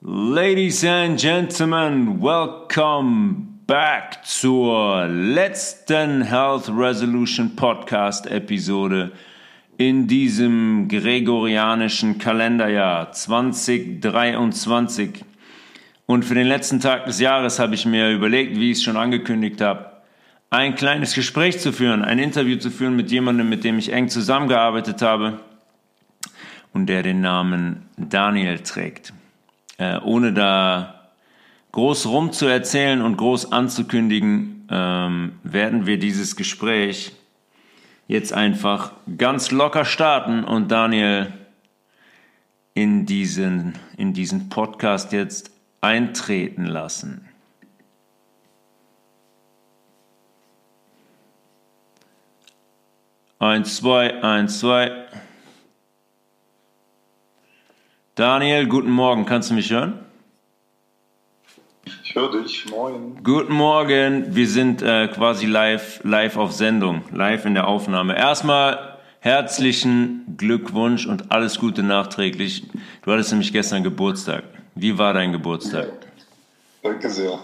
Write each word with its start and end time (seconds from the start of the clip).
Ladies 0.00 0.84
and 0.84 1.18
Gentlemen, 1.18 2.22
welcome 2.22 3.58
back 3.66 4.24
zur 4.24 5.08
letzten 5.08 6.22
Health 6.22 6.68
Resolution 6.68 7.56
Podcast 7.56 8.28
Episode 8.28 9.10
in 9.76 10.06
diesem 10.06 10.86
gregorianischen 10.86 12.18
Kalenderjahr 12.18 13.10
2023. 13.10 15.24
Und 16.06 16.24
für 16.24 16.34
den 16.34 16.46
letzten 16.46 16.78
Tag 16.78 17.06
des 17.06 17.18
Jahres 17.18 17.58
habe 17.58 17.74
ich 17.74 17.84
mir 17.84 18.12
überlegt, 18.12 18.56
wie 18.56 18.70
ich 18.70 18.78
es 18.78 18.84
schon 18.84 18.96
angekündigt 18.96 19.60
habe, 19.60 19.94
ein 20.50 20.76
kleines 20.76 21.14
Gespräch 21.14 21.58
zu 21.58 21.72
führen, 21.72 22.04
ein 22.04 22.20
Interview 22.20 22.58
zu 22.58 22.70
führen 22.70 22.94
mit 22.94 23.10
jemandem, 23.10 23.48
mit 23.48 23.64
dem 23.64 23.80
ich 23.80 23.92
eng 23.92 24.08
zusammengearbeitet 24.08 25.02
habe 25.02 25.40
und 26.72 26.86
der 26.86 27.02
den 27.02 27.20
Namen 27.20 27.88
Daniel 27.96 28.60
trägt. 28.60 29.12
Äh, 29.78 29.98
ohne 30.00 30.32
da 30.32 31.12
groß 31.72 32.06
rumzuerzählen 32.06 33.00
und 33.00 33.16
groß 33.16 33.52
anzukündigen, 33.52 34.66
ähm, 34.70 35.38
werden 35.44 35.86
wir 35.86 35.98
dieses 35.98 36.36
Gespräch 36.36 37.12
jetzt 38.08 38.32
einfach 38.32 38.92
ganz 39.16 39.50
locker 39.50 39.84
starten 39.84 40.44
und 40.44 40.70
Daniel 40.70 41.32
in 42.74 43.06
diesen, 43.06 43.74
in 43.96 44.12
diesen 44.12 44.48
Podcast 44.48 45.12
jetzt 45.12 45.52
eintreten 45.80 46.64
lassen. 46.66 47.28
Eins, 53.38 53.76
zwei, 53.76 54.20
eins, 54.22 54.58
zwei. 54.58 55.06
Daniel, 58.18 58.66
guten 58.66 58.90
Morgen. 58.90 59.26
Kannst 59.26 59.48
du 59.48 59.54
mich 59.54 59.70
hören? 59.70 60.04
Ich 62.02 62.16
höre 62.16 62.42
dich. 62.42 62.68
Moin. 62.68 63.16
Guten 63.22 63.54
Morgen. 63.54 64.34
Wir 64.34 64.48
sind 64.48 64.82
äh, 64.82 65.06
quasi 65.06 65.46
live, 65.46 66.00
live 66.02 66.36
auf 66.36 66.50
Sendung, 66.50 67.04
live 67.12 67.44
in 67.44 67.54
der 67.54 67.68
Aufnahme. 67.68 68.18
Erstmal 68.18 68.98
herzlichen 69.20 70.34
Glückwunsch 70.36 71.06
und 71.06 71.30
alles 71.30 71.60
Gute 71.60 71.84
nachträglich. 71.84 72.64
Du 73.02 73.12
hattest 73.12 73.30
nämlich 73.30 73.52
gestern 73.52 73.84
Geburtstag. 73.84 74.42
Wie 74.74 74.98
war 74.98 75.14
dein 75.14 75.30
Geburtstag? 75.30 75.86
Danke 76.82 77.08
sehr. 77.10 77.38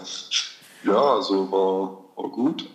Ja, 0.83 1.01
also 1.15 1.49
war, 1.53 2.21
war 2.21 2.29
gut. 2.31 2.69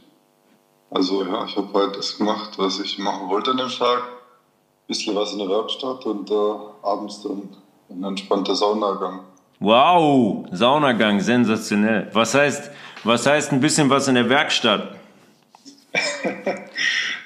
Also 0.90 1.22
ja, 1.22 1.44
ich 1.44 1.54
habe 1.54 1.70
halt 1.74 1.98
das 1.98 2.16
gemacht, 2.16 2.54
was 2.56 2.80
ich 2.80 2.98
machen 2.98 3.28
wollte 3.28 3.50
an 3.50 3.58
dem 3.58 3.68
Tag. 3.68 4.04
Ein 4.04 4.86
bisschen 4.86 5.14
was 5.14 5.34
in 5.34 5.40
der 5.40 5.50
Werkstatt 5.50 6.06
und 6.06 6.30
äh, 6.30 6.34
abends 6.82 7.20
dann 7.20 7.59
ein 7.90 8.04
entspannter 8.04 8.54
Saunagang. 8.54 9.20
Wow, 9.58 10.46
Saunagang, 10.52 11.20
sensationell. 11.20 12.08
Was 12.12 12.34
heißt, 12.34 12.70
was 13.04 13.26
heißt 13.26 13.52
ein 13.52 13.60
bisschen 13.60 13.90
was 13.90 14.08
in 14.08 14.14
der 14.14 14.28
Werkstatt? 14.28 14.96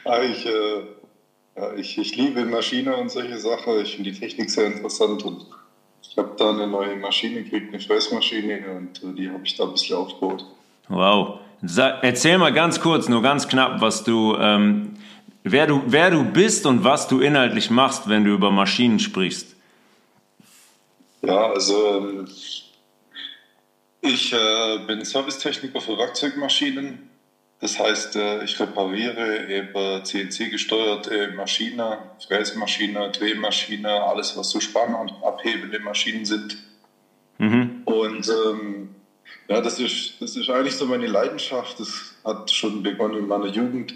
ja, 0.04 0.22
ich, 0.22 0.46
äh, 0.46 0.50
ja, 1.56 1.74
ich, 1.76 1.98
ich 1.98 2.16
liebe 2.16 2.44
Maschine 2.44 2.96
und 2.96 3.10
solche 3.10 3.38
Sachen. 3.38 3.80
Ich 3.80 3.94
finde 3.94 4.10
die 4.10 4.18
Technik 4.18 4.50
sehr 4.50 4.66
interessant 4.66 5.22
und 5.24 5.46
ich 6.02 6.16
habe 6.16 6.32
da 6.36 6.50
eine 6.50 6.66
neue 6.66 6.96
Maschine 6.96 7.42
gekriegt, 7.42 7.72
eine 7.72 7.80
Fräsmaschine 7.80 8.62
und 8.76 9.02
äh, 9.02 9.14
die 9.14 9.30
habe 9.30 9.42
ich 9.44 9.56
da 9.56 9.64
ein 9.64 9.72
bisschen 9.72 9.96
aufgebaut. 9.96 10.44
Wow. 10.88 11.40
Sag, 11.62 12.02
erzähl 12.02 12.36
mal 12.38 12.52
ganz 12.52 12.80
kurz, 12.80 13.08
nur 13.08 13.22
ganz 13.22 13.48
knapp, 13.48 13.80
was 13.80 14.04
du, 14.04 14.36
ähm, 14.38 14.96
wer 15.44 15.66
du, 15.66 15.82
wer 15.86 16.10
du 16.10 16.24
bist 16.24 16.66
und 16.66 16.84
was 16.84 17.08
du 17.08 17.20
inhaltlich 17.20 17.70
machst, 17.70 18.08
wenn 18.08 18.24
du 18.24 18.32
über 18.32 18.50
Maschinen 18.50 18.98
sprichst. 18.98 19.53
Ja, 21.26 21.50
also 21.50 21.98
ähm, 21.98 22.28
ich 24.00 24.32
äh, 24.32 24.78
bin 24.86 25.04
Servicetechniker 25.04 25.80
für 25.80 25.96
Werkzeugmaschinen. 25.96 27.10
Das 27.60 27.78
heißt, 27.78 28.16
äh, 28.16 28.44
ich 28.44 28.60
repariere 28.60 29.48
eben 29.48 30.04
CNC-gesteuerte 30.04 31.32
Maschinen, 31.34 31.96
Fräsmaschine, 32.26 33.10
Drehmaschine, 33.10 34.02
alles, 34.02 34.36
was 34.36 34.50
so 34.50 34.60
spannabhebende 34.60 35.78
Maschinen 35.80 36.26
sind. 36.26 36.58
Mhm. 37.38 37.82
Und 37.86 38.28
ähm, 38.28 38.94
ja, 39.48 39.60
das 39.60 39.78
ist, 39.78 40.20
das 40.20 40.36
ist 40.36 40.50
eigentlich 40.50 40.76
so 40.76 40.86
meine 40.86 41.06
Leidenschaft. 41.06 41.80
Das 41.80 42.14
hat 42.24 42.50
schon 42.50 42.82
begonnen 42.82 43.18
in 43.18 43.26
meiner 43.26 43.46
Jugend, 43.46 43.94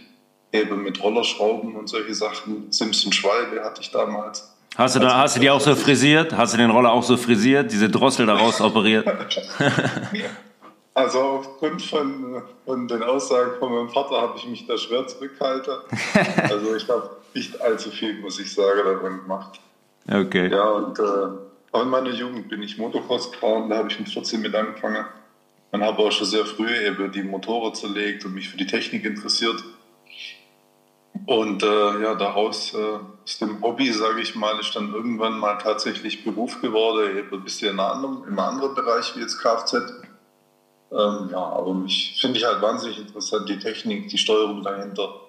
eben 0.52 0.82
mit 0.82 1.02
Rollerschrauben 1.02 1.76
und 1.76 1.88
solche 1.88 2.14
Sachen. 2.14 2.72
Simpson 2.72 3.12
Schwalbe 3.12 3.62
hatte 3.64 3.82
ich 3.82 3.90
damals. 3.90 4.54
Hast 4.76 4.94
du, 4.94 5.00
da, 5.00 5.18
hast 5.18 5.36
du 5.36 5.40
die 5.40 5.50
auch 5.50 5.60
so 5.60 5.74
frisiert? 5.74 6.36
Hast 6.36 6.54
du 6.54 6.58
den 6.58 6.70
Roller 6.70 6.92
auch 6.92 7.02
so 7.02 7.16
frisiert? 7.16 7.72
Diese 7.72 7.88
Drossel 7.88 8.26
daraus 8.26 8.60
operiert? 8.60 9.06
Also 10.94 11.20
aufgrund 11.20 11.80
von, 11.80 12.42
von 12.64 12.88
den 12.88 13.04
Aussagen 13.04 13.52
von 13.60 13.72
meinem 13.72 13.88
Vater 13.88 14.20
habe 14.20 14.36
ich 14.36 14.48
mich 14.48 14.66
da 14.66 14.76
schwer 14.76 15.06
zurückgehalten. 15.06 15.74
Also 16.50 16.74
ich 16.74 16.88
habe 16.88 17.10
nicht 17.34 17.60
allzu 17.60 17.90
viel, 17.90 18.18
muss 18.18 18.40
ich 18.40 18.52
sagen, 18.52 18.80
darin 18.84 19.20
gemacht. 19.20 19.60
Okay. 20.10 20.50
Ja, 20.50 20.70
und 20.70 20.98
äh, 20.98 21.80
in 21.80 21.88
meiner 21.88 22.10
Jugend 22.10 22.48
bin 22.48 22.64
ich 22.64 22.78
Motocross 22.78 23.30
gefahren, 23.30 23.70
da 23.70 23.76
habe 23.76 23.88
ich 23.92 24.00
mit 24.00 24.08
14 24.08 24.40
mit 24.40 24.52
angefangen. 24.56 25.04
Man 25.70 25.84
habe 25.84 25.98
auch 25.98 26.10
schon 26.10 26.26
sehr 26.26 26.44
früh 26.44 26.68
eben 26.68 27.12
die 27.12 27.22
Motoren 27.22 27.74
zerlegt 27.74 28.24
und 28.24 28.34
mich 28.34 28.48
für 28.48 28.56
die 28.56 28.66
Technik 28.66 29.04
interessiert. 29.04 29.62
Und 31.26 31.62
äh, 31.62 32.02
ja, 32.02 32.14
daraus 32.14 32.74
äh, 32.74 32.98
aus 33.24 33.38
dem 33.38 33.60
Hobby, 33.62 33.92
sage 33.92 34.20
ich 34.20 34.34
mal, 34.34 34.58
ist 34.60 34.74
dann 34.74 34.92
irgendwann 34.92 35.38
mal 35.38 35.58
tatsächlich 35.58 36.24
Beruf 36.24 36.60
geworden, 36.60 37.16
eben 37.16 37.32
ein 37.32 37.44
bisschen 37.44 37.74
in 37.74 37.80
einem 37.80 37.92
anderen, 37.92 38.18
in 38.22 38.28
einem 38.28 38.38
anderen 38.38 38.74
Bereich 38.74 39.14
wie 39.16 39.20
jetzt 39.20 39.38
Kfz. 39.38 39.74
Ähm, 40.90 41.28
ja, 41.30 41.38
aber 41.38 41.74
mich 41.74 42.16
finde 42.20 42.38
ich 42.38 42.44
halt 42.44 42.62
wahnsinnig 42.62 42.98
interessant, 42.98 43.48
die 43.48 43.58
Technik, 43.58 44.08
die 44.08 44.18
Steuerung 44.18 44.62
dahinter. 44.62 45.20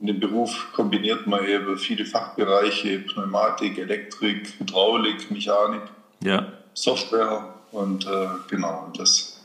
In 0.00 0.06
dem 0.06 0.20
Beruf 0.20 0.68
kombiniert 0.72 1.26
man 1.26 1.44
eben 1.44 1.76
viele 1.76 2.04
Fachbereiche, 2.04 3.00
Pneumatik, 3.00 3.78
Elektrik, 3.78 4.54
Hydraulik, 4.60 5.30
Mechanik, 5.32 5.82
ja. 6.22 6.46
Software 6.74 7.52
und 7.72 8.06
äh, 8.06 8.28
genau, 8.48 8.92
das 8.96 9.37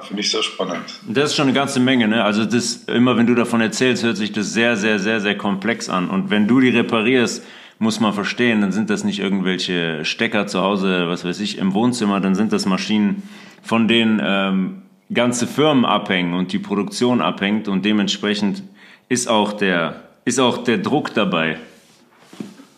finde 0.00 0.22
ich 0.22 0.30
sehr 0.30 0.42
spannend. 0.42 0.84
Das 1.08 1.30
ist 1.30 1.36
schon 1.36 1.48
eine 1.48 1.54
ganze 1.54 1.80
Menge, 1.80 2.08
ne? 2.08 2.24
Also 2.24 2.44
das, 2.44 2.84
immer 2.84 3.16
wenn 3.16 3.26
du 3.26 3.34
davon 3.34 3.60
erzählst, 3.60 4.02
hört 4.02 4.16
sich 4.16 4.32
das 4.32 4.52
sehr, 4.52 4.76
sehr, 4.76 4.98
sehr, 4.98 5.20
sehr 5.20 5.36
komplex 5.36 5.88
an. 5.88 6.10
Und 6.10 6.30
wenn 6.30 6.46
du 6.46 6.60
die 6.60 6.70
reparierst, 6.70 7.44
muss 7.78 8.00
man 8.00 8.12
verstehen, 8.12 8.60
dann 8.60 8.72
sind 8.72 8.90
das 8.90 9.04
nicht 9.04 9.18
irgendwelche 9.18 10.04
Stecker 10.04 10.46
zu 10.46 10.60
Hause, 10.60 11.08
was 11.08 11.24
weiß 11.24 11.40
ich, 11.40 11.58
im 11.58 11.74
Wohnzimmer, 11.74 12.20
dann 12.20 12.34
sind 12.34 12.52
das 12.52 12.66
Maschinen, 12.66 13.22
von 13.62 13.88
denen 13.88 14.20
ähm, 14.24 14.82
ganze 15.12 15.46
Firmen 15.46 15.84
abhängen 15.84 16.34
und 16.34 16.52
die 16.52 16.58
Produktion 16.58 17.20
abhängt 17.20 17.68
und 17.68 17.84
dementsprechend 17.84 18.62
ist 19.08 19.28
auch 19.28 19.52
der, 19.52 20.02
ist 20.24 20.38
auch 20.40 20.58
der 20.58 20.78
Druck 20.78 21.14
dabei. 21.14 21.58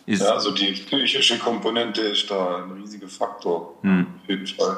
Ist 0.05 0.21
ja, 0.21 0.31
also 0.31 0.51
die 0.51 0.71
psychische 0.71 1.37
Komponente 1.37 2.01
ist 2.01 2.31
da 2.31 2.63
ein 2.63 2.71
riesiger 2.81 3.07
Faktor, 3.07 3.77
hm. 3.81 4.07
auf 4.23 4.29
jeden 4.29 4.47
Fall. 4.47 4.77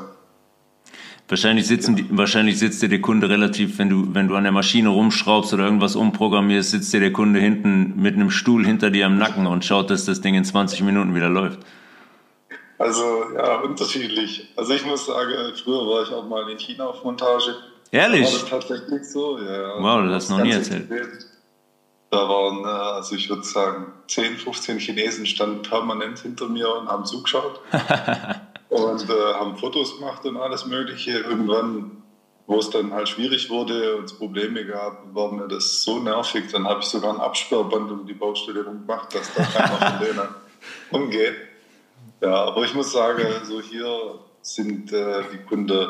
Wahrscheinlich, 1.30 1.68
sitzen 1.68 1.96
die, 1.96 2.08
wahrscheinlich 2.10 2.58
sitzt 2.58 2.82
dir 2.82 2.90
der 2.90 3.02
Kunde 3.02 3.30
relativ, 3.30 3.78
wenn 3.78 3.88
du, 3.88 4.16
wenn 4.16 4.28
du 4.28 4.36
an 4.36 4.44
der 4.44 4.52
Maschine 4.52 4.90
rumschraubst 4.90 5.54
oder 5.54 5.66
irgendwas 5.66 5.96
umprogrammierst, 5.96 6.72
sitzt 6.72 6.92
dir 6.92 7.00
der 7.00 7.14
Kunde 7.14 7.40
hinten 7.40 7.94
mit 7.98 8.16
einem 8.16 8.32
Stuhl 8.32 8.66
hinter 8.66 8.90
dir 8.90 9.06
am 9.06 9.20
Nacken 9.20 9.46
und 9.46 9.64
schaut, 9.64 9.92
dass 9.92 10.06
das 10.06 10.22
Ding 10.22 10.34
in 10.34 10.44
20 10.44 10.82
Minuten 10.82 11.14
wieder 11.14 11.30
läuft. 11.30 11.60
Also, 12.80 13.26
ja, 13.36 13.60
unterschiedlich. 13.60 14.52
Also, 14.56 14.74
ich 14.74 14.84
muss 14.88 15.06
sagen, 15.06 15.34
früher 15.64 15.86
war 15.86 16.02
ich 16.02 16.12
auch 16.12 16.28
mal 16.28 16.50
in 16.50 16.58
China 16.58 16.88
auf 16.88 17.04
Montage. 17.04 17.56
Ehrlich? 17.92 18.26
Da 18.26 18.34
war 18.34 18.40
das 18.40 18.50
tatsächlich 18.50 19.04
so, 19.08 19.38
ja. 19.38 19.76
Wow, 19.80 20.06
das 20.06 20.14
hast 20.14 20.30
du 20.32 20.38
noch 20.38 20.44
nie 20.44 20.52
erzählt. 20.52 20.88
Da 22.10 22.28
waren, 22.28 22.64
äh, 22.66 22.96
also 22.96 23.16
ich 23.16 23.30
würde 23.30 23.44
sagen, 23.44 23.94
10, 24.08 24.38
15 24.38 24.80
Chinesen 24.80 25.28
standen 25.28 25.62
permanent 25.62 26.18
hinter 26.18 26.48
mir 26.48 26.74
und 26.76 26.88
haben 26.88 27.06
zugeschaut. 27.06 27.60
und 28.70 29.10
äh, 29.10 29.34
haben 29.34 29.58
Fotos 29.58 29.98
gemacht 29.98 30.26
und 30.26 30.38
alles 30.38 30.66
Mögliche. 30.66 31.20
Irgendwann, 31.20 32.04
wo 32.48 32.60
es 32.60 32.70
dann 32.70 32.94
halt 32.94 33.10
schwierig 33.10 33.50
wurde 33.50 33.98
und 33.98 34.06
es 34.06 34.14
Probleme 34.14 34.66
gab, 34.66 35.14
war 35.14 35.32
mir 35.32 35.48
das 35.48 35.84
so 35.84 36.00
nervig. 36.00 36.46
Dann 36.52 36.68
habe 36.68 36.82
ich 36.82 36.86
sogar 36.86 37.14
ein 37.14 37.20
Absperrband 37.20 37.92
um 37.92 38.06
die 38.06 38.14
Baustelle 38.14 38.64
gemacht, 38.64 39.14
dass 39.14 39.34
da 39.34 39.44
keiner 39.44 40.00
von 40.00 40.06
denen 40.08 40.30
umgeht. 40.92 41.36
Ja, 42.22 42.46
aber 42.46 42.64
ich 42.64 42.74
muss 42.74 42.92
sagen, 42.92 43.26
so 43.44 43.62
hier 43.62 44.20
sind 44.42 44.92
äh, 44.92 45.24
die 45.34 45.38
Kunden 45.48 45.88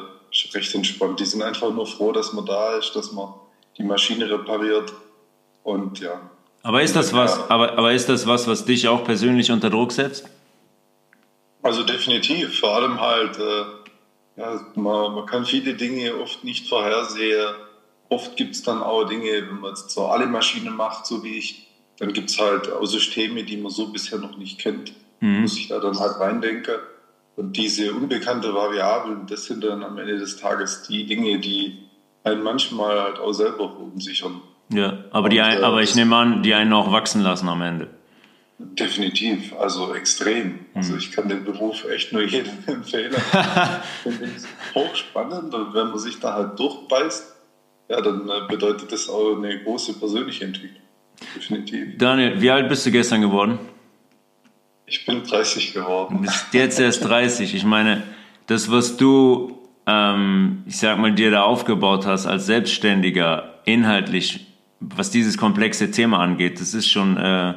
recht 0.54 0.76
entspannt. 0.76 1.20
Die 1.20 1.26
sind 1.26 1.42
einfach 1.42 1.72
nur 1.72 1.88
froh, 1.88 2.12
dass 2.12 2.34
man 2.34 2.46
da 2.46 2.78
ist, 2.78 2.96
dass 2.96 3.12
man 3.12 3.34
die 3.78 3.84
Maschine 3.84 4.30
repariert 4.30 4.94
und 5.64 6.00
ja. 6.00 6.22
Aber 6.62 6.84
ist 6.84 6.96
das 6.96 7.14
was, 7.14 7.50
aber, 7.50 7.78
aber 7.78 7.94
ist 7.94 8.10
das 8.10 8.28
was, 8.28 8.48
was 8.48 8.66
dich 8.66 8.88
auch 8.88 9.04
persönlich 9.04 9.52
unter 9.52 9.70
Druck 9.70 9.92
setzt? 9.92 10.30
Also 11.62 11.84
definitiv, 11.84 12.60
vor 12.60 12.76
allem 12.76 13.02
halt, 13.02 13.38
äh, 13.38 13.64
ja, 14.38 14.62
man, 14.76 15.14
man 15.14 15.26
kann 15.26 15.46
viele 15.46 15.74
Dinge 15.74 16.16
oft 16.16 16.44
nicht 16.44 16.68
vorhersehen. 16.68 17.54
Oft 18.08 18.38
gibt 18.38 18.56
es 18.56 18.64
dann 18.64 18.82
auch 18.82 19.04
Dinge, 19.04 19.48
wenn 19.48 19.60
man 19.60 19.72
jetzt 19.72 19.90
so 19.90 20.08
alle 20.08 20.26
Maschinen 20.26 20.76
macht, 20.76 21.06
so 21.06 21.24
wie 21.24 21.38
ich, 21.38 21.68
dann 21.98 22.14
gibt 22.14 22.30
es 22.30 22.40
halt 22.40 22.72
auch 22.72 22.86
Systeme, 22.86 23.44
die 23.44 23.58
man 23.58 23.72
so 23.72 23.92
bisher 23.92 24.20
noch 24.20 24.38
nicht 24.38 24.60
kennt. 24.60 24.94
Mhm. 25.20 25.42
Muss 25.42 25.58
ich 25.58 25.68
da 25.68 25.80
dann 25.80 26.00
halt 26.00 26.20
reindenken. 26.20 26.76
Und 27.36 27.56
diese 27.58 27.94
unbekannte 27.94 28.54
Variablen, 28.54 29.28
das 29.28 29.46
sind 29.46 29.64
dann 29.64 29.84
am 29.84 29.98
Ende 29.98 30.18
des 30.18 30.38
Tages 30.38 30.84
die 30.84 31.06
Dinge, 31.06 31.40
die 31.40 31.90
einen 32.24 32.44
manchmal 32.44 33.02
halt 33.02 33.20
auch 33.20 33.34
selber 33.34 33.70
verunsichern. 33.70 34.42
Ja, 34.72 35.06
aber, 35.12 35.30
die 35.30 35.42
ein, 35.42 35.60
äh, 35.60 35.64
aber 35.64 35.82
ich 35.82 35.96
nehme 35.96 36.16
an, 36.16 36.44
die 36.44 36.54
einen 36.54 36.74
auch 36.74 36.92
wachsen 36.92 37.22
lassen 37.22 37.50
am 37.50 37.62
Ende. 37.62 37.90
Definitiv, 38.62 39.54
also 39.58 39.96
extrem. 39.96 40.66
Also 40.74 40.92
hm. 40.92 41.00
ich 41.00 41.12
kann 41.14 41.30
den 41.30 41.46
Beruf 41.46 41.86
echt 41.90 42.12
nur 42.12 42.24
jedem 42.24 42.58
empfehlen. 42.68 43.14
ich 44.06 44.14
finde 44.16 44.36
es 44.36 44.48
hochspannend 44.76 45.54
und 45.54 45.74
wenn 45.74 45.88
man 45.88 45.98
sich 45.98 46.20
da 46.20 46.34
halt 46.34 46.60
durchbeißt, 46.60 47.36
ja, 47.88 48.02
dann 48.02 48.28
äh, 48.28 48.48
bedeutet 48.50 48.92
das 48.92 49.08
auch 49.10 49.38
eine 49.38 49.64
große 49.64 49.94
persönliche 49.94 50.44
Entwicklung. 50.44 50.84
Definitiv. 51.36 51.98
Daniel, 51.98 52.42
wie 52.42 52.52
alt 52.52 52.68
bist 52.68 52.86
du 52.86 52.92
gestern 52.92 53.22
geworden? 53.22 53.60
Ich 54.86 55.06
bin 55.06 55.24
30 55.24 55.74
geworden. 55.74 56.18
Du 56.18 56.22
bist 56.24 56.48
jetzt 56.52 56.80
erst 56.80 57.06
30. 57.06 57.56
Ich 57.56 57.64
meine, 57.64 58.04
das, 58.48 58.70
was 58.70 58.98
du, 58.98 59.58
ähm, 59.86 60.64
ich 60.66 60.78
sag 60.78 60.98
mal, 61.00 61.14
dir 61.14 61.32
da 61.32 61.44
aufgebaut 61.44 62.06
hast 62.06 62.26
als 62.26 62.46
Selbstständiger, 62.46 63.62
inhaltlich, 63.66 64.48
was 64.80 65.12
dieses 65.12 65.38
komplexe 65.38 65.92
Thema 65.92 66.20
angeht, 66.20 66.60
das 66.60 66.74
ist 66.74 66.90
schon 66.90 67.18
äh, 67.18 67.54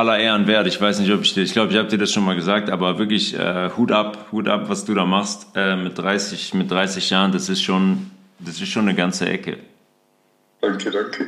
aller 0.00 0.18
Ehren 0.18 0.46
wert. 0.46 0.66
Ich 0.66 0.80
weiß 0.80 0.98
nicht, 1.00 1.12
ob 1.12 1.22
ich 1.22 1.34
dir, 1.34 1.42
ich 1.42 1.52
glaube, 1.52 1.72
ich 1.72 1.78
habe 1.78 1.88
dir 1.88 1.98
das 1.98 2.10
schon 2.10 2.24
mal 2.24 2.34
gesagt, 2.34 2.70
aber 2.70 2.98
wirklich 2.98 3.38
äh, 3.38 3.70
Hut 3.76 3.92
ab, 3.92 4.28
Hut 4.32 4.48
ab, 4.48 4.68
was 4.68 4.84
du 4.84 4.94
da 4.94 5.04
machst 5.04 5.48
äh, 5.54 5.76
mit 5.76 5.98
30, 5.98 6.54
mit 6.54 6.70
30 6.70 7.10
Jahren, 7.10 7.32
das 7.32 7.48
ist 7.48 7.62
schon, 7.62 8.10
das 8.38 8.60
ist 8.60 8.68
schon 8.68 8.88
eine 8.88 8.94
ganze 8.94 9.28
Ecke. 9.28 9.58
Danke, 10.60 10.90
danke. 10.90 11.26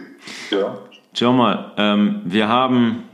Ja. 0.50 0.78
Schau 1.14 1.32
mal, 1.32 1.72
ähm, 1.76 2.22
wir 2.24 2.48
haben, 2.48 3.04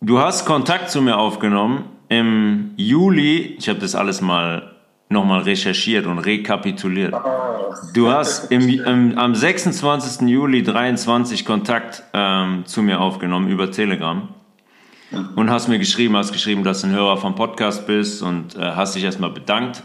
du 0.00 0.18
hast 0.18 0.44
Kontakt 0.44 0.90
zu 0.90 1.00
mir 1.00 1.16
aufgenommen 1.16 1.84
im 2.08 2.72
Juli. 2.76 3.56
Ich 3.58 3.68
habe 3.68 3.78
das 3.78 3.94
alles 3.94 4.20
mal 4.20 4.77
nochmal 5.08 5.42
recherchiert 5.42 6.06
und 6.06 6.18
rekapituliert. 6.18 7.14
Du 7.94 8.10
hast 8.10 8.50
im, 8.50 8.68
im, 8.68 9.18
am 9.18 9.34
26. 9.34 10.28
Juli 10.28 10.62
23 10.62 11.44
Kontakt 11.44 12.02
ähm, 12.12 12.64
zu 12.66 12.82
mir 12.82 13.00
aufgenommen 13.00 13.48
über 13.48 13.70
Telegram 13.70 14.28
und 15.36 15.50
hast 15.50 15.68
mir 15.68 15.78
geschrieben, 15.78 16.16
hast 16.16 16.32
geschrieben, 16.32 16.64
dass 16.64 16.82
du 16.82 16.88
ein 16.88 16.92
Hörer 16.92 17.16
vom 17.16 17.34
Podcast 17.34 17.86
bist 17.86 18.22
und 18.22 18.56
äh, 18.56 18.60
hast 18.60 18.94
dich 18.94 19.04
erstmal 19.04 19.30
bedankt. 19.30 19.82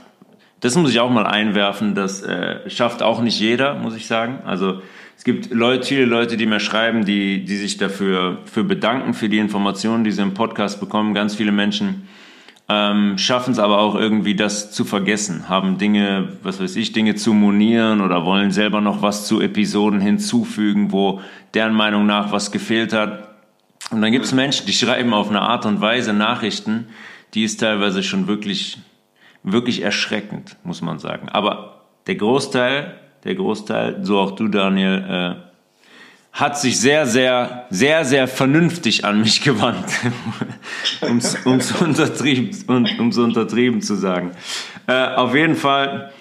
Das 0.60 0.76
muss 0.76 0.92
ich 0.92 1.00
auch 1.00 1.10
mal 1.10 1.26
einwerfen, 1.26 1.96
das 1.96 2.22
äh, 2.22 2.70
schafft 2.70 3.04
auch 3.04 3.22
nicht 3.22 3.40
jeder, 3.40 3.76
muss 3.76 3.96
ich 3.96 4.08
sagen. 4.08 4.40
Also 4.46 4.82
es 5.18 5.24
gibt 5.24 5.54
Leute, 5.54 5.88
viele 5.88 6.06
Leute, 6.06 6.38
die 6.38 6.46
mir 6.46 6.60
schreiben, 6.60 7.06
die, 7.06 7.46
die 7.46 7.58
sich 7.58 7.78
dafür 7.78 8.40
für 8.46 8.64
bedanken, 8.64 9.14
für 9.14 9.30
die 9.30 9.38
Informationen, 9.38 10.04
die 10.04 10.12
sie 10.12 10.22
im 10.22 10.34
Podcast 10.34 10.80
bekommen. 10.80 11.14
Ganz 11.14 11.36
viele 11.36 11.52
Menschen 11.52 12.08
ähm, 12.70 13.18
schaffen 13.18 13.52
es 13.52 13.60
aber 13.60 13.80
auch 13.80 13.96
irgendwie, 13.96 14.36
das 14.36 14.72
zu 14.72 14.86
vergessen, 14.86 15.50
haben 15.50 15.78
Dinge, 15.78 16.38
was 16.44 16.62
weiß 16.62 16.76
ich, 16.78 16.94
Dinge 16.94 17.16
zu 17.16 17.34
monieren 17.34 18.02
oder 18.02 18.26
wollen 18.26 18.52
selber 18.52 18.80
noch 18.80 19.02
was 19.02 19.28
zu 19.28 19.42
Episoden 19.42 20.00
hinzufügen, 20.00 20.92
wo 20.92 21.20
deren 21.54 21.74
Meinung 21.74 22.06
nach 22.06 22.32
was 22.32 22.52
gefehlt 22.52 22.94
hat. 22.94 23.30
Und 23.92 24.02
dann 24.02 24.12
gibt 24.12 24.26
es 24.26 24.34
Menschen, 24.34 24.66
die 24.66 24.74
schreiben 24.74 25.14
auf 25.14 25.30
eine 25.30 25.42
Art 25.42 25.66
und 25.66 25.82
Weise 25.82 26.14
Nachrichten, 26.14 26.88
die 27.34 27.44
ist 27.44 27.60
teilweise 27.60 28.02
schon 28.02 28.28
wirklich, 28.28 28.78
wirklich 29.44 29.82
erschreckend, 29.82 30.56
muss 30.64 30.82
man 30.82 31.00
sagen. 31.00 31.28
Aber 31.30 31.82
der 32.08 32.16
Großteil, 32.16 32.96
der 33.26 33.36
Großteil, 33.36 34.00
so 34.04 34.20
auch 34.20 34.32
du, 34.32 34.48
Daniel, 34.48 35.06
äh, 35.10 35.53
hat 36.34 36.60
sich 36.60 36.80
sehr, 36.80 37.06
sehr, 37.06 37.68
sehr, 37.70 38.06
sehr 38.06 38.28
vernünftig 38.28 39.06
an 39.06 39.22
mich 39.22 39.42
gewandt, 39.42 39.86
um 41.02 41.18
es 41.18 41.72
untertrieben, 41.80 42.50
um's 42.98 43.18
untertrieben 43.20 43.82
zu 43.82 43.94
sagen. 43.96 44.32
Äh, 44.88 45.14
auf 45.16 45.36
jeden 45.36 45.56
Fall 45.56 46.12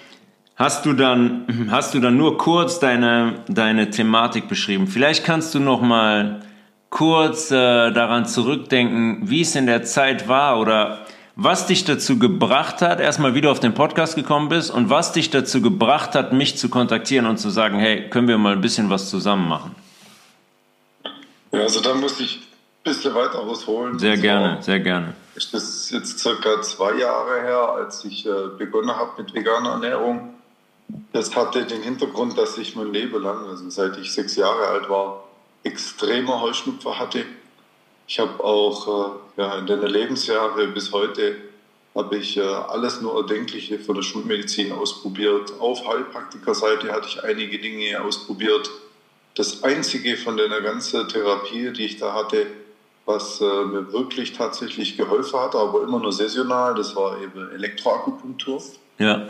hast 0.55 0.85
du 0.85 0.93
dann, 0.93 1.67
hast 1.71 1.95
du 1.95 1.99
dann 1.99 2.15
nur 2.15 2.37
kurz 2.37 2.79
deine, 2.79 3.41
deine 3.47 3.89
Thematik 3.89 4.47
beschrieben. 4.47 4.85
Vielleicht 4.85 5.25
kannst 5.25 5.55
du 5.55 5.59
noch 5.59 5.81
mal 5.81 6.41
kurz 6.91 7.49
äh, 7.49 7.91
daran 7.91 8.27
zurückdenken, 8.27 9.21
wie 9.23 9.41
es 9.41 9.55
in 9.55 9.65
der 9.65 9.81
Zeit 9.81 10.27
war 10.27 10.59
oder 10.59 11.07
was 11.35 11.65
dich 11.65 11.85
dazu 11.85 12.19
gebracht 12.19 12.83
hat, 12.83 12.99
erstmal 12.99 13.33
wieder 13.33 13.49
auf 13.49 13.59
den 13.59 13.73
Podcast 13.73 14.15
gekommen 14.15 14.49
bist 14.49 14.69
und 14.69 14.91
was 14.91 15.11
dich 15.11 15.31
dazu 15.31 15.63
gebracht 15.63 16.13
hat, 16.13 16.33
mich 16.33 16.55
zu 16.55 16.69
kontaktieren 16.69 17.25
und 17.25 17.37
zu 17.37 17.49
sagen, 17.49 17.79
hey, 17.79 18.07
können 18.11 18.27
wir 18.27 18.37
mal 18.37 18.53
ein 18.53 18.61
bisschen 18.61 18.91
was 18.91 19.09
zusammen 19.09 19.49
machen? 19.49 19.75
Ja, 21.53 21.59
also 21.59 21.81
da 21.81 21.93
muss 21.93 22.19
ich 22.19 22.37
ein 22.37 22.41
bisschen 22.83 23.13
weiter 23.13 23.39
ausholen. 23.39 23.99
Sehr 23.99 24.17
gerne, 24.17 24.61
sehr 24.63 24.79
gerne. 24.79 25.13
Das 25.35 25.53
ist 25.53 25.91
jetzt 25.91 26.19
circa 26.19 26.61
zwei 26.63 26.95
Jahre 26.95 27.41
her, 27.41 27.69
als 27.75 28.03
ich 28.05 28.25
äh, 28.25 28.47
begonnen 28.57 28.95
habe 28.95 29.21
mit 29.21 29.33
veganer 29.33 29.73
Ernährung. 29.73 30.33
Das 31.11 31.35
hatte 31.35 31.65
den 31.65 31.83
Hintergrund, 31.83 32.37
dass 32.37 32.57
ich 32.57 32.75
mein 32.75 32.91
Leben 32.91 33.21
lang, 33.21 33.47
also 33.47 33.69
seit 33.69 33.97
ich 33.97 34.11
sechs 34.11 34.35
Jahre 34.35 34.67
alt 34.67 34.89
war, 34.89 35.25
extremer 35.63 36.41
Heuschnupfer 36.41 36.99
hatte. 36.99 37.23
Ich 38.07 38.19
habe 38.19 38.43
auch 38.43 39.21
äh, 39.37 39.41
ja, 39.41 39.57
in 39.59 39.67
den 39.67 39.81
Lebensjahren 39.81 40.73
bis 40.73 40.91
heute 40.91 41.35
habe 41.95 42.17
ich 42.17 42.37
äh, 42.37 42.41
alles 42.41 43.01
nur 43.01 43.15
Erdenkliche 43.15 43.77
von 43.77 43.95
der 43.95 44.01
Schulmedizin 44.01 44.71
ausprobiert. 44.71 45.53
Auf 45.59 45.87
Heilpraktikerseite 45.87 46.91
hatte 46.91 47.07
ich 47.07 47.23
einige 47.23 47.59
Dinge 47.59 48.01
ausprobiert 48.01 48.69
das 49.35 49.63
Einzige 49.63 50.17
von 50.17 50.37
der 50.37 50.49
ganzen 50.61 51.07
Therapie, 51.07 51.71
die 51.73 51.85
ich 51.85 51.97
da 51.97 52.13
hatte, 52.13 52.45
was 53.05 53.41
äh, 53.41 53.65
mir 53.65 53.91
wirklich 53.91 54.33
tatsächlich 54.33 54.95
geholfen 54.95 55.39
hat, 55.39 55.55
aber 55.55 55.83
immer 55.83 55.99
nur 55.99 56.13
saisonal, 56.13 56.75
das 56.75 56.95
war 56.95 57.21
eben 57.21 57.51
Elektroakupunktur. 57.51 58.61
Ja. 58.99 59.27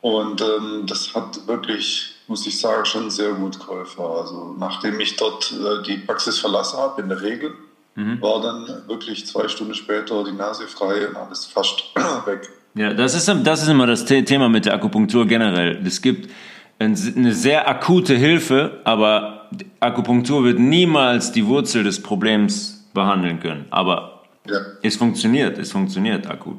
Und 0.00 0.40
ähm, 0.40 0.84
das 0.86 1.12
hat 1.14 1.46
wirklich, 1.48 2.14
muss 2.28 2.46
ich 2.46 2.60
sagen, 2.60 2.84
schon 2.84 3.10
sehr 3.10 3.32
gut 3.32 3.58
geholfen. 3.58 4.00
Also 4.00 4.54
nachdem 4.58 5.00
ich 5.00 5.16
dort 5.16 5.52
äh, 5.52 5.82
die 5.82 5.96
Praxis 5.96 6.38
verlassen 6.38 6.78
habe, 6.78 7.02
in 7.02 7.08
der 7.08 7.20
Regel, 7.20 7.54
mhm. 7.96 8.22
war 8.22 8.40
dann 8.40 8.86
wirklich 8.86 9.26
zwei 9.26 9.48
Stunden 9.48 9.74
später 9.74 10.22
die 10.22 10.32
Nase 10.32 10.68
frei 10.68 11.08
und 11.08 11.16
alles 11.16 11.46
fast 11.46 11.82
weg. 12.26 12.48
Ja, 12.74 12.94
das 12.94 13.14
ist, 13.14 13.28
das 13.42 13.62
ist 13.62 13.68
immer 13.68 13.88
das 13.88 14.04
Thema 14.04 14.48
mit 14.48 14.66
der 14.66 14.74
Akupunktur 14.74 15.26
generell. 15.26 15.84
Es 15.84 16.00
gibt 16.00 16.30
eine 16.78 17.32
sehr 17.32 17.68
akute 17.68 18.14
Hilfe, 18.14 18.80
aber 18.84 19.48
Akupunktur 19.80 20.44
wird 20.44 20.58
niemals 20.58 21.32
die 21.32 21.46
Wurzel 21.46 21.82
des 21.84 22.02
Problems 22.02 22.88
behandeln 22.94 23.40
können. 23.40 23.66
Aber 23.70 24.22
ja. 24.46 24.58
es 24.82 24.96
funktioniert, 24.96 25.58
es 25.58 25.72
funktioniert 25.72 26.26
akut. 26.28 26.58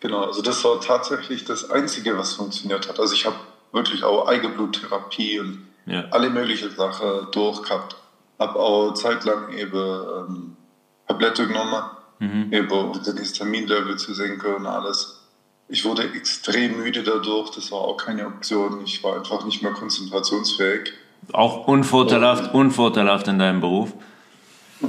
Genau, 0.00 0.24
also 0.24 0.42
das 0.42 0.62
war 0.64 0.80
tatsächlich 0.80 1.44
das 1.44 1.70
Einzige, 1.70 2.16
was 2.16 2.34
funktioniert 2.34 2.88
hat. 2.88 3.00
Also 3.00 3.14
ich 3.14 3.26
habe 3.26 3.36
wirklich 3.72 4.04
auch 4.04 4.28
Eigenbluttherapie 4.28 5.40
und 5.40 5.66
ja. 5.86 6.04
alle 6.10 6.30
möglichen 6.30 6.70
Sachen 6.70 7.30
durchgehabt. 7.32 7.96
Habe 8.38 8.56
auch 8.56 8.92
zeitlang 8.92 9.52
eben 9.56 9.76
ähm, 9.78 10.56
Tablette 11.08 11.46
genommen, 11.46 11.82
mhm. 12.18 12.52
eben 12.52 12.70
um 12.70 12.92
das 12.92 13.18
Histaminlevel 13.18 13.96
zu 13.96 14.12
senken 14.12 14.54
und 14.54 14.66
alles. 14.66 15.15
Ich 15.68 15.84
wurde 15.84 16.04
extrem 16.14 16.76
müde 16.76 17.02
dadurch, 17.02 17.50
das 17.50 17.72
war 17.72 17.80
auch 17.80 17.96
keine 17.96 18.26
Option. 18.26 18.82
Ich 18.84 19.02
war 19.02 19.16
einfach 19.16 19.44
nicht 19.44 19.62
mehr 19.62 19.72
konzentrationsfähig. 19.72 20.92
Auch 21.32 21.66
unvorteilhaft, 21.66 22.54
unvorteilhaft 22.54 23.26
in 23.26 23.40
deinem 23.40 23.60
Beruf? 23.60 23.92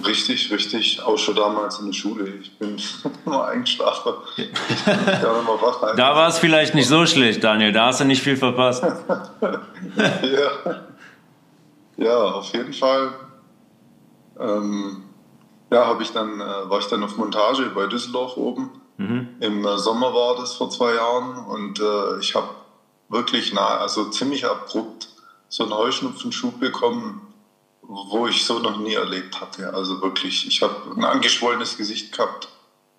Richtig, 0.06 0.52
richtig. 0.52 1.02
Auch 1.02 1.18
schon 1.18 1.36
damals 1.36 1.80
in 1.80 1.88
der 1.88 1.94
Schule. 1.94 2.28
Ich 2.42 2.56
bin 2.60 2.80
immer 3.26 3.48
eingeschlafen. 3.48 4.14
wach, 4.36 5.96
da 5.96 6.16
war 6.16 6.28
es 6.28 6.38
vielleicht 6.38 6.76
nicht 6.76 6.88
so 6.88 7.08
schlecht, 7.08 7.44
Daniel. 7.44 7.72
Da 7.72 7.88
hast 7.88 8.02
du 8.02 8.06
nicht 8.06 8.22
viel 8.22 8.38
verpasst. 8.38 8.84
ja. 9.98 10.82
ja, 11.98 12.18
auf 12.18 12.54
jeden 12.54 12.74
Fall. 12.74 13.14
Ähm, 14.40 15.06
ja, 15.72 15.88
habe 15.88 16.04
ich 16.04 16.12
dann, 16.12 16.40
äh, 16.40 16.70
war 16.70 16.80
ich 16.80 16.88
dann 16.88 17.04
auf 17.04 17.18
Montage 17.18 17.72
bei 17.74 17.88
Düsseldorf 17.88 18.38
oben 18.38 18.70
Mhm. 18.98 19.28
Im 19.40 19.66
äh, 19.66 19.78
Sommer 19.78 20.14
war 20.14 20.36
das 20.36 20.54
vor 20.54 20.70
zwei 20.70 20.96
Jahren 20.96 21.46
und 21.46 21.80
äh, 21.80 22.20
ich 22.20 22.36
habe 22.36 22.50
wirklich 23.10 23.54
nah, 23.54 23.78
also 23.78 24.10
ziemlich 24.10 24.46
abrupt 24.46 25.10
so 25.50 25.64
einen 25.64 25.74
Heuschnupfenschub 25.74 26.60
bekommen, 26.60 27.22
wo 27.82 28.28
ich 28.28 28.44
so 28.44 28.60
noch 28.60 28.78
nie 28.78 28.96
erlebt 28.96 29.40
hatte. 29.40 29.74
Also 29.74 30.02
wirklich, 30.02 30.46
ich 30.48 30.62
habe 30.62 30.76
ein 30.96 31.06
angeschwollenes 31.06 31.78
Gesicht 31.78 32.12
gehabt, 32.12 32.50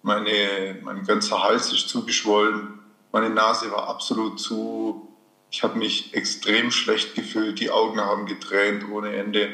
meine, 0.03 0.79
mein 0.83 1.05
ganzer 1.05 1.43
Hals 1.43 1.73
ist 1.73 1.89
zugeschwollen, 1.89 2.79
meine 3.13 3.31
Nase 3.31 3.71
war 3.71 3.89
absolut 3.89 4.41
zu, 4.41 5.09
ich 5.51 5.63
habe 5.63 5.79
mich 5.79 6.15
extrem 6.15 6.71
schlecht 6.71 7.15
gefühlt, 7.15 7.61
die 7.61 7.71
Augen 7.71 8.01
haben 8.01 8.27
getränt 8.27 8.89
ohne 8.91 9.15
Ende. 9.15 9.51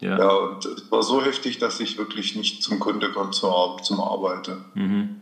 Ja. 0.00 0.18
ja 0.18 0.30
und 0.30 0.64
es 0.64 0.90
war 0.90 1.02
so 1.02 1.22
heftig, 1.22 1.58
dass 1.58 1.80
ich 1.80 1.98
wirklich 1.98 2.34
nicht 2.34 2.62
zum 2.62 2.78
Kunde 2.78 3.12
konnte 3.12 3.38
zum 3.82 4.00
Arbeiten. 4.00 4.64
Mhm. 4.74 5.21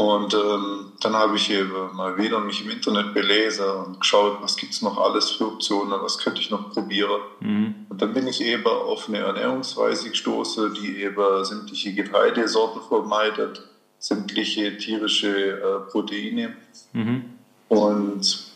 Und 0.00 0.32
ähm, 0.32 0.92
dann 1.00 1.14
habe 1.14 1.36
ich 1.36 1.50
eben 1.50 1.94
mal 1.94 2.16
wieder 2.16 2.40
mich 2.40 2.64
im 2.64 2.70
Internet 2.70 3.12
belesen 3.12 3.66
und 3.68 4.00
geschaut, 4.00 4.38
was 4.40 4.56
gibt 4.56 4.72
es 4.72 4.80
noch 4.80 4.96
alles 4.96 5.30
für 5.32 5.46
Optionen, 5.46 6.00
was 6.00 6.16
könnte 6.16 6.40
ich 6.40 6.50
noch 6.50 6.72
probieren. 6.72 7.20
Mhm. 7.40 7.74
Und 7.90 8.00
dann 8.00 8.14
bin 8.14 8.26
ich 8.26 8.40
eben 8.40 8.66
auf 8.66 9.08
eine 9.08 9.18
Ernährungsweise 9.18 10.08
gestoßen, 10.08 10.72
die 10.72 11.02
eben 11.02 11.44
sämtliche 11.44 11.92
Getreidesorten 11.92 12.80
vermeidet, 12.80 13.62
sämtliche 13.98 14.78
tierische 14.78 15.60
äh, 15.60 15.90
Proteine. 15.90 16.56
Mhm. 16.94 17.24
Und 17.68 18.46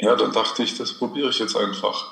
ja, 0.00 0.14
dann 0.14 0.30
dachte 0.30 0.62
ich, 0.62 0.78
das 0.78 0.92
probiere 0.92 1.30
ich 1.30 1.40
jetzt 1.40 1.56
einfach. 1.56 2.06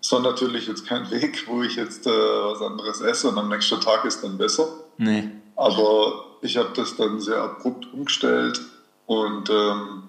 Es 0.00 0.10
war 0.10 0.20
natürlich 0.20 0.68
jetzt 0.68 0.86
kein 0.86 1.10
Weg, 1.10 1.46
wo 1.48 1.62
ich 1.62 1.76
jetzt 1.76 2.06
äh, 2.06 2.10
was 2.10 2.62
anderes 2.62 3.02
esse 3.02 3.28
und 3.28 3.36
am 3.36 3.50
nächsten 3.50 3.78
Tag 3.82 4.06
ist 4.06 4.24
dann 4.24 4.38
besser. 4.38 4.68
Nee. 4.96 5.28
Aber 5.54 6.24
ich 6.44 6.58
habe 6.58 6.70
das 6.76 6.96
dann 6.96 7.20
sehr 7.20 7.40
abrupt 7.40 7.92
umgestellt 7.92 8.60
und 9.06 9.48
ähm, 9.48 10.02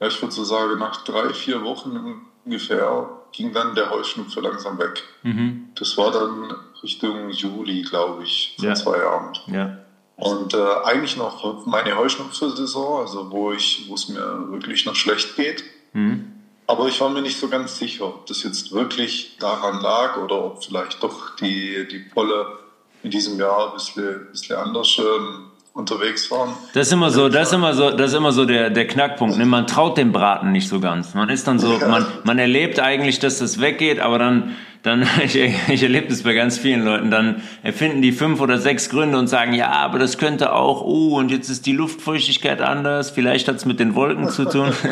ja, 0.00 0.06
ich 0.06 0.20
würde 0.20 0.34
so 0.34 0.42
sagen, 0.42 0.78
nach 0.78 1.04
drei, 1.04 1.32
vier 1.34 1.62
Wochen 1.62 2.22
ungefähr 2.44 3.08
ging 3.32 3.52
dann 3.52 3.74
der 3.74 3.90
Heuschnupfen 3.90 4.42
langsam 4.42 4.78
weg. 4.78 5.02
Mhm. 5.22 5.68
Das 5.74 5.96
war 5.98 6.10
dann 6.10 6.54
Richtung 6.82 7.30
Juli, 7.30 7.82
glaube 7.82 8.22
ich, 8.22 8.54
vor 8.58 8.68
ja. 8.68 8.74
zwei 8.74 8.98
Jahren. 8.98 9.38
Ja. 9.46 9.78
Und 10.16 10.54
äh, 10.54 10.74
eigentlich 10.84 11.16
noch 11.16 11.66
meine 11.66 11.96
Heuschnupfen-Saison, 11.96 13.00
also 13.00 13.30
wo 13.30 13.52
ich, 13.52 13.86
wo 13.88 13.94
es 13.94 14.08
mir 14.08 14.50
wirklich 14.50 14.86
noch 14.86 14.94
schlecht 14.94 15.36
geht. 15.36 15.64
Mhm. 15.92 16.32
Aber 16.66 16.88
ich 16.88 16.98
war 17.00 17.10
mir 17.10 17.20
nicht 17.20 17.38
so 17.38 17.48
ganz 17.48 17.78
sicher, 17.78 18.06
ob 18.06 18.26
das 18.26 18.42
jetzt 18.42 18.72
wirklich 18.72 19.36
daran 19.38 19.82
lag 19.82 20.16
oder 20.16 20.44
ob 20.44 20.64
vielleicht 20.64 21.02
doch 21.02 21.36
die, 21.36 21.86
die 21.88 21.98
Polle 21.98 22.58
in 23.02 23.10
diesem 23.10 23.38
Jahr 23.38 23.68
ein 23.68 23.74
bisschen, 23.74 24.08
ein 24.08 24.30
bisschen 24.30 24.56
anders 24.56 24.98
ähm, 24.98 25.50
unterwegs 25.74 26.30
waren. 26.30 26.54
Das 26.72 26.86
ist 26.86 26.92
immer 26.92 27.10
so, 27.10 27.28
das 27.28 27.48
ist 27.48 27.54
immer 27.54 27.74
so, 27.74 27.90
das 27.90 28.12
ist 28.12 28.16
immer 28.16 28.30
so 28.30 28.44
der, 28.44 28.70
der 28.70 28.86
Knackpunkt. 28.86 29.36
Ne? 29.36 29.44
Man 29.44 29.66
traut 29.66 29.98
dem 29.98 30.12
Braten 30.12 30.52
nicht 30.52 30.68
so 30.68 30.78
ganz. 30.78 31.14
Man 31.14 31.28
ist 31.28 31.48
dann 31.48 31.58
so, 31.58 31.78
ja. 31.78 31.88
man, 31.88 32.06
man 32.22 32.38
erlebt 32.38 32.78
eigentlich, 32.78 33.18
dass 33.18 33.40
das 33.40 33.60
weggeht, 33.60 33.98
aber 33.98 34.20
dann, 34.20 34.54
dann, 34.84 35.04
ich, 35.24 35.34
ich 35.34 35.82
erlebe 35.82 36.06
das 36.06 36.22
bei 36.22 36.32
ganz 36.32 36.58
vielen 36.58 36.84
Leuten, 36.84 37.10
dann 37.10 37.42
erfinden 37.64 38.02
die 38.02 38.12
fünf 38.12 38.40
oder 38.40 38.58
sechs 38.58 38.88
Gründe 38.88 39.18
und 39.18 39.26
sagen, 39.26 39.52
ja, 39.52 39.72
aber 39.72 39.98
das 39.98 40.16
könnte 40.16 40.52
auch, 40.52 40.80
oh, 40.82 41.18
und 41.18 41.32
jetzt 41.32 41.50
ist 41.50 41.66
die 41.66 41.72
Luftfeuchtigkeit 41.72 42.60
anders, 42.62 43.10
vielleicht 43.10 43.48
hat 43.48 43.56
es 43.56 43.64
mit 43.64 43.80
den 43.80 43.96
Wolken 43.96 44.28
zu 44.28 44.44
tun. 44.44 44.72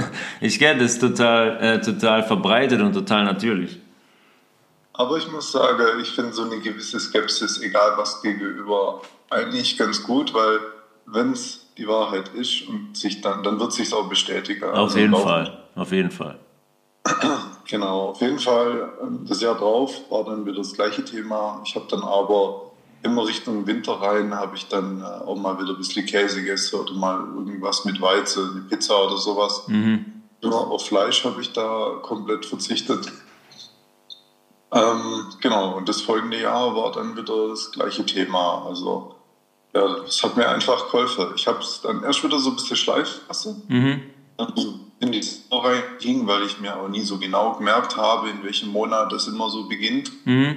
Ich 0.40 0.58
kenne 0.58 0.82
das 0.82 0.98
total, 0.98 1.58
äh, 1.60 1.80
total 1.80 2.24
verbreitet 2.24 2.80
und 2.80 2.92
total 2.92 3.24
natürlich. 3.24 3.78
Aber 4.94 5.16
ich 5.16 5.30
muss 5.30 5.52
sagen, 5.52 6.00
ich 6.00 6.10
finde 6.10 6.32
so 6.32 6.42
eine 6.42 6.58
gewisse 6.58 6.98
Skepsis, 6.98 7.60
egal 7.62 7.92
was 7.96 8.20
gegenüber, 8.22 9.00
eigentlich 9.30 9.78
ganz 9.78 10.02
gut, 10.02 10.34
weil 10.34 10.60
wenn 11.06 11.32
es 11.32 11.66
die 11.76 11.86
Wahrheit 11.88 12.28
ist 12.34 12.68
und 12.68 12.96
sich 12.96 13.20
dann, 13.20 13.42
dann 13.42 13.58
wird 13.58 13.72
sich 13.72 13.92
auch 13.92 14.08
bestätigen. 14.08 14.64
Auf 14.64 14.76
also 14.76 14.98
jeden 14.98 15.14
Fall, 15.14 15.64
auf 15.74 15.92
jeden 15.92 16.10
Fall. 16.10 16.38
Genau, 17.68 18.10
auf 18.10 18.20
jeden 18.20 18.38
Fall. 18.38 18.92
Ähm, 19.00 19.24
das 19.26 19.40
Jahr 19.40 19.54
drauf 19.54 19.94
war 20.10 20.24
dann 20.24 20.44
wieder 20.44 20.58
das 20.58 20.74
gleiche 20.74 21.04
Thema. 21.04 21.62
Ich 21.64 21.74
habe 21.74 21.86
dann 21.88 22.02
aber 22.02 22.72
immer 23.02 23.26
Richtung 23.26 23.66
Winter 23.66 23.92
rein, 23.92 24.34
habe 24.34 24.56
ich 24.56 24.68
dann 24.68 25.00
äh, 25.00 25.04
auch 25.04 25.36
mal 25.36 25.58
wieder 25.58 25.70
ein 25.70 25.78
bisschen 25.78 26.04
Käse 26.04 26.40
gegessen 26.40 26.80
oder 26.80 26.92
mal 26.92 27.18
irgendwas 27.34 27.84
mit 27.84 28.00
Weizen, 28.00 28.50
eine 28.50 28.60
Pizza 28.62 29.06
oder 29.06 29.16
sowas. 29.16 29.66
Mhm. 29.68 30.04
Immer 30.40 30.70
auf 30.70 30.86
Fleisch 30.86 31.24
habe 31.24 31.40
ich 31.40 31.52
da 31.52 31.98
komplett 32.02 32.44
verzichtet. 32.44 33.10
Ähm, 34.72 35.26
genau, 35.40 35.76
und 35.76 35.88
das 35.88 36.02
folgende 36.02 36.40
Jahr 36.40 36.74
war 36.74 36.92
dann 36.92 37.16
wieder 37.16 37.48
das 37.48 37.72
gleiche 37.72 38.04
Thema. 38.04 38.66
Also 38.66 39.14
ja, 39.74 40.00
das 40.04 40.22
hat 40.22 40.36
mir 40.36 40.48
einfach 40.48 40.90
geholfen. 40.90 41.28
Ich 41.34 41.46
habe 41.46 41.60
es 41.60 41.80
dann 41.82 42.02
erst 42.02 42.22
wieder 42.22 42.38
so 42.38 42.50
ein 42.50 42.56
bisschen 42.56 42.76
schleifen 42.76 43.20
lassen. 43.28 43.62
Mhm. 43.68 44.00
Dann 44.36 44.52
in 45.00 45.12
die 45.12 45.22
Saison 45.22 45.64
reinging, 45.64 46.26
weil 46.26 46.42
ich 46.42 46.60
mir 46.60 46.76
auch 46.76 46.88
nie 46.88 47.02
so 47.02 47.18
genau 47.18 47.54
gemerkt 47.54 47.96
habe, 47.96 48.30
in 48.30 48.42
welchem 48.44 48.70
Monat 48.70 49.12
das 49.12 49.26
immer 49.26 49.50
so 49.50 49.68
beginnt. 49.68 50.12
Mhm. 50.24 50.56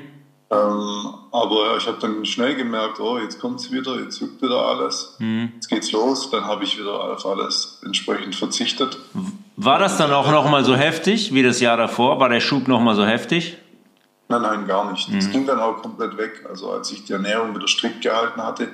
Ähm, 0.51 1.13
aber 1.31 1.77
ich 1.77 1.87
habe 1.87 1.97
dann 1.99 2.23
schnell 2.25 2.55
gemerkt, 2.55 2.99
oh, 2.99 3.17
jetzt 3.17 3.39
kommt 3.39 3.59
es 3.59 3.71
wieder, 3.71 3.99
jetzt 3.99 4.19
juckt 4.19 4.41
wieder 4.41 4.63
alles, 4.63 5.15
mhm. 5.17 5.53
jetzt 5.55 5.67
geht's 5.67 5.91
los. 5.91 6.29
Dann 6.29 6.45
habe 6.45 6.63
ich 6.63 6.77
wieder 6.79 6.93
auf 6.93 7.25
alles 7.25 7.81
entsprechend 7.83 8.35
verzichtet. 8.35 8.97
War 9.55 9.79
das 9.79 9.97
dann 9.97 10.11
auch 10.11 10.29
noch 10.29 10.49
mal 10.49 10.63
so 10.63 10.75
heftig 10.75 11.33
wie 11.33 11.41
das 11.41 11.59
Jahr 11.59 11.77
davor? 11.77 12.19
War 12.19 12.29
der 12.29 12.41
Schub 12.41 12.67
noch 12.67 12.81
mal 12.81 12.95
so 12.95 13.05
heftig? 13.05 13.57
Nein, 14.27 14.41
nein, 14.41 14.67
gar 14.67 14.91
nicht. 14.91 15.07
Das 15.13 15.27
mhm. 15.27 15.31
ging 15.31 15.45
dann 15.47 15.59
auch 15.59 15.81
komplett 15.81 16.17
weg. 16.17 16.45
Also 16.47 16.71
als 16.71 16.91
ich 16.91 17.05
die 17.05 17.13
Ernährung 17.13 17.55
wieder 17.55 17.67
strikt 17.67 18.01
gehalten 18.01 18.41
hatte, 18.41 18.67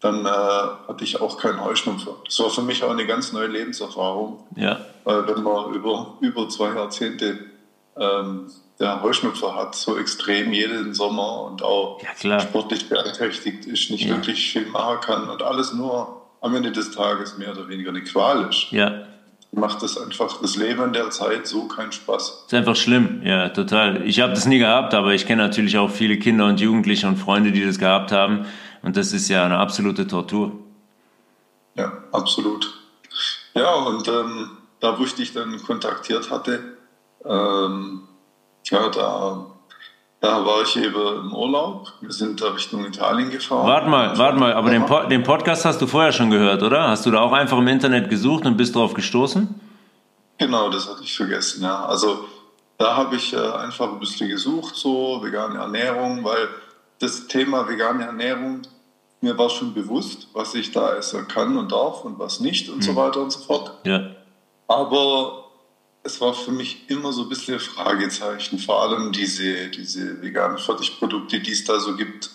dann 0.00 0.24
äh, 0.24 0.28
hatte 0.28 1.02
ich 1.02 1.20
auch 1.20 1.38
keinen 1.38 1.64
Heuschnupfen. 1.64 2.12
Das 2.24 2.38
war 2.40 2.50
für 2.50 2.62
mich 2.62 2.84
auch 2.84 2.90
eine 2.90 3.06
ganz 3.06 3.32
neue 3.32 3.48
Lebenserfahrung. 3.48 4.44
Ja. 4.56 4.78
Weil 5.04 5.26
wenn 5.26 5.42
man 5.42 5.74
über, 5.74 6.18
über 6.20 6.48
zwei 6.48 6.74
Jahrzehnte 6.74 7.38
ähm, 7.98 8.46
der 8.78 9.02
Heuschnupfen 9.02 9.54
hat, 9.56 9.74
so 9.74 9.98
extrem 9.98 10.52
jeden 10.52 10.94
Sommer 10.94 11.44
und 11.44 11.62
auch 11.62 12.00
ja, 12.22 12.38
sportlich 12.40 12.88
beeinträchtigt 12.88 13.66
ist, 13.66 13.90
nicht 13.90 14.04
ja. 14.04 14.16
wirklich 14.16 14.52
viel 14.52 14.66
machen 14.66 15.00
kann 15.00 15.28
und 15.28 15.42
alles 15.42 15.72
nur 15.72 16.22
am 16.40 16.54
Ende 16.54 16.70
des 16.70 16.92
Tages 16.92 17.36
mehr 17.38 17.50
oder 17.50 17.68
weniger 17.68 17.90
eine 17.90 18.02
Qual 18.02 18.48
ist. 18.48 18.70
Ja. 18.70 19.02
Macht 19.50 19.82
das 19.82 19.98
einfach 19.98 20.40
das 20.42 20.56
Leben 20.56 20.92
der 20.92 21.10
Zeit 21.10 21.46
so 21.46 21.66
keinen 21.66 21.90
Spaß. 21.90 22.44
Ist 22.46 22.54
einfach 22.54 22.76
schlimm, 22.76 23.22
ja, 23.24 23.48
total. 23.48 24.06
Ich 24.06 24.20
habe 24.20 24.34
das 24.34 24.46
nie 24.46 24.58
gehabt, 24.58 24.92
aber 24.94 25.14
ich 25.14 25.26
kenne 25.26 25.42
natürlich 25.42 25.78
auch 25.78 25.90
viele 25.90 26.18
Kinder 26.18 26.46
und 26.46 26.60
Jugendliche 26.60 27.08
und 27.08 27.16
Freunde, 27.16 27.50
die 27.50 27.64
das 27.64 27.78
gehabt 27.78 28.12
haben. 28.12 28.44
Und 28.82 28.96
das 28.96 29.12
ist 29.12 29.28
ja 29.28 29.44
eine 29.44 29.58
absolute 29.58 30.06
Tortur. 30.06 30.52
Ja, 31.74 31.92
absolut. 32.12 32.72
Ja, 33.54 33.74
und 33.74 34.06
ähm, 34.08 34.50
da, 34.80 34.98
wo 34.98 35.04
ich 35.04 35.14
dich 35.14 35.32
dann 35.32 35.60
kontaktiert 35.62 36.30
hatte, 36.30 36.76
ähm, 37.24 38.02
ja, 38.64 38.88
da, 38.88 39.46
da 40.20 40.44
war 40.44 40.62
ich 40.62 40.76
eben 40.76 41.24
im 41.24 41.34
Urlaub. 41.34 41.92
Wir 42.00 42.12
sind 42.12 42.40
da 42.40 42.50
Richtung 42.50 42.84
Italien 42.84 43.30
gefahren. 43.30 43.66
Warte 43.66 43.88
mal, 43.88 44.18
warte 44.18 44.38
mal, 44.38 44.52
aber 44.52 44.70
den, 44.70 44.86
po 44.86 45.04
den 45.04 45.22
Podcast 45.22 45.64
hast 45.64 45.80
du 45.80 45.86
vorher 45.86 46.12
schon 46.12 46.30
gehört, 46.30 46.62
oder? 46.62 46.88
Hast 46.88 47.06
du 47.06 47.10
da 47.10 47.20
auch 47.20 47.32
einfach 47.32 47.58
im 47.58 47.68
Internet 47.68 48.10
gesucht 48.10 48.46
und 48.46 48.56
bist 48.56 48.74
drauf 48.74 48.94
gestoßen? 48.94 49.60
Genau, 50.38 50.70
das 50.70 50.88
hatte 50.88 51.02
ich 51.02 51.16
vergessen, 51.16 51.62
ja. 51.62 51.84
Also 51.84 52.24
da 52.78 52.96
habe 52.96 53.16
ich 53.16 53.32
äh, 53.32 53.38
einfach 53.38 53.92
ein 53.92 53.98
bisschen 53.98 54.28
gesucht, 54.28 54.76
so 54.76 55.20
vegane 55.22 55.58
Ernährung, 55.58 56.22
weil 56.22 56.48
das 56.98 57.26
Thema 57.26 57.68
vegane 57.68 58.04
Ernährung, 58.04 58.62
mir 59.20 59.36
war 59.36 59.50
schon 59.50 59.74
bewusst, 59.74 60.28
was 60.32 60.54
ich 60.54 60.70
da 60.70 60.94
essen 60.94 61.26
kann 61.28 61.56
und 61.56 61.72
darf 61.72 62.04
und 62.04 62.18
was 62.18 62.40
nicht 62.40 62.68
und 62.68 62.78
mhm. 62.78 62.82
so 62.82 62.96
weiter 62.96 63.20
und 63.20 63.32
so 63.32 63.40
fort. 63.40 63.72
Ja. 63.84 64.14
Aber 64.68 65.50
es 66.02 66.20
war 66.20 66.34
für 66.34 66.52
mich 66.52 66.88
immer 66.88 67.12
so 67.12 67.22
ein 67.22 67.28
bisschen 67.28 67.58
Fragezeichen, 67.58 68.58
vor 68.58 68.82
allem 68.82 69.12
diese, 69.12 69.68
diese 69.68 70.22
veganen 70.22 70.58
Fertigprodukte, 70.58 71.40
die 71.40 71.52
es 71.52 71.64
da 71.64 71.80
so 71.80 71.96
gibt. 71.96 72.30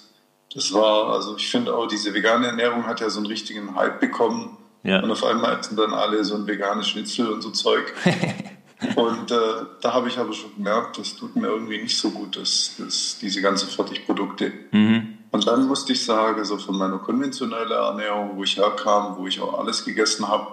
Das 0.53 0.73
war, 0.73 1.09
also 1.09 1.37
ich 1.37 1.49
finde 1.49 1.75
auch, 1.75 1.87
diese 1.87 2.13
vegane 2.13 2.47
Ernährung 2.47 2.85
hat 2.85 2.99
ja 2.99 3.09
so 3.09 3.19
einen 3.19 3.27
richtigen 3.27 3.75
Hype 3.75 3.99
bekommen. 3.99 4.57
Ja. 4.83 5.01
Und 5.01 5.09
auf 5.11 5.23
einmal 5.23 5.57
essen 5.57 5.77
dann 5.77 5.93
alle 5.93 6.23
so 6.25 6.35
ein 6.35 6.45
veganes 6.45 6.89
Schnitzel 6.89 7.31
und 7.31 7.41
so 7.41 7.51
Zeug. 7.51 7.93
Und 8.95 9.31
äh, 9.31 9.35
da 9.81 9.93
habe 9.93 10.07
ich 10.07 10.17
aber 10.17 10.33
schon 10.33 10.55
gemerkt, 10.55 10.97
das 10.97 11.15
tut 11.15 11.35
mir 11.35 11.47
irgendwie 11.47 11.81
nicht 11.81 11.97
so 11.97 12.11
gut, 12.11 12.37
dass, 12.37 12.75
dass 12.77 13.17
diese 13.19 13.41
ganzen 13.41 13.69
Fertigprodukte. 13.69 14.51
Mhm. 14.71 15.17
Und 15.31 15.47
dann 15.47 15.67
musste 15.67 15.93
ich 15.93 16.05
sagen, 16.05 16.43
so 16.45 16.57
von 16.57 16.77
meiner 16.77 16.99
konventionellen 16.99 17.71
Ernährung, 17.71 18.31
wo 18.35 18.43
ich 18.43 18.57
herkam, 18.57 19.17
wo 19.17 19.25
ich 19.25 19.41
auch 19.41 19.57
alles 19.57 19.83
gegessen 19.83 20.27
habe, 20.27 20.47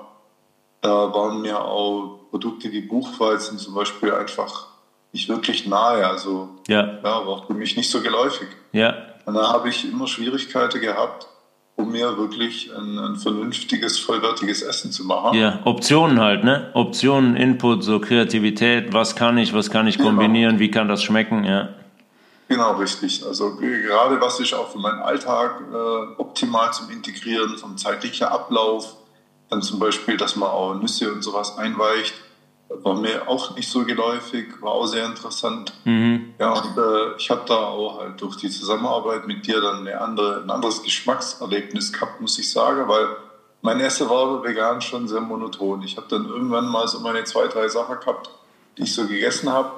da 0.81 1.13
waren 1.13 1.43
mir 1.43 1.61
auch 1.61 2.21
Produkte 2.31 2.73
wie 2.73 2.81
Buchweizen 2.81 3.59
zum 3.59 3.75
Beispiel 3.75 4.13
einfach 4.13 4.69
nicht 5.13 5.29
wirklich 5.29 5.67
nahe. 5.67 6.07
Also 6.07 6.49
ja. 6.69 6.99
ja 7.03 7.27
war 7.27 7.47
für 7.47 7.55
mich 7.55 7.77
nicht 7.77 7.91
so 7.91 8.01
geläufig. 8.01 8.49
Ja. 8.73 8.95
Und 9.27 9.35
da 9.35 9.53
habe 9.53 9.69
ich 9.69 9.85
immer 9.91 10.07
Schwierigkeiten 10.07 10.81
gehabt, 10.81 11.27
um 11.81 11.91
mir 11.91 12.17
wirklich 12.17 12.71
ein, 12.77 12.99
ein, 12.99 13.17
vernünftiges, 13.17 13.99
vollwertiges 13.99 14.63
Essen 14.63 14.93
zu 14.93 15.05
machen. 15.05 15.39
Ja, 15.39 15.61
Optionen 15.65 16.21
halt, 16.21 16.45
ne? 16.45 16.71
Optionen, 16.75 17.37
Input, 17.37 17.83
so 17.83 18.01
Kreativität, 18.01 18.93
was 18.93 19.17
kann 19.17 19.39
ich, 19.39 19.53
was 19.53 19.71
kann 19.71 19.87
ich 19.87 19.97
genau. 19.97 20.11
kombinieren, 20.11 20.59
wie 20.59 20.71
kann 20.71 20.89
das 20.89 21.03
schmecken, 21.03 21.45
ja. 21.45 21.71
Genau, 22.49 22.73
richtig. 22.73 23.25
Also 23.25 23.57
gerade 23.57 24.21
was 24.21 24.41
ich 24.41 24.55
auch 24.55 24.71
für 24.71 24.79
meinen 24.79 24.99
Alltag 24.99 25.63
äh, 25.73 26.21
optimal 26.21 26.73
zum 26.73 26.91
Integrieren, 26.91 27.57
vom 27.57 27.77
zeitlichen 27.77 28.27
Ablauf, 28.27 28.97
dann 29.49 29.63
zum 29.63 29.79
Beispiel, 29.79 30.17
dass 30.17 30.35
man 30.35 30.49
auch 30.49 30.75
Nüsse 30.75 31.13
und 31.13 31.23
sowas 31.23 31.59
einweicht, 31.59 32.15
war 32.71 32.95
mir 32.95 33.29
auch 33.29 33.57
nicht 33.57 33.69
so 33.69 33.85
geläufig, 33.85 34.47
war 34.61 34.73
auch 34.73 34.87
sehr 34.87 35.05
interessant. 35.05 35.73
Mhm. 35.85 36.35
Ja, 36.39 36.53
und 36.53 36.79
äh, 36.79 37.17
ich 37.19 37.29
habe 37.31 37.43
da 37.47 37.57
auch 37.57 38.00
halt 38.00 38.21
durch 38.21 38.37
die 38.37 38.49
Zusammenarbeit 38.49 39.27
mit 39.27 39.47
dir 39.47 39.61
dann 39.61 39.81
eine 39.81 40.00
andere, 40.00 40.43
ein 40.43 40.50
anderes 40.50 40.83
Geschmackserlebnis 40.83 41.93
gehabt, 41.93 42.21
muss 42.21 42.39
ich 42.39 42.50
sagen, 42.50 42.89
weil 42.89 43.09
mein 43.62 43.81
Essen 43.81 44.09
war 44.09 44.43
vegan 44.43 44.81
schon 44.81 45.09
sehr 45.09 45.21
monoton. 45.21 45.83
Ich 45.83 45.97
habe 45.97 46.07
dann 46.09 46.27
irgendwann 46.27 46.69
mal 46.69 46.87
so 46.87 47.00
meine 47.00 47.25
zwei, 47.25 47.47
drei 47.49 47.69
Sachen 47.69 47.99
gehabt, 47.99 48.31
die 48.79 48.85
ich 48.85 48.95
so 48.95 49.07
gegessen 49.07 49.50
habe. 49.50 49.73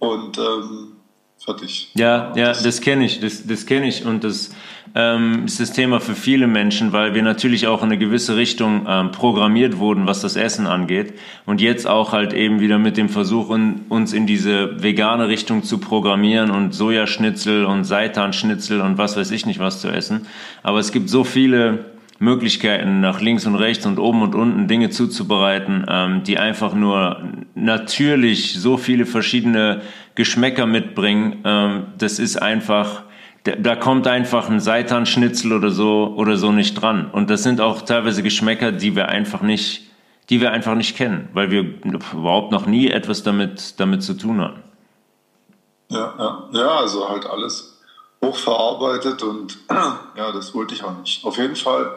Und 0.00 0.38
ähm, 0.38 0.96
fertig. 1.44 1.90
Ja, 1.94 2.32
ja, 2.36 2.52
das 2.52 2.80
kenne 2.80 3.04
ich, 3.04 3.20
das, 3.20 3.46
das 3.46 3.66
kenne 3.66 3.88
ich 3.88 4.04
und 4.04 4.24
das 4.24 4.50
ähm, 4.98 5.44
ist 5.46 5.60
das 5.60 5.72
Thema 5.72 6.00
für 6.00 6.16
viele 6.16 6.48
Menschen, 6.48 6.92
weil 6.92 7.14
wir 7.14 7.22
natürlich 7.22 7.68
auch 7.68 7.82
in 7.82 7.84
eine 7.84 7.98
gewisse 7.98 8.36
Richtung 8.36 8.84
ähm, 8.88 9.12
programmiert 9.12 9.78
wurden, 9.78 10.08
was 10.08 10.22
das 10.22 10.34
Essen 10.34 10.66
angeht 10.66 11.14
und 11.46 11.60
jetzt 11.60 11.86
auch 11.86 12.12
halt 12.12 12.32
eben 12.32 12.58
wieder 12.58 12.78
mit 12.78 12.96
dem 12.96 13.08
Versuch, 13.08 13.48
uns 13.88 14.12
in 14.12 14.26
diese 14.26 14.82
vegane 14.82 15.28
Richtung 15.28 15.62
zu 15.62 15.78
programmieren 15.78 16.50
und 16.50 16.74
Sojaschnitzel 16.74 17.64
und 17.64 17.84
Seitanschnitzel 17.84 18.80
und 18.80 18.98
was 18.98 19.16
weiß 19.16 19.30
ich 19.30 19.46
nicht 19.46 19.60
was 19.60 19.80
zu 19.80 19.88
essen. 19.88 20.26
Aber 20.64 20.80
es 20.80 20.90
gibt 20.90 21.08
so 21.08 21.22
viele 21.22 21.84
Möglichkeiten 22.18 23.00
nach 23.00 23.20
links 23.20 23.46
und 23.46 23.54
rechts 23.54 23.86
und 23.86 24.00
oben 24.00 24.22
und 24.22 24.34
unten 24.34 24.66
Dinge 24.66 24.90
zuzubereiten, 24.90 25.86
ähm, 25.88 26.24
die 26.24 26.38
einfach 26.38 26.74
nur 26.74 27.22
natürlich 27.54 28.58
so 28.58 28.76
viele 28.76 29.06
verschiedene 29.06 29.82
Geschmäcker 30.16 30.66
mitbringen. 30.66 31.36
Ähm, 31.44 31.82
das 31.98 32.18
ist 32.18 32.42
einfach, 32.42 33.04
da, 33.56 33.76
kommt 33.76 34.06
einfach 34.06 34.48
ein 34.48 34.60
Seitanschnitzel 34.60 35.52
oder 35.52 35.70
so 35.70 36.14
oder 36.16 36.36
so 36.36 36.52
nicht 36.52 36.74
dran. 36.74 37.10
Und 37.10 37.30
das 37.30 37.42
sind 37.42 37.60
auch 37.60 37.82
teilweise 37.82 38.22
Geschmäcker, 38.22 38.72
die 38.72 38.96
wir 38.96 39.08
einfach 39.08 39.42
nicht, 39.42 39.90
die 40.30 40.40
wir 40.40 40.52
einfach 40.52 40.74
nicht 40.74 40.96
kennen, 40.96 41.28
weil 41.32 41.50
wir 41.50 41.62
überhaupt 42.12 42.52
noch 42.52 42.66
nie 42.66 42.88
etwas 42.88 43.22
damit, 43.22 43.78
damit 43.80 44.02
zu 44.02 44.14
tun 44.14 44.40
hatten. 44.40 44.62
Ja, 45.90 46.14
ja, 46.18 46.48
ja, 46.52 46.68
also 46.78 47.08
halt 47.08 47.26
alles 47.26 47.80
hochverarbeitet 48.22 49.22
und 49.22 49.58
ja, 50.16 50.32
das 50.32 50.54
wollte 50.54 50.74
ich 50.74 50.84
auch 50.84 50.98
nicht. 50.98 51.24
Auf 51.24 51.38
jeden 51.38 51.56
Fall 51.56 51.90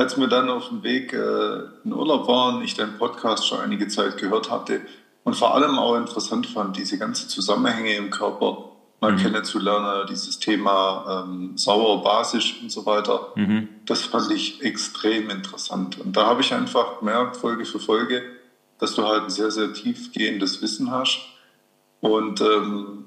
als 0.00 0.18
wir 0.18 0.28
dann 0.28 0.48
auf 0.48 0.68
dem 0.68 0.82
Weg 0.82 1.12
äh, 1.12 1.58
in 1.84 1.92
Urlaub 1.92 2.26
waren, 2.26 2.62
ich 2.62 2.72
den 2.72 2.96
Podcast 2.96 3.46
schon 3.46 3.60
einige 3.60 3.86
Zeit 3.88 4.16
gehört 4.16 4.50
hatte 4.50 4.80
und 5.24 5.36
vor 5.36 5.54
allem 5.54 5.78
auch 5.78 5.94
interessant 5.94 6.46
fand, 6.46 6.78
diese 6.78 6.96
ganzen 6.96 7.28
Zusammenhänge 7.28 7.94
im 7.96 8.08
Körper 8.08 8.69
mal 9.00 9.12
mhm. 9.12 9.16
kennenzulernen, 9.16 10.06
dieses 10.08 10.38
Thema 10.38 11.24
ähm, 11.26 11.56
sauer, 11.56 12.02
basisch 12.02 12.60
und 12.62 12.70
so 12.70 12.84
weiter. 12.84 13.28
Mhm. 13.34 13.68
Das 13.86 14.02
fand 14.04 14.30
ich 14.30 14.62
extrem 14.62 15.30
interessant. 15.30 15.98
Und 15.98 16.16
da 16.16 16.26
habe 16.26 16.42
ich 16.42 16.52
einfach 16.52 16.98
gemerkt, 16.98 17.36
Folge 17.38 17.64
für 17.64 17.80
Folge, 17.80 18.22
dass 18.78 18.94
du 18.94 19.06
halt 19.06 19.24
ein 19.24 19.30
sehr, 19.30 19.50
sehr 19.50 19.72
tiefgehendes 19.72 20.60
Wissen 20.62 20.90
hast. 20.90 21.20
Und 22.00 22.40
ähm, 22.40 23.04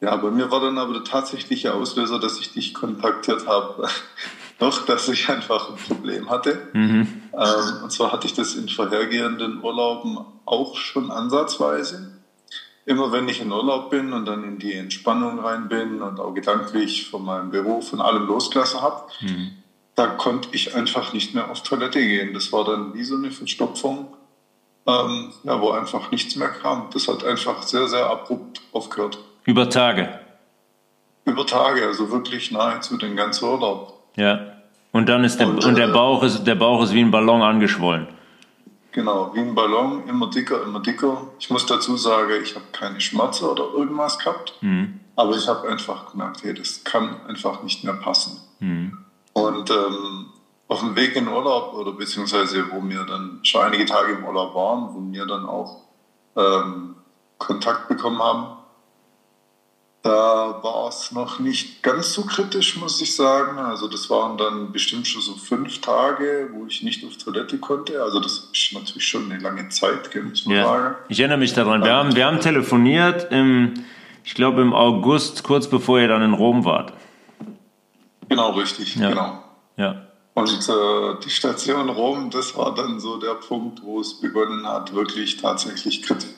ja, 0.00 0.14
bei 0.16 0.30
mir 0.30 0.50
war 0.50 0.60
dann 0.60 0.78
aber 0.78 0.92
der 0.92 1.04
tatsächliche 1.04 1.74
Auslöser, 1.74 2.18
dass 2.18 2.38
ich 2.40 2.52
dich 2.52 2.74
kontaktiert 2.74 3.46
habe, 3.46 3.88
doch, 4.58 4.86
dass 4.86 5.08
ich 5.08 5.28
einfach 5.28 5.70
ein 5.70 5.76
Problem 5.76 6.30
hatte. 6.30 6.68
Mhm. 6.72 7.22
Ähm, 7.32 7.82
und 7.82 7.92
zwar 7.92 8.12
hatte 8.12 8.26
ich 8.26 8.34
das 8.34 8.54
in 8.54 8.68
vorhergehenden 8.68 9.62
Urlauben 9.62 10.18
auch 10.44 10.76
schon 10.76 11.10
ansatzweise. 11.10 12.15
Immer 12.86 13.10
wenn 13.10 13.28
ich 13.28 13.40
in 13.40 13.50
Urlaub 13.50 13.90
bin 13.90 14.12
und 14.12 14.26
dann 14.26 14.44
in 14.44 14.58
die 14.58 14.74
Entspannung 14.74 15.40
rein 15.40 15.68
bin 15.68 16.00
und 16.02 16.20
auch 16.20 16.32
gedanklich 16.32 17.10
von 17.10 17.24
meinem 17.24 17.50
Beruf 17.50 17.92
und 17.92 18.00
allem 18.00 18.26
losgelassen 18.28 18.80
habe, 18.80 19.02
mhm. 19.20 19.50
da 19.96 20.06
konnte 20.06 20.48
ich 20.52 20.76
einfach 20.76 21.12
nicht 21.12 21.34
mehr 21.34 21.50
auf 21.50 21.64
Toilette 21.64 21.98
gehen. 21.98 22.32
Das 22.32 22.52
war 22.52 22.64
dann 22.64 22.94
wie 22.94 23.02
so 23.02 23.16
eine 23.16 23.32
Verstopfung, 23.32 24.14
ähm, 24.86 25.32
ja, 25.42 25.60
wo 25.60 25.70
einfach 25.70 26.12
nichts 26.12 26.36
mehr 26.36 26.48
kam. 26.48 26.86
Das 26.92 27.08
hat 27.08 27.24
einfach 27.24 27.64
sehr, 27.64 27.88
sehr 27.88 28.06
abrupt 28.06 28.62
aufgehört. 28.72 29.18
Über 29.44 29.68
Tage? 29.68 30.20
Über 31.24 31.44
Tage, 31.44 31.84
also 31.84 32.12
wirklich 32.12 32.52
nahezu 32.52 32.96
den 32.96 33.16
ganzen 33.16 33.46
Urlaub. 33.46 34.00
Ja. 34.14 34.52
Und 34.92 35.08
dann 35.08 35.24
ist 35.24 35.40
der, 35.40 35.48
und, 35.48 35.64
und 35.64 35.76
der, 35.76 35.88
äh, 35.88 35.92
Bauch 35.92 36.22
ist, 36.22 36.44
der 36.44 36.54
Bauch 36.54 36.84
ist 36.84 36.94
wie 36.94 37.00
ein 37.00 37.10
Ballon 37.10 37.42
angeschwollen. 37.42 38.06
Genau, 38.96 39.30
wie 39.34 39.40
ein 39.40 39.54
Ballon, 39.54 40.08
immer 40.08 40.30
dicker, 40.30 40.62
immer 40.62 40.80
dicker. 40.80 41.26
Ich 41.38 41.50
muss 41.50 41.66
dazu 41.66 41.98
sagen, 41.98 42.32
ich 42.42 42.54
habe 42.54 42.64
keine 42.72 42.98
Schmerzen 42.98 43.44
oder 43.44 43.64
irgendwas 43.74 44.18
gehabt, 44.18 44.54
mhm. 44.62 45.00
aber 45.14 45.36
ich 45.36 45.46
habe 45.46 45.68
einfach 45.68 46.10
gemerkt, 46.12 46.42
hey, 46.42 46.54
das 46.54 46.82
kann 46.82 47.20
einfach 47.28 47.62
nicht 47.62 47.84
mehr 47.84 47.92
passen. 47.92 48.40
Mhm. 48.58 48.96
Und 49.34 49.70
ähm, 49.70 50.32
auf 50.68 50.80
dem 50.80 50.96
Weg 50.96 51.14
in 51.14 51.28
Urlaub 51.28 51.74
oder 51.74 51.92
beziehungsweise 51.92 52.64
wo 52.72 52.82
wir 52.88 53.04
dann 53.04 53.40
schon 53.42 53.60
einige 53.60 53.84
Tage 53.84 54.12
im 54.12 54.24
Urlaub 54.24 54.54
waren, 54.54 54.94
wo 54.94 55.12
wir 55.12 55.26
dann 55.26 55.44
auch 55.44 55.82
ähm, 56.34 56.94
Kontakt 57.36 57.88
bekommen 57.88 58.22
haben, 58.22 58.55
da 60.06 60.62
war 60.62 60.88
es 60.88 61.10
noch 61.10 61.40
nicht 61.40 61.82
ganz 61.82 62.12
so 62.12 62.22
kritisch, 62.22 62.76
muss 62.76 63.00
ich 63.00 63.16
sagen. 63.16 63.58
Also 63.58 63.88
das 63.88 64.08
waren 64.08 64.38
dann 64.38 64.70
bestimmt 64.70 65.08
schon 65.08 65.20
so 65.20 65.34
fünf 65.34 65.80
Tage, 65.80 66.48
wo 66.52 66.66
ich 66.66 66.82
nicht 66.82 67.04
auf 67.04 67.16
Toilette 67.16 67.58
konnte. 67.58 68.00
Also 68.00 68.20
das 68.20 68.50
ist 68.52 68.72
natürlich 68.72 69.06
schon 69.06 69.30
eine 69.30 69.42
lange 69.42 69.68
Zeit, 69.68 70.14
muss 70.22 70.46
man 70.46 70.56
ja. 70.56 70.64
sagen. 70.64 70.94
Ich 71.08 71.18
erinnere 71.18 71.38
mich 71.38 71.54
daran. 71.54 71.82
Wir 71.82 71.92
haben, 71.92 72.14
wir 72.14 72.24
haben 72.24 72.40
telefoniert, 72.40 73.32
im, 73.32 73.74
ich 74.22 74.34
glaube 74.34 74.62
im 74.62 74.72
August, 74.72 75.42
kurz 75.42 75.68
bevor 75.68 75.98
ihr 75.98 76.06
dann 76.06 76.22
in 76.22 76.34
Rom 76.34 76.64
wart. 76.64 76.92
Genau, 78.28 78.52
richtig, 78.52 78.94
ja. 78.94 79.08
genau. 79.08 79.42
Ja. 79.76 80.06
Und 80.34 80.68
äh, 80.68 81.24
die 81.24 81.30
Station 81.30 81.88
Rom, 81.88 82.30
das 82.30 82.56
war 82.56 82.74
dann 82.74 83.00
so 83.00 83.16
der 83.16 83.34
Punkt, 83.34 83.82
wo 83.82 84.00
es 84.00 84.20
begonnen 84.20 84.66
hat, 84.68 84.94
wirklich 84.94 85.36
tatsächlich 85.38 86.02
kritisch. 86.02 86.30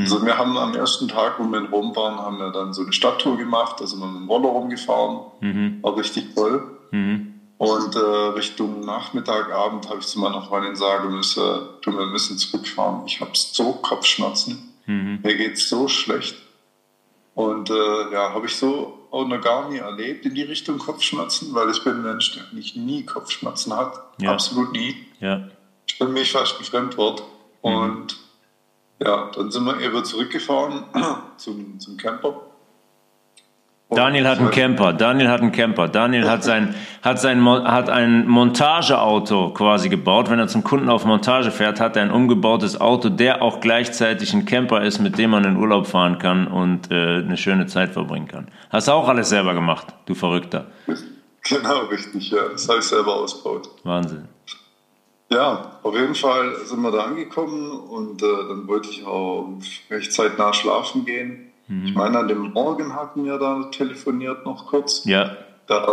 Also 0.00 0.24
wir 0.24 0.36
haben 0.38 0.56
am 0.56 0.74
ersten 0.74 1.08
Tag, 1.08 1.38
wo 1.38 1.44
wir 1.44 1.58
in 1.58 1.66
Rom 1.66 1.94
waren, 1.94 2.18
haben 2.18 2.38
wir 2.38 2.50
dann 2.50 2.72
so 2.72 2.82
eine 2.82 2.92
Stadttour 2.92 3.36
gemacht, 3.36 3.80
also 3.80 3.96
mit 3.96 4.06
dem 4.06 4.28
Roller 4.28 4.48
rumgefahren, 4.48 5.20
mhm. 5.40 5.82
war 5.82 5.96
richtig 5.96 6.34
toll. 6.34 6.62
Mhm. 6.90 7.34
Und 7.58 7.96
äh, 7.96 7.98
Richtung 7.98 8.80
Nachmittag, 8.80 9.50
Abend 9.50 9.88
habe 9.88 10.00
ich 10.00 10.06
zu 10.06 10.18
meiner 10.18 10.42
Freundin 10.42 10.76
sagen 10.76 11.14
müssen, 11.14 11.42
du, 11.80 11.92
wir 11.92 12.06
müssen 12.06 12.36
zurückfahren. 12.36 13.06
Ich 13.06 13.20
habe 13.20 13.30
so 13.34 13.72
Kopfschmerzen. 13.72 14.74
Mhm. 14.84 15.20
Mir 15.22 15.36
geht 15.36 15.58
so 15.58 15.88
schlecht. 15.88 16.36
Und 17.34 17.70
äh, 17.70 18.12
ja, 18.12 18.32
habe 18.34 18.46
ich 18.46 18.56
so 18.56 19.08
auch 19.10 19.26
noch 19.26 19.40
gar 19.40 19.68
nie 19.70 19.78
erlebt 19.78 20.26
in 20.26 20.34
die 20.34 20.42
Richtung 20.42 20.78
Kopfschmerzen, 20.78 21.54
weil 21.54 21.70
ich 21.70 21.82
bin 21.82 21.94
ein 21.94 22.02
Mensch, 22.02 22.34
der 22.34 22.44
nicht 22.52 22.76
nie 22.76 23.04
Kopfschmerzen 23.04 23.74
hat. 23.74 24.02
Ja. 24.20 24.32
Absolut 24.32 24.72
nie. 24.72 24.94
Ja. 25.20 25.48
Ich 25.86 25.98
bin 25.98 26.12
mich 26.12 26.32
fast 26.32 26.58
ein 26.58 26.64
Fremdwort. 26.64 27.22
Mhm. 27.62 27.70
Und 27.70 28.16
ja, 28.98 29.30
dann 29.34 29.50
sind 29.50 29.64
wir 29.64 29.80
eben 29.80 30.04
zurückgefahren 30.04 30.84
zum, 31.36 31.78
zum 31.78 31.96
Camper. 31.96 32.42
Und 33.88 33.98
Daniel 33.98 34.26
hat 34.26 34.40
einen 34.40 34.50
Camper, 34.50 34.92
Daniel 34.94 35.28
hat 35.28 35.42
einen 35.42 35.52
Camper, 35.52 35.86
Daniel 35.86 36.28
hat 36.28 36.42
sein, 36.42 36.74
hat 37.02 37.20
sein, 37.20 37.46
hat 37.46 37.88
ein 37.88 38.26
Montageauto 38.26 39.50
quasi 39.50 39.88
gebaut. 39.88 40.28
Wenn 40.28 40.40
er 40.40 40.48
zum 40.48 40.64
Kunden 40.64 40.88
auf 40.88 41.04
Montage 41.04 41.52
fährt, 41.52 41.78
hat 41.78 41.94
er 41.94 42.02
ein 42.02 42.10
umgebautes 42.10 42.80
Auto, 42.80 43.10
der 43.10 43.42
auch 43.42 43.60
gleichzeitig 43.60 44.34
ein 44.34 44.44
Camper 44.44 44.82
ist, 44.82 44.98
mit 44.98 45.18
dem 45.18 45.30
man 45.30 45.44
in 45.44 45.56
Urlaub 45.56 45.86
fahren 45.86 46.18
kann 46.18 46.48
und 46.48 46.90
äh, 46.90 47.18
eine 47.18 47.36
schöne 47.36 47.66
Zeit 47.66 47.92
verbringen 47.92 48.26
kann. 48.26 48.48
Hast 48.70 48.88
du 48.88 48.92
auch 48.92 49.08
alles 49.08 49.28
selber 49.28 49.54
gemacht, 49.54 49.86
du 50.06 50.14
Verrückter. 50.14 50.66
Genau, 51.44 51.82
richtig, 51.84 52.30
ja. 52.30 52.48
Das 52.50 52.68
habe 52.68 52.80
ich 52.80 52.84
selber 52.86 53.14
ausgebaut. 53.14 53.68
Wahnsinn. 53.84 54.26
Ja, 55.28 55.78
auf 55.82 55.94
jeden 55.94 56.14
Fall 56.14 56.54
sind 56.64 56.80
wir 56.82 56.92
da 56.92 57.04
angekommen 57.04 57.72
und 57.72 58.22
äh, 58.22 58.26
dann 58.26 58.68
wollte 58.68 58.90
ich 58.90 59.04
auch 59.04 59.48
recht 59.90 60.12
zeitnah 60.12 60.52
schlafen 60.52 61.04
gehen. 61.04 61.52
Mhm. 61.66 61.86
Ich 61.86 61.94
meine, 61.94 62.18
an 62.18 62.28
dem 62.28 62.52
Morgen 62.52 62.94
hatten 62.94 63.24
wir 63.24 63.38
da 63.38 63.64
telefoniert 63.72 64.44
noch 64.44 64.66
kurz. 64.66 65.04
Ja. 65.04 65.36
Da 65.66 65.86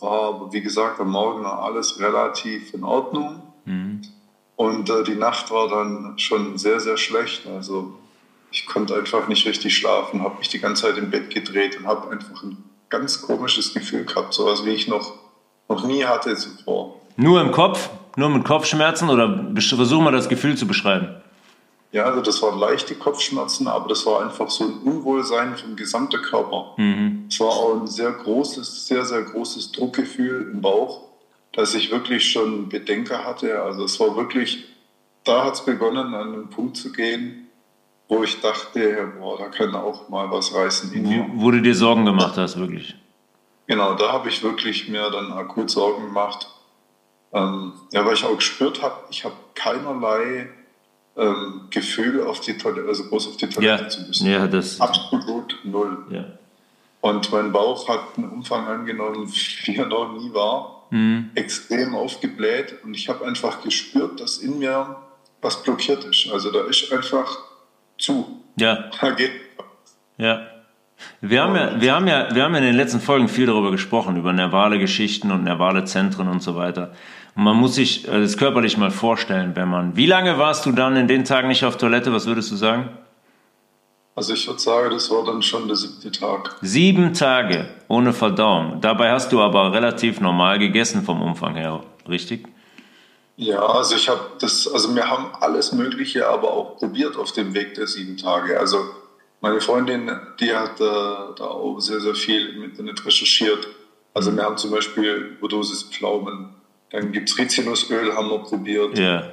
war 0.00 0.34
aber, 0.34 0.52
wie 0.52 0.60
gesagt, 0.60 1.00
am 1.00 1.10
Morgen 1.10 1.46
alles 1.46 1.98
relativ 1.98 2.74
in 2.74 2.84
Ordnung. 2.84 3.42
Mhm. 3.64 4.02
Und 4.56 4.90
äh, 4.90 5.02
die 5.02 5.14
Nacht 5.14 5.50
war 5.50 5.68
dann 5.68 6.18
schon 6.18 6.58
sehr, 6.58 6.78
sehr 6.78 6.98
schlecht. 6.98 7.46
Also 7.46 7.94
ich 8.50 8.66
konnte 8.66 8.94
einfach 8.94 9.26
nicht 9.28 9.46
richtig 9.46 9.76
schlafen, 9.76 10.22
habe 10.22 10.38
mich 10.38 10.48
die 10.48 10.60
ganze 10.60 10.82
Zeit 10.82 10.98
im 10.98 11.10
Bett 11.10 11.30
gedreht 11.30 11.78
und 11.78 11.86
habe 11.86 12.10
einfach 12.10 12.42
ein 12.42 12.62
ganz 12.88 13.22
komisches 13.22 13.74
Gefühl 13.74 14.04
gehabt, 14.04 14.32
sowas 14.32 14.64
wie 14.64 14.70
ich 14.70 14.86
noch, 14.86 15.14
noch 15.68 15.84
nie 15.84 16.04
hatte 16.04 16.36
zuvor. 16.36 17.00
Nur 17.16 17.40
im 17.40 17.50
Kopf? 17.50 17.90
Nur 18.16 18.28
mit 18.28 18.44
Kopfschmerzen 18.44 19.10
oder 19.10 19.52
versuchen 19.60 20.04
wir 20.04 20.12
das 20.12 20.28
Gefühl 20.28 20.56
zu 20.56 20.66
beschreiben? 20.66 21.08
Ja, 21.92 22.04
also 22.04 22.22
das 22.22 22.42
waren 22.42 22.58
leichte 22.58 22.96
Kopfschmerzen, 22.96 23.68
aber 23.68 23.88
das 23.88 24.04
war 24.04 24.24
einfach 24.24 24.50
so 24.50 24.64
ein 24.64 24.78
Unwohlsein 24.78 25.56
vom 25.56 25.76
gesamten 25.76 26.20
Körper. 26.22 26.74
Mhm. 26.76 27.26
Es 27.28 27.38
war 27.38 27.48
auch 27.48 27.80
ein 27.80 27.86
sehr 27.86 28.10
großes, 28.10 28.88
sehr, 28.88 29.04
sehr 29.04 29.22
großes 29.22 29.70
Druckgefühl 29.72 30.50
im 30.52 30.60
Bauch, 30.60 31.02
dass 31.52 31.74
ich 31.74 31.92
wirklich 31.92 32.28
schon 32.28 32.68
Bedenker 32.68 33.24
hatte. 33.24 33.62
Also 33.62 33.84
es 33.84 34.00
war 34.00 34.16
wirklich, 34.16 34.64
da 35.22 35.44
hat 35.44 35.54
es 35.54 35.64
begonnen, 35.64 36.14
an 36.14 36.34
einen 36.34 36.50
Punkt 36.50 36.76
zu 36.76 36.90
gehen, 36.90 37.46
wo 38.08 38.24
ich 38.24 38.40
dachte, 38.40 39.12
boah, 39.18 39.38
da 39.38 39.46
kann 39.46 39.74
auch 39.74 40.08
mal 40.08 40.28
was 40.32 40.52
reißen 40.52 40.92
in 40.92 41.08
mir. 41.08 41.26
Wo, 41.34 41.44
wo 41.44 41.50
du 41.52 41.62
dir 41.62 41.76
Sorgen 41.76 42.04
gemacht 42.04 42.36
hast, 42.36 42.58
wirklich? 42.58 42.96
Genau, 43.68 43.94
da 43.94 44.12
habe 44.12 44.28
ich 44.28 44.42
wirklich 44.42 44.88
mir 44.88 45.10
dann 45.10 45.32
akut 45.32 45.70
Sorgen 45.70 46.06
gemacht 46.06 46.48
ähm, 47.34 47.72
ja, 47.92 48.06
weil 48.06 48.14
ich 48.14 48.24
auch 48.24 48.36
gespürt 48.36 48.80
habe, 48.82 48.94
ich 49.10 49.24
habe 49.24 49.34
keinerlei 49.54 50.48
ähm, 51.16 51.62
Gefühl, 51.70 52.22
auf 52.22 52.40
die 52.40 52.56
Toilette, 52.56 52.88
also 52.88 53.04
groß 53.04 53.28
auf 53.28 53.36
die 53.36 53.48
Toilette 53.48 53.82
ja. 53.82 53.88
zu 53.88 54.02
müssen. 54.02 54.30
Ja, 54.30 54.46
das 54.46 54.80
Absolut 54.80 55.58
null. 55.64 56.06
Ja. 56.10 56.24
Und 57.00 57.30
mein 57.32 57.52
Bauch 57.52 57.88
hat 57.88 58.16
einen 58.16 58.30
Umfang 58.30 58.66
angenommen, 58.66 59.28
wie 59.64 59.76
er 59.76 59.86
noch 59.86 60.12
nie 60.12 60.32
war. 60.32 60.86
Mhm. 60.90 61.30
Extrem 61.34 61.94
aufgebläht. 61.94 62.76
Und 62.84 62.94
ich 62.94 63.08
habe 63.08 63.26
einfach 63.26 63.62
gespürt, 63.62 64.20
dass 64.20 64.38
in 64.38 64.58
mir 64.58 64.96
was 65.42 65.62
blockiert 65.62 66.04
ist. 66.04 66.30
Also 66.32 66.50
da 66.50 66.64
ist 66.64 66.92
einfach 66.92 67.38
zu. 67.98 68.42
Ja. 68.56 68.90
Da 69.00 69.10
geht. 69.10 69.32
Ja. 70.16 70.46
Wir 71.20 71.42
haben, 71.42 71.56
ja, 71.56 71.80
wir, 71.80 71.94
haben 71.94 72.06
ja, 72.06 72.34
wir 72.34 72.44
haben 72.44 72.52
ja 72.54 72.60
in 72.60 72.66
den 72.66 72.76
letzten 72.76 73.00
Folgen 73.00 73.28
viel 73.28 73.46
darüber 73.46 73.70
gesprochen, 73.70 74.16
über 74.16 74.32
nervale 74.32 74.78
Geschichten 74.78 75.32
und 75.32 75.44
nervale 75.44 75.84
Zentren 75.84 76.28
und 76.28 76.42
so 76.42 76.54
weiter. 76.56 76.92
Und 77.36 77.44
man 77.44 77.56
muss 77.56 77.74
sich 77.74 78.06
äh, 78.06 78.20
das 78.20 78.36
körperlich 78.36 78.76
mal 78.76 78.90
vorstellen, 78.90 79.56
wenn 79.56 79.68
man. 79.68 79.96
Wie 79.96 80.06
lange 80.06 80.38
warst 80.38 80.66
du 80.66 80.72
dann 80.72 80.96
in 80.96 81.08
den 81.08 81.24
Tagen 81.24 81.48
nicht 81.48 81.64
auf 81.64 81.76
Toilette? 81.76 82.12
Was 82.12 82.26
würdest 82.26 82.50
du 82.50 82.56
sagen? 82.56 82.90
Also 84.16 84.32
ich 84.34 84.46
würde 84.46 84.60
sagen, 84.60 84.90
das 84.90 85.10
war 85.10 85.24
dann 85.24 85.42
schon 85.42 85.66
der 85.66 85.76
siebte 85.76 86.12
Tag. 86.12 86.56
Sieben 86.62 87.14
Tage 87.14 87.68
ohne 87.88 88.12
Verdauung. 88.12 88.80
Dabei 88.80 89.10
hast 89.10 89.32
du 89.32 89.40
aber 89.40 89.72
relativ 89.72 90.20
normal 90.20 90.60
gegessen 90.60 91.02
vom 91.02 91.20
Umfang 91.20 91.56
her, 91.56 91.82
richtig? 92.08 92.46
Ja, 93.36 93.66
also 93.66 93.96
ich 93.96 94.08
habe 94.08 94.20
das, 94.38 94.72
also 94.72 94.94
wir 94.94 95.10
haben 95.10 95.32
alles 95.40 95.72
Mögliche 95.72 96.28
aber 96.28 96.52
auch 96.52 96.76
probiert 96.76 97.16
auf 97.16 97.32
dem 97.32 97.54
Weg 97.54 97.74
der 97.74 97.88
sieben 97.88 98.16
Tage. 98.16 98.60
Also 98.60 98.78
meine 99.40 99.60
Freundin, 99.60 100.08
die 100.38 100.54
hat 100.54 100.80
äh, 100.80 100.84
da 101.36 101.44
auch 101.44 101.80
sehr, 101.80 102.00
sehr 102.00 102.14
viel 102.14 102.50
im 102.50 102.62
Internet 102.62 103.04
recherchiert. 103.04 103.66
Also 104.14 104.34
wir 104.34 104.44
haben 104.44 104.56
zum 104.56 104.70
Beispiel 104.70 105.36
Überdosis 105.38 105.82
Pflaumen, 105.82 106.50
dann 106.94 107.12
gibt 107.12 107.28
es 107.28 107.38
Rizinusöl, 107.38 108.14
haben 108.14 108.30
wir 108.30 108.38
probiert. 108.38 108.98
Ja. 108.98 109.24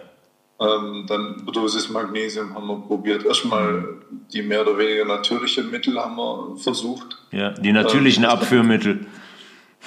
Ähm, 0.60 1.06
dann 1.08 1.36
Überdosis 1.36 1.90
Magnesium 1.90 2.54
haben 2.54 2.68
wir 2.68 2.80
probiert. 2.80 3.26
Erstmal 3.26 3.98
die 4.34 4.42
mehr 4.42 4.62
oder 4.62 4.78
weniger 4.78 5.06
natürlichen 5.06 5.70
Mittel 5.70 6.00
haben 6.00 6.16
wir 6.16 6.58
versucht. 6.58 7.18
Ja, 7.32 7.52
die 7.52 7.72
natürlichen 7.72 8.24
ähm, 8.24 8.30
Abführmittel. 8.30 9.06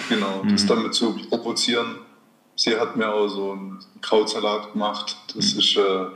Genau, 0.08 0.42
das 0.48 0.64
mhm. 0.64 0.68
damit 0.68 0.94
zu 0.94 1.16
provozieren. 1.28 1.96
Sie 2.56 2.76
hat 2.76 2.96
mir 2.96 3.12
auch 3.12 3.28
so 3.28 3.52
einen 3.52 3.78
Krautsalat 4.00 4.72
gemacht. 4.72 5.16
Das 5.34 5.54
mhm. 5.54 5.60
ist 5.60 5.76
äh, 5.76 6.06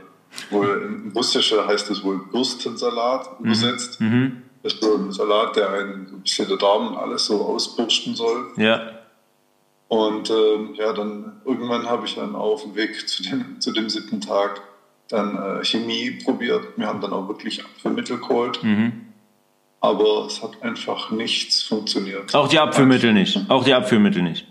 wohl 0.51 0.83
im 0.85 1.13
Russischen 1.13 1.67
heißt 1.67 1.91
es 1.91 2.03
wohl 2.03 2.19
Bürstensalat 2.31 3.41
mhm. 3.41 3.47
übersetzt. 3.47 4.01
Mhm. 4.01 4.43
Das 4.63 4.75
ist 4.75 4.83
so 4.83 4.97
ein 4.97 5.13
Salat, 5.13 5.57
der 5.57 5.71
einen 5.71 6.07
ein 6.07 6.21
bisschen 6.23 6.49
der 6.49 6.57
Darm 6.57 6.97
alles 6.97 7.27
so 7.27 7.45
ausbürsten 7.45 8.15
soll. 8.15 8.53
Ja. 8.57 8.98
Und 9.89 10.31
ähm, 10.31 10.75
ja, 10.75 10.93
dann 10.93 11.41
irgendwann 11.45 11.89
habe 11.89 12.07
ich 12.07 12.15
dann 12.15 12.37
auf 12.37 12.63
dem 12.63 12.75
Weg 12.75 13.09
zu 13.09 13.23
dem, 13.23 13.61
zu 13.61 13.73
dem 13.73 13.89
siebten 13.89 14.21
Tag 14.21 14.61
dann 15.09 15.37
äh, 15.37 15.65
Chemie 15.65 16.11
probiert. 16.23 16.77
Wir 16.77 16.87
haben 16.87 17.01
dann 17.01 17.13
auch 17.13 17.29
wirklich 17.29 17.65
Abführmittel 17.65 18.19
geholt. 18.19 18.63
Mhm. 18.63 19.07
Aber 19.81 20.27
es 20.27 20.43
hat 20.43 20.63
einfach 20.63 21.11
nichts 21.11 21.63
funktioniert. 21.63 22.35
Auch 22.35 22.49
die 22.49 22.59
Abführmittel 22.59 23.13
nicht. 23.13 23.39
Auch 23.49 23.65
die 23.65 23.73
Abführmittel 23.73 24.23
nicht. 24.23 24.47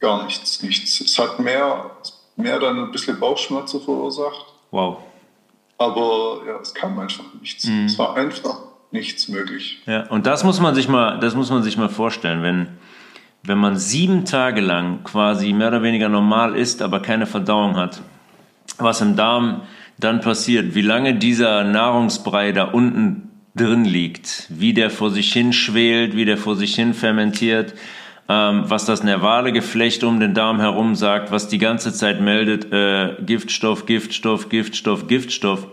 Gar 0.00 0.24
nichts, 0.24 0.62
nichts. 0.62 1.00
Es 1.00 1.18
hat 1.18 1.40
mehr, 1.40 1.90
mehr 2.36 2.58
dann 2.60 2.78
ein 2.78 2.92
bisschen 2.92 3.18
Bauchschmerzen 3.18 3.80
verursacht. 3.80 4.46
Wow. 4.70 4.98
Aber 5.78 6.42
ja, 6.46 6.58
es 6.60 6.72
kam 6.72 6.98
einfach 6.98 7.24
nichts. 7.40 7.66
Mhm. 7.66 7.86
Es 7.86 7.98
war 7.98 8.16
einfach 8.16 8.56
nichts 8.92 9.28
möglich. 9.28 9.82
Ja, 9.86 10.06
und 10.08 10.26
das 10.26 10.44
muss 10.44 10.60
man 10.60 10.74
sich 10.74 10.88
mal, 10.88 11.18
das 11.18 11.34
muss 11.34 11.50
man 11.50 11.62
sich 11.62 11.76
mal 11.76 11.88
vorstellen, 11.88 12.42
wenn 12.42 12.68
wenn 13.44 13.58
man 13.58 13.76
sieben 13.76 14.24
Tage 14.24 14.60
lang 14.60 15.02
quasi 15.04 15.52
mehr 15.52 15.68
oder 15.68 15.82
weniger 15.82 16.08
normal 16.08 16.54
isst, 16.56 16.80
aber 16.82 17.00
keine 17.00 17.26
Verdauung 17.26 17.76
hat, 17.76 18.02
was 18.78 19.00
im 19.00 19.16
Darm 19.16 19.62
dann 19.98 20.20
passiert, 20.20 20.74
wie 20.74 20.82
lange 20.82 21.14
dieser 21.14 21.64
Nahrungsbrei 21.64 22.52
da 22.52 22.64
unten 22.64 23.30
drin 23.54 23.84
liegt, 23.84 24.46
wie 24.48 24.72
der 24.72 24.90
vor 24.90 25.10
sich 25.10 25.32
hin 25.32 25.52
schwelt, 25.52 26.16
wie 26.16 26.24
der 26.24 26.38
vor 26.38 26.56
sich 26.56 26.74
hin 26.74 26.94
fermentiert, 26.94 27.74
ähm, 28.28 28.64
was 28.66 28.86
das 28.86 29.02
nervale 29.02 29.52
Geflecht 29.52 30.04
um 30.04 30.20
den 30.20 30.34
Darm 30.34 30.60
herum 30.60 30.94
sagt, 30.94 31.30
was 31.30 31.48
die 31.48 31.58
ganze 31.58 31.92
Zeit 31.92 32.20
meldet, 32.20 32.72
äh, 32.72 33.16
Giftstoff, 33.24 33.86
Giftstoff, 33.86 34.48
Giftstoff, 34.48 35.06
Giftstoff. 35.06 35.66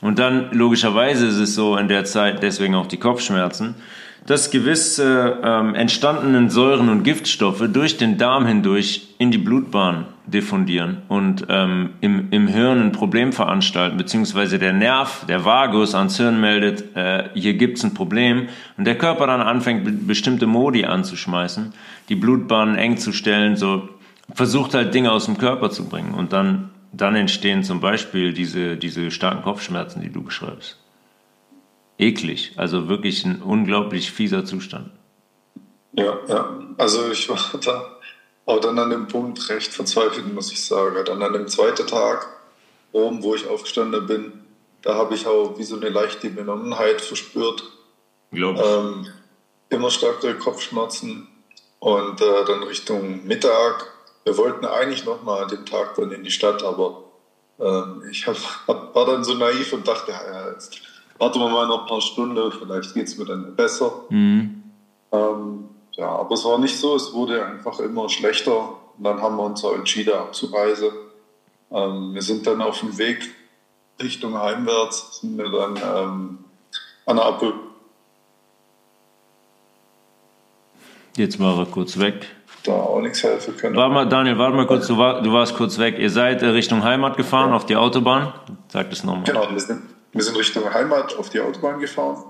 Und 0.00 0.18
dann 0.18 0.50
logischerweise 0.52 1.26
ist 1.26 1.36
es 1.36 1.54
so 1.54 1.76
in 1.76 1.88
der 1.88 2.04
Zeit, 2.04 2.42
deswegen 2.42 2.74
auch 2.74 2.86
die 2.86 2.98
Kopfschmerzen, 2.98 3.74
dass 4.26 4.50
gewisse 4.50 5.38
ähm, 5.42 5.74
entstandenen 5.74 6.50
Säuren 6.50 6.88
und 6.88 7.04
Giftstoffe 7.04 7.62
durch 7.72 7.96
den 7.96 8.18
Darm 8.18 8.44
hindurch 8.46 9.14
in 9.18 9.30
die 9.30 9.38
Blutbahn 9.38 10.06
diffundieren 10.26 11.02
und 11.08 11.46
ähm, 11.48 11.90
im, 12.00 12.32
im 12.32 12.48
Hirn 12.48 12.80
ein 12.80 12.92
Problem 12.92 13.32
veranstalten, 13.32 13.96
beziehungsweise 13.96 14.58
der 14.58 14.72
Nerv, 14.72 15.24
der 15.28 15.44
Vagus 15.44 15.94
ans 15.94 16.16
Hirn 16.16 16.40
meldet, 16.40 16.96
äh, 16.96 17.30
hier 17.34 17.54
gibt's 17.54 17.84
ein 17.84 17.94
Problem 17.94 18.48
und 18.76 18.86
der 18.86 18.98
Körper 18.98 19.28
dann 19.28 19.40
anfängt, 19.40 20.06
bestimmte 20.08 20.48
Modi 20.48 20.84
anzuschmeißen, 20.84 21.72
die 22.08 22.16
Blutbahnen 22.16 22.76
eng 22.76 22.96
zu 22.96 23.12
stellen, 23.12 23.56
so 23.56 23.88
versucht 24.34 24.74
halt 24.74 24.92
Dinge 24.92 25.12
aus 25.12 25.26
dem 25.26 25.38
Körper 25.38 25.70
zu 25.70 25.88
bringen 25.88 26.14
und 26.14 26.32
dann, 26.32 26.70
dann 26.92 27.14
entstehen 27.14 27.62
zum 27.62 27.80
Beispiel 27.80 28.32
diese, 28.32 28.76
diese 28.76 29.12
starken 29.12 29.42
Kopfschmerzen, 29.42 30.02
die 30.02 30.10
du 30.10 30.22
beschreibst 30.22 30.78
eklig. 31.98 32.52
Also 32.56 32.88
wirklich 32.88 33.24
ein 33.24 33.42
unglaublich 33.42 34.10
fieser 34.12 34.44
Zustand. 34.44 34.90
Ja, 35.92 36.18
ja. 36.28 36.58
Also 36.78 37.10
ich 37.10 37.28
war 37.28 37.38
da 37.64 37.96
auch 38.44 38.60
dann 38.60 38.78
an 38.78 38.90
dem 38.90 39.08
Punkt 39.08 39.48
recht 39.48 39.72
verzweifelt, 39.72 40.32
muss 40.32 40.52
ich 40.52 40.64
sagen. 40.64 40.96
Dann 41.04 41.22
an 41.22 41.32
dem 41.32 41.48
zweiten 41.48 41.86
Tag 41.86 42.28
oben, 42.92 43.22
wo 43.22 43.34
ich 43.34 43.46
aufgestanden 43.46 44.06
bin, 44.06 44.32
da 44.82 44.94
habe 44.94 45.14
ich 45.14 45.26
auch 45.26 45.58
wie 45.58 45.64
so 45.64 45.76
eine 45.76 45.88
leichte 45.88 46.30
Benommenheit 46.30 47.00
verspürt. 47.00 47.64
Glaube 48.30 48.62
ähm, 48.62 49.06
immer 49.68 49.90
stärkere 49.90 50.34
Kopfschmerzen 50.34 51.26
und 51.80 52.20
äh, 52.20 52.44
dann 52.46 52.62
Richtung 52.62 53.26
Mittag. 53.26 53.92
Wir 54.24 54.36
wollten 54.36 54.64
eigentlich 54.64 55.04
noch 55.04 55.22
mal 55.22 55.42
an 55.42 55.48
dem 55.48 55.66
Tag 55.66 55.96
dann 55.96 56.12
in 56.12 56.22
die 56.22 56.30
Stadt, 56.30 56.62
aber 56.62 57.04
ähm, 57.58 58.02
ich 58.10 58.26
hab, 58.26 58.36
hab, 58.68 58.94
war 58.94 59.06
dann 59.06 59.24
so 59.24 59.34
naiv 59.34 59.72
und 59.72 59.86
dachte, 59.86 60.12
ja, 60.12 60.50
jetzt 60.50 60.80
warten 61.18 61.40
wir 61.40 61.48
mal 61.48 61.66
noch 61.66 61.82
ein 61.82 61.86
paar 61.86 62.00
Stunden, 62.00 62.52
vielleicht 62.52 62.94
geht 62.94 63.06
es 63.06 63.18
mir 63.18 63.24
dann 63.24 63.54
besser. 63.56 63.92
Mhm. 64.10 64.62
Ähm, 65.12 65.68
ja, 65.92 66.08
aber 66.08 66.34
es 66.34 66.44
war 66.44 66.58
nicht 66.58 66.76
so, 66.76 66.94
es 66.94 67.12
wurde 67.12 67.44
einfach 67.44 67.78
immer 67.80 68.08
schlechter. 68.08 68.56
Und 68.96 69.04
dann 69.04 69.20
haben 69.20 69.36
wir 69.36 69.44
uns 69.44 69.64
auch 69.64 69.74
entschieden 69.74 70.14
abzureisen. 70.14 70.90
Ähm, 71.70 72.14
wir 72.14 72.22
sind 72.22 72.46
dann 72.46 72.62
auf 72.62 72.80
dem 72.80 72.96
Weg 72.98 73.34
Richtung 74.00 74.38
heimwärts, 74.38 75.20
sind 75.20 75.38
wir 75.38 75.50
dann 75.50 75.76
ähm, 75.76 76.38
an 77.06 77.16
der 77.16 77.26
Apple. 77.26 77.54
Jetzt 81.16 81.40
war 81.40 81.58
er 81.58 81.66
kurz 81.66 81.98
weg. 81.98 82.26
Da 82.64 82.72
auch 82.72 83.00
nichts 83.00 83.22
helfen 83.22 83.56
können. 83.56 83.76
Warte 83.76 83.94
mal, 83.94 84.06
Daniel, 84.06 84.38
warte 84.38 84.56
mal 84.56 84.66
kurz, 84.66 84.86
du, 84.86 84.98
war, 84.98 85.22
du 85.22 85.32
warst 85.32 85.56
kurz 85.56 85.78
weg. 85.78 85.98
Ihr 85.98 86.10
seid 86.10 86.42
äh, 86.42 86.46
Richtung 86.48 86.82
Heimat 86.82 87.16
gefahren 87.16 87.50
ja. 87.50 87.56
auf 87.56 87.64
die 87.64 87.76
Autobahn? 87.76 88.34
Sag 88.68 88.90
das 88.90 89.02
nochmal. 89.02 89.24
Genau, 89.24 89.50
wir 89.50 89.60
sind, 89.60 89.82
wir 90.12 90.22
sind 90.22 90.36
Richtung 90.36 90.72
Heimat 90.72 91.16
auf 91.16 91.30
die 91.30 91.40
Autobahn 91.40 91.80
gefahren 91.80 92.24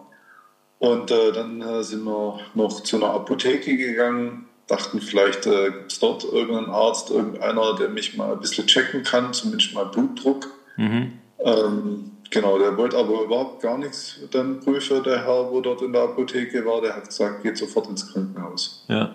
und 0.78 1.10
äh, 1.10 1.32
dann 1.32 1.60
äh, 1.60 1.82
sind 1.82 2.04
wir 2.04 2.40
noch 2.54 2.82
zu 2.82 2.96
einer 2.96 3.10
Apotheke 3.10 3.76
gegangen, 3.76 4.46
dachten 4.66 5.00
vielleicht 5.00 5.46
äh, 5.46 5.70
gibt 5.70 5.92
es 5.92 6.00
dort 6.00 6.24
irgendeinen 6.24 6.70
Arzt, 6.70 7.10
irgendeiner, 7.10 7.76
der 7.76 7.88
mich 7.88 8.16
mal 8.16 8.32
ein 8.32 8.40
bisschen 8.40 8.66
checken 8.66 9.02
kann, 9.02 9.32
zumindest 9.32 9.74
mal 9.74 9.86
Blutdruck. 9.86 10.48
Mhm. 10.76 11.12
Ähm, 11.38 12.12
genau, 12.30 12.58
der 12.58 12.76
wollte 12.76 12.98
aber 12.98 13.22
überhaupt 13.22 13.62
gar 13.62 13.78
nichts 13.78 14.18
dann 14.32 14.60
prüfen, 14.60 15.02
der 15.02 15.24
Herr, 15.24 15.50
wo 15.50 15.60
dort 15.60 15.82
in 15.82 15.92
der 15.92 16.02
Apotheke 16.02 16.64
war, 16.66 16.80
der 16.80 16.96
hat 16.96 17.06
gesagt, 17.06 17.42
geht 17.42 17.56
sofort 17.56 17.88
ins 17.88 18.12
Krankenhaus. 18.12 18.84
Ja. 18.88 19.14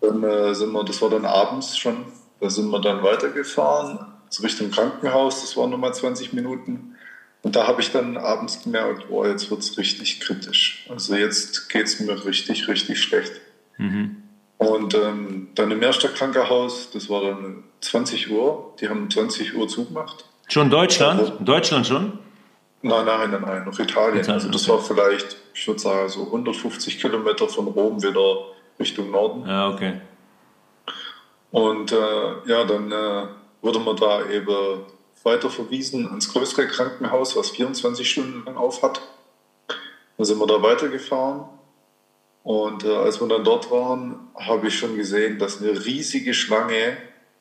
Dann 0.00 0.22
äh, 0.22 0.54
sind 0.54 0.72
wir, 0.72 0.84
das 0.84 1.00
war 1.02 1.10
dann 1.10 1.24
abends 1.24 1.76
schon, 1.76 2.04
da 2.40 2.48
sind 2.50 2.70
wir 2.70 2.80
dann 2.80 3.02
weitergefahren, 3.02 3.98
so 4.28 4.42
Richtung 4.42 4.70
Krankenhaus, 4.70 5.40
das 5.40 5.56
waren 5.56 5.70
nochmal 5.70 5.92
20 5.92 6.32
Minuten. 6.32 6.89
Und 7.42 7.56
da 7.56 7.66
habe 7.66 7.80
ich 7.80 7.90
dann 7.90 8.16
abends 8.16 8.62
gemerkt, 8.62 9.06
oh, 9.08 9.24
jetzt 9.24 9.50
wird 9.50 9.60
es 9.60 9.78
richtig 9.78 10.20
kritisch. 10.20 10.86
Also 10.88 11.14
jetzt 11.14 11.68
geht 11.70 11.86
es 11.86 12.00
mir 12.00 12.24
richtig, 12.24 12.68
richtig 12.68 13.00
schlecht. 13.00 13.32
Mhm. 13.78 14.16
Und 14.58 14.94
ähm, 14.94 15.48
dann 15.54 15.70
im 15.70 15.82
Erster 15.82 16.08
Krankenhaus, 16.08 16.90
das 16.90 17.08
war 17.08 17.22
dann 17.22 17.64
20 17.80 18.30
Uhr, 18.30 18.74
die 18.78 18.90
haben 18.90 19.10
20 19.10 19.56
Uhr 19.56 19.66
zugemacht. 19.68 20.26
Schon 20.48 20.68
Deutschland? 20.68 21.20
Also, 21.20 21.32
Deutschland 21.40 21.86
schon? 21.86 22.18
Nein, 22.82 23.06
nein, 23.06 23.30
nein, 23.30 23.42
nein, 23.42 23.64
noch 23.64 23.78
Italien. 23.78 24.20
Italien 24.20 24.30
also 24.30 24.50
das 24.50 24.68
okay. 24.68 24.72
war 24.72 24.84
vielleicht, 24.84 25.36
ich 25.54 25.66
würde 25.66 25.80
sagen, 25.80 26.08
so 26.08 26.24
150 26.26 27.00
Kilometer 27.00 27.48
von 27.48 27.68
Rom 27.68 28.02
wieder 28.02 28.36
Richtung 28.78 29.10
Norden. 29.10 29.48
Ja, 29.48 29.68
okay. 29.68 30.00
Und 31.50 31.92
äh, 31.92 31.96
ja, 32.46 32.64
dann 32.64 32.92
äh, 32.92 33.26
wurde 33.62 33.78
man 33.80 33.96
da 33.96 34.28
eben 34.30 34.82
weiter 35.22 35.50
verwiesen 35.50 36.08
ins 36.10 36.32
größere 36.32 36.66
Krankenhaus, 36.66 37.36
was 37.36 37.50
24 37.50 38.10
Stunden 38.10 38.44
lang 38.44 38.56
auf 38.56 38.82
hat. 38.82 39.02
Dann 40.16 40.24
sind 40.24 40.38
wir 40.38 40.46
da 40.46 40.62
weitergefahren. 40.62 41.44
Und 42.42 42.84
äh, 42.84 42.94
als 42.94 43.20
wir 43.20 43.28
dann 43.28 43.44
dort 43.44 43.70
waren, 43.70 44.30
habe 44.34 44.68
ich 44.68 44.78
schon 44.78 44.96
gesehen, 44.96 45.38
dass 45.38 45.60
eine 45.60 45.84
riesige 45.84 46.32
Schlange 46.32 46.96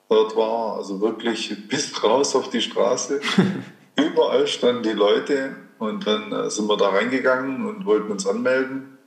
dort 0.09 0.35
war. 0.35 0.75
Also 0.77 0.99
wirklich 0.99 1.67
bis 1.67 2.03
raus 2.03 2.35
auf 2.35 2.49
die 2.49 2.61
Straße. 2.61 3.21
Überall 3.95 4.47
standen 4.47 4.83
die 4.83 4.91
Leute. 4.91 5.55
Und 5.77 6.05
dann 6.05 6.31
äh, 6.33 6.49
sind 6.49 6.67
wir 6.67 6.75
da 6.75 6.89
reingegangen 6.89 7.65
und 7.65 7.85
wollten 7.85 8.11
uns 8.11 8.27
anmelden. 8.27 8.97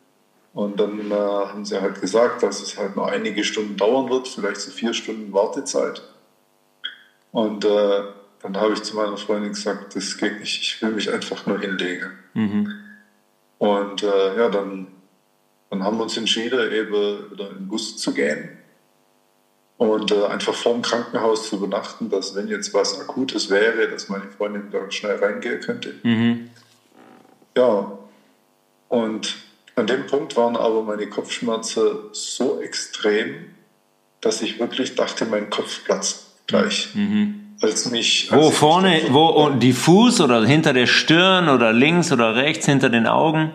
Und 0.54 0.80
dann 0.80 1.10
äh, 1.10 1.14
haben 1.14 1.64
sie 1.64 1.80
halt 1.80 2.00
gesagt, 2.00 2.42
dass 2.42 2.60
es 2.62 2.78
halt 2.78 2.96
noch 2.96 3.06
einige 3.06 3.44
Stunden 3.44 3.76
dauern 3.76 4.10
wird, 4.10 4.28
vielleicht 4.28 4.60
so 4.60 4.70
vier 4.70 4.92
Stunden 4.92 5.32
Wartezeit. 5.32 6.02
Und 7.30 7.64
äh, 7.64 8.02
dann 8.42 8.56
habe 8.56 8.72
ich 8.72 8.82
zu 8.82 8.96
meiner 8.96 9.16
Freundin 9.16 9.52
gesagt, 9.52 9.94
das 9.94 10.16
geht 10.16 10.40
nicht, 10.40 10.60
ich 10.60 10.82
will 10.82 10.90
mich 10.90 11.12
einfach 11.12 11.46
nur 11.46 11.60
hinlegen. 11.60 12.10
Mhm. 12.34 12.72
Und 13.58 14.02
äh, 14.02 14.36
ja, 14.36 14.48
dann, 14.48 14.88
dann 15.70 15.84
haben 15.84 15.96
wir 15.96 16.02
uns 16.02 16.16
entschieden, 16.16 16.72
eben 16.72 17.30
wieder 17.30 17.50
in 17.50 17.58
den 17.58 17.68
Bus 17.68 17.96
zu 17.96 18.12
gehen 18.12 18.58
und 19.76 20.12
äh, 20.12 20.24
einfach 20.26 20.54
vorm 20.54 20.82
Krankenhaus 20.82 21.48
zu 21.48 21.56
übernachten, 21.56 22.10
dass 22.10 22.34
wenn 22.34 22.48
jetzt 22.48 22.74
was 22.74 23.00
Akutes 23.00 23.50
wäre, 23.50 23.88
dass 23.88 24.08
meine 24.08 24.30
Freundin 24.30 24.70
da 24.70 24.90
schnell 24.90 25.16
reingehen 25.16 25.60
könnte. 25.60 25.94
Mhm. 26.02 26.50
Ja, 27.56 27.98
Und 28.88 29.36
an 29.74 29.86
dem 29.86 30.06
Punkt 30.06 30.36
waren 30.36 30.56
aber 30.56 30.82
meine 30.82 31.08
Kopfschmerzen 31.08 32.10
so 32.12 32.60
extrem, 32.60 33.54
dass 34.20 34.42
ich 34.42 34.58
wirklich 34.58 34.94
dachte, 34.94 35.24
mein 35.24 35.50
Kopf 35.50 35.84
platzt 35.84 36.46
gleich. 36.46 36.94
Mhm. 36.94 37.51
Als 37.62 37.90
mich, 37.90 38.30
als 38.32 38.42
wo 38.42 38.50
vorne, 38.50 39.02
wo 39.10 39.50
diffus 39.50 40.20
oder 40.20 40.44
hinter 40.44 40.72
der 40.72 40.86
Stirn 40.86 41.48
oder 41.48 41.72
links 41.72 42.10
oder 42.10 42.34
rechts 42.34 42.66
hinter 42.66 42.90
den 42.90 43.06
Augen? 43.06 43.52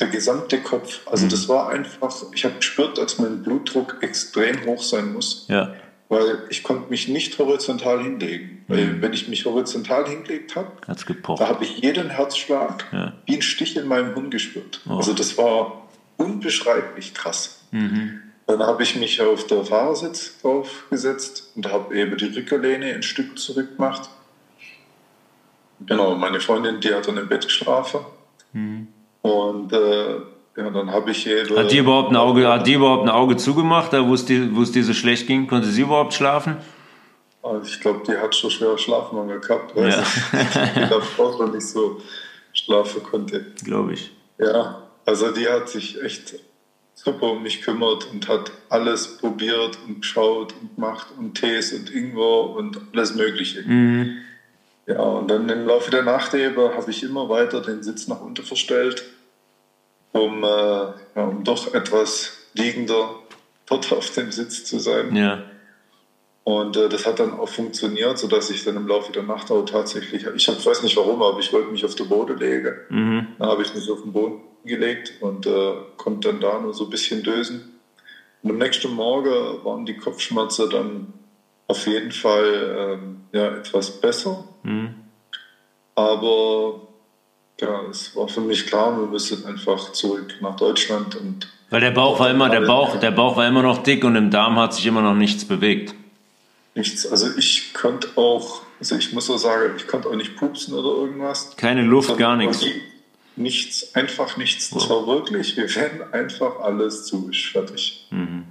Der 0.00 0.08
gesamte 0.08 0.60
Kopf. 0.60 1.00
Also 1.06 1.26
mhm. 1.26 1.30
das 1.30 1.48
war 1.48 1.70
einfach, 1.70 2.12
ich 2.34 2.44
habe 2.44 2.56
gespürt, 2.56 2.98
dass 2.98 3.18
mein 3.18 3.42
Blutdruck 3.42 3.98
extrem 4.00 4.64
hoch 4.66 4.82
sein 4.82 5.12
muss. 5.12 5.46
Ja. 5.48 5.74
Weil 6.08 6.42
ich 6.48 6.64
konnte 6.64 6.90
mich 6.90 7.06
nicht 7.06 7.38
horizontal 7.38 8.02
hinlegen. 8.02 8.64
Mhm. 8.66 8.72
Weil 8.72 9.02
wenn 9.02 9.12
ich 9.12 9.28
mich 9.28 9.44
horizontal 9.44 10.08
hingelegt 10.08 10.56
habe, 10.56 10.72
da 11.38 11.48
habe 11.48 11.64
ich 11.64 11.78
jeden 11.78 12.10
Herzschlag 12.10 12.84
ja. 12.90 13.12
wie 13.26 13.36
ein 13.36 13.42
Stich 13.42 13.76
in 13.76 13.86
meinem 13.86 14.14
Hirn 14.14 14.30
gespürt. 14.30 14.80
Oh. 14.88 14.94
Also 14.94 15.12
das 15.12 15.38
war 15.38 15.88
unbeschreiblich 16.16 17.14
krass. 17.14 17.60
Mhm. 17.70 18.22
Dann 18.50 18.66
habe 18.66 18.82
ich 18.82 18.96
mich 18.96 19.22
auf 19.22 19.46
der 19.46 19.64
Fahrersitz 19.64 20.40
draufgesetzt 20.42 21.52
und 21.54 21.70
habe 21.70 21.94
eben 21.94 22.16
die 22.16 22.26
Rückerlehne 22.26 22.86
ein 22.86 23.04
Stück 23.04 23.38
zurück 23.38 23.76
gemacht. 23.76 24.10
Genau, 25.86 26.16
meine 26.16 26.40
Freundin, 26.40 26.80
die 26.80 26.92
hat 26.92 27.06
dann 27.06 27.16
im 27.16 27.28
Bett 27.28 27.44
geschlafen. 27.44 28.00
Mhm. 28.52 28.88
Und 29.22 29.72
äh, 29.72 30.14
ja, 30.56 30.70
dann 30.70 30.90
habe 30.90 31.12
ich 31.12 31.28
eben. 31.28 31.56
Hat 31.56 31.70
die 31.70 31.78
überhaupt 31.78 32.10
ein 32.10 32.16
Auge, 32.16 32.48
hat 32.48 32.66
die 32.66 32.74
überhaupt 32.74 33.04
ein 33.04 33.08
Auge 33.08 33.36
zugemacht, 33.36 33.92
wo 33.92 34.14
es, 34.14 34.24
die, 34.24 34.54
wo 34.54 34.62
es 34.62 34.72
dir 34.72 34.82
so 34.82 34.94
schlecht 34.94 35.28
ging? 35.28 35.46
Konnte 35.46 35.68
sie 35.68 35.82
überhaupt 35.82 36.12
schlafen? 36.12 36.56
Also 37.44 37.62
ich 37.72 37.80
glaube, 37.80 38.00
die 38.04 38.18
hat 38.18 38.34
schon 38.34 38.50
schwer 38.50 38.76
Schlafmangel 38.76 39.38
gehabt, 39.38 39.76
weil 39.76 39.90
ja. 39.90 40.02
sie 40.02 40.88
davor 40.90 41.38
noch 41.38 41.52
nicht 41.52 41.68
so 41.68 42.00
schlafen 42.52 43.00
konnte. 43.04 43.46
Glaube 43.64 43.92
ich. 43.92 44.10
Ja, 44.38 44.82
also 45.06 45.30
die 45.30 45.48
hat 45.48 45.68
sich 45.68 46.02
echt 46.02 46.34
super 47.02 47.32
um 47.32 47.42
mich 47.42 47.62
kümmert 47.62 48.06
und 48.12 48.28
hat 48.28 48.52
alles 48.68 49.16
probiert 49.18 49.78
und 49.86 50.02
geschaut 50.02 50.54
und 50.60 50.74
gemacht 50.74 51.06
und 51.16 51.34
Tees 51.34 51.72
und 51.72 51.90
Ingwer 51.90 52.50
und 52.50 52.78
alles 52.92 53.14
Mögliche. 53.14 53.62
Mhm. 53.62 54.18
Ja, 54.86 55.00
und 55.00 55.30
dann 55.30 55.48
im 55.48 55.66
Laufe 55.66 55.90
der 55.90 56.02
Nacht 56.02 56.34
eben 56.34 56.74
habe 56.74 56.90
ich 56.90 57.02
immer 57.02 57.28
weiter 57.28 57.62
den 57.62 57.82
Sitz 57.82 58.08
nach 58.08 58.20
unten 58.20 58.44
verstellt, 58.44 59.04
um, 60.12 60.42
äh, 60.42 60.46
ja, 60.46 61.24
um 61.24 61.42
doch 61.44 61.72
etwas 61.72 62.36
liegender 62.54 63.14
dort 63.66 63.92
auf 63.92 64.10
dem 64.10 64.30
Sitz 64.30 64.64
zu 64.64 64.78
sein. 64.78 65.14
Ja. 65.14 65.42
Und 66.44 66.76
äh, 66.76 66.88
das 66.88 67.06
hat 67.06 67.20
dann 67.20 67.38
auch 67.38 67.48
funktioniert, 67.48 68.18
sodass 68.18 68.50
ich 68.50 68.64
dann 68.64 68.76
im 68.76 68.88
Laufe 68.88 69.12
der 69.12 69.22
Nacht 69.22 69.50
auch 69.50 69.64
tatsächlich, 69.64 70.26
ich 70.26 70.48
weiß 70.48 70.82
nicht 70.82 70.96
warum, 70.96 71.22
aber 71.22 71.38
ich 71.38 71.52
wollte 71.52 71.70
mich 71.70 71.84
auf 71.84 71.94
den 71.94 72.08
Boden 72.08 72.36
legen. 72.38 72.74
Mhm. 72.88 73.26
Dann 73.38 73.48
habe 73.48 73.62
ich 73.62 73.74
mich 73.74 73.88
auf 73.90 74.02
den 74.02 74.12
Boden 74.12 74.40
gelegt 74.64 75.14
und 75.20 75.46
äh, 75.46 75.72
konnte 75.96 76.28
dann 76.28 76.40
da 76.40 76.60
nur 76.60 76.74
so 76.74 76.84
ein 76.84 76.90
bisschen 76.90 77.22
dösen. 77.22 77.80
Und 78.42 78.50
am 78.50 78.58
nächsten 78.58 78.92
Morgen 78.92 79.64
waren 79.64 79.86
die 79.86 79.96
Kopfschmerzen 79.96 80.70
dann 80.70 81.12
auf 81.68 81.86
jeden 81.86 82.12
Fall 82.12 82.76
ähm, 82.78 83.20
ja, 83.32 83.56
etwas 83.56 84.00
besser. 84.00 84.44
Mhm. 84.62 84.94
Aber 85.94 86.80
ja, 87.60 87.82
es 87.90 88.16
war 88.16 88.28
für 88.28 88.40
mich 88.40 88.66
klar, 88.66 88.98
wir 88.98 89.06
müssen 89.06 89.44
einfach 89.44 89.92
zurück 89.92 90.34
nach 90.40 90.56
Deutschland 90.56 91.16
und 91.16 91.48
weil 91.70 91.80
der 91.80 91.92
Bauch 91.92 92.18
war 92.18 92.28
immer 92.30 92.48
der 92.50 92.62
Bauch, 92.62 92.96
der 92.96 93.12
Bauch 93.12 93.36
war 93.36 93.46
immer 93.46 93.62
noch 93.62 93.84
dick 93.84 94.04
und 94.04 94.16
im 94.16 94.30
Darm 94.32 94.56
hat 94.56 94.74
sich 94.74 94.84
immer 94.86 95.02
noch 95.02 95.14
nichts 95.14 95.44
bewegt. 95.44 95.94
Nichts. 96.74 97.06
Also 97.06 97.28
ich 97.38 97.72
konnte 97.74 98.08
auch, 98.16 98.62
also 98.80 98.96
ich 98.96 99.12
muss 99.12 99.30
auch 99.30 99.38
sagen, 99.38 99.74
ich 99.76 99.86
konnte 99.86 100.08
auch 100.08 100.16
nicht 100.16 100.36
pupsen 100.36 100.74
oder 100.74 100.88
irgendwas. 101.00 101.56
Keine 101.56 101.82
Luft, 101.82 102.18
gar 102.18 102.36
nichts. 102.36 102.64
Nichts, 103.40 103.94
einfach 103.94 104.36
nichts. 104.36 104.70
Das 104.70 104.90
war 104.90 105.06
wirklich, 105.06 105.56
wir 105.56 105.74
werden 105.74 106.12
einfach 106.12 106.60
alles 106.60 107.06
zu, 107.06 107.30
ist 107.30 107.46
fertig. 107.46 108.06
Mhm. 108.10 108.44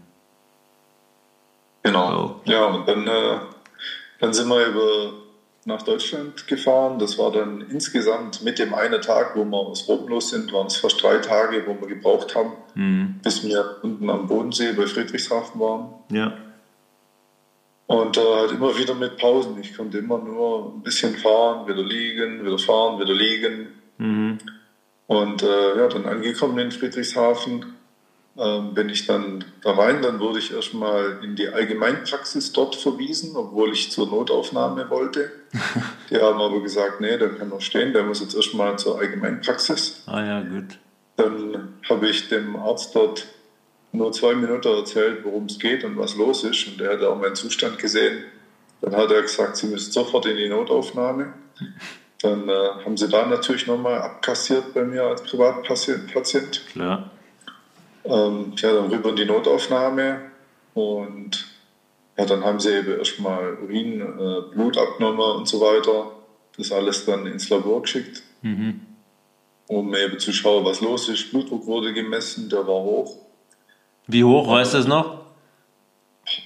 Genau. 1.84 2.41
Oh. 2.45 2.49
Ja, 2.49 2.65
und 2.65 2.88
dann, 2.88 3.08
äh, 3.08 3.39
dann 4.19 4.34
sind 4.34 4.49
wir 4.49 4.65
über 4.65 5.13
nach 5.65 5.84
Deutschland 5.84 6.47
gefahren. 6.47 6.97
Das 6.97 7.19
war 7.19 7.32
dann 7.32 7.62
insgesamt 7.69 8.43
mit 8.43 8.58
dem 8.58 8.73
einen 8.73 9.02
Tag, 9.02 9.36
wo 9.36 9.45
wir 9.45 9.58
aus 9.58 9.88
Rom 9.88 10.08
los 10.08 10.32
sind, 10.32 10.52
waren 10.52 10.67
es 10.67 10.78
fast 10.78 11.02
drei 11.04 11.17
Tage, 11.19 11.63
wo 11.67 11.80
wir 11.80 11.88
gebraucht 11.88 12.36
haben, 12.36 12.54
mhm. 12.73 13.19
bis 13.23 13.43
wir 13.43 13.78
unten 13.84 14.10
am 14.10 14.28
Bodensee 14.28 14.73
bei 14.73 14.88
Friedrichshafen 14.88 15.62
waren. 15.62 15.93
Ja. 16.12 16.34
Und 17.86 18.17
äh, 18.17 18.21
halt 18.21 18.52
immer 18.52 18.75
wieder 18.78 18.95
mit 18.95 19.17
Pausen. 19.17 19.60
Ich 19.62 19.75
konnte 19.75 19.99
immer 19.99 20.17
nur 20.17 20.73
ein 20.73 20.82
bisschen 20.82 21.15
fahren, 21.15 21.67
wieder 21.67 21.84
liegen, 21.84 22.43
wieder 22.43 22.58
fahren, 22.58 22.99
wieder 22.99 23.13
liegen. 23.13 23.67
Mhm. 23.97 24.38
Und 25.10 25.41
äh, 25.41 25.76
ja, 25.76 25.88
dann 25.88 26.06
angekommen 26.06 26.60
in 26.60 26.72
Friedrichshafen, 26.72 27.65
ähm, 28.38 28.76
bin 28.76 28.89
ich 28.89 29.08
dann 29.08 29.43
da 29.63 29.72
rein, 29.72 30.04
dann 30.04 30.19
wurde 30.19 30.38
ich 30.38 30.54
erstmal 30.54 31.17
in 31.24 31.36
die 31.36 31.50
Allgemeinpraxis 31.50 32.52
dort 32.54 32.76
verwiesen, 32.76 33.36
obwohl 33.36 33.74
ich 33.74 33.89
zur 33.89 34.06
Notaufnahme 34.06 34.88
wollte. 34.91 35.32
Die 36.12 36.17
haben 36.17 36.39
aber 36.39 36.62
gesagt, 36.62 37.02
nee, 37.02 37.17
der 37.17 37.30
kann 37.30 37.50
noch 37.50 37.60
stehen, 37.60 37.91
der 37.91 38.04
muss 38.04 38.22
jetzt 38.22 38.36
erstmal 38.36 38.78
zur 38.78 39.00
Allgemeinpraxis. 39.00 40.04
Ah 40.06 40.24
ja, 40.24 40.41
gut. 40.41 40.78
Dann 41.15 41.74
habe 41.89 42.08
ich 42.08 42.30
dem 42.30 42.56
Arzt 42.56 42.95
dort 42.95 43.26
nur 43.91 44.12
zwei 44.12 44.36
Minuten 44.36 44.67
erzählt, 44.67 45.26
worum 45.26 45.45
es 45.45 45.58
geht 45.58 45.84
und 45.84 45.98
was 45.98 46.15
los 46.17 46.43
ist. 46.43 46.67
Und 46.67 46.82
er 46.82 46.93
hat 46.93 47.02
auch 47.02 47.19
meinen 47.19 47.36
Zustand 47.36 47.80
gesehen. 47.80 48.26
Dann 48.82 48.95
hat 48.95 49.10
er 49.10 49.24
gesagt, 49.24 49.58
Sie 49.58 49.65
müssen 49.65 49.91
sofort 49.91 50.28
in 50.28 50.38
die 50.38 50.50
Notaufnahme. 50.50 51.34
Dann 52.21 52.49
äh, 52.49 52.53
haben 52.84 52.97
sie 52.97 53.08
da 53.08 53.25
natürlich 53.25 53.67
nochmal 53.67 54.01
abkassiert 54.01 54.73
bei 54.73 54.84
mir 54.84 55.03
als 55.03 55.23
Privatpatient. 55.23 56.65
Klar. 56.67 57.12
Ähm, 58.03 58.53
ja, 58.58 58.73
dann 58.73 58.91
rüber 58.91 59.10
in 59.10 59.15
die 59.15 59.25
Notaufnahme 59.25 60.21
und 60.73 61.45
ja, 62.17 62.25
dann 62.25 62.43
haben 62.43 62.60
sie 62.60 62.73
eben 62.75 62.97
erstmal 62.97 63.58
Urin, 63.63 64.01
äh, 64.01 64.53
Blut 64.53 64.77
abgenommen 64.77 65.38
und 65.38 65.47
so 65.47 65.62
weiter. 65.62 66.12
Das 66.58 66.71
alles 66.71 67.05
dann 67.05 67.25
ins 67.25 67.49
Labor 67.49 67.82
geschickt, 67.82 68.21
mhm. 68.41 68.82
um 69.67 69.95
eben 69.95 70.19
zu 70.19 70.34
schauen, 70.34 70.65
was 70.65 70.82
los 70.82 71.08
ist. 71.08 71.32
Blutdruck 71.32 71.65
wurde 71.65 71.93
gemessen, 71.93 72.49
der 72.49 72.67
war 72.67 72.82
hoch. 72.82 73.15
Wie 74.08 74.25
hoch, 74.25 74.49
weißt 74.49 74.73
du 74.73 74.77
das 74.79 74.88
noch? 74.88 75.21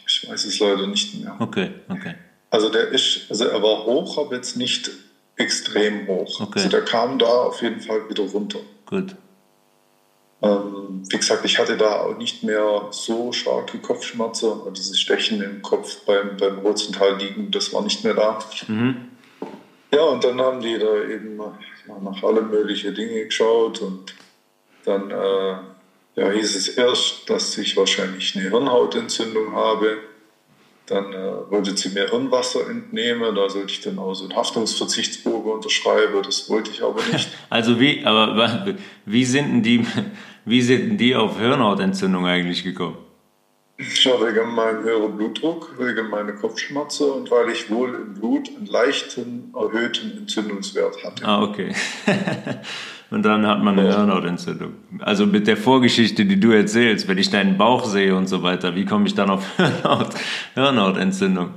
Ich 0.06 0.30
weiß 0.30 0.46
es 0.46 0.60
leider 0.60 0.86
nicht 0.86 1.16
mehr. 1.16 1.36
Okay, 1.40 1.72
okay. 1.90 2.16
Also 2.52 2.70
der 2.70 2.90
ist, 2.90 3.26
also 3.30 3.46
er 3.46 3.64
war 3.64 3.86
hoch, 3.86 4.20
aber 4.20 4.36
jetzt 4.36 4.56
nicht 4.56 4.92
extrem 5.36 6.08
hoch. 6.08 6.42
Okay. 6.42 6.52
Also 6.56 6.70
der 6.70 6.86
kam 6.86 7.20
da 7.20 7.26
auf 7.26 7.62
jeden 7.62 7.82
Fall 7.82 8.10
wieder 8.10 8.24
runter. 8.24 8.60
Gut. 8.86 9.16
Ähm, 10.42 11.04
wie 11.10 11.18
gesagt, 11.18 11.46
ich 11.46 11.58
hatte 11.58 11.78
da 11.78 12.02
auch 12.02 12.18
nicht 12.18 12.44
mehr 12.44 12.88
so 12.92 13.32
starke 13.32 13.78
Kopfschmerzen 13.80 14.52
und 14.52 14.78
dieses 14.78 15.00
Stechen 15.00 15.42
im 15.42 15.62
Kopf 15.62 16.02
beim, 16.06 16.36
beim 16.38 16.62
horizontal 16.62 17.18
liegen, 17.18 17.50
das 17.50 17.74
war 17.74 17.82
nicht 17.82 18.04
mehr 18.04 18.14
da. 18.14 18.40
Mhm. 18.68 19.10
Ja, 19.94 20.04
und 20.04 20.24
dann 20.24 20.42
haben 20.42 20.62
die 20.62 20.78
da 20.78 21.04
eben 21.04 21.38
nach 21.38 22.24
alle 22.24 22.42
möglichen 22.42 22.94
Dinge 22.94 23.26
geschaut 23.26 23.80
und 23.82 24.16
dann 24.86 25.12
äh, 25.12 25.56
ja, 26.16 26.30
hieß 26.30 26.56
es 26.56 26.68
erst, 26.70 27.30
dass 27.30 27.58
ich 27.58 27.78
wahrscheinlich 27.78 28.36
eine 28.36 28.50
Hirnhautentzündung 28.50 29.54
habe. 29.54 29.98
Dann 30.86 31.14
äh, 31.14 31.50
wollte 31.50 31.78
sie 31.78 31.90
mir 31.90 32.10
Hirnwasser 32.10 32.70
entnehmen, 32.70 33.34
da 33.36 33.50
sollte 33.50 33.72
ich 33.72 33.82
dann 33.82 33.98
auch 34.00 34.14
so 34.14 34.26
einen 34.26 34.36
Haftungsverzichtsbogen 34.36 35.54
unterschreiben, 35.54 36.22
das 36.24 36.50
wollte 36.50 36.72
ich 36.72 36.84
aber 36.84 37.02
nicht. 37.12 37.30
Also 37.50 37.80
wie, 37.80 38.04
aber 38.06 38.76
wie 39.06 39.24
sind 39.24 39.48
denn 39.48 39.64
die, 39.64 39.88
wie 40.46 40.62
sind 40.62 40.98
die 40.98 41.16
auf 41.16 41.40
Hirnhautentzündung 41.40 42.26
eigentlich 42.26 42.64
gekommen? 42.64 42.98
Ja, 43.78 44.12
wegen 44.22 44.54
meinem 44.54 44.84
höheren 44.84 45.18
Blutdruck, 45.18 45.76
wegen 45.80 46.10
meiner 46.10 46.34
Kopfschmerzen 46.34 47.10
und 47.10 47.32
weil 47.32 47.50
ich 47.50 47.72
wohl 47.72 47.96
im 47.96 48.14
Blut 48.14 48.50
einen 48.56 48.68
leichten, 48.68 49.54
erhöhten 49.56 50.18
Entzündungswert 50.18 51.04
hatte. 51.04 51.26
Ah, 51.26 51.42
okay. 51.44 51.74
und 53.14 53.22
dann 53.24 53.46
hat 53.46 53.62
man 53.62 53.78
eine. 53.78 53.96
Hirnhautentzündung. 53.96 54.74
Also 55.00 55.28
mit 55.28 55.46
der 55.46 55.56
Vorgeschichte, 55.56 56.26
die 56.26 56.40
du 56.40 56.52
erzählst, 56.52 57.08
wenn 57.08 57.20
ich 57.20 57.30
deinen 57.30 57.60
Bauch 57.60 57.86
sehe 57.86 58.16
und 58.16 58.28
so 58.28 58.42
weiter, 58.42 58.76
wie 58.76 58.86
komme 58.86 59.06
ich 59.06 59.14
dann 59.14 59.30
auf 59.30 59.46
Hirnhaut, 59.58 60.10
Hirnhautentzündung? 60.56 61.52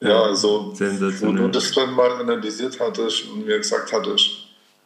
Ja, 0.00 0.22
also, 0.24 0.74
wo 0.76 1.32
du 1.32 1.48
das 1.48 1.72
dann 1.72 1.94
mal 1.94 2.10
analysiert 2.20 2.78
hattest 2.78 3.26
und 3.30 3.46
mir 3.46 3.56
gesagt 3.56 3.90
hattest, 3.90 4.30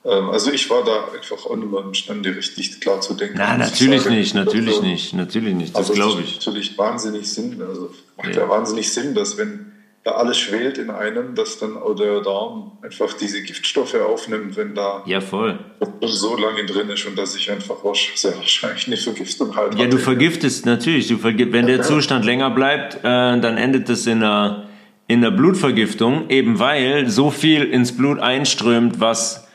ähm, 0.05 0.31
also 0.31 0.53
ich 0.53 0.71
war 0.71 0.85
da 0.85 1.09
einfach 1.13 1.45
auch 1.45 1.57
nicht 1.57 1.71
mehr 1.71 1.81
imstande, 1.81 2.37
richtig 2.37 2.81
klar 2.81 3.01
zu 3.01 3.15
denken. 3.15 3.35
Na, 3.37 3.59
natürlich 3.59 4.03
sage, 4.03 4.15
nicht, 4.15 4.35
natürlich 4.35 4.77
also, 4.77 4.87
nicht, 4.87 5.13
natürlich 5.13 5.55
nicht, 5.55 5.75
das 5.75 5.91
also 5.91 5.95
glaube 5.95 6.23
ich. 6.23 6.37
natürlich 6.37 6.79
wahnsinnig 6.79 7.29
Sinn, 7.29 7.61
also 7.61 7.93
macht 8.17 8.37
ja. 8.37 8.43
ja 8.43 8.49
wahnsinnig 8.49 8.93
Sinn, 8.93 9.15
dass 9.15 9.37
wenn 9.37 9.70
da 10.03 10.13
alles 10.13 10.39
schwelt 10.39 10.79
in 10.79 10.89
einem, 10.89 11.35
dass 11.35 11.59
dann 11.59 11.77
auch 11.77 11.95
der 11.95 12.23
Darm 12.23 12.73
einfach 12.83 13.13
diese 13.13 13.43
Giftstoffe 13.43 13.95
aufnimmt, 13.95 14.57
wenn 14.57 14.75
da 14.75 15.03
ja, 15.05 15.21
voll. 15.21 15.59
so 16.01 16.37
lange 16.37 16.65
drin 16.65 16.89
ist 16.89 17.05
und 17.07 17.19
dass 17.19 17.37
ich 17.37 17.51
einfach 17.51 17.77
sehr 18.15 18.37
wahrscheinlich 18.37 18.87
eine 18.87 18.97
Vergiftung 18.97 19.55
halt 19.57 19.75
Ja, 19.79 19.87
du 19.87 19.99
vergiftest 19.99 20.65
natürlich, 20.65 21.09
du 21.09 21.19
vergift, 21.19 21.53
wenn 21.53 21.67
der 21.67 21.83
Zustand 21.83 22.25
länger 22.25 22.51
bleibt, 22.51 22.97
äh, 22.97 23.01
dann 23.03 23.59
endet 23.59 23.91
das 23.91 24.07
in 24.07 24.23
einer, 24.23 24.69
in 25.07 25.23
einer 25.23 25.37
Blutvergiftung, 25.37 26.31
eben 26.31 26.59
weil 26.59 27.11
so 27.11 27.31
viel 27.31 27.65
ins 27.65 27.95
Blut 27.95 28.21
einströmt, 28.21 29.01
was 29.01 29.47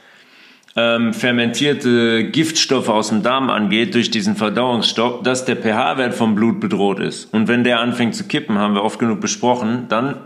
ähm, 0.76 1.14
fermentierte 1.14 2.26
Giftstoffe 2.26 2.90
aus 2.90 3.10
dem 3.10 3.24
Darm 3.24 3.50
angeht, 3.50 3.96
durch 3.96 4.12
diesen 4.12 4.36
Verdauungsstopp, 4.36 5.24
dass 5.24 5.46
der 5.46 5.56
pH-Wert 5.56 6.14
vom 6.14 6.36
Blut 6.36 6.60
bedroht 6.60 7.00
ist. 7.00 7.34
Und 7.34 7.48
wenn 7.48 7.64
der 7.64 7.80
anfängt 7.80 8.14
zu 8.14 8.28
kippen, 8.28 8.60
haben 8.60 8.76
wir 8.76 8.84
oft 8.84 9.00
genug 9.00 9.22
besprochen, 9.22 9.86
dann 9.88 10.18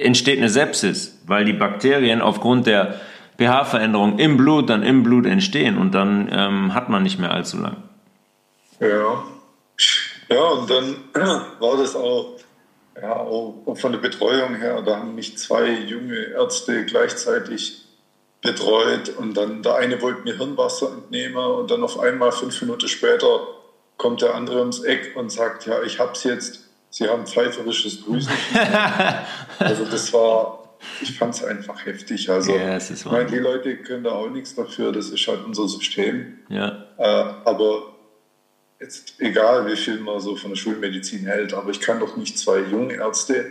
entsteht 0.00 0.38
eine 0.38 0.48
Sepsis, 0.48 1.18
weil 1.26 1.44
die 1.44 1.52
Bakterien 1.52 2.20
aufgrund 2.20 2.66
der 2.66 3.00
pH-Veränderung 3.38 4.18
im 4.18 4.36
Blut 4.36 4.70
dann 4.70 4.82
im 4.82 5.02
Blut 5.02 5.26
entstehen 5.26 5.76
und 5.76 5.94
dann 5.94 6.28
ähm, 6.32 6.74
hat 6.74 6.88
man 6.88 7.02
nicht 7.02 7.18
mehr 7.18 7.32
allzu 7.32 7.58
lang. 7.58 7.76
Ja. 8.80 9.24
Ja, 10.28 10.42
und 10.42 10.70
dann 10.70 10.96
war 11.60 11.76
das 11.76 11.94
auch, 11.94 12.38
ja, 13.00 13.14
auch 13.14 13.76
von 13.76 13.92
der 13.92 13.98
Betreuung 13.98 14.56
her, 14.56 14.82
da 14.82 14.98
haben 14.98 15.14
mich 15.14 15.38
zwei 15.38 15.70
junge 15.70 16.16
Ärzte 16.16 16.84
gleichzeitig 16.84 17.82
betreut 18.42 19.10
und 19.18 19.36
dann 19.36 19.62
der 19.62 19.76
eine 19.76 20.00
wollte 20.00 20.22
mir 20.22 20.36
Hirnwasser 20.36 20.92
entnehmen 20.92 21.36
und 21.36 21.70
dann 21.70 21.82
auf 21.82 21.98
einmal 21.98 22.32
fünf 22.32 22.60
Minuten 22.62 22.88
später 22.88 23.40
kommt 23.96 24.22
der 24.22 24.34
andere 24.34 24.60
ums 24.60 24.80
Eck 24.80 25.16
und 25.16 25.30
sagt, 25.30 25.66
ja, 25.66 25.82
ich 25.82 25.98
hab's 25.98 26.24
jetzt, 26.24 26.65
Sie 26.96 27.06
haben 27.06 27.26
pfeiferisches 27.26 28.06
Grüßen. 28.06 28.32
also 29.58 29.84
das 29.84 30.10
war, 30.14 30.78
ich 31.02 31.12
fand 31.18 31.34
es 31.34 31.44
einfach 31.44 31.84
heftig. 31.84 32.30
Also 32.30 32.56
ja, 32.56 32.78
ich 32.78 33.04
meine, 33.04 33.26
die 33.26 33.36
Leute 33.36 33.76
können 33.76 34.04
da 34.04 34.12
auch 34.12 34.30
nichts 34.30 34.54
dafür, 34.54 34.92
das 34.92 35.10
ist 35.10 35.28
halt 35.28 35.44
unser 35.44 35.68
System. 35.68 36.38
Ja. 36.48 36.86
Äh, 36.96 37.02
aber 37.44 37.82
jetzt 38.80 39.20
egal, 39.20 39.66
wie 39.66 39.76
viel 39.76 40.00
man 40.00 40.20
so 40.20 40.36
von 40.36 40.52
der 40.52 40.56
Schulmedizin 40.56 41.26
hält, 41.26 41.52
aber 41.52 41.70
ich 41.70 41.80
kann 41.80 42.00
doch 42.00 42.16
nicht 42.16 42.38
zwei 42.38 42.60
junge 42.60 42.94
Ärzte 42.94 43.44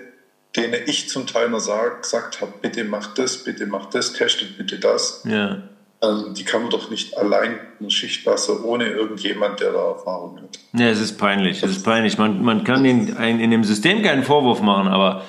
denen 0.55 0.81
ich 0.85 1.09
zum 1.09 1.27
Teil 1.27 1.49
mal 1.49 1.59
sag, 1.59 2.03
gesagt 2.03 2.41
habe, 2.41 2.53
bitte 2.61 2.83
macht 2.83 3.17
das, 3.17 3.43
bitte 3.43 3.65
macht 3.65 3.93
das, 3.93 4.13
testet 4.13 4.57
bitte 4.57 4.79
das. 4.79 5.21
Ja. 5.25 5.63
Ähm, 6.05 6.33
die 6.33 6.43
kann 6.43 6.61
man 6.61 6.69
doch 6.69 6.89
nicht 6.89 7.17
allein 7.17 7.59
in 7.79 7.89
Schichtwasser 7.89 8.63
ohne 8.63 8.87
irgendjemand, 8.87 9.59
der 9.59 9.71
da 9.71 9.89
Erfahrung 9.89 10.37
hat. 10.37 10.59
Ja, 10.73 10.87
es 10.87 11.01
ist 11.01 11.17
peinlich. 11.17 11.63
Es 11.63 11.71
ist 11.71 11.83
peinlich. 11.83 12.17
Man, 12.17 12.43
man 12.43 12.63
kann 12.63 12.83
den, 12.83 13.17
ein, 13.17 13.39
in 13.39 13.51
dem 13.51 13.63
System 13.63 14.01
keinen 14.03 14.23
Vorwurf 14.23 14.61
machen, 14.61 14.87
aber 14.87 15.23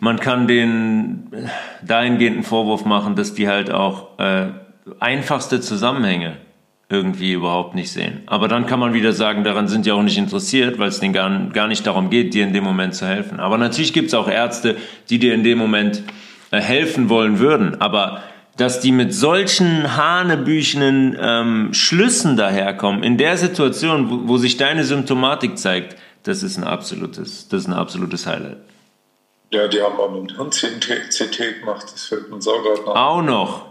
man 0.00 0.18
kann 0.18 0.48
den 0.48 1.32
dahingehenden 1.82 2.42
Vorwurf 2.42 2.84
machen, 2.84 3.14
dass 3.14 3.34
die 3.34 3.48
halt 3.48 3.70
auch 3.70 4.18
äh, 4.18 4.48
einfachste 4.98 5.60
Zusammenhänge 5.60 6.38
irgendwie 6.88 7.32
überhaupt 7.32 7.74
nicht 7.74 7.90
sehen. 7.90 8.20
Aber 8.26 8.48
dann 8.48 8.66
kann 8.66 8.78
man 8.78 8.92
wieder 8.92 9.12
sagen, 9.12 9.44
daran 9.44 9.66
sind 9.66 9.86
die 9.86 9.92
auch 9.92 10.02
nicht 10.02 10.18
interessiert, 10.18 10.78
weil 10.78 10.88
es 10.88 11.00
denen 11.00 11.14
gar, 11.14 11.30
gar 11.50 11.66
nicht 11.66 11.86
darum 11.86 12.10
geht, 12.10 12.34
dir 12.34 12.44
in 12.44 12.52
dem 12.52 12.64
Moment 12.64 12.94
zu 12.94 13.06
helfen. 13.06 13.40
Aber 13.40 13.56
natürlich 13.56 13.92
gibt 13.92 14.08
es 14.08 14.14
auch 14.14 14.28
Ärzte, 14.28 14.76
die 15.08 15.18
dir 15.18 15.32
in 15.32 15.42
dem 15.42 15.56
Moment 15.56 16.02
äh, 16.50 16.60
helfen 16.60 17.08
wollen 17.08 17.38
würden. 17.38 17.80
Aber 17.80 18.22
dass 18.56 18.80
die 18.80 18.92
mit 18.92 19.14
solchen 19.14 19.96
hanebüchenen 19.96 21.16
ähm, 21.18 21.74
Schlüssen 21.74 22.36
daherkommen, 22.36 23.02
in 23.02 23.16
der 23.16 23.36
Situation, 23.36 24.10
wo, 24.10 24.28
wo 24.28 24.36
sich 24.36 24.56
deine 24.56 24.84
Symptomatik 24.84 25.58
zeigt, 25.58 25.96
das 26.24 26.42
ist 26.42 26.58
ein 26.58 26.64
absolutes, 26.64 27.48
das 27.48 27.62
ist 27.62 27.66
ein 27.66 27.72
absolutes 27.72 28.26
Highlight. 28.26 28.58
Ja, 29.50 29.68
die 29.68 29.82
haben 29.82 29.98
auch 29.98 30.10
mit 30.10 30.32
Hirn-CT 30.32 31.60
gemacht, 31.60 31.86
das 31.92 32.04
fällt 32.04 32.32
auch 32.32 32.40
gerade 32.40 32.82
nach. 32.86 32.94
Auch 32.94 33.22
noch? 33.22 33.66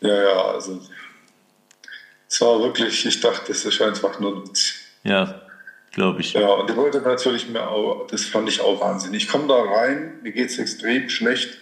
Ja, 0.00 0.22
ja, 0.22 0.42
also 0.52 0.80
es 2.28 2.40
war 2.40 2.60
wirklich, 2.60 3.06
ich 3.06 3.20
dachte, 3.20 3.48
das 3.48 3.64
ist 3.64 3.80
einfach 3.80 4.20
nur 4.20 4.44
Witz. 4.44 4.74
Ja, 5.02 5.40
glaube 5.92 6.20
ich. 6.20 6.34
Ja, 6.34 6.48
und 6.48 6.70
ich 6.70 6.76
wollte 6.76 7.00
natürlich 7.00 7.48
mir 7.48 7.68
auch, 7.68 8.06
das 8.10 8.24
fand 8.24 8.48
ich 8.48 8.60
auch 8.60 8.80
wahnsinnig. 8.80 9.24
Ich 9.24 9.28
komme 9.28 9.48
da 9.48 9.56
rein, 9.56 10.18
mir 10.22 10.32
geht 10.32 10.50
es 10.50 10.58
extrem 10.58 11.08
schlecht. 11.08 11.58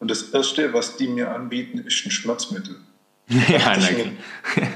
Und 0.00 0.10
das 0.10 0.30
Erste, 0.30 0.72
was 0.72 0.96
die 0.96 1.08
mir 1.08 1.32
anbieten, 1.32 1.78
ist 1.78 2.04
ein 2.06 2.10
Schmerzmittel. 2.10 2.76
Ja, 3.30 3.76
da, 3.76 3.90
mir, 3.90 4.12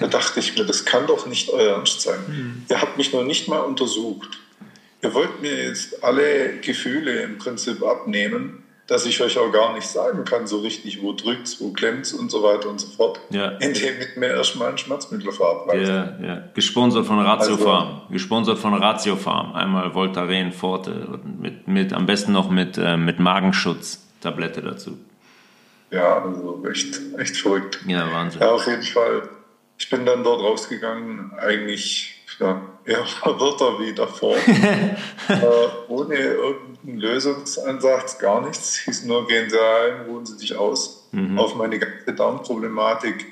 da 0.01 0.09
dachte 0.09 0.41
ich 0.41 0.59
mir, 0.59 0.67
das 0.67 0.85
kann 0.85 1.07
doch 1.07 1.27
nicht 1.27 1.49
euer 1.49 1.77
Ernst 1.77 2.03
sein. 2.03 2.19
Mhm. 2.29 2.63
Ihr 2.69 2.83
habt 2.83 2.99
mich 2.99 3.11
noch 3.15 3.25
nicht 3.25 3.49
mal 3.49 3.61
untersucht. 3.61 4.41
Ihr 5.01 5.15
wollt 5.15 5.41
mir 5.41 5.69
jetzt 5.69 6.05
alle 6.05 6.59
Gefühle 6.61 7.23
im 7.23 7.39
Prinzip 7.39 7.83
abnehmen 7.83 8.63
dass 8.93 9.07
ich 9.07 9.23
euch 9.23 9.39
auch 9.39 9.51
gar 9.53 9.75
nicht 9.75 9.87
sagen 9.87 10.25
kann, 10.25 10.47
so 10.47 10.59
richtig, 10.59 11.03
wo 11.03 11.13
drückt 11.13 11.61
wo 11.61 11.73
klemmt 11.73 12.13
und 12.13 12.31
so 12.31 12.43
weiter 12.43 12.69
und 12.69 12.81
so 12.81 12.89
fort. 12.89 13.21
Ja. 13.31 13.53
Indem 13.53 13.99
mit 13.99 14.17
mir 14.17 14.29
erstmal 14.29 14.71
ein 14.71 14.79
Schmerzmittel 14.79 15.33
verabreicht. 15.33 15.89
Ja, 15.89 16.19
ja. 16.23 16.43
Gesponsert 16.53 17.07
von 17.07 17.19
Ratio 17.21 17.53
also, 17.53 17.65
Farm. 17.65 18.03
Gesponsert 18.11 18.59
von 18.59 18.75
Ratio 18.75 19.17
Farm. 19.17 19.55
Einmal 19.55 19.95
Voltaren, 19.95 20.53
Forte. 20.53 21.21
Mit, 21.41 21.69
mit, 21.69 21.93
am 21.93 22.07
besten 22.07 22.33
noch 22.33 22.51
mit, 22.51 22.77
äh, 22.77 22.97
mit 22.97 23.21
Magenschutz-Tablette 23.21 24.63
dazu. 24.63 24.99
Ja, 25.93 26.23
also 26.23 26.65
echt, 26.69 27.01
echt 27.19 27.37
verrückt. 27.37 27.81
Ja, 27.87 28.11
Wahnsinn. 28.11 28.41
Ja, 28.41 28.51
auf 28.53 28.67
jeden 28.67 28.83
Fall. 28.83 29.29
Ich 29.79 29.91
bin 29.91 30.07
dann 30.07 30.25
dort 30.25 30.43
rausgegangen, 30.43 31.33
eigentlich 31.39 32.25
ja, 32.41 32.63
eher 32.85 33.05
verwirrter 33.23 33.79
wie 33.79 33.93
davor. 33.93 34.37
äh, 35.29 35.37
ohne 35.89 36.15
irgendeinen 36.15 36.99
Lösungsansatz, 36.99 38.19
gar 38.19 38.47
nichts. 38.47 38.79
Hieß 38.79 39.05
nur, 39.05 39.27
gehen 39.27 39.51
Sie 39.51 39.59
heim, 39.59 40.07
ruhen 40.07 40.25
Sie 40.25 40.37
sich 40.39 40.57
aus. 40.57 41.09
Mhm. 41.13 41.39
Auf 41.39 41.55
meine 41.57 41.79
ganze 41.79 42.15
Darmproblematik 42.15 43.27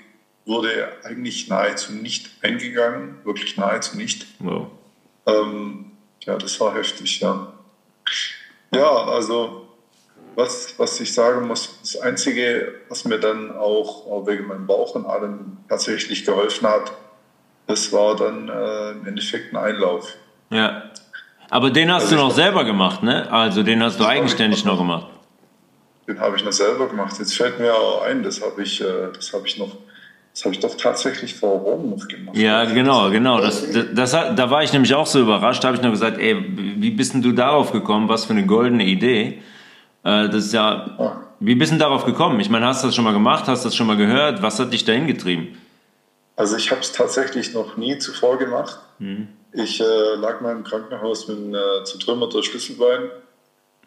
wurde 0.44 0.88
eigentlich 1.04 1.48
nahezu 1.48 1.92
nicht 1.92 2.30
eingegangen, 2.42 3.16
wirklich 3.24 3.56
nahezu 3.56 3.96
nicht. 3.96 4.26
Wow. 4.38 4.66
Ähm, 5.26 5.92
ja, 6.20 6.36
das 6.36 6.60
war 6.60 6.74
heftig, 6.74 7.20
ja. 7.20 7.52
Ja, 8.72 8.90
also 8.90 9.69
was, 10.36 10.74
was 10.78 11.00
ich 11.00 11.12
sagen 11.12 11.46
muss, 11.46 11.78
das 11.82 11.96
Einzige, 12.00 12.74
was 12.88 13.04
mir 13.04 13.18
dann 13.18 13.56
auch, 13.56 14.26
wegen 14.26 14.46
meinem 14.46 14.66
Bauch 14.66 14.94
und 14.94 15.06
allem 15.06 15.58
tatsächlich 15.68 16.24
geholfen 16.24 16.66
hat, 16.68 16.92
das 17.66 17.92
war 17.92 18.16
dann 18.16 18.48
äh, 18.48 18.90
im 18.92 19.06
Endeffekt 19.06 19.52
ein 19.52 19.56
Einlauf. 19.56 20.14
Ja. 20.50 20.90
Aber 21.50 21.70
den 21.70 21.92
hast 21.92 22.04
also 22.04 22.16
du 22.16 22.22
noch 22.22 22.30
selber 22.30 22.64
gemacht, 22.64 23.02
ne? 23.02 23.30
Also 23.30 23.62
den 23.62 23.82
hast 23.82 23.98
du 23.98 24.06
eigenständig 24.06 24.64
noch 24.64 24.78
gemacht. 24.78 25.06
Den 26.06 26.20
habe 26.20 26.36
ich 26.36 26.44
noch 26.44 26.52
selber 26.52 26.88
gemacht. 26.88 27.16
Jetzt 27.18 27.36
fällt 27.36 27.58
mir 27.58 27.74
auch 27.74 28.02
ein, 28.02 28.22
das 28.22 28.40
habe 28.40 28.62
ich, 28.62 28.80
äh, 28.80 28.84
das 29.14 29.32
habe 29.32 29.46
ich 29.46 29.58
noch, 29.58 29.76
das 30.32 30.44
habe 30.44 30.54
ich 30.54 30.60
doch 30.60 30.76
tatsächlich 30.76 31.34
vor 31.34 31.58
Rom 31.58 31.90
noch 31.90 32.08
gemacht. 32.08 32.36
Ja, 32.36 32.64
genau, 32.64 33.10
genau. 33.10 33.40
Das, 33.40 33.70
das, 33.70 33.86
das, 33.92 34.10
da 34.12 34.50
war 34.50 34.62
ich 34.62 34.72
nämlich 34.72 34.94
auch 34.94 35.06
so 35.06 35.20
überrascht. 35.20 35.62
Da 35.62 35.68
habe 35.68 35.76
ich 35.76 35.82
nur 35.82 35.92
gesagt, 35.92 36.18
ey, 36.18 36.36
wie 36.36 36.90
bist 36.90 37.14
denn 37.14 37.22
du 37.22 37.32
darauf 37.32 37.72
gekommen? 37.72 38.08
Was 38.08 38.24
für 38.24 38.32
eine 38.32 38.46
goldene 38.46 38.84
Idee. 38.84 39.42
Äh, 40.04 40.28
das 40.28 40.46
ist 40.46 40.52
ja, 40.52 40.96
ja. 40.98 41.26
Wie 41.40 41.54
bist 41.54 41.72
du 41.72 41.78
darauf 41.78 42.04
gekommen? 42.04 42.38
Ich 42.40 42.50
meine, 42.50 42.66
hast 42.66 42.82
du 42.82 42.88
das 42.88 42.94
schon 42.94 43.04
mal 43.04 43.14
gemacht? 43.14 43.46
Hast 43.46 43.64
du 43.64 43.68
das 43.68 43.76
schon 43.76 43.86
mal 43.86 43.96
gehört? 43.96 44.42
Was 44.42 44.58
hat 44.58 44.72
dich 44.72 44.84
dahin 44.84 45.06
getrieben? 45.06 45.56
Also 46.36 46.56
ich 46.56 46.70
habe 46.70 46.82
es 46.82 46.92
tatsächlich 46.92 47.54
noch 47.54 47.76
nie 47.76 47.98
zuvor 47.98 48.38
gemacht. 48.38 48.78
Mhm. 48.98 49.28
Ich 49.52 49.80
äh, 49.80 50.14
lag 50.16 50.40
mal 50.42 50.52
im 50.52 50.64
Krankenhaus 50.64 51.28
mit 51.28 51.38
einem 51.38 51.54
äh, 51.54 51.84
zertrümmerter 51.84 52.42
Schlüsselbein 52.42 53.10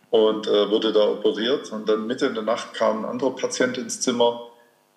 und 0.10 0.47
äh, 0.47 0.69
wurde 0.69 0.91
da 0.91 1.08
operiert. 1.10 1.71
Und 1.71 1.88
dann 1.88 2.08
mitten 2.08 2.30
in 2.30 2.34
der 2.34 2.43
Nacht 2.43 2.73
kam 2.73 2.99
ein 2.99 3.06
anderer 3.06 3.36
Patient 3.36 3.78
ins 3.78 4.02
Zimmer, 4.02 4.49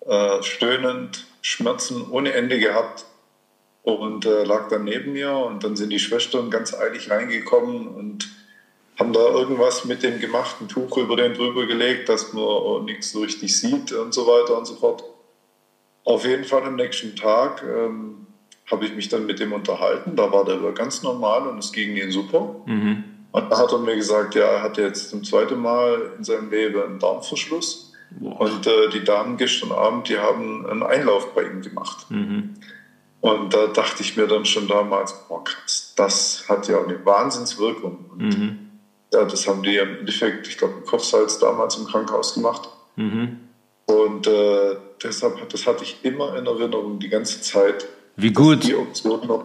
äh, 0.05 0.41
stöhnend, 0.41 1.25
Schmerzen 1.41 2.09
ohne 2.09 2.33
Ende 2.33 2.59
gehabt 2.59 3.05
und 3.83 4.25
äh, 4.25 4.43
lag 4.43 4.67
dann 4.69 4.83
neben 4.83 5.13
mir. 5.13 5.31
Und 5.31 5.63
dann 5.63 5.75
sind 5.75 5.91
die 5.91 5.99
Schwestern 5.99 6.49
ganz 6.49 6.73
eilig 6.73 7.09
reingekommen 7.09 7.87
und 7.87 8.29
haben 8.99 9.13
da 9.13 9.19
irgendwas 9.19 9.85
mit 9.85 10.03
dem 10.03 10.19
gemachten 10.19 10.67
Tuch 10.67 10.97
über 10.97 11.15
den 11.15 11.33
drüber 11.33 11.65
gelegt, 11.67 12.09
dass 12.09 12.33
man 12.33 12.85
nichts 12.85 13.11
so 13.11 13.21
richtig 13.21 13.55
sieht 13.55 13.91
und 13.91 14.13
so 14.13 14.25
weiter 14.25 14.57
und 14.57 14.65
so 14.65 14.75
fort. 14.75 15.03
Auf 16.03 16.25
jeden 16.25 16.45
Fall 16.45 16.63
am 16.63 16.75
nächsten 16.75 17.15
Tag 17.15 17.63
ähm, 17.63 18.27
habe 18.71 18.85
ich 18.85 18.95
mich 18.95 19.09
dann 19.09 19.25
mit 19.25 19.39
dem 19.39 19.53
unterhalten. 19.53 20.15
Da 20.15 20.31
war 20.31 20.45
der 20.45 20.57
ganz 20.71 21.03
normal 21.03 21.47
und 21.47 21.59
es 21.59 21.71
ging 21.71 21.95
ihm 21.95 22.11
super. 22.11 22.55
Mhm. 22.65 23.03
Und 23.31 23.51
da 23.51 23.57
hat 23.57 23.71
er 23.71 23.79
mir 23.79 23.95
gesagt, 23.95 24.35
ja, 24.35 24.45
er 24.45 24.63
hatte 24.63 24.81
jetzt 24.81 25.09
zum 25.09 25.23
zweiten 25.23 25.59
Mal 25.59 26.13
in 26.17 26.23
seinem 26.23 26.49
Leben 26.49 26.81
einen 26.81 26.99
Darmverschluss. 26.99 27.93
Wow. 28.19 28.39
Und 28.39 28.65
äh, 28.65 28.89
die 28.89 29.03
Damen 29.03 29.37
gestern 29.37 29.71
Abend, 29.71 30.09
die 30.09 30.17
haben 30.17 30.65
einen 30.65 30.81
Einlauf 30.81 31.33
bei 31.33 31.43
ihm 31.43 31.61
gemacht. 31.61 32.09
Mhm. 32.09 32.55
Und 33.19 33.53
da 33.53 33.67
dachte 33.67 34.01
ich 34.01 34.15
mir 34.15 34.27
dann 34.27 34.45
schon 34.45 34.67
damals, 34.67 35.27
boah 35.27 35.43
krass, 35.43 35.93
das 35.95 36.45
hat 36.47 36.67
ja 36.67 36.81
eine 36.81 37.03
Wahnsinnswirkung. 37.05 38.05
Und 38.11 38.39
mhm. 38.39 38.66
Ja, 39.13 39.23
das 39.25 39.47
haben 39.47 39.63
die 39.63 39.77
im 39.77 39.99
Endeffekt, 39.99 40.47
ich 40.47 40.57
glaube, 40.57 40.75
im 40.79 40.85
Kopfsalz 40.85 41.39
damals 41.39 41.77
im 41.77 41.85
Krankenhaus 41.85 42.33
gemacht. 42.33 42.69
Mhm. 42.95 43.37
Und 43.85 44.27
äh, 44.27 44.75
deshalb, 45.01 45.49
das 45.49 45.65
hatte 45.65 45.83
ich 45.83 45.97
immer 46.03 46.37
in 46.37 46.45
Erinnerung 46.45 46.99
die 46.99 47.09
ganze 47.09 47.41
Zeit. 47.41 47.87
Wie 48.19 48.33
gut, 48.33 48.65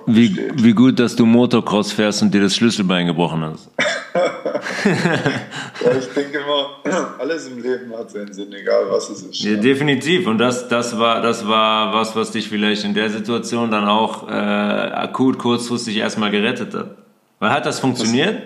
wie, 0.06 0.50
wie 0.54 0.72
gut, 0.72 0.98
dass 0.98 1.14
du 1.14 1.26
Motocross 1.26 1.92
fährst 1.92 2.22
und 2.22 2.32
dir 2.32 2.40
das 2.40 2.56
Schlüsselbein 2.56 3.06
gebrochen 3.06 3.42
hast. 3.42 3.68
ja, 4.14 5.98
ich 5.98 6.06
denke 6.14 6.38
immer, 6.38 7.18
alles 7.18 7.48
im 7.48 7.62
Leben 7.62 7.94
hat 7.94 8.10
seinen 8.10 8.32
Sinn, 8.32 8.50
egal 8.54 8.86
was 8.88 9.10
es 9.10 9.22
ist. 9.22 9.42
Ja, 9.42 9.56
definitiv. 9.56 10.26
Und 10.26 10.38
das, 10.38 10.68
das, 10.68 10.98
war, 10.98 11.20
das 11.20 11.46
war 11.46 11.92
was, 11.92 12.16
was 12.16 12.30
dich 12.30 12.48
vielleicht 12.48 12.84
in 12.84 12.94
der 12.94 13.10
Situation 13.10 13.70
dann 13.70 13.86
auch 13.86 14.26
äh, 14.26 14.32
akut 14.32 15.38
kurzfristig 15.38 15.98
erstmal 15.98 16.30
gerettet 16.30 16.72
hat. 16.72 16.96
Weil 17.40 17.50
hat 17.50 17.66
das 17.66 17.78
funktioniert? 17.78 18.42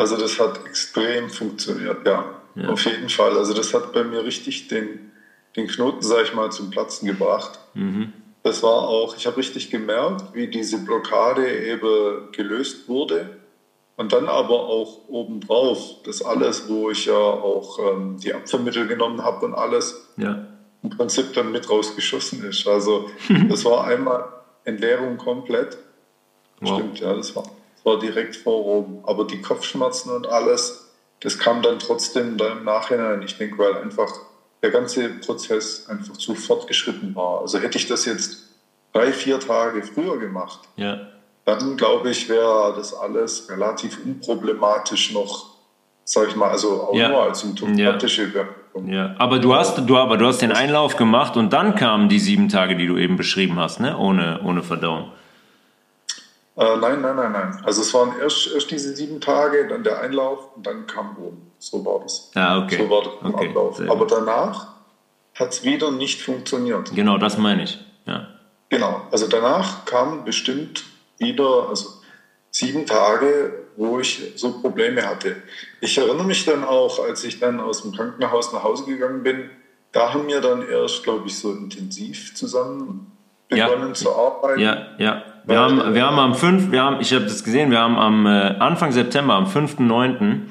Also 0.00 0.16
das 0.16 0.40
hat 0.40 0.64
extrem 0.64 1.28
funktioniert, 1.28 2.06
ja. 2.06 2.24
Ja. 2.54 2.70
Auf 2.70 2.86
jeden 2.86 3.10
Fall. 3.10 3.36
Also 3.36 3.52
das 3.52 3.74
hat 3.74 3.92
bei 3.92 4.02
mir 4.02 4.24
richtig 4.24 4.68
den, 4.68 5.12
den 5.56 5.66
Knoten, 5.66 6.00
sage 6.00 6.22
ich 6.22 6.34
mal, 6.34 6.50
zum 6.50 6.70
Platzen 6.70 7.06
gebracht. 7.06 7.58
Mhm. 7.74 8.14
Das 8.42 8.62
war 8.62 8.88
auch, 8.88 9.14
ich 9.14 9.26
habe 9.26 9.36
richtig 9.36 9.70
gemerkt, 9.70 10.32
wie 10.32 10.48
diese 10.48 10.78
Blockade 10.78 11.46
eben 11.66 12.32
gelöst 12.32 12.88
wurde. 12.88 13.36
Und 13.96 14.14
dann 14.14 14.26
aber 14.26 14.60
auch 14.60 15.06
obendrauf, 15.08 15.96
das 16.04 16.22
alles, 16.22 16.66
wo 16.70 16.90
ich 16.90 17.04
ja 17.04 17.12
auch 17.12 17.78
ähm, 17.78 18.16
die 18.18 18.32
Abwehrmittel 18.32 18.86
genommen 18.86 19.22
habe 19.22 19.44
und 19.44 19.52
alles, 19.52 20.08
ja. 20.16 20.46
im 20.82 20.88
Prinzip 20.88 21.34
dann 21.34 21.52
mit 21.52 21.68
rausgeschossen 21.68 22.42
ist. 22.44 22.66
Also 22.66 23.10
das 23.50 23.66
war 23.66 23.84
einmal 23.84 24.24
Entleerung 24.64 25.18
komplett. 25.18 25.76
Wow. 26.60 26.78
Stimmt, 26.78 27.00
ja, 27.00 27.14
das 27.14 27.36
war, 27.36 27.44
war 27.84 27.98
direkt 27.98 28.36
vor 28.36 28.62
Rom. 28.62 29.04
Aber 29.04 29.24
die 29.24 29.40
Kopfschmerzen 29.40 30.10
und 30.10 30.26
alles, 30.26 30.90
das 31.20 31.38
kam 31.38 31.62
dann 31.62 31.78
trotzdem 31.78 32.36
da 32.36 32.52
im 32.52 32.64
Nachhinein. 32.64 33.22
Ich 33.22 33.38
denke, 33.38 33.58
weil 33.58 33.74
einfach 33.76 34.10
der 34.62 34.70
ganze 34.70 35.08
Prozess 35.08 35.88
einfach 35.88 36.16
zu 36.16 36.34
fortgeschritten 36.34 37.14
war. 37.14 37.40
Also 37.40 37.58
hätte 37.58 37.78
ich 37.78 37.86
das 37.86 38.04
jetzt 38.04 38.50
drei, 38.92 39.12
vier 39.12 39.40
Tage 39.40 39.82
früher 39.82 40.18
gemacht, 40.18 40.60
ja. 40.76 40.98
dann 41.44 41.76
glaube 41.76 42.10
ich, 42.10 42.28
wäre 42.28 42.74
das 42.76 42.94
alles 42.94 43.48
relativ 43.50 43.98
unproblematisch 44.04 45.12
noch, 45.12 45.46
sage 46.04 46.28
ich 46.28 46.36
mal, 46.36 46.50
also 46.50 46.82
auch 46.82 46.94
ja. 46.94 47.08
nur 47.08 47.22
als 47.22 47.40
symptomatische 47.40 48.30
ja. 48.34 48.44
Ja, 48.86 49.14
aber 49.18 49.40
du 49.40 49.54
hast, 49.54 49.78
du, 49.78 49.96
aber 49.96 50.16
du 50.16 50.26
hast 50.26 50.42
den 50.42 50.52
Einlauf 50.52 50.96
gemacht 50.96 51.36
und 51.36 51.52
dann 51.52 51.74
kamen 51.74 52.08
die 52.08 52.20
sieben 52.20 52.48
Tage, 52.48 52.76
die 52.76 52.86
du 52.86 52.96
eben 52.96 53.16
beschrieben 53.16 53.58
hast, 53.58 53.80
ne? 53.80 53.98
ohne, 53.98 54.40
ohne 54.44 54.62
Verdauung. 54.62 55.10
Äh, 56.60 56.76
nein, 56.76 57.00
nein, 57.00 57.16
nein, 57.16 57.32
nein. 57.32 57.58
Also 57.64 57.80
es 57.80 57.94
waren 57.94 58.18
erst, 58.20 58.52
erst 58.52 58.70
diese 58.70 58.94
sieben 58.94 59.18
Tage, 59.18 59.66
dann 59.66 59.82
der 59.82 60.00
Einlauf 60.00 60.54
und 60.54 60.66
dann 60.66 60.86
kam 60.86 61.16
Rom. 61.16 61.40
So 61.58 61.82
war 61.86 62.00
das. 62.00 62.30
Ah, 62.34 62.62
okay. 62.62 62.76
So 62.76 62.90
war 62.90 63.02
im 63.24 63.34
okay. 63.34 63.48
Ablauf. 63.48 63.80
Aber 63.88 64.06
danach 64.06 64.74
hat 65.34 65.52
es 65.52 65.64
wieder 65.64 65.90
nicht 65.90 66.20
funktioniert. 66.20 66.94
Genau, 66.94 67.16
das 67.16 67.38
meine 67.38 67.62
ich. 67.62 67.78
Ja. 68.04 68.28
Genau. 68.68 69.00
Also 69.10 69.26
danach 69.26 69.86
kamen 69.86 70.24
bestimmt 70.24 70.84
wieder, 71.16 71.70
also 71.70 71.88
sieben 72.50 72.84
Tage, 72.84 73.54
wo 73.76 73.98
ich 73.98 74.34
so 74.36 74.60
Probleme 74.60 75.08
hatte. 75.08 75.36
Ich 75.80 75.96
erinnere 75.96 76.26
mich 76.26 76.44
dann 76.44 76.62
auch, 76.62 76.98
als 77.02 77.24
ich 77.24 77.40
dann 77.40 77.58
aus 77.58 77.80
dem 77.82 77.92
Krankenhaus 77.92 78.52
nach 78.52 78.64
Hause 78.64 78.84
gegangen 78.84 79.22
bin, 79.22 79.48
da 79.92 80.12
haben 80.12 80.28
wir 80.28 80.42
dann 80.42 80.68
erst, 80.68 81.04
glaube 81.04 81.26
ich, 81.26 81.38
so 81.38 81.52
intensiv 81.52 82.34
zusammen 82.34 83.10
begonnen 83.50 83.88
ja. 83.88 83.94
zu 83.94 84.14
arbeiten. 84.14 84.60
Ja, 84.60 84.86
ja. 84.98 85.22
Wir 85.44 85.58
haben, 85.58 85.94
wir 85.94 86.06
haben 86.06 86.18
am 86.18 86.34
5., 86.34 86.70
wir 86.70 86.82
haben, 86.82 87.00
ich 87.00 87.12
habe 87.12 87.24
das 87.24 87.42
gesehen, 87.42 87.70
wir 87.70 87.80
haben 87.80 87.96
am 87.96 88.26
äh, 88.26 88.30
Anfang 88.58 88.92
September, 88.92 89.34
am 89.34 89.46
5.9., 89.46 90.42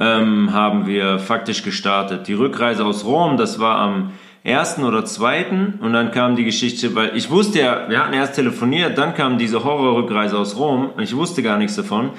ähm, 0.00 0.52
haben 0.52 0.86
wir 0.86 1.18
faktisch 1.18 1.62
gestartet. 1.62 2.28
Die 2.28 2.34
Rückreise 2.34 2.84
aus 2.84 3.04
Rom, 3.04 3.36
das 3.36 3.58
war 3.58 3.78
am 3.78 4.12
ersten 4.44 4.84
oder 4.84 5.04
zweiten 5.04 5.78
und 5.80 5.92
dann 5.92 6.10
kam 6.10 6.36
die 6.36 6.44
Geschichte, 6.44 6.94
weil 6.94 7.16
ich 7.16 7.30
wusste 7.30 7.60
ja, 7.60 7.88
wir 7.88 7.98
hatten 7.98 8.14
erst 8.14 8.34
telefoniert, 8.34 8.96
dann 8.96 9.14
kam 9.14 9.38
diese 9.38 9.64
Horrorrückreise 9.64 10.38
aus 10.38 10.56
Rom 10.56 10.90
und 10.96 11.02
ich 11.02 11.14
wusste 11.16 11.42
gar 11.42 11.58
nichts 11.58 11.76
davon. 11.76 12.10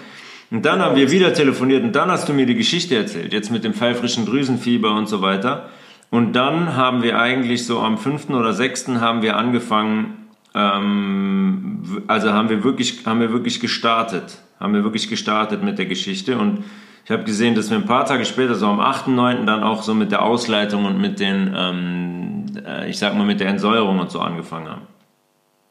Und 0.52 0.66
dann 0.66 0.82
haben 0.82 0.96
wir 0.96 1.12
wieder 1.12 1.34
telefoniert 1.34 1.84
und 1.84 1.96
dann 1.96 2.10
hast 2.10 2.28
du 2.28 2.34
mir 2.34 2.46
die 2.46 2.56
Geschichte 2.56 2.96
erzählt, 2.96 3.34
jetzt 3.34 3.52
mit 3.52 3.64
dem 3.64 3.74
pfeifrischen 3.74 4.26
Drüsenfieber 4.26 4.92
und 4.92 5.08
so 5.08 5.22
weiter. 5.22 5.70
Und 6.12 6.34
dann 6.34 6.76
haben 6.76 7.04
wir 7.04 7.20
eigentlich 7.20 7.66
so 7.66 7.80
am 7.80 7.98
fünften 7.98 8.34
oder 8.34 8.54
sechsten 8.54 9.02
haben 9.02 9.22
wir 9.22 9.38
angefangen, 9.38 10.30
ähm, 10.56 12.04
also 12.08 12.34
haben 12.34 12.50
wir 12.50 12.64
wirklich, 12.64 13.06
haben 13.06 13.20
wir 13.20 13.32
wirklich 13.32 13.60
gestartet, 13.60 14.40
haben 14.60 14.74
wir 14.74 14.84
wirklich 14.84 15.08
gestartet 15.08 15.64
mit 15.64 15.78
der 15.78 15.86
Geschichte 15.86 16.38
und 16.38 16.64
ich 17.06 17.12
habe 17.12 17.24
gesehen, 17.24 17.56
dass 17.56 17.72
wir 17.72 17.78
ein 17.78 17.86
paar 17.86 18.06
Tage 18.06 18.24
später, 18.24 18.54
so 18.54 18.68
am 18.68 18.80
8.9. 18.80 19.46
dann 19.46 19.64
auch 19.64 19.82
so 19.82 19.96
mit 19.96 20.12
der 20.12 20.22
Ausleitung 20.22 20.86
und 20.86 21.02
mit 21.02 21.20
den, 21.20 21.54
ähm, 21.56 22.46
äh, 22.64 22.88
ich 22.90 23.00
sag 23.00 23.16
mal, 23.16 23.26
mit 23.26 23.40
der 23.40 23.48
Entsäuerung 23.48 24.00
und 24.00 24.12
so 24.12 24.20
angefangen 24.20 24.70
haben. 24.70 24.88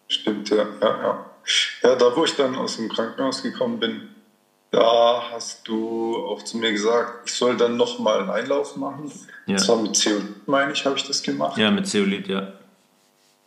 Stimmt, 0.09 0.51
ja, 0.51 0.65
ja, 0.81 0.89
ja. 1.03 1.27
Ja, 1.83 1.95
da 1.95 2.17
wo 2.17 2.25
ich 2.25 2.35
dann 2.35 2.57
aus 2.57 2.77
dem 2.77 2.89
Krankenhaus 2.89 3.43
gekommen 3.43 3.79
bin, 3.79 4.09
da 4.71 5.23
hast 5.33 5.67
du 5.67 6.17
auch 6.29 6.43
zu 6.43 6.59
mir 6.59 6.73
gesagt, 6.73 7.27
ich 7.27 7.35
soll 7.35 7.57
dann 7.57 7.77
nochmal 7.77 8.21
einen 8.21 8.31
Einlauf 8.31 8.77
machen. 8.77 9.11
Ja. 9.47 9.55
Und 9.55 9.59
zwar 9.61 9.77
mit 9.83 9.97
Zeolit, 9.97 10.47
meine 10.47 10.73
ich, 10.73 10.85
habe 10.85 10.97
ich 10.97 11.07
das 11.07 11.23
gemacht. 11.23 11.57
Ja, 11.57 11.71
mit 11.71 11.87
Zeolit, 11.87 12.29
ja. 12.29 12.49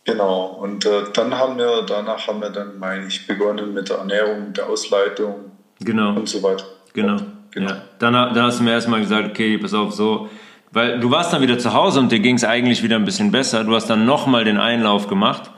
Genau, 0.04 0.46
und 0.46 0.84
äh, 0.84 1.04
dann 1.12 1.32
haben 1.38 1.58
wir, 1.58 1.82
danach 1.82 2.26
haben 2.26 2.40
wir 2.40 2.50
dann, 2.50 2.78
meine 2.78 3.06
ich, 3.06 3.26
begonnen 3.26 3.72
mit 3.72 3.88
der 3.88 3.98
Ernährung, 3.98 4.52
der 4.52 4.68
Ausleitung 4.68 5.52
genau. 5.78 6.14
und 6.14 6.28
so 6.28 6.42
weiter. 6.42 6.64
Genau. 6.92 7.18
Genau. 7.52 7.70
Ja. 7.70 7.82
Dann, 7.98 8.12
dann 8.12 8.42
hast 8.42 8.58
du 8.58 8.64
mir 8.64 8.72
erstmal 8.72 9.00
gesagt, 9.00 9.28
okay, 9.28 9.58
pass 9.58 9.74
auf, 9.74 9.92
so, 9.92 10.28
weil 10.72 10.98
du 10.98 11.10
warst 11.10 11.32
dann 11.32 11.42
wieder 11.42 11.58
zu 11.58 11.72
Hause 11.72 12.00
und 12.00 12.10
dir 12.10 12.18
ging 12.18 12.36
es 12.36 12.44
eigentlich 12.44 12.82
wieder 12.82 12.96
ein 12.96 13.04
bisschen 13.04 13.30
besser. 13.30 13.62
Du 13.62 13.74
hast 13.74 13.88
dann 13.88 14.06
nochmal 14.06 14.44
den 14.44 14.58
Einlauf 14.58 15.06
gemacht 15.06 15.50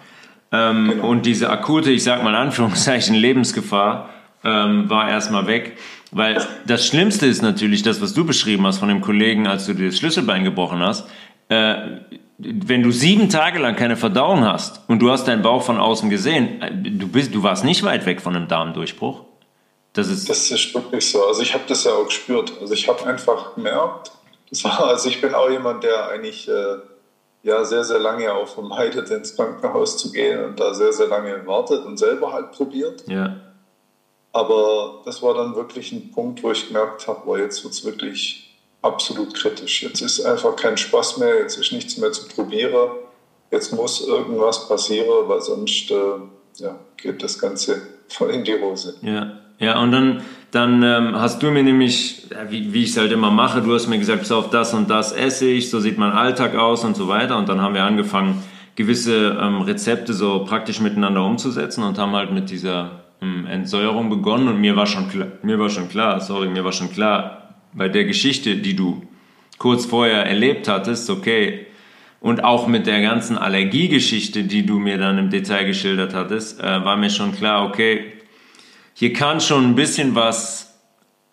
ähm, 0.53 0.91
genau. 0.91 1.09
und 1.09 1.25
diese 1.25 1.49
akute, 1.51 1.91
ich 1.91 2.03
sag 2.03 2.23
mal 2.23 2.31
in 2.31 2.37
Anführungszeichen, 2.37 3.15
Lebensgefahr 3.15 4.11
ähm, 4.45 4.89
war 4.91 5.09
erstmal 5.09 5.47
weg. 5.47 5.77
Weil 6.11 6.47
das 6.67 6.87
Schlimmste 6.87 7.27
ist 7.27 7.43
natürlich 7.43 7.83
das, 7.83 8.01
was 8.01 8.15
du 8.15 8.25
beschrieben 8.25 8.67
hast 8.67 8.79
von 8.79 8.89
dem 8.89 9.01
Kollegen, 9.01 9.47
als 9.47 9.67
du 9.67 9.75
dir 9.75 9.87
das 9.89 9.99
Schlüsselbein 9.99 10.45
gebrochen 10.45 10.81
hast. 10.81 11.09
Äh, 11.49 11.75
wenn 12.39 12.83
du 12.83 12.91
sieben 12.91 13.29
Tage 13.29 13.59
lang 13.59 13.77
keine 13.77 13.97
Verdauung 13.97 14.45
hast 14.45 14.81
und 14.89 15.01
du 15.01 15.11
hast 15.11 15.27
deinen 15.27 15.43
Bauch 15.43 15.63
von 15.63 15.79
außen 15.79 16.11
gesehen, 16.11 16.63
äh, 16.63 16.73
du, 16.73 17.09
bist, 17.09 17.35
du 17.35 17.43
warst 17.43 17.65
nicht 17.65 17.83
weit 17.83 18.07
weg 18.07 18.21
von 18.21 18.37
einem 18.37 18.49
Darmdurchbruch. 18.49 19.23
Das 19.93 20.09
ist, 20.09 20.29
das 20.29 20.51
ist 20.51 20.75
wirklich 20.75 21.09
so. 21.09 21.25
Also 21.25 21.43
ich 21.43 21.55
habe 21.55 21.65
das 21.69 21.85
ja 21.85 21.93
auch 21.93 22.07
gespürt. 22.07 22.53
Also 22.61 22.75
ich 22.75 22.89
habe 22.89 23.07
einfach 23.07 23.55
gemerkt, 23.55 24.13
das 24.51 24.65
war, 24.65 24.87
also 24.87 25.09
ich 25.09 25.21
bin 25.21 25.35
auch 25.35 25.51
jemand, 25.51 25.85
der 25.85 26.09
eigentlich 26.09 26.49
äh, 26.49 26.77
ja 27.43 27.65
sehr, 27.65 27.85
sehr 27.85 27.99
lange 27.99 28.33
auch 28.33 28.49
vermeidet, 28.49 29.11
ins 29.11 29.37
Krankenhaus 29.37 29.97
zu 29.97 30.11
gehen 30.11 30.45
und 30.45 30.59
da 30.59 30.75
sehr, 30.75 30.93
sehr 30.93 31.09
lange 31.09 31.47
wartet 31.47 31.85
und 31.85 31.99
selber 31.99 32.33
halt 32.33 32.53
probiert. 32.53 33.05
Ja. 33.07 33.37
Aber 34.35 35.03
das 35.05 35.23
war 35.23 35.35
dann 35.35 35.55
wirklich 35.55 35.93
ein 35.93 36.11
Punkt, 36.11 36.43
wo 36.43 36.51
ich 36.51 36.67
gemerkt 36.67 37.07
habe, 37.07 37.21
boah, 37.25 37.39
jetzt 37.39 37.63
wird 37.63 37.73
es 37.73 37.85
wirklich 37.85 38.53
absolut 38.83 39.33
kritisch. 39.33 39.85
Jetzt 39.85 40.01
ist 40.01 40.27
einfach 40.27 40.57
kein 40.57 40.77
Spaß 40.77 41.19
mehr, 41.19 41.39
jetzt 41.39 41.57
ist 41.57 41.73
nichts 41.73 41.97
mehr 41.99 42.11
zu 42.11 42.27
probieren. 42.27 42.91
Jetzt 43.53 43.73
muss 43.73 44.05
irgendwas 44.07 44.69
passieren, 44.69 45.29
weil 45.29 45.41
sonst 45.41 45.89
äh, 45.93 45.95
ja, 46.57 46.77
geht 46.97 47.23
das 47.23 47.39
Ganze 47.39 47.81
voll 48.09 48.31
in 48.31 48.43
die 48.43 48.61
Hose. 48.61 48.97
Ja. 49.03 49.39
Ja, 49.61 49.81
und 49.81 49.93
dann, 49.93 50.25
dann 50.51 50.83
ähm, 50.83 51.15
hast 51.15 51.41
du 51.41 51.53
mir 51.53 51.63
nämlich, 51.63 52.27
wie, 52.49 52.75
wie 52.75 52.83
ich 52.83 52.91
es 52.91 52.97
halt 52.97 53.13
immer 53.13 53.31
mache, 53.31 53.63
du 53.63 53.73
hast 53.73 53.87
mir 53.87 54.01
gesagt, 54.01 54.23
pass 54.23 54.33
auf, 54.33 54.51
das 54.51 54.75
und 54.75 54.91
das 54.91 55.13
esse 55.13 55.47
ich, 55.47 55.71
so 55.71 55.79
sieht 55.79 55.97
mein 55.97 56.11
Alltag 56.11 56.57
aus 56.57 56.83
und 56.83 56.97
so 56.97 57.07
weiter. 57.07 57.39
Und 57.39 57.49
dann 57.49 57.61
haben 57.61 57.75
wir 57.75 57.85
angefangen, 57.85 58.43
gewisse 58.75 59.39
ähm, 59.41 59.63
Rezepte 59.63 60.13
so 60.13 60.45
praktisch 60.45 60.81
miteinander 60.81 61.25
umzusetzen 61.25 61.85
und 61.85 61.99
haben 61.99 62.17
halt 62.17 62.33
mit 62.33 62.51
dieser 62.51 63.04
Entsäuerung 63.47 64.11
begonnen. 64.11 64.49
Und 64.49 64.61
mir 64.61 64.77
war 64.77 64.87
schon 64.87 65.09
klar, 65.09 65.29
mir 65.43 65.59
war 65.59 65.71
schon 65.71 65.89
klar, 65.89 66.21
sorry, 66.21 66.49
mir 66.49 66.65
war 66.65 66.73
schon 66.73 66.91
klar, 66.91 67.55
bei 67.73 67.89
der 67.89 68.05
Geschichte, 68.05 68.57
die 68.57 68.77
du 68.77 69.03
kurz 69.59 69.87
vorher 69.87 70.27
erlebt 70.27 70.69
hattest, 70.69 71.11
okay, 71.11 71.67
und 72.21 72.43
auch 72.43 72.67
mit 72.67 72.87
der 72.87 73.03
ganzen 73.03 73.37
Allergiegeschichte, 73.37 74.45
die 74.45 74.65
du 74.65 74.79
mir 74.79 74.97
dann 74.97 75.19
im 75.19 75.29
Detail 75.29 75.65
geschildert 75.65 76.15
hattest, 76.15 76.59
äh, 76.59 76.85
war 76.85 76.97
mir 76.97 77.11
schon 77.11 77.33
klar, 77.33 77.67
okay, 77.67 78.15
hier 78.95 79.13
kann 79.13 79.41
schon 79.41 79.65
ein 79.67 79.75
bisschen 79.75 80.15
was 80.15 80.81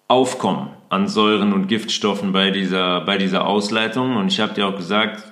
aufkommen 0.08 0.72
an 0.90 1.08
Säuren 1.08 1.54
und 1.54 1.68
Giftstoffen 1.68 2.34
bei 2.34 2.52
dieser, 2.52 3.02
bei 3.02 3.18
dieser 3.18 3.48
Ausleitung. 3.48 4.18
Und 4.18 4.28
ich 4.28 4.42
habe 4.42 4.54
dir 4.54 4.68
auch 4.68 4.76
gesagt, 4.76 5.24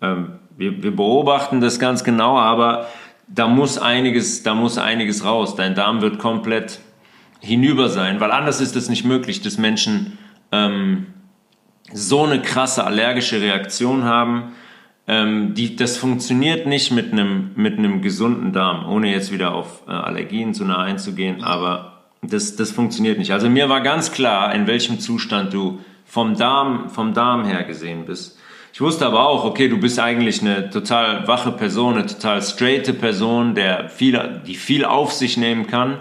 ähm, 0.00 0.38
wir, 0.56 0.82
wir 0.82 0.94
beobachten 0.94 1.60
das 1.60 1.80
ganz 1.80 2.04
genau, 2.04 2.38
aber 2.38 2.86
da 3.32 3.46
muss 3.46 3.78
einiges, 3.78 4.42
da 4.42 4.54
muss 4.54 4.76
einiges 4.76 5.24
raus. 5.24 5.54
Dein 5.54 5.74
Darm 5.74 6.02
wird 6.02 6.18
komplett 6.18 6.80
hinüber 7.40 7.88
sein, 7.88 8.20
weil 8.20 8.32
anders 8.32 8.60
ist 8.60 8.76
es 8.76 8.88
nicht 8.88 9.04
möglich, 9.04 9.40
dass 9.40 9.56
Menschen 9.56 10.18
ähm, 10.52 11.06
so 11.92 12.24
eine 12.24 12.42
krasse 12.42 12.84
allergische 12.84 13.40
Reaktion 13.40 14.04
haben, 14.04 14.52
ähm, 15.06 15.54
die, 15.54 15.76
das 15.76 15.96
funktioniert 15.96 16.66
nicht 16.66 16.92
mit 16.92 17.12
einem, 17.12 17.52
mit 17.54 18.02
gesunden 18.02 18.52
Darm, 18.52 18.88
ohne 18.88 19.10
jetzt 19.10 19.32
wieder 19.32 19.54
auf 19.54 19.82
äh, 19.88 19.90
Allergien 19.90 20.52
zu 20.52 20.64
nah 20.64 20.78
einzugehen, 20.78 21.42
aber 21.42 22.04
das, 22.22 22.56
das 22.56 22.70
funktioniert 22.70 23.18
nicht. 23.18 23.32
Also 23.32 23.48
mir 23.48 23.68
war 23.68 23.80
ganz 23.80 24.12
klar, 24.12 24.54
in 24.54 24.66
welchem 24.66 25.00
Zustand 25.00 25.54
du 25.54 25.80
vom 26.04 26.36
Darm, 26.36 26.90
vom 26.90 27.14
Darm 27.14 27.44
her 27.44 27.64
gesehen 27.64 28.04
bist. 28.04 28.38
Ich 28.72 28.80
wusste 28.80 29.06
aber 29.06 29.28
auch, 29.28 29.44
okay, 29.44 29.68
du 29.68 29.78
bist 29.78 29.98
eigentlich 29.98 30.40
eine 30.40 30.70
total 30.70 31.26
wache 31.26 31.52
Person, 31.52 31.94
eine 31.94 32.06
total 32.06 32.40
straighte 32.40 32.94
Person, 32.94 33.54
der 33.54 33.88
viel, 33.88 34.42
die 34.46 34.54
viel 34.54 34.84
auf 34.84 35.12
sich 35.12 35.36
nehmen 35.36 35.66
kann 35.66 35.98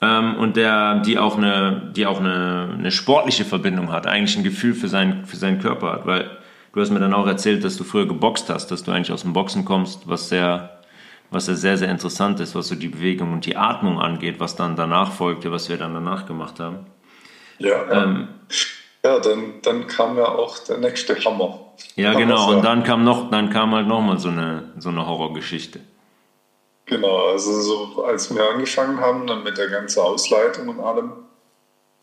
ähm, 0.00 0.36
und 0.36 0.56
der, 0.56 1.00
die 1.00 1.18
auch 1.18 1.36
eine, 1.36 1.90
die 1.94 2.06
auch 2.06 2.20
eine, 2.20 2.74
eine 2.78 2.90
sportliche 2.90 3.44
Verbindung 3.44 3.90
hat, 3.92 4.06
eigentlich 4.06 4.36
ein 4.36 4.44
Gefühl 4.44 4.74
für 4.74 4.88
seinen, 4.88 5.26
für 5.26 5.36
seinen 5.36 5.60
Körper 5.60 5.92
hat, 5.92 6.06
weil 6.06 6.38
Du 6.72 6.80
hast 6.80 6.90
mir 6.90 7.00
dann 7.00 7.14
auch 7.14 7.26
erzählt, 7.26 7.64
dass 7.64 7.76
du 7.76 7.84
früher 7.84 8.06
geboxt 8.06 8.50
hast, 8.50 8.70
dass 8.70 8.84
du 8.84 8.92
eigentlich 8.92 9.12
aus 9.12 9.22
dem 9.22 9.32
Boxen 9.32 9.64
kommst, 9.64 10.08
was 10.08 10.28
sehr, 10.28 10.78
was 11.30 11.46
sehr, 11.46 11.76
sehr 11.76 11.90
interessant 11.90 12.40
ist, 12.40 12.54
was 12.54 12.68
so 12.68 12.74
die 12.74 12.88
Bewegung 12.88 13.32
und 13.32 13.46
die 13.46 13.56
Atmung 13.56 13.98
angeht, 14.00 14.38
was 14.38 14.54
dann 14.54 14.76
danach 14.76 15.12
folgte, 15.12 15.50
was 15.50 15.68
wir 15.68 15.78
dann 15.78 15.94
danach 15.94 16.26
gemacht 16.26 16.60
haben. 16.60 16.86
Ja, 17.58 17.70
ja. 17.70 18.04
Ähm, 18.04 18.28
ja 19.04 19.18
dann, 19.18 19.54
dann 19.62 19.86
kam 19.86 20.16
ja 20.18 20.26
auch 20.26 20.58
der 20.58 20.78
nächste 20.78 21.16
Hammer. 21.24 21.67
Ja, 21.96 22.14
genau. 22.14 22.50
Und 22.50 22.64
dann 22.64 22.84
kam 22.84 23.04
noch, 23.04 23.30
dann 23.30 23.50
kam 23.50 23.74
halt 23.74 23.86
nochmal 23.86 24.18
so 24.18 24.28
eine, 24.28 24.72
so 24.78 24.88
eine 24.88 25.06
Horrorgeschichte. 25.06 25.80
Genau, 26.86 27.26
also 27.26 27.60
so 27.60 28.04
als 28.04 28.34
wir 28.34 28.48
angefangen 28.50 29.00
haben, 29.00 29.26
dann 29.26 29.42
mit 29.42 29.58
der 29.58 29.68
ganzen 29.68 30.00
Ausleitung 30.00 30.68
und 30.68 30.80
allem, 30.80 31.12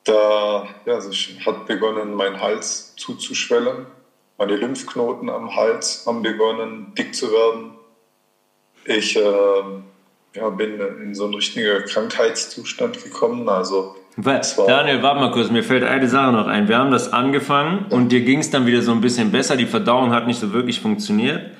da 0.03 0.67
ja, 0.85 0.93
also 0.93 1.11
hat 1.45 1.65
begonnen, 1.65 2.13
mein 2.13 2.39
Hals 2.39 2.95
zuzuschwellen. 2.95 3.87
Meine 4.37 4.55
Lymphknoten 4.57 5.29
am 5.29 5.55
Hals 5.55 6.05
haben 6.05 6.21
begonnen, 6.21 6.93
dick 6.95 7.15
zu 7.15 7.31
werden. 7.31 7.71
Ich 8.83 9.15
äh, 9.15 9.63
ja, 10.35 10.49
bin 10.49 10.79
in 10.79 11.15
so 11.15 11.23
einen 11.23 11.33
richtigen 11.33 11.85
Krankheitszustand 11.85 13.03
gekommen. 13.03 13.49
Also 13.49 13.95
Daniel, 14.65 15.03
warte 15.03 15.19
mal 15.19 15.31
kurz, 15.31 15.51
mir 15.51 15.63
fällt 15.63 15.83
eine 15.83 16.07
Sache 16.07 16.31
noch 16.31 16.47
ein. 16.47 16.69
Wir 16.69 16.77
haben 16.77 16.91
das 16.91 17.11
angefangen 17.11 17.87
und 17.89 18.11
dir 18.11 18.21
ging 18.21 18.39
es 18.39 18.49
dann 18.49 18.65
wieder 18.65 18.81
so 18.81 18.91
ein 18.93 19.01
bisschen 19.01 19.31
besser. 19.31 19.57
Die 19.57 19.65
Verdauung 19.65 20.11
hat 20.11 20.25
nicht 20.25 20.39
so 20.39 20.53
wirklich 20.53 20.79
funktioniert. 20.79 21.51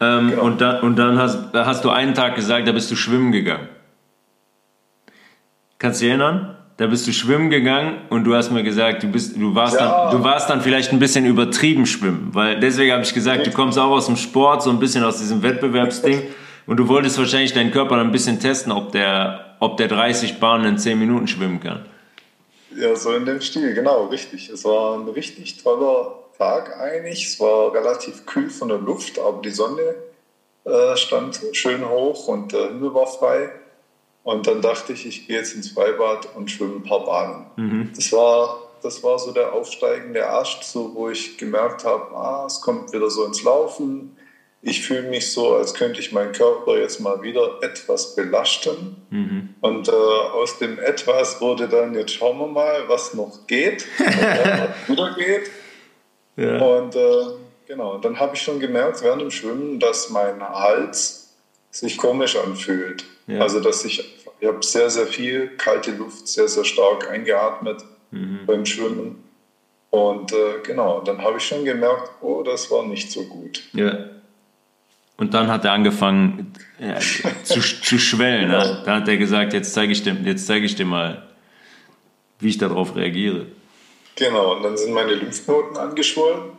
Ähm, 0.00 0.30
genau. 0.30 0.42
Und 0.42 0.60
dann, 0.60 0.80
und 0.82 0.96
dann 0.96 1.18
hast, 1.18 1.54
hast 1.54 1.84
du 1.84 1.90
einen 1.90 2.14
Tag 2.14 2.34
gesagt, 2.34 2.68
da 2.68 2.72
bist 2.72 2.90
du 2.90 2.96
schwimmen 2.96 3.32
gegangen. 3.32 3.68
Kannst 5.78 6.00
du 6.00 6.04
dich 6.04 6.10
erinnern? 6.10 6.56
Da 6.76 6.88
bist 6.88 7.06
du 7.06 7.12
schwimmen 7.12 7.50
gegangen 7.50 7.98
und 8.10 8.24
du 8.24 8.34
hast 8.34 8.50
mir 8.50 8.64
gesagt, 8.64 9.04
du, 9.04 9.08
bist, 9.08 9.36
du, 9.40 9.54
warst, 9.54 9.78
ja. 9.78 10.10
dann, 10.10 10.18
du 10.18 10.24
warst 10.24 10.50
dann 10.50 10.60
vielleicht 10.60 10.92
ein 10.92 10.98
bisschen 10.98 11.24
übertrieben 11.24 11.86
schwimmen. 11.86 12.30
Weil 12.32 12.58
deswegen 12.58 12.92
habe 12.92 13.02
ich 13.02 13.14
gesagt, 13.14 13.46
du 13.46 13.50
kommst 13.52 13.78
auch 13.78 13.92
aus 13.92 14.06
dem 14.06 14.16
Sport, 14.16 14.62
so 14.62 14.70
ein 14.70 14.80
bisschen 14.80 15.04
aus 15.04 15.18
diesem 15.18 15.42
Wettbewerbsding. 15.42 16.22
Und 16.66 16.78
du 16.78 16.88
wolltest 16.88 17.16
wahrscheinlich 17.16 17.52
deinen 17.52 17.70
Körper 17.70 17.96
dann 17.96 18.06
ein 18.06 18.12
bisschen 18.12 18.40
testen, 18.40 18.72
ob 18.72 18.92
der, 18.92 19.56
ob 19.60 19.76
der 19.76 19.88
30 19.88 20.40
Bahnen 20.40 20.64
in 20.64 20.78
10 20.78 20.98
Minuten 20.98 21.28
schwimmen 21.28 21.60
kann. 21.60 21.80
Ja, 22.76 22.96
so 22.96 23.12
in 23.14 23.24
dem 23.24 23.40
Stil, 23.40 23.74
genau, 23.74 24.06
richtig. 24.06 24.48
Es 24.48 24.64
war 24.64 24.98
ein 24.98 25.08
richtig 25.08 25.62
toller 25.62 26.24
Tag 26.38 26.78
eigentlich. 26.80 27.26
Es 27.26 27.40
war 27.40 27.72
relativ 27.72 28.26
kühl 28.26 28.50
von 28.50 28.68
der 28.68 28.78
Luft, 28.78 29.18
aber 29.18 29.42
die 29.42 29.50
Sonne 29.50 29.94
äh, 30.64 30.96
stand 30.96 31.40
schön 31.52 31.88
hoch 31.88 32.28
und 32.28 32.52
der 32.52 32.68
Himmel 32.68 32.94
war 32.94 33.06
frei. 33.06 33.50
Und 34.22 34.46
dann 34.46 34.62
dachte 34.62 34.94
ich, 34.94 35.06
ich 35.06 35.26
gehe 35.26 35.36
jetzt 35.36 35.54
ins 35.54 35.70
Freibad 35.70 36.34
und 36.34 36.50
schwimme 36.50 36.76
ein 36.76 36.82
paar 36.82 37.04
Bahnen. 37.04 37.46
Mhm. 37.56 37.92
Das, 37.94 38.10
war, 38.12 38.62
das 38.82 39.02
war 39.02 39.18
so 39.18 39.32
der 39.32 39.52
aufsteigende 39.52 40.26
Ast, 40.26 40.64
so, 40.64 40.94
wo 40.94 41.10
ich 41.10 41.36
gemerkt 41.36 41.84
habe, 41.84 42.16
ah, 42.16 42.44
es 42.46 42.60
kommt 42.60 42.92
wieder 42.92 43.10
so 43.10 43.24
ins 43.24 43.42
Laufen 43.42 44.16
ich 44.64 44.82
fühle 44.86 45.02
mich 45.02 45.30
so, 45.30 45.54
als 45.54 45.74
könnte 45.74 46.00
ich 46.00 46.10
meinen 46.12 46.32
Körper 46.32 46.78
jetzt 46.78 46.98
mal 46.98 47.20
wieder 47.22 47.58
etwas 47.60 48.16
belasten. 48.16 48.96
Mhm. 49.10 49.54
Und 49.60 49.88
äh, 49.88 49.92
aus 49.92 50.58
dem 50.58 50.78
etwas 50.78 51.40
wurde 51.42 51.68
dann, 51.68 51.94
jetzt 51.94 52.14
schauen 52.14 52.38
wir 52.38 52.46
mal, 52.46 52.88
was 52.88 53.12
noch 53.12 53.46
geht, 53.46 53.86
was 53.98 54.88
wieder 54.88 55.14
geht. 55.16 55.50
Ja. 56.36 56.58
Und 56.64 56.96
äh, 56.96 57.26
genau, 57.68 57.98
dann 57.98 58.18
habe 58.18 58.36
ich 58.36 58.42
schon 58.42 58.58
gemerkt 58.58 59.02
während 59.02 59.20
dem 59.20 59.30
Schwimmen, 59.30 59.80
dass 59.80 60.08
mein 60.08 60.42
Hals 60.42 61.34
sich 61.70 61.98
komisch 61.98 62.36
anfühlt. 62.36 63.04
Ja. 63.26 63.40
Also, 63.40 63.60
dass 63.60 63.84
ich, 63.84 64.24
ich 64.40 64.48
habe 64.48 64.64
sehr, 64.64 64.88
sehr 64.88 65.06
viel 65.06 65.48
kalte 65.58 65.90
Luft, 65.90 66.26
sehr, 66.26 66.48
sehr 66.48 66.64
stark 66.64 67.10
eingeatmet 67.10 67.84
mhm. 68.10 68.40
beim 68.46 68.64
Schwimmen. 68.64 69.22
Und 69.90 70.32
äh, 70.32 70.60
genau, 70.64 71.02
dann 71.02 71.22
habe 71.22 71.36
ich 71.36 71.44
schon 71.44 71.66
gemerkt, 71.66 72.10
oh, 72.22 72.42
das 72.42 72.70
war 72.70 72.84
nicht 72.84 73.12
so 73.12 73.24
gut. 73.24 73.62
Ja. 73.74 74.08
Und 75.16 75.32
dann 75.32 75.48
hat 75.48 75.64
er 75.64 75.72
angefangen 75.72 76.52
ja, 76.78 76.98
zu, 77.44 77.60
zu 77.60 77.98
schwellen. 77.98 78.48
Ne? 78.48 78.82
Dann 78.84 79.02
hat 79.02 79.08
er 79.08 79.16
gesagt, 79.16 79.52
jetzt 79.52 79.72
zeige 79.72 79.92
ich, 79.92 80.02
dir, 80.02 80.36
zeig 80.36 80.64
ich 80.64 80.74
dir 80.74 80.86
mal, 80.86 81.28
wie 82.40 82.48
ich 82.48 82.58
darauf 82.58 82.96
reagiere. 82.96 83.46
Genau, 84.16 84.56
und 84.56 84.62
dann 84.62 84.76
sind 84.76 84.92
meine 84.92 85.14
Lymphknoten 85.14 85.76
angeschwollen. 85.76 86.52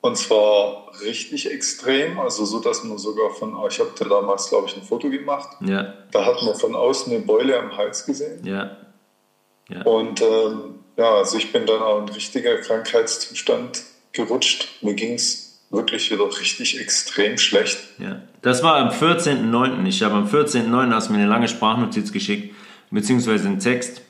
Und 0.00 0.16
zwar 0.16 0.90
richtig 1.04 1.48
extrem, 1.48 2.18
also 2.18 2.44
so, 2.44 2.58
dass 2.58 2.82
man 2.82 2.98
sogar 2.98 3.30
von, 3.30 3.56
ich 3.68 3.78
habe 3.78 3.92
da 3.96 4.04
damals, 4.06 4.48
glaube 4.48 4.66
ich, 4.66 4.76
ein 4.76 4.82
Foto 4.82 5.08
gemacht. 5.08 5.48
Ja. 5.60 5.94
Da 6.10 6.24
hat 6.24 6.42
man 6.42 6.56
von 6.56 6.74
außen 6.74 7.12
eine 7.12 7.24
Beule 7.24 7.56
am 7.56 7.76
Hals 7.76 8.04
gesehen. 8.04 8.44
Ja. 8.44 8.76
ja. 9.68 9.82
Und 9.82 10.20
ähm, 10.20 10.80
ja, 10.96 11.14
also 11.14 11.38
ich 11.38 11.52
bin 11.52 11.66
dann 11.66 11.80
auch 11.80 12.00
in 12.00 12.08
richtiger 12.08 12.56
Krankheitszustand 12.56 13.84
gerutscht. 14.12 14.82
Mir 14.82 14.94
ging 14.94 15.14
es 15.14 15.41
wirklich 15.72 16.10
wieder 16.10 16.26
richtig 16.26 16.78
extrem 16.78 17.38
schlecht. 17.38 17.78
Ja, 17.98 18.20
das 18.42 18.62
war 18.62 18.76
am 18.76 18.90
14.09. 18.90 19.86
Ich 19.86 20.02
habe 20.02 20.14
am 20.14 20.26
14.09. 20.26 20.92
hast 20.92 21.08
mir 21.08 21.16
eine 21.16 21.26
lange 21.26 21.48
Sprachnotiz 21.48 22.12
geschickt, 22.12 22.54
beziehungsweise 22.90 23.48
einen 23.48 23.58
Text. 23.58 24.02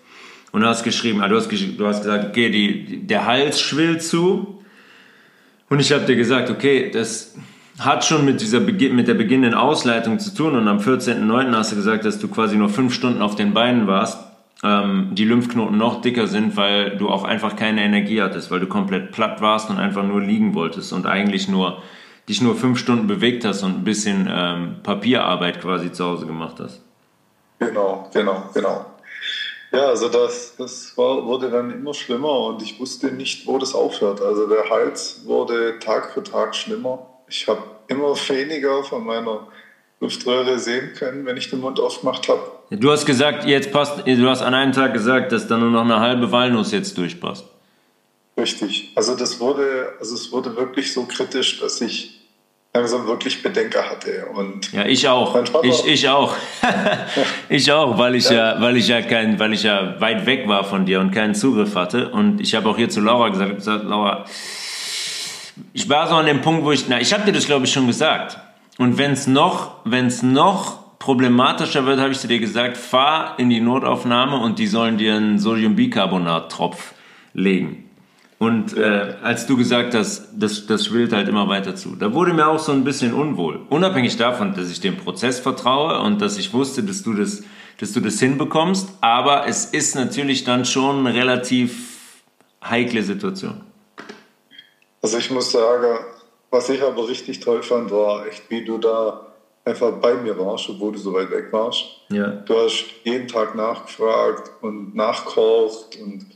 Und 0.51 0.63
du 0.63 0.67
hast 0.67 0.83
geschrieben, 0.83 1.23
also 1.23 1.35
du, 1.35 1.41
hast, 1.41 1.79
du 1.79 1.87
hast 1.87 2.03
gesagt, 2.03 2.27
okay, 2.29 2.51
die, 2.51 3.07
der 3.07 3.25
Hals 3.25 3.61
schwillt 3.61 4.03
zu. 4.03 4.63
Und 5.71 5.81
ich 5.81 5.93
habe 5.93 6.05
dir 6.05 6.17
gesagt, 6.17 6.51
okay, 6.51 6.91
das 6.91 7.35
hat 7.79 8.05
schon 8.05 8.27
mit, 8.27 8.43
dieser, 8.43 8.61
mit 8.61 9.09
der 9.09 9.15
beginnenden 9.15 9.55
Ausleitung 9.55 10.19
zu 10.19 10.35
tun. 10.35 10.57
Und 10.57 10.69
am 10.69 10.79
14.09. 10.79 11.57
hast 11.57 11.73
du 11.73 11.77
gesagt, 11.77 12.05
dass 12.05 12.19
du 12.19 12.29
quasi 12.29 12.57
nur 12.57 12.69
fünf 12.69 12.93
Stunden 12.93 13.23
auf 13.23 13.37
den 13.37 13.55
Beinen 13.55 13.87
warst 13.87 14.32
ähm, 14.63 15.11
die 15.13 15.25
Lymphknoten 15.25 15.77
noch 15.77 16.01
dicker 16.01 16.27
sind, 16.27 16.57
weil 16.57 16.97
du 16.97 17.09
auch 17.09 17.25
einfach 17.25 17.57
keine 17.57 17.83
Energie 17.83 18.23
hattest, 18.23 18.51
weil 18.51 18.61
du 18.61 18.67
komplett 18.67 19.13
platt 19.13 19.41
warst 19.41 19.71
und 19.71 19.79
einfach 19.79 20.05
nur 20.05 20.21
liegen 20.21 20.55
wolltest 20.55 20.93
und 20.93 21.07
eigentlich 21.07 21.49
nur 21.49 21.83
dich 22.29 22.41
nur 22.41 22.55
fünf 22.55 22.79
Stunden 22.79 23.09
bewegt 23.09 23.45
hast 23.45 23.63
und 23.63 23.79
ein 23.79 23.85
bisschen 23.85 24.29
ähm, 24.31 24.77
Papierarbeit 24.83 25.61
quasi 25.61 25.91
zu 25.91 26.05
Hause 26.05 26.27
gemacht 26.27 26.57
hast. 26.61 26.81
Genau, 27.59 28.09
genau, 28.13 28.51
genau. 28.55 28.87
Ja, 29.73 29.87
also 29.87 30.09
das, 30.09 30.55
das 30.57 30.97
war, 30.97 31.25
wurde 31.25 31.51
dann 31.51 31.71
immer 31.71 31.95
schlimmer 31.95 32.47
und 32.47 32.63
ich 32.63 32.79
wusste 32.79 33.11
nicht, 33.11 33.47
wo 33.47 33.59
das 33.59 33.75
aufhört. 33.75 34.21
Also 34.21 34.47
der 34.47 34.69
Hals 34.69 35.23
wurde 35.25 35.79
Tag 35.79 36.13
für 36.13 36.23
Tag 36.23 36.55
schlimmer. 36.55 37.07
Ich 37.27 37.49
habe 37.49 37.63
immer 37.89 38.15
weniger 38.29 38.85
von 38.85 39.05
meiner 39.05 39.49
Luftröhre 40.03 40.59
sehen 40.59 40.93
können, 40.99 41.25
wenn 41.25 41.37
ich 41.37 41.49
den 41.49 41.61
Mund 41.61 41.79
aufgemacht 41.79 42.29
habe. 42.29 42.43
Du 42.71 42.91
hast 42.91 43.07
gesagt, 43.07 43.45
jetzt 43.47 43.71
passt, 43.71 44.03
du 44.05 44.29
hast 44.29 44.43
an 44.43 44.53
einem 44.53 44.73
Tag 44.73 44.93
gesagt, 44.93 45.31
dass 45.31 45.47
da 45.47 45.57
nur 45.57 45.71
noch 45.71 45.85
eine 45.85 46.01
halbe 46.01 46.33
Walnuss 46.33 46.73
jetzt 46.73 46.99
durchpasst. 46.99 47.45
Richtig. 48.37 48.91
Also 48.97 49.15
das 49.15 49.39
wurde, 49.39 49.93
also 50.01 50.17
es 50.17 50.33
wurde 50.33 50.57
wirklich 50.57 50.93
so 50.93 51.05
kritisch, 51.05 51.61
dass 51.61 51.81
ich 51.81 52.21
langsam 52.75 53.07
wirklich 53.07 53.45
Bedenker 53.45 53.89
hatte. 53.89 54.27
Und 54.35 54.73
ja, 54.73 54.87
ich 54.87 55.07
auch. 55.07 55.37
Ich, 55.63 55.87
ich 55.87 56.09
auch. 56.09 56.35
ich 57.49 57.71
auch, 57.71 57.97
weil 57.97 58.17
ich 58.17 58.29
ja. 58.29 58.55
ja, 58.55 58.61
weil 58.61 58.77
ich 58.77 58.89
ja 58.89 59.03
kein, 59.03 59.39
weil 59.39 59.53
ich 59.53 59.63
ja 59.63 60.01
weit 60.01 60.27
weg 60.27 60.49
war 60.49 60.65
von 60.65 60.85
dir 60.85 60.99
und 60.99 61.13
keinen 61.13 61.37
Zugriff 61.37 61.77
hatte. 61.77 62.09
Und 62.09 62.41
ich 62.41 62.57
habe 62.57 62.69
auch 62.69 62.77
hier 62.77 62.89
zu 62.89 63.01
Laura 63.01 63.29
gesagt, 63.29 63.55
gesagt 63.57 63.85
Laura, 63.85 64.25
ich 65.73 65.89
war 65.89 66.09
so 66.09 66.15
an 66.17 66.27
dem 66.27 66.41
Punkt, 66.41 66.65
wo 66.65 66.73
ich, 66.73 66.89
na, 66.89 67.01
ich 67.01 67.13
habe 67.13 67.25
dir 67.25 67.33
das 67.33 67.47
glaube 67.47 67.67
ich 67.67 67.73
schon 67.73 67.87
gesagt. 67.87 68.39
Und 68.79 68.99
wenn 68.99 69.13
es 69.13 69.27
noch, 69.27 69.77
wenn 69.85 70.07
es 70.07 70.23
noch 70.23 70.99
problematischer 70.99 71.85
wird, 71.85 72.01
habe 72.01 72.13
ich 72.13 72.19
zu 72.19 72.29
dir 72.29 72.39
gesagt, 72.39 72.77
fahr 72.77 73.39
in 73.39 73.51
die 73.51 73.61
Notaufnahme 73.61 74.39
und 74.39 74.59
die 74.59 74.67
sollen 74.67 74.99
dir 74.99 75.17
einen 75.17 75.39
Sodiumbicarbonat-Tropf 75.39 76.95
legen. 77.35 77.91
Und 78.39 78.77
äh, 78.77 79.17
als 79.23 79.47
du 79.47 79.57
gesagt 79.57 79.95
hast, 79.95 80.29
das, 80.35 80.67
das 80.67 80.87
schwillt 80.87 81.13
halt 81.13 81.29
immer 81.29 81.49
weiter 81.49 81.77
zu, 81.77 81.95
da 81.95 82.13
wurde 82.13 82.33
mir 82.33 82.49
auch 82.49 82.59
so 82.59 82.73
ein 82.73 82.83
bisschen 82.83 83.15
unwohl. 83.15 83.61
Unabhängig 83.69 84.17
davon, 84.17 84.55
dass 84.55 84.71
ich 84.71 84.81
dem 84.81 84.97
Prozess 84.97 85.39
vertraue 85.39 86.01
und 86.01 86.21
dass 86.21 86.39
ich 86.39 86.53
wusste, 86.53 86.83
dass 86.83 87.05
du 87.05 87.15
das, 87.15 87.45
dass 87.79 87.93
du 87.93 88.01
das 88.01 88.19
hinbekommst, 88.19 88.89
aber 89.01 89.47
es 89.47 89.67
ist 89.67 89.95
natürlich 89.95 90.43
dann 90.43 90.65
schon 90.65 91.07
eine 91.07 91.15
relativ 91.15 92.23
heikle 92.65 93.03
Situation. 93.03 93.61
Also 95.03 95.19
ich 95.19 95.31
muss 95.31 95.53
sagen, 95.53 95.99
was 96.53 96.69
ich 96.69 96.83
aber 96.83 97.09
richtig 97.09 97.41
toll 97.41 97.63
fand, 97.63 97.91
war 97.91 98.27
echt, 98.27 98.49
wie 98.51 98.65
du 98.65 98.79
da 98.79 99.33
einfach 99.65 99.93
bei 99.93 100.15
mir 100.15 100.39
warst, 100.39 100.69
obwohl 100.69 100.93
du 100.93 100.99
so 100.99 101.13
weit 101.15 101.31
weg 101.31 101.47
warst. 101.51 101.85
Ja. 102.11 102.29
Du 102.29 102.55
hast 102.57 102.85
jeden 103.05 103.27
Tag 103.27 103.55
nachgefragt 103.55 104.51
und 104.61 104.95
nachkocht 104.95 105.99
und 106.01 106.27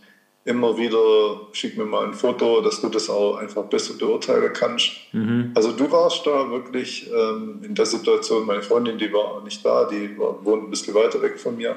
immer 0.44 0.78
wieder 0.78 1.48
schick 1.52 1.76
mir 1.76 1.84
mal 1.84 2.06
ein 2.06 2.14
Foto, 2.14 2.60
dass 2.60 2.80
du 2.80 2.88
das 2.88 3.10
auch 3.10 3.36
einfach 3.36 3.64
besser 3.64 3.94
beurteilen 3.94 4.52
kannst. 4.52 4.92
Mhm. 5.12 5.50
Also 5.54 5.72
du 5.72 5.90
warst 5.90 6.26
da 6.26 6.50
wirklich 6.50 7.10
ähm, 7.12 7.60
in 7.62 7.74
der 7.74 7.84
Situation, 7.84 8.46
meine 8.46 8.62
Freundin, 8.62 8.96
die 8.96 9.12
war 9.12 9.42
nicht 9.42 9.64
da, 9.64 9.84
die 9.84 10.16
war, 10.16 10.42
wohnt 10.44 10.64
ein 10.64 10.70
bisschen 10.70 10.94
weiter 10.94 11.20
weg 11.20 11.38
von 11.38 11.56
mir. 11.56 11.76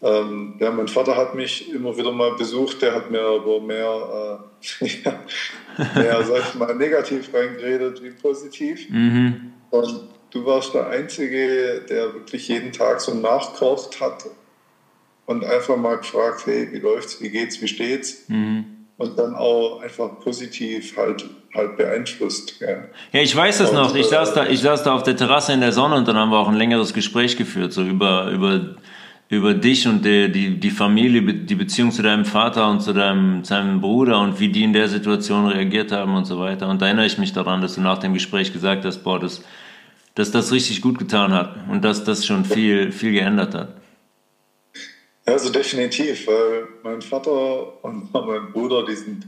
Ähm, 0.00 0.54
ja, 0.60 0.70
mein 0.70 0.86
Vater 0.86 1.16
hat 1.16 1.34
mich 1.34 1.72
immer 1.72 1.96
wieder 1.96 2.12
mal 2.12 2.34
besucht, 2.36 2.82
der 2.82 2.94
hat 2.94 3.10
mir 3.10 3.20
aber 3.20 3.60
mehr, 3.60 4.40
äh, 4.80 4.98
mehr 5.98 6.22
sag 6.22 6.42
ich 6.48 6.54
mal, 6.54 6.74
negativ 6.74 7.34
reingeredet 7.34 8.02
wie 8.02 8.10
positiv. 8.10 8.88
Mhm. 8.90 9.52
Und 9.70 10.08
du 10.30 10.46
warst 10.46 10.74
der 10.74 10.88
Einzige, 10.88 11.84
der 11.88 12.14
wirklich 12.14 12.46
jeden 12.46 12.72
Tag 12.72 13.00
so 13.00 13.12
nachkocht 13.14 14.00
hat 14.00 14.26
und 15.26 15.44
einfach 15.44 15.76
mal 15.76 15.98
gefragt, 15.98 16.42
hey, 16.46 16.68
wie 16.72 16.78
läuft's, 16.78 17.20
wie 17.20 17.30
geht's, 17.30 17.60
wie 17.60 17.68
steht's? 17.68 18.28
Mhm. 18.28 18.64
Und 18.98 19.18
dann 19.18 19.34
auch 19.34 19.80
einfach 19.80 20.20
positiv 20.20 20.96
halt, 20.96 21.24
halt 21.54 21.76
beeinflusst. 21.76 22.60
Ja, 22.60 22.84
ja 23.12 23.20
ich 23.20 23.34
weiß 23.34 23.60
es 23.60 23.72
noch. 23.72 23.94
Ich 23.94 24.06
saß, 24.06 24.34
da, 24.34 24.46
ich 24.46 24.60
saß 24.60 24.84
da 24.84 24.94
auf 24.94 25.02
der 25.02 25.16
Terrasse 25.16 25.52
in 25.52 25.60
der 25.60 25.72
Sonne 25.72 25.96
und 25.96 26.08
dann 26.08 26.16
haben 26.16 26.30
wir 26.30 26.38
auch 26.38 26.48
ein 26.48 26.56
längeres 26.56 26.94
Gespräch 26.94 27.36
geführt, 27.36 27.72
so 27.72 27.82
über, 27.82 28.30
über 28.30 28.76
über 29.28 29.52
dich 29.52 29.86
und 29.86 30.04
die, 30.04 30.32
die, 30.32 30.58
die 30.58 30.70
Familie, 30.70 31.22
die 31.22 31.54
Beziehung 31.54 31.92
zu 31.92 32.02
deinem 32.02 32.24
Vater 32.24 32.70
und 32.70 32.80
zu 32.80 32.94
deinem, 32.94 33.44
seinem 33.44 33.80
Bruder 33.80 34.20
und 34.20 34.40
wie 34.40 34.48
die 34.48 34.64
in 34.64 34.72
der 34.72 34.88
Situation 34.88 35.46
reagiert 35.46 35.92
haben 35.92 36.14
und 36.14 36.24
so 36.24 36.38
weiter. 36.38 36.68
Und 36.68 36.80
da 36.80 36.86
erinnere 36.86 37.06
ich 37.06 37.18
mich 37.18 37.32
daran, 37.32 37.60
dass 37.60 37.74
du 37.74 37.82
nach 37.82 37.98
dem 37.98 38.14
Gespräch 38.14 38.52
gesagt 38.52 38.86
hast, 38.86 39.04
boah, 39.04 39.20
das, 39.20 39.42
dass 40.14 40.30
das 40.30 40.50
richtig 40.50 40.80
gut 40.80 40.98
getan 40.98 41.32
hat 41.32 41.56
und 41.68 41.84
dass 41.84 42.04
das 42.04 42.24
schon 42.24 42.44
viel, 42.46 42.90
viel 42.90 43.12
geändert 43.12 43.54
hat. 43.54 43.76
Also 45.26 45.52
definitiv, 45.52 46.26
weil 46.26 46.68
mein 46.82 47.02
Vater 47.02 47.84
und 47.84 48.12
mein 48.14 48.50
Bruder, 48.50 48.86
die 48.86 48.96
sind 48.96 49.26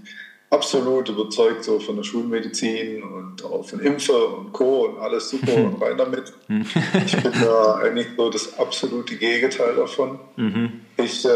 absolut 0.51 1.09
überzeugt 1.09 1.65
so 1.65 1.79
von 1.79 1.97
der 1.97 2.03
Schulmedizin 2.03 3.03
und 3.03 3.45
auch 3.45 3.65
von 3.65 3.81
Impfe 3.81 4.27
und 4.27 4.53
Co. 4.53 4.87
und 4.87 4.99
alles 4.99 5.31
super 5.31 5.55
und 5.55 5.81
rein 5.83 5.97
damit. 5.97 6.33
ich 6.49 7.17
bin 7.17 7.33
da 7.41 7.77
eigentlich 7.77 8.09
so 8.17 8.29
das 8.29 8.59
absolute 8.59 9.17
Gegenteil 9.17 9.77
davon. 9.77 10.19
Mhm. 10.37 10.81
Ich, 10.97 11.25
äh, 11.25 11.31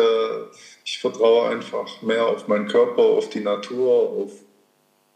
ich 0.85 0.99
vertraue 0.99 1.49
einfach 1.49 2.03
mehr 2.03 2.27
auf 2.27 2.49
meinen 2.49 2.67
Körper, 2.67 3.03
auf 3.03 3.31
die 3.31 3.41
Natur, 3.41 4.11
auf, 4.11 4.33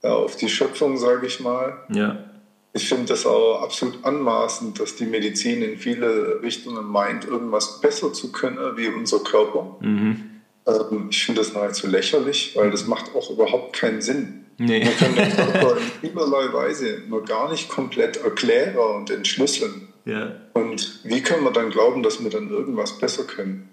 ja, 0.02 0.14
auf 0.14 0.36
die 0.36 0.48
Schöpfung, 0.48 0.96
sage 0.96 1.26
ich 1.26 1.40
mal. 1.40 1.84
Ja. 1.92 2.24
Ich 2.72 2.88
finde 2.88 3.06
das 3.06 3.26
auch 3.26 3.62
absolut 3.62 4.04
anmaßend, 4.04 4.78
dass 4.78 4.94
die 4.94 5.06
Medizin 5.06 5.62
in 5.62 5.76
viele 5.76 6.40
Richtungen 6.42 6.86
meint, 6.86 7.24
irgendwas 7.24 7.80
besser 7.80 8.12
zu 8.12 8.30
können 8.30 8.76
wie 8.76 8.86
unser 8.86 9.18
Körper. 9.20 9.76
Mhm. 9.80 10.37
Ähm, 10.68 11.08
ich 11.10 11.24
finde 11.24 11.40
das 11.40 11.54
nahezu 11.54 11.86
lächerlich, 11.86 12.52
weil 12.54 12.70
das 12.70 12.86
macht 12.86 13.14
auch 13.14 13.30
überhaupt 13.30 13.74
keinen 13.74 14.02
Sinn. 14.02 14.44
Nee. 14.58 14.84
Wir 14.84 14.92
können 14.92 15.14
den 15.14 15.34
Körper 15.34 15.76
in 15.78 16.10
vielerlei 16.10 16.52
Weise 16.52 17.02
nur 17.08 17.24
gar 17.24 17.50
nicht 17.50 17.68
komplett 17.68 18.18
erklären 18.18 18.76
und 18.76 19.10
entschlüsseln. 19.10 19.88
Ja. 20.04 20.32
Und 20.54 21.00
wie 21.04 21.22
können 21.22 21.44
wir 21.44 21.52
dann 21.52 21.70
glauben, 21.70 22.02
dass 22.02 22.22
wir 22.22 22.30
dann 22.30 22.50
irgendwas 22.50 22.98
besser 22.98 23.24
können? 23.24 23.68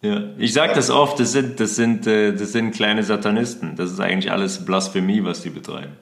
Ja, 0.00 0.30
ich 0.38 0.52
sage 0.52 0.74
das 0.74 0.90
oft, 0.90 1.18
das 1.18 1.32
sind, 1.32 1.58
das, 1.58 1.74
sind, 1.74 2.06
äh, 2.06 2.32
das 2.32 2.52
sind 2.52 2.70
kleine 2.72 3.02
Satanisten. 3.02 3.74
Das 3.74 3.90
ist 3.90 3.98
eigentlich 3.98 4.30
alles 4.30 4.64
Blasphemie, 4.64 5.24
was 5.24 5.42
die 5.42 5.50
betreiben. 5.50 5.96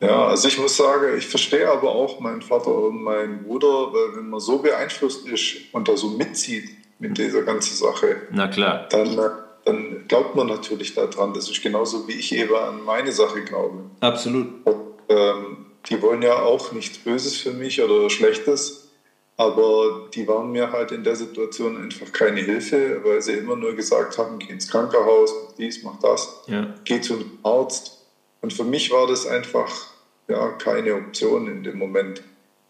Ja, 0.00 0.28
also 0.28 0.48
ich 0.48 0.58
muss 0.58 0.76
sagen, 0.76 1.18
ich 1.18 1.26
verstehe 1.26 1.68
aber 1.70 1.90
auch 1.90 2.20
meinen 2.20 2.40
Vater 2.40 2.72
und 2.72 3.02
meinen 3.02 3.42
Bruder, 3.42 3.92
weil 3.92 4.16
wenn 4.16 4.30
man 4.30 4.40
so 4.40 4.58
beeinflusst 4.58 5.26
ist 5.26 5.56
und 5.72 5.88
da 5.88 5.96
so 5.96 6.10
mitzieht, 6.10 6.70
mit 6.98 7.18
dieser 7.18 7.42
ganzen 7.42 7.76
Sache. 7.76 8.22
Na 8.30 8.48
klar. 8.48 8.88
Dann, 8.90 9.16
dann 9.64 10.04
glaubt 10.08 10.34
man 10.34 10.48
natürlich 10.48 10.94
daran. 10.94 11.34
Das 11.34 11.48
ist 11.48 11.62
genauso 11.62 12.06
wie 12.08 12.12
ich 12.12 12.34
eben 12.34 12.54
an 12.54 12.84
meine 12.84 13.12
Sache 13.12 13.42
glaube. 13.42 13.84
Absolut. 14.00 14.46
Und, 14.64 14.76
ähm, 15.08 15.66
die 15.86 16.02
wollen 16.02 16.22
ja 16.22 16.42
auch 16.42 16.72
nichts 16.72 16.98
Böses 16.98 17.36
für 17.36 17.52
mich 17.52 17.82
oder 17.82 18.10
Schlechtes, 18.10 18.90
aber 19.36 20.08
die 20.12 20.26
waren 20.26 20.50
mir 20.50 20.72
halt 20.72 20.92
in 20.92 21.04
der 21.04 21.16
Situation 21.16 21.76
einfach 21.76 22.12
keine 22.12 22.40
Hilfe, 22.40 23.00
weil 23.04 23.22
sie 23.22 23.34
immer 23.34 23.56
nur 23.56 23.74
gesagt 23.74 24.18
haben, 24.18 24.38
geh 24.38 24.52
ins 24.52 24.68
Krankenhaus, 24.68 25.32
mach 25.44 25.54
dies, 25.54 25.82
mach 25.82 25.98
das, 26.00 26.42
ja. 26.46 26.74
geh 26.84 27.00
zum 27.00 27.38
Arzt. 27.42 28.06
Und 28.40 28.52
für 28.52 28.64
mich 28.64 28.90
war 28.90 29.06
das 29.06 29.26
einfach 29.26 29.70
ja, 30.28 30.50
keine 30.52 30.94
Option 30.94 31.46
in 31.46 31.62
dem 31.62 31.78
Moment, 31.78 32.22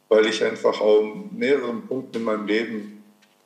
weil 0.09 0.27
ich 0.27 0.45
einfach 0.45 0.81
auch 0.81 1.15
mehreren 1.33 1.87
Punkten 1.87 2.19
in 2.19 2.25
meinem 2.25 2.47
Leben 2.47 2.98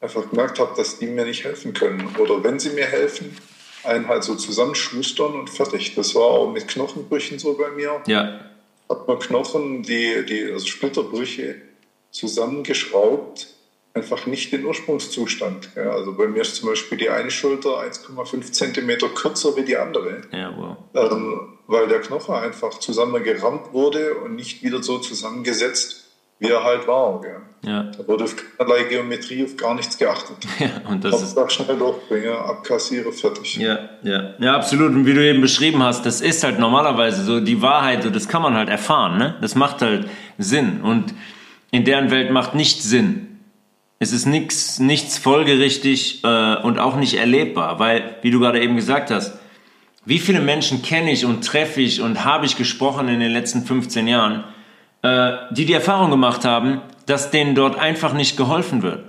einfach 0.03 0.28
gemerkt 0.28 0.59
habe, 0.59 0.74
dass 0.76 0.98
die 0.98 1.07
mir 1.07 1.24
nicht 1.24 1.44
helfen 1.44 1.72
können. 1.72 2.14
Oder 2.18 2.42
wenn 2.44 2.59
sie 2.59 2.70
mir 2.70 2.86
helfen, 2.86 3.36
einen 3.84 4.09
halt 4.09 4.24
so 4.24 4.34
zusammenschustern 4.34 5.34
und 5.34 5.50
fertig. 5.50 5.94
Das 5.94 6.14
war 6.14 6.24
auch 6.24 6.53
mit 6.53 6.68
Knochenbrüchen 6.68 7.38
so 7.38 7.55
bei 7.55 7.70
mir. 7.70 8.00
Ja. 8.07 8.40
Hat 8.88 9.09
man 9.09 9.18
Knochen, 9.18 9.82
die, 9.82 10.24
die 10.26 10.44
also 10.53 10.66
Splitterbrüche 10.66 11.57
zusammengeschraubt, 12.11 13.48
einfach 13.94 14.26
nicht 14.26 14.53
den 14.53 14.64
Ursprungszustand. 14.64 15.70
Ja, 15.76 15.90
also 15.90 16.14
bei 16.14 16.26
mir 16.26 16.42
ist 16.42 16.57
zum 16.57 16.68
Beispiel 16.68 16.98
die 16.98 17.11
eine 17.11 17.30
Schulter 17.30 17.80
1,5 17.80 18.53
Zentimeter 18.53 19.09
kürzer 19.09 19.57
wie 19.57 19.62
die 19.62 19.76
andere. 19.76 20.22
Ja, 20.32 20.55
wow. 20.57 20.76
Ähm, 20.94 21.59
weil 21.66 21.88
der 21.88 22.00
Knochen 22.00 22.34
einfach 22.34 22.78
zusammengerammt 22.78 23.72
wurde 23.72 24.14
und 24.16 24.34
nicht 24.34 24.62
wieder 24.62 24.82
so 24.82 24.98
zusammengesetzt, 24.98 26.01
wie 26.43 26.51
er 26.51 26.62
halt 26.62 26.86
war. 26.86 27.20
Gell. 27.20 27.36
Ja. 27.64 27.84
Da 27.97 28.09
wurde 28.09 28.24
auf 28.24 28.34
keinerlei 28.36 28.84
Geometrie 28.84 29.45
auf 29.45 29.57
gar 29.57 29.74
nichts 29.74 29.97
geachtet. 29.97 30.36
Ja, 30.59 30.90
und 30.90 31.05
das 31.05 31.14
Hauptsache 31.14 31.47
ist 31.47 31.53
schnell 31.53 31.78
durchbringen, 31.78 32.34
abkassiere, 32.34 33.12
fertig. 33.12 33.57
Ja, 33.57 33.78
ja, 34.03 34.34
ja, 34.38 34.55
absolut. 34.55 34.93
Und 34.93 35.07
wie 35.07 35.14
du 35.14 35.24
eben 35.24 35.40
beschrieben 35.40 35.82
hast, 35.82 36.05
das 36.05 36.20
ist 36.20 36.43
halt 36.45 36.59
normalerweise 36.59 37.22
so 37.24 37.40
die 37.40 37.62
Wahrheit, 37.62 38.05
das 38.14 38.28
kann 38.28 38.43
man 38.43 38.55
halt 38.55 38.68
erfahren. 38.68 39.18
Ne? 39.18 39.36
Das 39.40 39.55
macht 39.55 39.80
halt 39.80 40.09
Sinn. 40.38 40.82
Und 40.82 41.14
in 41.70 41.84
deren 41.84 42.11
Welt 42.11 42.30
macht 42.32 42.55
nichts 42.55 42.84
Sinn. 42.84 43.40
Es 43.99 44.12
ist 44.12 44.26
nichts, 44.26 44.80
nichts 44.80 45.18
folgerichtig 45.18 46.24
äh, 46.24 46.57
und 46.57 46.80
auch 46.80 46.97
nicht 46.97 47.14
erlebbar, 47.14 47.78
weil, 47.78 48.16
wie 48.22 48.32
du 48.32 48.40
gerade 48.40 48.61
eben 48.61 48.74
gesagt 48.74 49.12
hast, 49.12 49.38
wie 50.05 50.18
viele 50.18 50.40
Menschen 50.40 50.82
kenne 50.82 51.12
ich 51.12 51.24
und 51.24 51.47
treffe 51.47 51.80
ich 51.80 52.01
und 52.01 52.24
habe 52.24 52.45
ich 52.45 52.57
gesprochen 52.57 53.07
in 53.09 53.20
den 53.20 53.30
letzten 53.30 53.64
15 53.64 54.09
Jahren, 54.09 54.43
äh, 55.03 55.32
die 55.50 55.66
die 55.66 55.72
Erfahrung 55.72 56.11
gemacht 56.11 56.44
haben, 56.44 56.80
dass 57.07 57.30
denen 57.30 57.55
dort 57.55 57.78
einfach 57.78 58.12
nicht 58.12 58.36
geholfen 58.36 58.82
wird. 58.82 59.05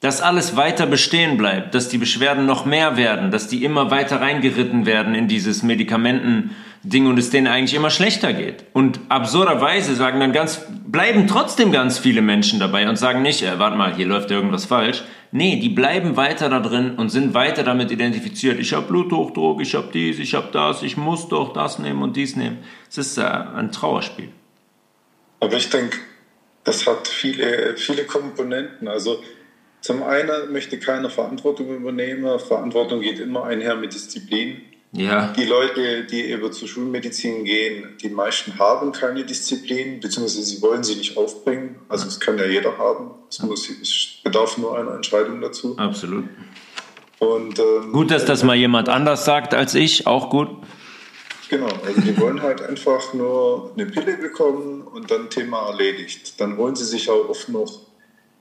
Dass 0.00 0.22
alles 0.22 0.56
weiter 0.56 0.86
bestehen 0.86 1.36
bleibt, 1.36 1.74
dass 1.74 1.88
die 1.88 1.98
Beschwerden 1.98 2.46
noch 2.46 2.64
mehr 2.64 2.96
werden, 2.96 3.30
dass 3.30 3.48
die 3.48 3.64
immer 3.64 3.90
weiter 3.90 4.20
reingeritten 4.20 4.86
werden 4.86 5.14
in 5.14 5.28
dieses 5.28 5.62
Medikamentending 5.62 7.06
und 7.06 7.18
es 7.18 7.28
denen 7.30 7.46
eigentlich 7.46 7.74
immer 7.74 7.90
schlechter 7.90 8.32
geht. 8.32 8.64
Und 8.72 8.98
absurderweise 9.10 9.94
sagen 9.94 10.18
dann 10.18 10.32
ganz, 10.32 10.62
bleiben 10.86 11.26
trotzdem 11.26 11.70
ganz 11.70 11.98
viele 11.98 12.22
Menschen 12.22 12.58
dabei 12.58 12.88
und 12.88 12.96
sagen 12.96 13.22
nicht, 13.22 13.42
äh, 13.42 13.58
warte 13.58 13.76
mal, 13.76 13.94
hier 13.94 14.06
läuft 14.06 14.30
irgendwas 14.30 14.64
falsch. 14.64 15.04
Nee, 15.32 15.60
die 15.60 15.68
bleiben 15.68 16.16
weiter 16.16 16.48
da 16.48 16.58
drin 16.58 16.94
und 16.96 17.10
sind 17.10 17.34
weiter 17.34 17.62
damit 17.62 17.92
identifiziert. 17.92 18.58
Ich 18.58 18.72
habe 18.72 18.86
Bluthochdruck, 18.86 19.60
ich 19.60 19.74
habe 19.74 19.90
dies, 19.92 20.18
ich 20.18 20.34
habe 20.34 20.48
das, 20.50 20.82
ich 20.82 20.96
muss 20.96 21.28
doch 21.28 21.52
das 21.52 21.78
nehmen 21.78 22.02
und 22.02 22.16
dies 22.16 22.34
nehmen. 22.34 22.58
Es 22.88 22.98
ist 22.98 23.18
äh, 23.18 23.22
ein 23.22 23.70
Trauerspiel. 23.70 24.30
Aber 25.40 25.56
ich 25.56 25.70
denke, 25.70 25.98
das 26.64 26.86
hat 26.86 27.08
viele, 27.08 27.76
viele 27.76 28.04
Komponenten. 28.04 28.88
Also 28.88 29.22
zum 29.80 30.02
einen 30.02 30.52
möchte 30.52 30.78
keiner 30.78 31.10
Verantwortung 31.10 31.74
übernehmen. 31.74 32.38
Verantwortung 32.38 33.00
geht 33.00 33.18
immer 33.18 33.44
einher 33.44 33.76
mit 33.76 33.94
Disziplin. 33.94 34.62
Ja. 34.92 35.32
Die 35.36 35.44
Leute, 35.44 36.04
die 36.04 36.24
eben 36.24 36.52
zur 36.52 36.66
Schulmedizin 36.66 37.44
gehen, 37.44 37.96
die 38.02 38.08
meisten 38.08 38.58
haben 38.58 38.90
keine 38.90 39.24
Disziplin, 39.24 40.00
beziehungsweise 40.00 40.42
sie 40.42 40.60
wollen 40.62 40.82
sie 40.82 40.96
nicht 40.96 41.16
aufbringen. 41.16 41.76
Also 41.88 42.06
das 42.06 42.18
kann 42.18 42.38
ja 42.38 42.46
jeder 42.46 42.76
haben. 42.76 43.12
Es, 43.28 43.40
muss, 43.40 43.70
es 43.70 44.16
bedarf 44.24 44.58
nur 44.58 44.76
einer 44.76 44.94
Entscheidung 44.94 45.40
dazu. 45.40 45.78
Absolut. 45.78 46.24
Und, 47.20 47.58
ähm, 47.58 47.92
gut, 47.92 48.10
dass 48.10 48.24
das 48.24 48.42
mal 48.42 48.56
jemand 48.56 48.88
anders 48.88 49.24
sagt 49.24 49.54
als 49.54 49.74
ich, 49.74 50.06
auch 50.06 50.28
gut. 50.28 50.48
Genau, 51.50 51.66
also 51.66 52.00
die 52.00 52.16
wollen 52.16 52.40
halt 52.40 52.62
einfach 52.62 53.12
nur 53.12 53.72
eine 53.74 53.86
Pille 53.86 54.16
bekommen 54.16 54.82
und 54.82 55.10
dann 55.10 55.28
Thema 55.30 55.66
erledigt. 55.70 56.40
Dann 56.40 56.56
holen 56.56 56.76
sie 56.76 56.84
sich 56.84 57.10
auch 57.10 57.28
oft 57.28 57.48
noch 57.48 57.80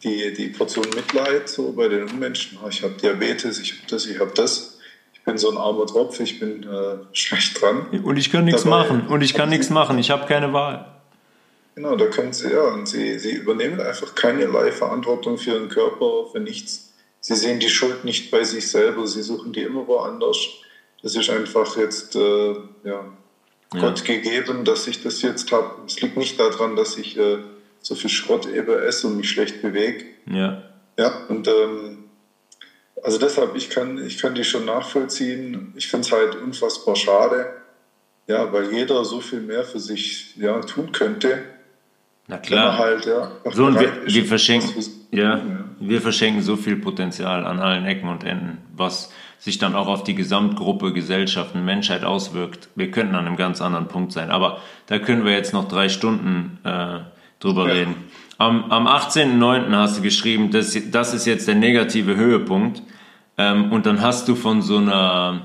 die, 0.04 0.32
die 0.32 0.50
Portion 0.50 0.86
Mitleid 0.96 1.50
so 1.50 1.72
bei 1.72 1.88
den 1.88 2.04
Unmenschen. 2.04 2.60
Ich 2.70 2.84
habe 2.84 2.94
Diabetes, 2.94 3.60
ich 3.60 3.72
habe 3.72 3.82
das, 3.90 4.06
ich 4.06 4.20
habe 4.20 4.32
das. 4.36 4.78
Ich 5.14 5.24
bin 5.24 5.40
so 5.40 5.50
ein 5.50 5.58
armer 5.58 5.88
Tropf, 5.88 6.20
ich 6.20 6.40
bin 6.40 6.62
äh, 6.64 6.98
schlecht 7.12 7.60
dran. 7.60 7.88
Und 8.04 8.18
ich 8.18 8.32
kann 8.32 8.46
nichts 8.46 8.64
machen. 8.66 9.08
Und 9.08 9.24
ich 9.24 9.34
kann 9.34 9.50
nichts 9.50 9.72
machen. 9.72 9.98
Ich 9.98 10.12
habe 10.12 10.28
keine 10.28 10.54
Wahl. 10.54 10.86
Genau, 11.74 11.96
da 11.96 12.06
können 12.06 12.32
sie, 12.32 12.52
ja, 12.52 12.62
und 12.62 12.88
sie, 12.88 13.18
sie 13.18 13.32
übernehmen 13.32 13.82
einfach 13.82 14.14
keinerlei 14.14 14.72
Verantwortung 14.72 15.40
für 15.40 15.52
ihren 15.52 15.70
Körper, 15.70 16.28
für 16.32 16.40
nichts. 16.40 16.94
Sie 17.22 17.36
sehen 17.36 17.60
die 17.60 17.70
Schuld 17.70 18.06
nicht 18.06 18.30
bei 18.30 18.44
sich 18.44 18.70
selber, 18.70 19.08
sie 19.08 19.24
suchen 19.24 19.52
die 19.52 19.64
immer 19.64 19.88
woanders 19.88 20.38
das 21.02 21.16
ist 21.16 21.30
einfach 21.30 21.78
jetzt 21.78 22.16
äh, 22.16 22.54
ja, 22.84 23.06
ja. 23.74 23.80
Gott 23.80 24.04
gegeben, 24.04 24.66
dass 24.66 24.88
ich 24.88 25.02
das 25.02 25.22
jetzt 25.22 25.52
habe. 25.52 25.82
Es 25.86 26.02
liegt 26.02 26.18
nicht 26.18 26.40
daran, 26.40 26.76
dass 26.76 26.98
ich 26.98 27.18
äh, 27.18 27.38
so 27.82 27.96
viel 27.96 28.10
Schrott 28.10 28.46
eben 28.48 28.78
esse 28.80 29.08
und 29.08 29.18
mich 29.18 29.30
schlecht 29.30 29.62
bewege. 29.62 30.06
Ja. 30.30 30.64
Ja, 30.98 31.26
und 31.30 31.48
ähm, 31.48 32.10
also 33.04 33.18
deshalb, 33.18 33.56
ich 33.56 33.70
kann, 33.70 34.06
ich 34.06 34.18
kann 34.18 34.36
die 34.36 34.44
schon 34.44 34.66
nachvollziehen. 34.66 35.74
Ich 35.78 35.88
finde 35.88 36.06
es 36.06 36.12
halt 36.12 36.36
unfassbar 36.36 36.96
schade, 36.98 37.54
ja, 38.28 38.52
weil 38.52 38.74
jeder 38.74 39.06
so 39.06 39.22
viel 39.22 39.40
mehr 39.40 39.64
für 39.64 39.80
sich 39.80 40.36
ja, 40.36 40.60
tun 40.60 40.92
könnte. 40.92 41.42
Na 42.28 42.38
klar. 42.38 42.78
Halt, 42.78 43.06
ja, 43.06 43.32
so, 43.52 43.66
und 43.66 43.80
wir, 43.80 44.06
wir 44.06 44.26
verschenken, 44.26 44.86
ja, 45.12 45.38
ja, 45.38 45.66
wir 45.80 46.02
verschenken 46.02 46.44
so 46.44 46.58
viel 46.58 46.76
Potenzial 46.76 47.46
an 47.46 47.60
allen 47.60 47.86
Ecken 47.86 48.10
und 48.10 48.24
Enden, 48.24 48.58
was 48.76 49.12
sich 49.40 49.58
dann 49.58 49.76
auch 49.76 49.88
auf 49.88 50.04
die 50.04 50.16
Gesamtgruppe 50.16 50.94
Gesellschaft 50.94 51.56
und 51.56 51.66
Menschheit 51.66 52.04
auswirkt. 52.04 52.70
Wir 52.76 52.92
könnten 52.92 53.16
an 53.16 53.26
einem 53.26 53.38
ganz 53.38 53.62
anderen 53.62 53.88
Punkt 53.88 54.12
sein. 54.12 54.30
Aber 54.30 54.60
da 54.88 55.00
können 55.00 55.26
wir 55.26 55.32
jetzt 55.32 55.54
noch 55.54 55.68
drei 55.68 55.90
Stunden 55.90 56.60
äh, 56.66 57.00
drüber 57.40 57.68
ja. 57.68 57.74
reden. 57.74 57.96
Am, 58.38 58.70
am 58.72 58.88
18.09. 58.88 59.76
hast 59.76 59.98
du 59.98 60.02
geschrieben, 60.02 60.52
das, 60.52 60.78
das 60.92 61.14
ist 61.14 61.26
jetzt 61.26 61.48
der 61.48 61.56
negative 61.56 62.16
Höhepunkt. 62.16 62.84
Ähm, 63.38 63.72
und 63.72 63.86
dann 63.86 64.02
hast 64.02 64.28
du 64.28 64.36
von 64.36 64.62
so 64.62 64.78
einer 64.78 65.42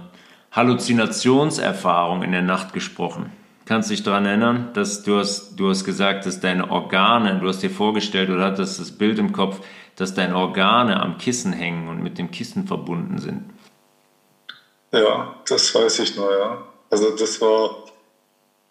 Halluzinationserfahrung 0.50 2.22
in 2.22 2.32
der 2.32 2.42
Nacht 2.42 2.72
gesprochen. 2.72 3.30
Kannst 3.66 3.90
dich 3.90 4.02
daran 4.02 4.26
erinnern, 4.26 4.70
dass 4.74 5.04
du 5.04 5.18
hast, 5.18 5.56
du 5.56 5.70
hast 5.70 5.84
gesagt, 5.84 6.26
dass 6.26 6.40
deine 6.40 6.70
Organe, 6.70 7.38
du 7.40 7.48
hast 7.48 7.62
dir 7.62 7.70
vorgestellt 7.70 8.28
oder 8.28 8.44
hattest 8.44 8.78
das 8.78 8.92
Bild 8.92 9.18
im 9.18 9.32
Kopf, 9.32 9.60
dass 9.96 10.14
deine 10.14 10.36
Organe 10.36 11.00
am 11.00 11.16
Kissen 11.18 11.52
hängen 11.52 11.88
und 11.88 12.02
mit 12.02 12.18
dem 12.18 12.30
Kissen 12.30 12.66
verbunden 12.66 13.18
sind. 13.18 13.42
Ja, 14.94 15.40
das 15.48 15.74
weiß 15.74 15.98
ich 16.00 16.16
nur, 16.16 16.32
ja. 16.32 16.68
Also 16.88 17.16
das 17.16 17.40
war 17.40 17.84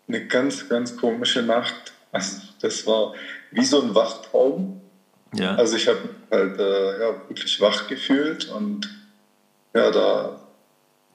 eine 0.08 0.26
ganz, 0.28 0.70
ganz 0.70 0.96
komische 0.96 1.42
Nacht. 1.42 1.92
Also 2.14 2.42
das 2.62 2.88
war 2.88 3.14
wie 3.52 3.66
so 3.66 3.82
ein 3.82 3.94
Wachtraum. 3.94 4.82
Ja. 5.34 5.56
Also 5.56 5.76
ich 5.76 5.88
habe 5.88 6.00
halt 6.32 6.58
äh, 6.60 7.00
ja, 7.02 7.16
wirklich 7.28 7.60
wach 7.60 7.88
gefühlt 7.88 8.46
und 8.50 8.90
ja, 9.74 9.92
da 9.92 10.40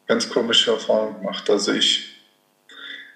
ganz 0.06 0.28
komische 0.28 0.72
Erfahrungen 0.72 1.18
gemacht. 1.18 1.48
Also 1.48 1.72
ich, 1.72 2.22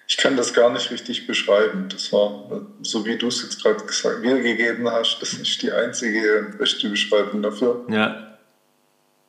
ich 0.07 0.17
kann 0.17 0.35
das 0.35 0.53
gar 0.53 0.71
nicht 0.71 0.89
richtig 0.89 1.27
beschreiben. 1.27 1.89
Das 1.89 2.11
war, 2.11 2.65
so 2.81 3.05
wie 3.05 3.17
du 3.17 3.27
es 3.27 3.43
jetzt 3.43 3.61
gerade 3.61 3.83
gesagt, 3.85 4.23
wiedergegeben 4.23 4.89
hast, 4.89 5.19
das 5.21 5.33
ist 5.33 5.61
die 5.61 5.71
einzige 5.71 6.55
beste 6.57 6.89
Beschreibung 6.89 7.43
dafür. 7.43 7.85
Ja. 7.87 8.37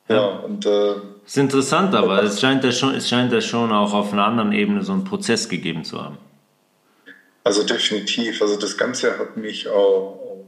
Ja, 0.07 0.15
ja 0.15 0.25
und 0.37 0.65
äh, 0.65 0.95
ist 1.25 1.37
interessant, 1.37 1.95
aber 1.95 2.23
es 2.23 2.39
scheint 2.39 2.63
ja 2.63 2.71
schon, 2.71 2.95
es 2.95 3.09
scheint 3.09 3.31
ja 3.31 3.41
schon 3.41 3.71
auch 3.71 3.93
auf 3.93 4.13
einer 4.13 4.25
anderen 4.25 4.51
Ebene 4.51 4.83
so 4.83 4.93
einen 4.93 5.03
Prozess 5.03 5.49
gegeben 5.49 5.83
zu 5.83 6.01
haben. 6.01 6.17
Also 7.43 7.63
definitiv. 7.63 8.41
Also 8.41 8.57
das 8.57 8.77
Ganze 8.77 9.17
hat 9.17 9.37
mich 9.37 9.67
auch 9.69 10.45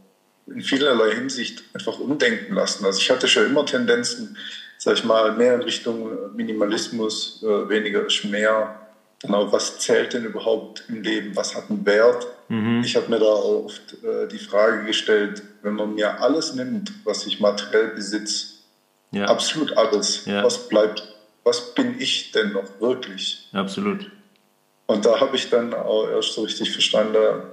in 0.48 0.62
vielerlei 0.62 1.14
Hinsicht 1.14 1.64
einfach 1.74 2.00
umdenken 2.00 2.54
lassen. 2.54 2.86
Also 2.86 3.00
ich 3.00 3.10
hatte 3.10 3.28
schon 3.28 3.46
immer 3.46 3.66
Tendenzen, 3.66 4.38
sag 4.78 4.96
ich 4.96 5.04
mal, 5.04 5.34
mehr 5.34 5.56
in 5.56 5.62
Richtung 5.62 6.36
Minimalismus, 6.36 7.44
äh, 7.44 7.70
weniger 7.70 8.06
ist 8.06 8.26
mehr. 8.26 8.80
Genau, 9.22 9.52
was 9.52 9.80
zählt 9.80 10.14
denn 10.14 10.26
überhaupt 10.26 10.84
im 10.90 11.02
Leben? 11.02 11.36
Was 11.36 11.56
hat 11.56 11.70
einen 11.70 11.86
Wert? 11.86 12.28
Mhm. 12.50 12.82
Ich 12.84 12.96
habe 12.96 13.10
mir 13.10 13.20
da 13.20 13.26
oft 13.26 14.04
äh, 14.04 14.28
die 14.28 14.38
Frage 14.38 14.86
gestellt, 14.86 15.42
wenn 15.64 15.74
man 15.74 15.96
mir 15.96 16.22
alles 16.22 16.54
nimmt, 16.54 16.92
was 17.04 17.26
ich 17.26 17.40
materiell 17.40 17.90
besitze, 17.90 18.57
ja. 19.12 19.26
absolut 19.26 19.78
alles, 19.78 20.26
ja. 20.26 20.44
was 20.44 20.68
bleibt, 20.68 21.04
was 21.44 21.74
bin 21.74 22.00
ich 22.00 22.32
denn 22.32 22.54
noch 22.54 22.80
wirklich? 22.80 23.48
Absolut. 23.54 24.12
Und 24.86 25.06
da 25.06 25.20
habe 25.20 25.36
ich 25.36 25.50
dann 25.50 25.74
auch 25.74 26.08
erst 26.10 26.34
so 26.34 26.44
richtig 26.44 26.72
verstanden, 26.72 27.44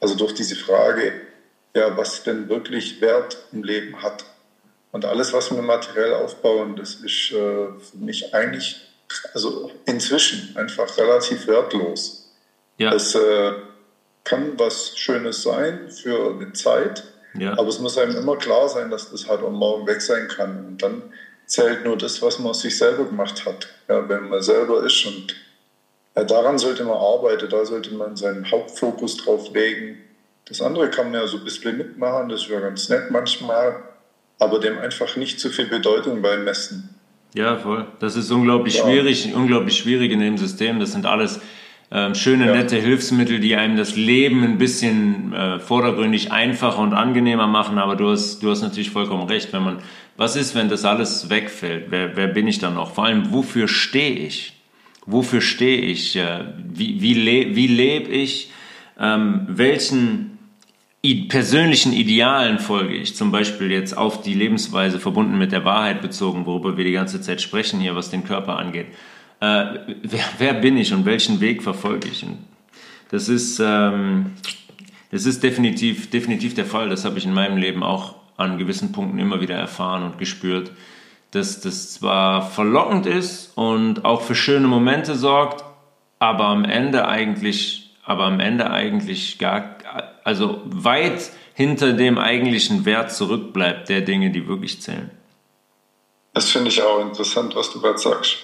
also 0.00 0.14
durch 0.16 0.34
diese 0.34 0.56
Frage, 0.56 1.12
ja, 1.74 1.96
was 1.96 2.22
denn 2.24 2.48
wirklich 2.48 3.00
Wert 3.00 3.38
im 3.52 3.62
Leben 3.62 4.02
hat. 4.02 4.24
Und 4.92 5.04
alles, 5.04 5.32
was 5.32 5.52
wir 5.54 5.62
materiell 5.62 6.14
aufbauen, 6.14 6.74
das 6.74 6.94
ist 6.94 7.30
äh, 7.30 7.32
für 7.32 7.96
mich 7.96 8.34
eigentlich, 8.34 8.80
also 9.34 9.70
inzwischen 9.86 10.56
einfach 10.56 10.96
relativ 10.98 11.46
wertlos. 11.46 12.32
Ja. 12.78 12.92
Es 12.92 13.14
äh, 13.14 13.52
kann 14.24 14.58
was 14.58 14.98
Schönes 14.98 15.42
sein 15.42 15.90
für 15.90 16.32
eine 16.32 16.52
Zeit, 16.52 17.04
ja. 17.34 17.52
aber 17.52 17.68
es 17.68 17.78
muss 17.78 17.98
einem 17.98 18.16
immer 18.16 18.36
klar 18.36 18.68
sein, 18.68 18.90
dass 18.90 19.10
das 19.10 19.28
halt 19.28 19.42
auch 19.42 19.50
morgen 19.50 19.86
weg 19.86 20.00
sein 20.00 20.28
kann. 20.28 20.66
Und 20.66 20.82
dann 20.82 21.02
zählt 21.46 21.84
nur 21.84 21.96
das, 21.96 22.22
was 22.22 22.38
man 22.38 22.54
sich 22.54 22.76
selber 22.76 23.04
gemacht 23.04 23.44
hat. 23.44 23.68
Ja, 23.88 24.08
wenn 24.08 24.28
man 24.28 24.42
selber 24.42 24.84
ist 24.84 25.04
und 25.06 25.34
ja, 26.16 26.24
daran 26.24 26.58
sollte 26.58 26.84
man 26.84 26.96
arbeiten, 26.96 27.48
da 27.48 27.64
sollte 27.64 27.94
man 27.94 28.16
seinen 28.16 28.50
Hauptfokus 28.50 29.16
drauf 29.18 29.52
legen. 29.54 29.98
Das 30.46 30.60
andere 30.60 30.90
kann 30.90 31.10
man 31.10 31.20
ja 31.20 31.26
so 31.26 31.38
ein 31.38 31.44
bisschen 31.44 31.76
mitmachen, 31.76 32.28
das 32.28 32.48
wäre 32.48 32.62
ganz 32.62 32.88
nett 32.88 33.10
manchmal, 33.10 33.82
aber 34.38 34.58
dem 34.58 34.78
einfach 34.78 35.16
nicht 35.16 35.38
zu 35.38 35.50
viel 35.50 35.66
Bedeutung 35.66 36.22
beimessen. 36.22 36.96
Ja, 37.34 37.56
voll. 37.56 37.86
Das 38.00 38.16
ist 38.16 38.30
unglaublich 38.32 38.78
ja. 38.78 38.84
schwierig, 38.84 39.32
unglaublich 39.34 39.76
schwierig 39.76 40.10
in 40.10 40.18
dem 40.18 40.36
System. 40.36 40.80
Das 40.80 40.92
sind 40.92 41.06
alles 41.06 41.40
äh, 41.90 42.14
schöne, 42.14 42.46
ja. 42.46 42.54
nette 42.54 42.76
Hilfsmittel, 42.76 43.40
die 43.40 43.56
einem 43.56 43.76
das 43.76 43.96
Leben 43.96 44.44
ein 44.44 44.58
bisschen 44.58 45.32
äh, 45.32 45.58
vordergründig 45.58 46.32
einfacher 46.32 46.78
und 46.78 46.94
angenehmer 46.94 47.46
machen. 47.46 47.78
Aber 47.78 47.96
du 47.96 48.10
hast, 48.10 48.42
du 48.42 48.50
hast 48.50 48.62
natürlich 48.62 48.90
vollkommen 48.90 49.28
recht. 49.28 49.52
Wenn 49.52 49.64
man, 49.64 49.78
was 50.16 50.36
ist, 50.36 50.54
wenn 50.54 50.68
das 50.68 50.84
alles 50.84 51.30
wegfällt? 51.30 51.86
Wer, 51.90 52.16
wer 52.16 52.28
bin 52.28 52.46
ich 52.46 52.58
dann 52.58 52.74
noch? 52.74 52.94
Vor 52.94 53.04
allem, 53.06 53.32
wofür 53.32 53.66
stehe 53.66 54.18
ich? 54.18 54.52
Wofür 55.06 55.40
stehe 55.40 55.80
ich? 55.80 56.18
Wie, 56.72 57.00
wie, 57.00 57.14
le 57.14 57.56
wie 57.56 57.66
lebe 57.66 58.10
ich? 58.10 58.52
Ähm, 59.00 59.46
welchen 59.48 60.38
persönlichen 61.28 61.92
Idealen 61.92 62.58
folge 62.58 62.94
ich? 62.94 63.16
Zum 63.16 63.32
Beispiel 63.32 63.70
jetzt 63.70 63.96
auf 63.96 64.22
die 64.22 64.34
Lebensweise 64.34 65.00
verbunden 65.00 65.38
mit 65.38 65.52
der 65.52 65.64
Wahrheit 65.64 66.02
bezogen, 66.02 66.46
worüber 66.46 66.76
wir 66.76 66.84
die 66.84 66.92
ganze 66.92 67.20
Zeit 67.20 67.40
sprechen 67.40 67.80
hier, 67.80 67.96
was 67.96 68.10
den 68.10 68.24
Körper 68.24 68.58
angeht. 68.58 68.86
Äh, 69.40 69.64
wer, 70.02 70.24
wer, 70.38 70.54
bin 70.54 70.76
ich 70.76 70.92
und 70.92 71.04
welchen 71.04 71.40
Weg 71.40 71.62
verfolge 71.62 72.08
ich? 72.08 72.22
Und 72.24 72.38
das 73.10 73.28
ist, 73.28 73.58
ähm, 73.58 74.32
das 75.10 75.26
ist 75.26 75.42
definitiv, 75.42 76.10
definitiv 76.10 76.54
der 76.54 76.66
Fall. 76.66 76.88
Das 76.88 77.04
habe 77.04 77.18
ich 77.18 77.24
in 77.24 77.32
meinem 77.34 77.56
Leben 77.56 77.82
auch 77.82 78.16
an 78.36 78.58
gewissen 78.58 78.92
Punkten 78.92 79.18
immer 79.18 79.40
wieder 79.40 79.54
erfahren 79.54 80.02
und 80.02 80.18
gespürt 80.18 80.70
dass 81.30 81.60
das 81.60 81.92
zwar 81.92 82.42
verlockend 82.42 83.06
ist 83.06 83.52
und 83.56 84.04
auch 84.04 84.22
für 84.22 84.34
schöne 84.34 84.66
Momente 84.66 85.14
sorgt, 85.14 85.64
aber 86.18 86.46
am 86.46 86.64
Ende 86.64 87.06
eigentlich, 87.06 87.94
aber 88.04 88.24
am 88.24 88.40
Ende 88.40 88.70
eigentlich 88.70 89.38
gar, 89.38 89.76
also 90.24 90.60
weit 90.64 91.30
hinter 91.54 91.92
dem 91.92 92.18
eigentlichen 92.18 92.84
Wert 92.84 93.12
zurückbleibt 93.12 93.88
der 93.88 94.00
Dinge, 94.00 94.30
die 94.30 94.48
wirklich 94.48 94.80
zählen. 94.82 95.10
Das 96.34 96.50
finde 96.50 96.68
ich 96.68 96.82
auch 96.82 97.00
interessant, 97.00 97.54
was 97.54 97.72
du 97.72 97.80
gerade 97.80 97.98
sagst. 97.98 98.38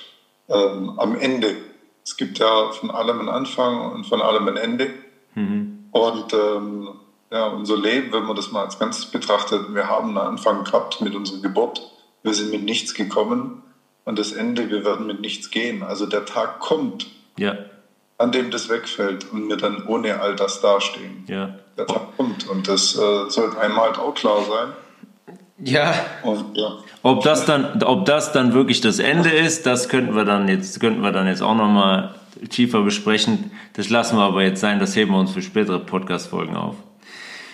Ähm, 0.49 0.99
am 0.99 1.17
Ende. 1.17 1.57
Es 2.05 2.17
gibt 2.17 2.39
ja 2.39 2.71
von 2.73 2.91
allem 2.91 3.21
einen 3.21 3.29
Anfang 3.29 3.93
und 3.93 4.05
von 4.05 4.23
allem 4.23 4.47
ein 4.49 4.57
Ende. 4.57 4.91
Mhm. 5.35 5.89
Und 5.91 6.33
ähm, 6.33 6.89
ja, 7.31 7.49
unser 7.49 7.77
Leben, 7.77 8.13
wenn 8.13 8.25
man 8.25 8.37
das 8.37 8.53
mal 8.53 8.65
als 8.65 8.79
Ganzes 8.79 9.07
betrachtet, 9.07 9.75
wir 9.75 9.89
haben 9.89 10.11
einen 10.11 10.29
Anfang 10.29 10.65
gehabt 10.65 11.01
mit 11.01 11.15
unserer 11.15 11.41
Geburt 11.41 11.83
wir 12.27 12.35
sind 12.35 12.51
mit 12.51 12.65
nichts 12.65 12.93
gekommen 12.93 13.63
und 14.05 14.19
das 14.19 14.33
Ende, 14.33 14.69
wir 14.69 14.85
werden 14.85 15.07
mit 15.07 15.21
nichts 15.21 15.51
gehen. 15.51 15.85
Also 15.85 16.07
der 16.07 16.25
Tag 16.25 16.59
kommt, 16.59 17.07
ja. 17.39 17.57
an 18.19 18.33
dem 18.33 18.51
das 18.51 18.69
wegfällt 18.69 19.31
und 19.31 19.49
wir 19.49 19.57
dann 19.57 19.87
ohne 19.87 20.21
all 20.21 20.35
das 20.35 20.61
dastehen. 20.61 21.25
Ja. 21.29 21.55
Der 21.79 21.87
Tag 21.87 22.17
kommt 22.17 22.49
und 22.49 22.67
das 22.67 22.97
äh, 22.97 23.31
sollte 23.31 23.59
einmal 23.61 23.87
halt 23.87 23.99
auch 23.99 24.15
klar 24.15 24.43
sein. 24.43 24.73
Ja. 25.59 25.95
Und, 26.23 26.57
ja. 26.57 26.79
Ob 27.03 27.23
das 27.23 27.47
dann, 27.47 27.83
ob 27.83 28.05
das 28.05 28.33
dann 28.33 28.53
wirklich 28.53 28.81
das 28.81 28.99
Ende 28.99 29.31
ist, 29.31 29.67
das 29.67 29.89
könnten 29.89 30.15
wir 30.15 30.25
dann 30.25 30.49
jetzt, 30.49 30.81
könnten 30.81 31.03
wir 31.03 31.13
dann 31.13 31.27
jetzt 31.27 31.43
auch 31.43 31.55
nochmal 31.55 32.15
tiefer 32.51 32.83
besprechen. 32.83 33.51
Das 33.75 33.89
lassen 33.89 34.17
wir 34.17 34.25
aber 34.25 34.43
jetzt 34.43 34.61
sein, 34.61 34.79
das 34.79 34.95
heben 34.97 35.13
wir 35.13 35.19
uns 35.19 35.33
für 35.33 35.43
spätere 35.43 35.79
Podcast-Folgen 35.79 36.57
auf. 36.57 36.77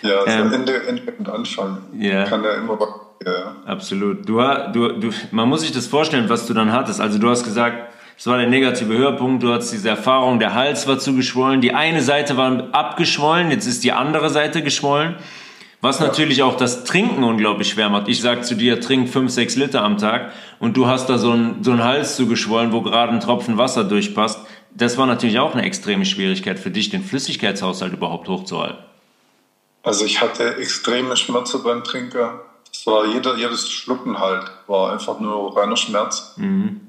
Ja, 0.01 0.19
also 0.19 0.39
ähm, 0.39 0.53
Ende, 0.53 0.87
Ende 0.87 1.13
und 1.17 1.29
Anfang 1.29 1.77
ja. 1.97 2.25
kann 2.25 2.43
ja 2.43 2.55
immer 2.55 2.77
ja. 3.25 3.55
Absolut. 3.65 4.27
Du, 4.27 4.41
du, 4.73 4.99
du, 4.99 5.11
man 5.31 5.47
muss 5.47 5.61
sich 5.61 5.71
das 5.71 5.87
vorstellen, 5.87 6.27
was 6.27 6.45
du 6.45 6.53
dann 6.53 6.73
hattest. 6.73 6.99
Also 6.99 7.19
du 7.19 7.29
hast 7.29 7.43
gesagt, 7.43 7.93
es 8.17 8.27
war 8.27 8.37
der 8.37 8.47
negative 8.47 8.93
Höhepunkt, 8.93 9.43
du 9.43 9.51
hattest 9.53 9.73
diese 9.73 9.89
Erfahrung, 9.89 10.39
der 10.39 10.53
Hals 10.53 10.87
war 10.87 10.99
zu 10.99 11.15
geschwollen, 11.15 11.61
die 11.61 11.73
eine 11.73 12.01
Seite 12.01 12.37
war 12.37 12.69
abgeschwollen, 12.71 13.49
jetzt 13.49 13.65
ist 13.65 13.83
die 13.83 13.91
andere 13.91 14.29
Seite 14.29 14.61
geschwollen. 14.61 15.15
Was 15.83 15.99
natürlich 15.99 16.43
auch 16.43 16.55
das 16.55 16.85
Trinken 16.85 17.25
unglaublich 17.25 17.71
schwer 17.71 17.89
macht. 17.89 18.07
Ich 18.07 18.21
sag 18.21 18.45
zu 18.45 18.55
dir, 18.55 18.79
trink 18.79 19.09
fünf, 19.09 19.31
sechs 19.31 19.57
Liter 19.57 19.83
am 19.83 19.97
Tag 19.97 20.31
und 20.59 20.77
du 20.77 20.87
hast 20.87 21.07
da 21.07 21.17
so 21.17 21.31
einen 21.31 21.61
so 21.61 21.71
einen 21.71 21.83
Hals 21.83 22.15
zugeschwollen, 22.15 22.71
wo 22.71 22.81
gerade 22.81 23.11
ein 23.11 23.19
Tropfen 23.19 23.57
Wasser 23.57 23.83
durchpasst. 23.83 24.39
Das 24.73 24.97
war 24.97 25.07
natürlich 25.07 25.39
auch 25.39 25.53
eine 25.53 25.63
extreme 25.63 26.05
Schwierigkeit 26.05 26.57
für 26.57 26.71
dich, 26.71 26.89
den 26.89 27.03
Flüssigkeitshaushalt 27.03 27.91
überhaupt 27.91 28.29
hochzuhalten. 28.29 28.77
Also 29.83 30.05
ich 30.05 30.21
hatte 30.21 30.55
extreme 30.55 31.17
Schmerzen 31.17 31.61
beim 31.63 31.83
Trinker. 31.83 32.45
Es 32.71 32.87
war 32.87 33.05
jeder, 33.05 33.35
jedes 33.35 33.69
Schlucken 33.69 34.19
halt, 34.19 34.49
war 34.67 34.93
einfach 34.93 35.19
nur 35.19 35.53
reiner 35.57 35.75
Schmerz. 35.75 36.35
Mhm. 36.37 36.79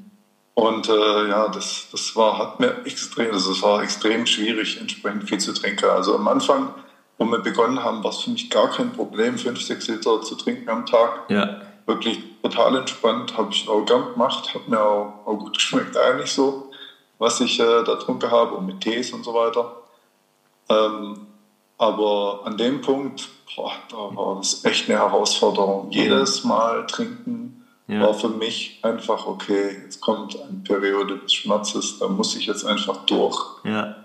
Und 0.54 0.88
äh, 0.88 1.28
ja, 1.30 1.48
das, 1.48 1.88
das 1.90 2.14
war, 2.14 2.38
hat 2.38 2.60
mir 2.60 2.86
extrem, 2.86 3.32
also 3.32 3.50
es 3.50 3.60
war 3.60 3.82
extrem 3.82 4.24
schwierig, 4.24 4.80
entsprechend 4.80 5.28
viel 5.28 5.38
zu 5.38 5.52
trinken. 5.52 5.86
Also 5.86 6.14
am 6.14 6.28
Anfang, 6.28 6.72
wo 7.18 7.24
wir 7.26 7.38
begonnen 7.38 7.82
haben, 7.82 8.02
war 8.02 8.10
es 8.10 8.18
für 8.18 8.30
mich 8.30 8.50
gar 8.50 8.70
kein 8.70 8.92
Problem, 8.92 9.38
fünf, 9.38 9.62
sechs 9.62 9.88
Liter 9.88 10.20
zu 10.22 10.34
trinken 10.34 10.68
am 10.68 10.86
Tag. 10.86 11.28
Ja. 11.28 11.60
Wirklich 11.86 12.18
total 12.42 12.76
entspannt, 12.76 13.36
habe 13.36 13.52
ich 13.52 13.68
auch 13.68 13.84
gern 13.84 14.12
gemacht, 14.12 14.54
hat 14.54 14.68
mir 14.68 14.80
auch, 14.80 15.26
auch 15.26 15.36
gut 15.36 15.54
geschmeckt 15.54 15.96
eigentlich 15.96 16.32
so, 16.32 16.70
was 17.18 17.40
ich 17.40 17.60
äh, 17.60 17.82
da 17.84 17.94
getrunken 17.94 18.30
habe 18.30 18.54
und 18.54 18.66
mit 18.66 18.80
Tees 18.80 19.12
und 19.12 19.24
so 19.24 19.34
weiter. 19.34 19.76
Ähm, 20.68 21.26
aber 21.76 22.40
an 22.44 22.56
dem 22.56 22.80
Punkt, 22.80 23.28
boah, 23.54 23.72
da 23.90 23.96
war 23.96 24.36
das 24.36 24.64
echt 24.64 24.88
eine 24.88 24.98
Herausforderung. 24.98 25.90
Jedes 25.90 26.44
Mal 26.44 26.86
trinken 26.86 27.64
ja. 27.86 28.00
war 28.00 28.14
für 28.14 28.28
mich 28.28 28.78
einfach, 28.82 29.26
okay, 29.26 29.82
jetzt 29.84 30.00
kommt 30.00 30.40
eine 30.40 30.60
Periode 30.64 31.18
des 31.18 31.32
Schmerzes, 31.34 31.98
da 31.98 32.08
muss 32.08 32.36
ich 32.36 32.46
jetzt 32.46 32.64
einfach 32.64 33.04
durch. 33.06 33.38
Ja. 33.64 33.96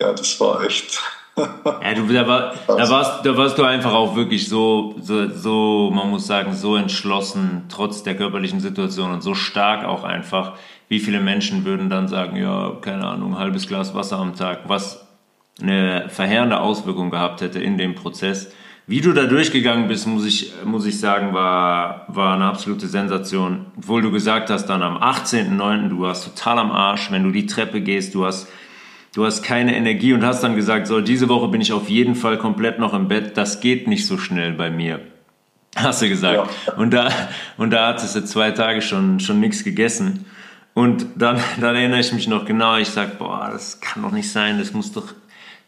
Ja, 0.00 0.12
das 0.12 0.40
war 0.40 0.64
echt. 0.64 1.00
Ja, 1.36 1.94
du, 1.94 2.06
da, 2.12 2.26
war, 2.26 2.54
da, 2.66 2.90
warst, 2.90 3.26
da 3.26 3.36
warst 3.36 3.58
du 3.58 3.64
einfach 3.64 3.92
auch 3.92 4.14
wirklich 4.14 4.48
so, 4.48 4.94
so, 5.00 5.28
so, 5.28 5.90
man 5.92 6.10
muss 6.10 6.26
sagen, 6.26 6.54
so 6.54 6.76
entschlossen, 6.76 7.64
trotz 7.68 8.02
der 8.02 8.16
körperlichen 8.16 8.60
Situation 8.60 9.12
und 9.12 9.22
so 9.22 9.34
stark 9.34 9.84
auch 9.84 10.04
einfach. 10.04 10.52
Wie 10.88 11.00
viele 11.00 11.20
Menschen 11.20 11.64
würden 11.64 11.90
dann 11.90 12.08
sagen, 12.08 12.36
ja, 12.36 12.72
keine 12.80 13.06
Ahnung, 13.06 13.38
halbes 13.38 13.66
Glas 13.66 13.94
Wasser 13.94 14.18
am 14.18 14.36
Tag, 14.36 14.60
was 14.68 15.06
eine 15.60 16.08
verheerende 16.08 16.60
Auswirkung 16.60 17.10
gehabt 17.10 17.40
hätte 17.40 17.60
in 17.60 17.78
dem 17.78 17.94
Prozess. 17.94 18.52
Wie 18.86 19.00
du 19.00 19.12
da 19.12 19.24
durchgegangen 19.24 19.88
bist, 19.88 20.06
muss 20.06 20.26
ich, 20.26 20.52
muss 20.64 20.84
ich 20.84 21.00
sagen, 21.00 21.32
war, 21.32 22.04
war 22.08 22.34
eine 22.34 22.44
absolute 22.44 22.86
Sensation. 22.86 23.66
Obwohl 23.78 24.02
du 24.02 24.10
gesagt 24.10 24.50
hast, 24.50 24.66
dann 24.66 24.82
am 24.82 24.98
18.09., 24.98 25.88
du 25.88 26.00
warst 26.00 26.24
total 26.24 26.58
am 26.58 26.70
Arsch, 26.70 27.10
wenn 27.10 27.24
du 27.24 27.30
die 27.30 27.46
Treppe 27.46 27.80
gehst, 27.80 28.14
du 28.14 28.26
hast, 28.26 28.46
du 29.14 29.24
hast 29.24 29.42
keine 29.42 29.76
Energie 29.76 30.12
und 30.12 30.24
hast 30.24 30.42
dann 30.42 30.56
gesagt, 30.56 30.86
so, 30.86 31.00
diese 31.00 31.28
Woche 31.28 31.48
bin 31.48 31.60
ich 31.60 31.72
auf 31.72 31.88
jeden 31.88 32.14
Fall 32.16 32.36
komplett 32.36 32.78
noch 32.78 32.92
im 32.92 33.08
Bett, 33.08 33.36
das 33.36 33.60
geht 33.60 33.86
nicht 33.88 34.06
so 34.06 34.18
schnell 34.18 34.52
bei 34.52 34.70
mir. 34.70 35.00
Hast 35.76 36.02
du 36.02 36.08
gesagt. 36.08 36.48
Ja. 36.66 36.74
Und 36.74 36.92
da, 36.92 37.10
und 37.56 37.70
da 37.70 37.88
hattest 37.88 38.14
du 38.14 38.24
zwei 38.24 38.50
Tage 38.50 38.82
schon, 38.82 39.20
schon 39.20 39.40
nichts 39.40 39.64
gegessen. 39.64 40.26
Und 40.72 41.06
dann, 41.16 41.40
dann 41.60 41.76
erinnere 41.76 42.00
ich 42.00 42.12
mich 42.12 42.26
noch 42.26 42.44
genau, 42.44 42.76
ich 42.76 42.88
sag, 42.88 43.18
boah, 43.18 43.50
das 43.52 43.80
kann 43.80 44.02
doch 44.02 44.10
nicht 44.10 44.30
sein, 44.30 44.58
das 44.58 44.72
muss 44.72 44.92
doch, 44.92 45.14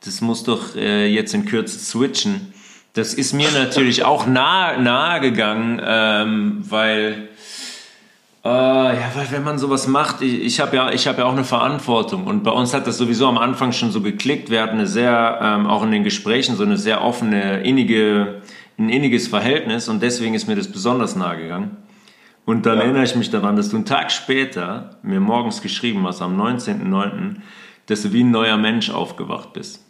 das 0.04 0.20
muss 0.20 0.42
doch 0.44 0.74
äh, 0.74 1.06
jetzt 1.06 1.32
in 1.32 1.44
Kürze 1.44 1.78
switchen. 1.78 2.52
Das 2.94 3.14
ist 3.14 3.32
mir 3.32 3.50
natürlich 3.52 4.04
auch 4.04 4.26
nahe, 4.26 4.82
nahe 4.82 5.20
gegangen, 5.20 5.80
ähm, 5.84 6.64
weil, 6.68 7.28
äh, 8.46 9.00
ja, 9.00 9.10
weil 9.14 9.30
wenn 9.30 9.42
man 9.42 9.58
sowas 9.58 9.86
macht, 9.86 10.22
ich, 10.22 10.40
ich 10.40 10.60
habe 10.60 10.76
ja, 10.76 10.90
ich 10.90 11.06
habe 11.06 11.18
ja 11.18 11.24
auch 11.24 11.32
eine 11.32 11.44
Verantwortung 11.44 12.26
und 12.26 12.42
bei 12.44 12.50
uns 12.50 12.72
hat 12.72 12.86
das 12.86 12.98
sowieso 12.98 13.26
am 13.26 13.38
Anfang 13.38 13.72
schon 13.72 13.90
so 13.90 14.00
geklickt. 14.00 14.50
Wir 14.50 14.62
hatten 14.62 14.76
eine 14.76 14.86
sehr, 14.86 15.38
ähm, 15.42 15.66
auch 15.66 15.82
in 15.82 15.90
den 15.90 16.04
Gesprächen 16.04 16.56
so 16.56 16.62
eine 16.62 16.76
sehr 16.76 17.02
offene, 17.02 17.62
innige, 17.62 18.42
ein 18.78 18.88
inniges 18.88 19.28
Verhältnis 19.28 19.88
und 19.88 20.02
deswegen 20.02 20.34
ist 20.34 20.46
mir 20.46 20.56
das 20.56 20.70
besonders 20.70 21.16
nahe 21.16 21.38
gegangen. 21.38 21.76
Und 22.44 22.64
dann 22.64 22.78
ja. 22.78 22.84
erinnere 22.84 23.04
ich 23.04 23.16
mich 23.16 23.30
daran, 23.30 23.56
dass 23.56 23.70
du 23.70 23.76
einen 23.76 23.86
Tag 23.86 24.12
später 24.12 24.98
mir 25.02 25.20
morgens 25.20 25.60
geschrieben 25.60 26.06
hast, 26.06 26.22
am 26.22 26.40
19.09., 26.40 27.36
dass 27.86 28.02
du 28.02 28.12
wie 28.12 28.22
ein 28.22 28.30
neuer 28.30 28.56
Mensch 28.56 28.90
aufgewacht 28.90 29.52
bist. 29.52 29.84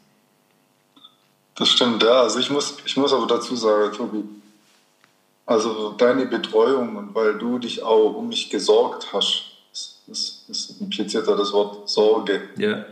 Das 1.54 1.68
stimmt, 1.68 2.02
ja. 2.02 2.22
Also 2.22 2.38
ich 2.38 2.50
muss, 2.50 2.78
ich 2.84 2.96
muss 2.96 3.12
aber 3.12 3.26
dazu 3.26 3.56
sagen, 3.56 3.92
Tobi, 3.94 4.24
also 5.46 5.94
deine 5.96 6.26
Betreuung 6.26 6.96
und 6.96 7.14
weil 7.14 7.38
du 7.38 7.58
dich 7.58 7.82
auch 7.82 8.14
um 8.14 8.28
mich 8.28 8.50
gesorgt 8.50 9.12
hast, 9.12 9.44
das, 10.06 10.44
das 10.48 10.76
impliziert 10.80 11.26
ja 11.26 11.36
das 11.36 11.52
Wort 11.52 11.88
Sorge. 11.88 12.42
Ja. 12.56 12.84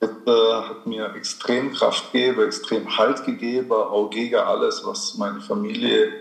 Das, 0.00 0.10
äh, 0.26 0.62
hat 0.62 0.86
mir 0.86 1.14
extrem 1.14 1.72
Kraft 1.72 2.12
gegeben, 2.12 2.42
extrem 2.42 2.96
Halt 2.96 3.24
gegeben, 3.24 3.72
auch 3.72 4.08
gegen 4.10 4.36
alles, 4.36 4.82
was 4.84 5.16
meine 5.16 5.40
Familie 5.40 6.12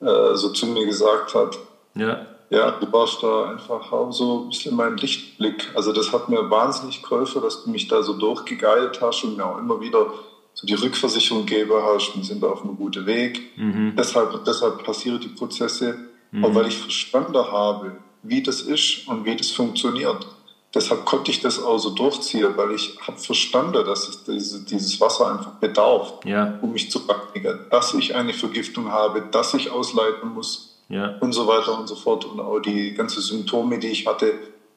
äh, 0.00 0.34
so 0.34 0.50
zu 0.50 0.66
mir 0.66 0.86
gesagt 0.86 1.34
hat. 1.34 1.58
Ja. 1.94 2.26
Ja, 2.50 2.72
du 2.72 2.92
warst 2.92 3.22
da 3.22 3.50
einfach 3.50 3.90
auch 3.92 4.12
so 4.12 4.40
ein 4.40 4.48
bisschen 4.50 4.76
mein 4.76 4.98
Lichtblick. 4.98 5.70
Also 5.74 5.90
das 5.90 6.12
hat 6.12 6.28
mir 6.28 6.50
wahnsinnig 6.50 7.02
geholfen, 7.02 7.40
dass 7.40 7.64
du 7.64 7.70
mich 7.70 7.88
da 7.88 8.02
so 8.02 8.12
durchgegeilt 8.12 9.00
hast 9.00 9.24
und 9.24 9.38
mir 9.38 9.46
auch 9.46 9.56
immer 9.56 9.80
wieder 9.80 10.12
so 10.54 10.66
die 10.66 10.74
Rückversicherung 10.74 11.46
gegeben 11.46 11.72
hast, 11.82 12.16
wir 12.16 12.24
sind 12.24 12.44
auf 12.44 12.62
einem 12.62 12.76
guten 12.76 13.06
Weg. 13.06 13.56
Mhm. 13.56 13.94
Deshalb, 13.96 14.44
deshalb 14.44 14.84
passieren 14.84 15.20
die 15.20 15.28
Prozesse, 15.28 15.96
mhm. 16.30 16.44
auch 16.44 16.54
weil 16.54 16.66
ich 16.66 16.78
verstanden 16.78 17.36
habe, 17.36 17.96
wie 18.22 18.42
das 18.42 18.60
ist 18.62 19.08
und 19.08 19.24
wie 19.24 19.36
das 19.36 19.50
funktioniert. 19.50 20.26
Deshalb 20.74 21.04
konnte 21.04 21.30
ich 21.30 21.40
das 21.40 21.62
auch 21.62 21.78
so 21.78 21.90
durchziehen, 21.90 22.56
weil 22.56 22.72
ich 22.72 22.96
habe 23.06 23.18
verstanden, 23.18 23.84
dass 23.84 24.08
es 24.08 24.24
diese, 24.24 24.64
dieses 24.64 24.98
Wasser 25.00 25.30
einfach 25.30 25.52
bedarf, 25.54 26.14
ja. 26.24 26.58
um 26.62 26.72
mich 26.72 26.90
zu 26.90 27.00
reinigen, 27.00 27.66
dass 27.70 27.92
ich 27.92 28.14
eine 28.14 28.32
Vergiftung 28.32 28.90
habe, 28.90 29.22
dass 29.30 29.52
ich 29.52 29.70
ausleiten 29.70 30.32
muss 30.32 30.78
ja. 30.88 31.18
und 31.20 31.32
so 31.32 31.46
weiter 31.46 31.78
und 31.78 31.88
so 31.88 31.94
fort. 31.94 32.24
Und 32.24 32.40
auch 32.40 32.60
die 32.60 32.94
ganzen 32.94 33.20
Symptome, 33.20 33.78
die 33.78 33.88
ich 33.88 34.06
hatte, 34.06 34.32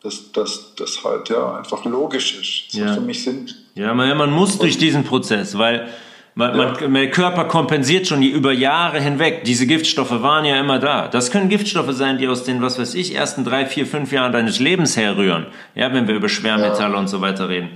dass 0.05 0.31
das, 0.31 0.75
das 0.75 1.03
halt 1.03 1.29
ja 1.29 1.57
einfach 1.57 1.83
logisch 1.83 2.39
ist. 2.39 2.73
Ja. 2.75 2.93
für 2.93 3.01
mich 3.01 3.23
sind. 3.23 3.55
Ja, 3.73 3.93
man, 3.93 4.15
man 4.15 4.29
muss 4.29 4.59
durch 4.59 4.77
diesen 4.77 5.03
Prozess, 5.03 5.57
weil 5.57 5.89
man, 6.35 6.57
ja. 6.57 6.73
man, 6.81 6.93
der 6.93 7.09
Körper 7.09 7.45
kompensiert 7.45 8.05
schon 8.07 8.21
die 8.21 8.29
über 8.29 8.51
Jahre 8.51 9.01
hinweg. 9.01 9.45
Diese 9.45 9.65
Giftstoffe 9.65 10.21
waren 10.21 10.45
ja 10.45 10.59
immer 10.59 10.77
da. 10.77 11.07
Das 11.07 11.31
können 11.31 11.49
Giftstoffe 11.49 11.93
sein, 11.93 12.19
die 12.19 12.27
aus 12.27 12.43
den, 12.43 12.61
was 12.61 12.77
weiß 12.77 12.93
ich, 12.93 13.15
ersten 13.15 13.43
drei, 13.43 13.65
vier, 13.65 13.87
fünf 13.87 14.11
Jahren 14.11 14.31
deines 14.31 14.59
Lebens 14.59 14.95
herrühren. 14.95 15.47
Ja, 15.73 15.91
wenn 15.91 16.07
wir 16.07 16.13
über 16.13 16.29
Schwermetalle 16.29 16.93
ja. 16.93 16.99
und 16.99 17.07
so 17.07 17.21
weiter 17.21 17.49
reden. 17.49 17.71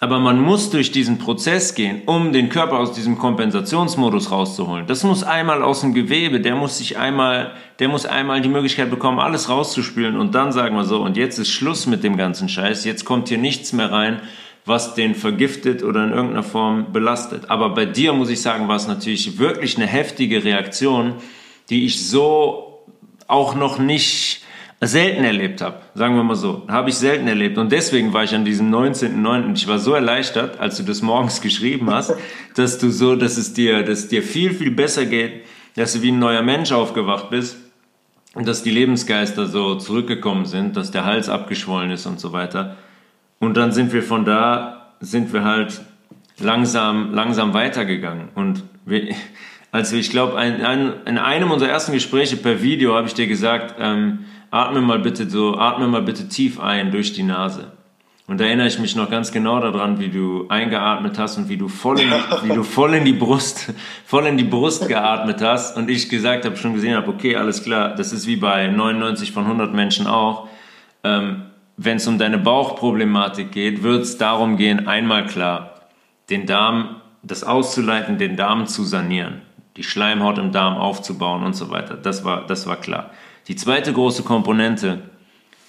Aber 0.00 0.20
man 0.20 0.40
muss 0.40 0.70
durch 0.70 0.92
diesen 0.92 1.18
Prozess 1.18 1.74
gehen, 1.74 2.02
um 2.06 2.32
den 2.32 2.50
Körper 2.50 2.78
aus 2.78 2.92
diesem 2.92 3.18
Kompensationsmodus 3.18 4.30
rauszuholen. 4.30 4.86
Das 4.86 5.02
muss 5.02 5.24
einmal 5.24 5.62
aus 5.62 5.80
dem 5.80 5.92
Gewebe, 5.92 6.40
der 6.40 6.54
muss 6.54 6.78
sich 6.78 6.98
einmal, 6.98 7.52
der 7.80 7.88
muss 7.88 8.06
einmal 8.06 8.40
die 8.40 8.48
Möglichkeit 8.48 8.90
bekommen, 8.90 9.18
alles 9.18 9.48
rauszuspülen 9.48 10.16
und 10.16 10.36
dann 10.36 10.52
sagen 10.52 10.76
wir 10.76 10.84
so, 10.84 11.02
und 11.02 11.16
jetzt 11.16 11.38
ist 11.38 11.50
Schluss 11.50 11.86
mit 11.86 12.04
dem 12.04 12.16
ganzen 12.16 12.48
Scheiß, 12.48 12.84
jetzt 12.84 13.04
kommt 13.04 13.28
hier 13.28 13.38
nichts 13.38 13.72
mehr 13.72 13.90
rein, 13.90 14.20
was 14.64 14.94
den 14.94 15.16
vergiftet 15.16 15.82
oder 15.82 16.04
in 16.04 16.10
irgendeiner 16.10 16.44
Form 16.44 16.92
belastet. 16.92 17.50
Aber 17.50 17.70
bei 17.70 17.86
dir 17.86 18.12
muss 18.12 18.30
ich 18.30 18.40
sagen, 18.40 18.68
war 18.68 18.76
es 18.76 18.86
natürlich 18.86 19.38
wirklich 19.38 19.76
eine 19.78 19.86
heftige 19.86 20.44
Reaktion, 20.44 21.14
die 21.70 21.86
ich 21.86 22.06
so 22.06 22.84
auch 23.26 23.54
noch 23.56 23.78
nicht 23.78 24.42
selten 24.80 25.24
erlebt 25.24 25.60
habe, 25.60 25.80
sagen 25.94 26.14
wir 26.14 26.22
mal 26.22 26.36
so. 26.36 26.62
Habe 26.68 26.90
ich 26.90 26.96
selten 26.96 27.26
erlebt. 27.26 27.58
Und 27.58 27.72
deswegen 27.72 28.12
war 28.12 28.22
ich 28.22 28.34
an 28.34 28.44
diesem 28.44 28.72
19.09. 28.72 29.54
Ich 29.54 29.66
war 29.66 29.78
so 29.78 29.92
erleichtert, 29.94 30.60
als 30.60 30.76
du 30.76 30.84
das 30.84 31.02
morgens 31.02 31.40
geschrieben 31.42 31.90
hast, 31.90 32.14
dass 32.54 32.78
du 32.78 32.90
so, 32.90 33.16
dass 33.16 33.36
es 33.36 33.52
dir, 33.52 33.82
dass 33.82 34.08
dir 34.08 34.22
viel, 34.22 34.54
viel 34.54 34.70
besser 34.70 35.06
geht, 35.06 35.44
dass 35.74 35.94
du 35.94 36.02
wie 36.02 36.12
ein 36.12 36.18
neuer 36.18 36.42
Mensch 36.42 36.70
aufgewacht 36.70 37.30
bist 37.30 37.56
und 38.34 38.46
dass 38.46 38.62
die 38.62 38.70
Lebensgeister 38.70 39.46
so 39.46 39.74
zurückgekommen 39.76 40.46
sind, 40.46 40.76
dass 40.76 40.92
der 40.92 41.04
Hals 41.04 41.28
abgeschwollen 41.28 41.90
ist 41.90 42.06
und 42.06 42.20
so 42.20 42.32
weiter. 42.32 42.76
Und 43.40 43.56
dann 43.56 43.72
sind 43.72 43.92
wir 43.92 44.02
von 44.02 44.24
da, 44.24 44.92
sind 45.00 45.32
wir 45.32 45.44
halt 45.44 45.80
langsam, 46.38 47.12
langsam 47.14 47.52
weitergegangen. 47.52 48.28
Und 48.36 48.62
wir, 48.84 49.14
als 49.72 49.92
wir, 49.92 49.98
ich 49.98 50.10
glaube, 50.10 50.40
in 50.40 51.18
einem 51.18 51.50
unserer 51.50 51.70
ersten 51.70 51.92
Gespräche 51.92 52.36
per 52.36 52.62
Video 52.62 52.94
habe 52.94 53.08
ich 53.08 53.14
dir 53.14 53.26
gesagt, 53.26 53.74
ähm, 53.80 54.20
atme 54.50 54.80
mal 54.80 54.98
bitte 54.98 55.28
so, 55.28 55.56
atme 55.56 55.88
mal 55.88 56.02
bitte 56.02 56.28
tief 56.28 56.60
ein 56.60 56.90
durch 56.90 57.12
die 57.12 57.22
Nase. 57.22 57.72
Und 58.28 58.40
da 58.40 58.44
erinnere 58.44 58.66
ich 58.66 58.78
mich 58.78 58.94
noch 58.94 59.08
ganz 59.08 59.32
genau 59.32 59.58
daran, 59.58 59.98
wie 60.00 60.10
du 60.10 60.46
eingeatmet 60.50 61.18
hast 61.18 61.38
und 61.38 61.48
wie 61.48 61.56
du 61.56 61.68
voll 61.68 61.98
in, 61.98 62.10
wie 62.42 62.54
du 62.54 62.62
voll 62.62 62.92
in 62.92 63.06
die 63.06 63.14
Brust, 63.14 63.72
voll 64.04 64.26
in 64.26 64.36
die 64.36 64.44
Brust 64.44 64.86
geatmet 64.86 65.40
hast 65.40 65.78
und 65.78 65.88
ich 65.88 66.10
gesagt 66.10 66.44
habe, 66.44 66.54
schon 66.58 66.74
gesehen 66.74 66.94
habe, 66.94 67.08
okay, 67.08 67.36
alles 67.36 67.64
klar, 67.64 67.94
das 67.94 68.12
ist 68.12 68.26
wie 68.26 68.36
bei 68.36 68.66
99 68.66 69.32
von 69.32 69.44
100 69.44 69.72
Menschen 69.72 70.06
auch. 70.06 70.46
Ähm, 71.04 71.44
Wenn 71.78 71.96
es 71.96 72.06
um 72.06 72.18
deine 72.18 72.36
Bauchproblematik 72.36 73.50
geht, 73.50 73.82
wird 73.82 74.02
es 74.02 74.18
darum 74.18 74.58
gehen, 74.58 74.86
einmal 74.86 75.24
klar, 75.24 75.80
den 76.28 76.44
Darm, 76.44 76.96
das 77.22 77.44
auszuleiten, 77.44 78.18
den 78.18 78.36
Darm 78.36 78.66
zu 78.66 78.84
sanieren, 78.84 79.40
die 79.78 79.84
Schleimhaut 79.84 80.36
im 80.36 80.52
Darm 80.52 80.76
aufzubauen 80.76 81.44
und 81.44 81.54
so 81.54 81.70
weiter. 81.70 81.94
Das 81.94 82.26
war, 82.26 82.46
das 82.46 82.66
war 82.66 82.76
klar. 82.76 83.10
Die 83.48 83.56
zweite 83.56 83.94
große 83.94 84.24
Komponente, 84.24 85.02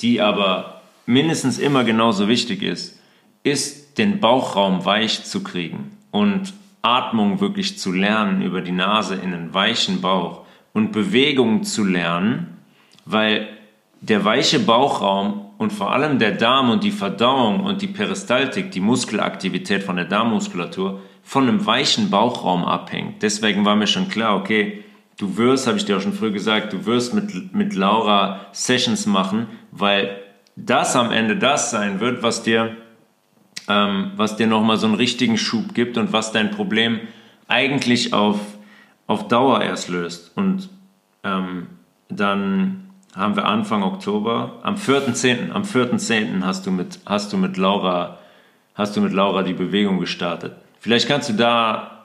die 0.02 0.20
aber 0.20 0.82
mindestens 1.06 1.58
immer 1.58 1.86
genauso 1.86 2.28
wichtig 2.28 2.62
ist, 2.62 3.00
ist 3.44 3.98
den 3.98 4.20
Bauchraum 4.20 4.84
weich 4.84 5.24
zu 5.24 5.44
kriegen 5.44 5.98
und 6.12 6.54
Atmung 6.82 7.40
wirklich 7.40 7.80
zu 7.80 7.94
lernen 7.94 8.42
über 8.42 8.62
die 8.62 8.74
Nase 8.74 9.16
in 9.16 9.34
einen 9.34 9.54
weichen 9.54 10.02
Bauch 10.02 10.42
und 10.74 10.92
Bewegung 10.92 11.64
zu 11.64 11.86
lernen, 11.86 12.58
weil 13.06 13.48
der 14.02 14.26
weiche 14.26 14.60
Bauchraum 14.60 15.46
und 15.58 15.72
vor 15.72 15.92
allem 15.94 16.20
der 16.20 16.32
Darm 16.32 16.70
und 16.70 16.84
die 16.84 16.92
Verdauung 16.92 17.62
und 17.62 17.82
die 17.82 17.88
Peristaltik, 17.88 18.72
die 18.72 18.80
Muskelaktivität 18.80 19.84
von 19.84 19.96
der 19.96 20.06
Darmmuskulatur, 20.06 21.02
von 21.24 21.48
einem 21.48 21.66
weichen 21.66 22.10
Bauchraum 22.10 22.64
abhängt. 22.64 23.24
Deswegen 23.24 23.66
war 23.66 23.76
mir 23.76 23.88
schon 23.88 24.10
klar, 24.10 24.36
okay, 24.38 24.84
du 25.20 25.38
wirst, 25.38 25.68
habe 25.68 25.78
ich 25.78 25.86
dir 25.86 25.98
auch 25.98 26.02
schon 26.02 26.14
früher 26.14 26.32
gesagt, 26.32 26.74
du 26.74 26.86
wirst 26.88 27.14
mit, 27.14 27.54
mit 27.54 27.76
Laura 27.76 28.48
Sessions 28.54 29.06
machen, 29.06 29.48
weil 29.72 30.18
das 30.56 30.96
am 30.96 31.12
Ende 31.12 31.38
das 31.38 31.70
sein 31.70 32.00
wird, 32.00 32.24
was 32.24 32.42
dir, 32.42 32.78
ähm, 33.68 34.14
was 34.16 34.38
dir 34.38 34.48
nochmal 34.48 34.78
so 34.78 34.88
einen 34.88 34.96
richtigen 34.96 35.38
Schub 35.38 35.76
gibt 35.76 35.98
und 35.98 36.12
was 36.14 36.32
dein 36.32 36.52
Problem 36.52 37.02
eigentlich 37.48 38.14
auf, 38.14 38.40
auf 39.08 39.28
Dauer 39.28 39.62
erst 39.62 39.90
löst. 39.90 40.32
Und 40.36 40.70
ähm, 41.24 41.68
dann 42.08 42.90
haben 43.16 43.36
wir 43.36 43.46
Anfang 43.46 43.84
Oktober, 43.84 44.60
am 44.64 44.76
4.10., 44.76 45.52
am 45.52 45.64
4.10. 45.64 46.44
hast 46.44 46.70
hast 47.06 47.34
du 47.34 47.38
mit 47.38 47.58
Laura, 47.58 48.20
hast 48.74 48.96
du 48.96 49.02
mit 49.02 49.12
Laura 49.12 49.44
die 49.44 49.54
Bewegung 49.54 50.00
gestartet. 50.00 50.54
Vielleicht 50.80 51.10
kannst 51.10 51.28
du 51.28 51.34
da 51.34 51.99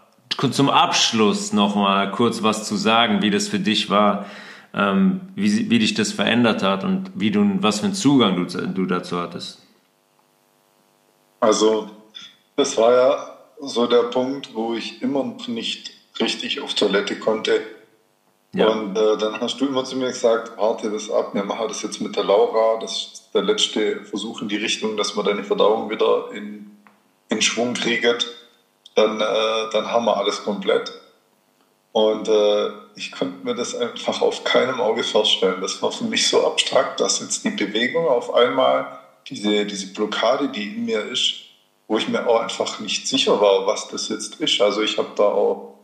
zum 0.51 0.71
Abschluss 0.71 1.53
noch 1.53 1.75
mal 1.75 2.11
kurz 2.11 2.43
was 2.43 2.67
zu 2.67 2.77
sagen, 2.77 3.23
wie 3.23 3.31
das 3.31 3.49
für 3.49 3.59
dich 3.59 3.91
war, 3.91 4.27
ähm, 4.75 5.21
wie, 5.35 5.71
wie 5.71 5.79
dich 5.79 5.95
das 5.95 6.13
verändert 6.13 6.63
hat 6.63 6.85
und 6.85 7.13
wie 7.15 7.31
du, 7.31 7.59
was 7.61 7.81
für 7.81 7.87
einen 7.87 7.95
Zugang 7.95 8.37
du, 8.37 8.67
du 8.67 8.87
dazu 8.87 9.19
hattest. 9.19 9.61
Also, 11.41 11.91
das 12.57 12.77
war 12.77 12.93
ja 12.93 13.37
so 13.61 13.87
der 13.87 14.05
Punkt, 14.05 14.55
wo 14.55 14.75
ich 14.75 15.03
immer 15.03 15.23
noch 15.25 15.47
nicht 15.49 15.91
richtig 16.21 16.61
auf 16.61 16.75
Toilette 16.75 17.19
konnte. 17.19 17.61
Ja. 18.55 18.69
Und 18.69 18.97
äh, 18.97 19.17
dann 19.19 19.41
hast 19.41 19.61
du 19.61 19.67
immer 19.67 19.85
zu 19.85 19.97
mir 19.97 20.09
gesagt, 20.09 20.57
warte 20.57 20.91
das 20.91 21.11
ab, 21.11 21.35
wir 21.35 21.45
machen 21.45 21.67
das 21.69 21.83
jetzt 21.83 22.01
mit 22.01 22.15
der 22.15 22.25
Laura, 22.25 22.79
das 22.81 22.93
ist 22.93 23.31
der 23.35 23.43
letzte 23.43 24.05
Versuch 24.05 24.43
in 24.43 24.49
die 24.49 24.57
Richtung, 24.57 24.97
dass 24.97 25.17
man 25.17 25.25
deine 25.25 25.43
Verdauung 25.43 25.91
wieder 25.91 26.31
in, 26.33 26.71
in 27.29 27.43
Schwung 27.43 27.75
kriegt. 27.75 28.27
Dann, 28.95 29.21
äh, 29.21 29.71
dann 29.73 29.91
haben 29.91 30.05
wir 30.05 30.17
alles 30.17 30.45
komplett. 30.45 30.93
Und 31.93 32.29
äh, 32.29 32.71
ich 32.97 33.13
konnte 33.13 33.45
mir 33.45 33.55
das 33.55 33.75
einfach 33.75 34.21
auf 34.21 34.43
keinem 34.45 34.81
Auge 34.81 35.05
vorstellen. 35.05 35.61
Das 35.61 35.81
war 35.83 35.93
für 35.93 36.05
mich 36.05 36.29
so 36.29 36.47
abstrakt, 36.47 37.01
dass 37.01 37.21
jetzt 37.21 37.45
die 37.45 37.51
Bewegung 37.51 38.09
auf 38.09 38.35
einmal, 38.35 38.99
diese, 39.29 39.65
diese 39.65 39.93
Blockade, 39.93 40.49
die 40.49 40.75
in 40.75 40.85
mir 40.85 41.05
ist, 41.05 41.35
wo 41.87 41.99
ich 41.99 42.09
mir 42.09 42.27
auch 42.27 42.41
einfach 42.41 42.81
nicht 42.81 43.07
sicher 43.07 43.41
war, 43.41 43.67
was 43.67 43.89
das 43.89 44.09
jetzt 44.09 44.41
ist. 44.41 44.61
Also 44.61 44.83
ich 44.83 44.99
habe 44.99 45.11
da 45.17 45.25
auch, 45.25 45.75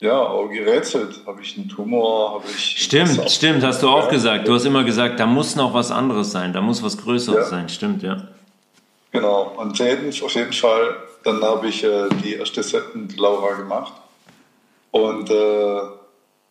ja, 0.00 0.18
auch 0.18 0.48
gerätselt. 0.48 1.20
Habe 1.26 1.40
ich 1.42 1.56
einen 1.56 1.68
Tumor? 1.68 2.34
Habe 2.34 2.44
ich 2.50 2.82
stimmt, 2.82 3.30
stimmt, 3.30 3.62
hast 3.62 3.82
du 3.82 3.88
auch 3.88 4.04
ja. 4.04 4.10
gesagt. 4.10 4.48
Du 4.48 4.54
hast 4.54 4.64
immer 4.64 4.84
gesagt, 4.84 5.18
da 5.18 5.26
muss 5.26 5.56
noch 5.56 5.74
was 5.74 5.90
anderes 5.90 6.30
sein, 6.30 6.52
da 6.52 6.60
muss 6.60 6.82
was 6.82 6.98
Größeres 6.98 7.44
ja. 7.44 7.44
sein. 7.44 7.68
Stimmt, 7.68 8.02
ja. 8.02 8.28
Genau. 9.12 9.54
Und 9.56 9.80
auf 9.80 10.34
jeden 10.34 10.52
Fall, 10.52 10.96
dann 11.24 11.42
habe 11.42 11.68
ich 11.68 11.84
äh, 11.84 12.08
die 12.22 12.34
erste 12.34 12.62
Set 12.62 12.94
mit 12.94 13.16
Laura 13.18 13.54
gemacht. 13.54 13.92
Und 14.90 15.30
äh, 15.30 15.80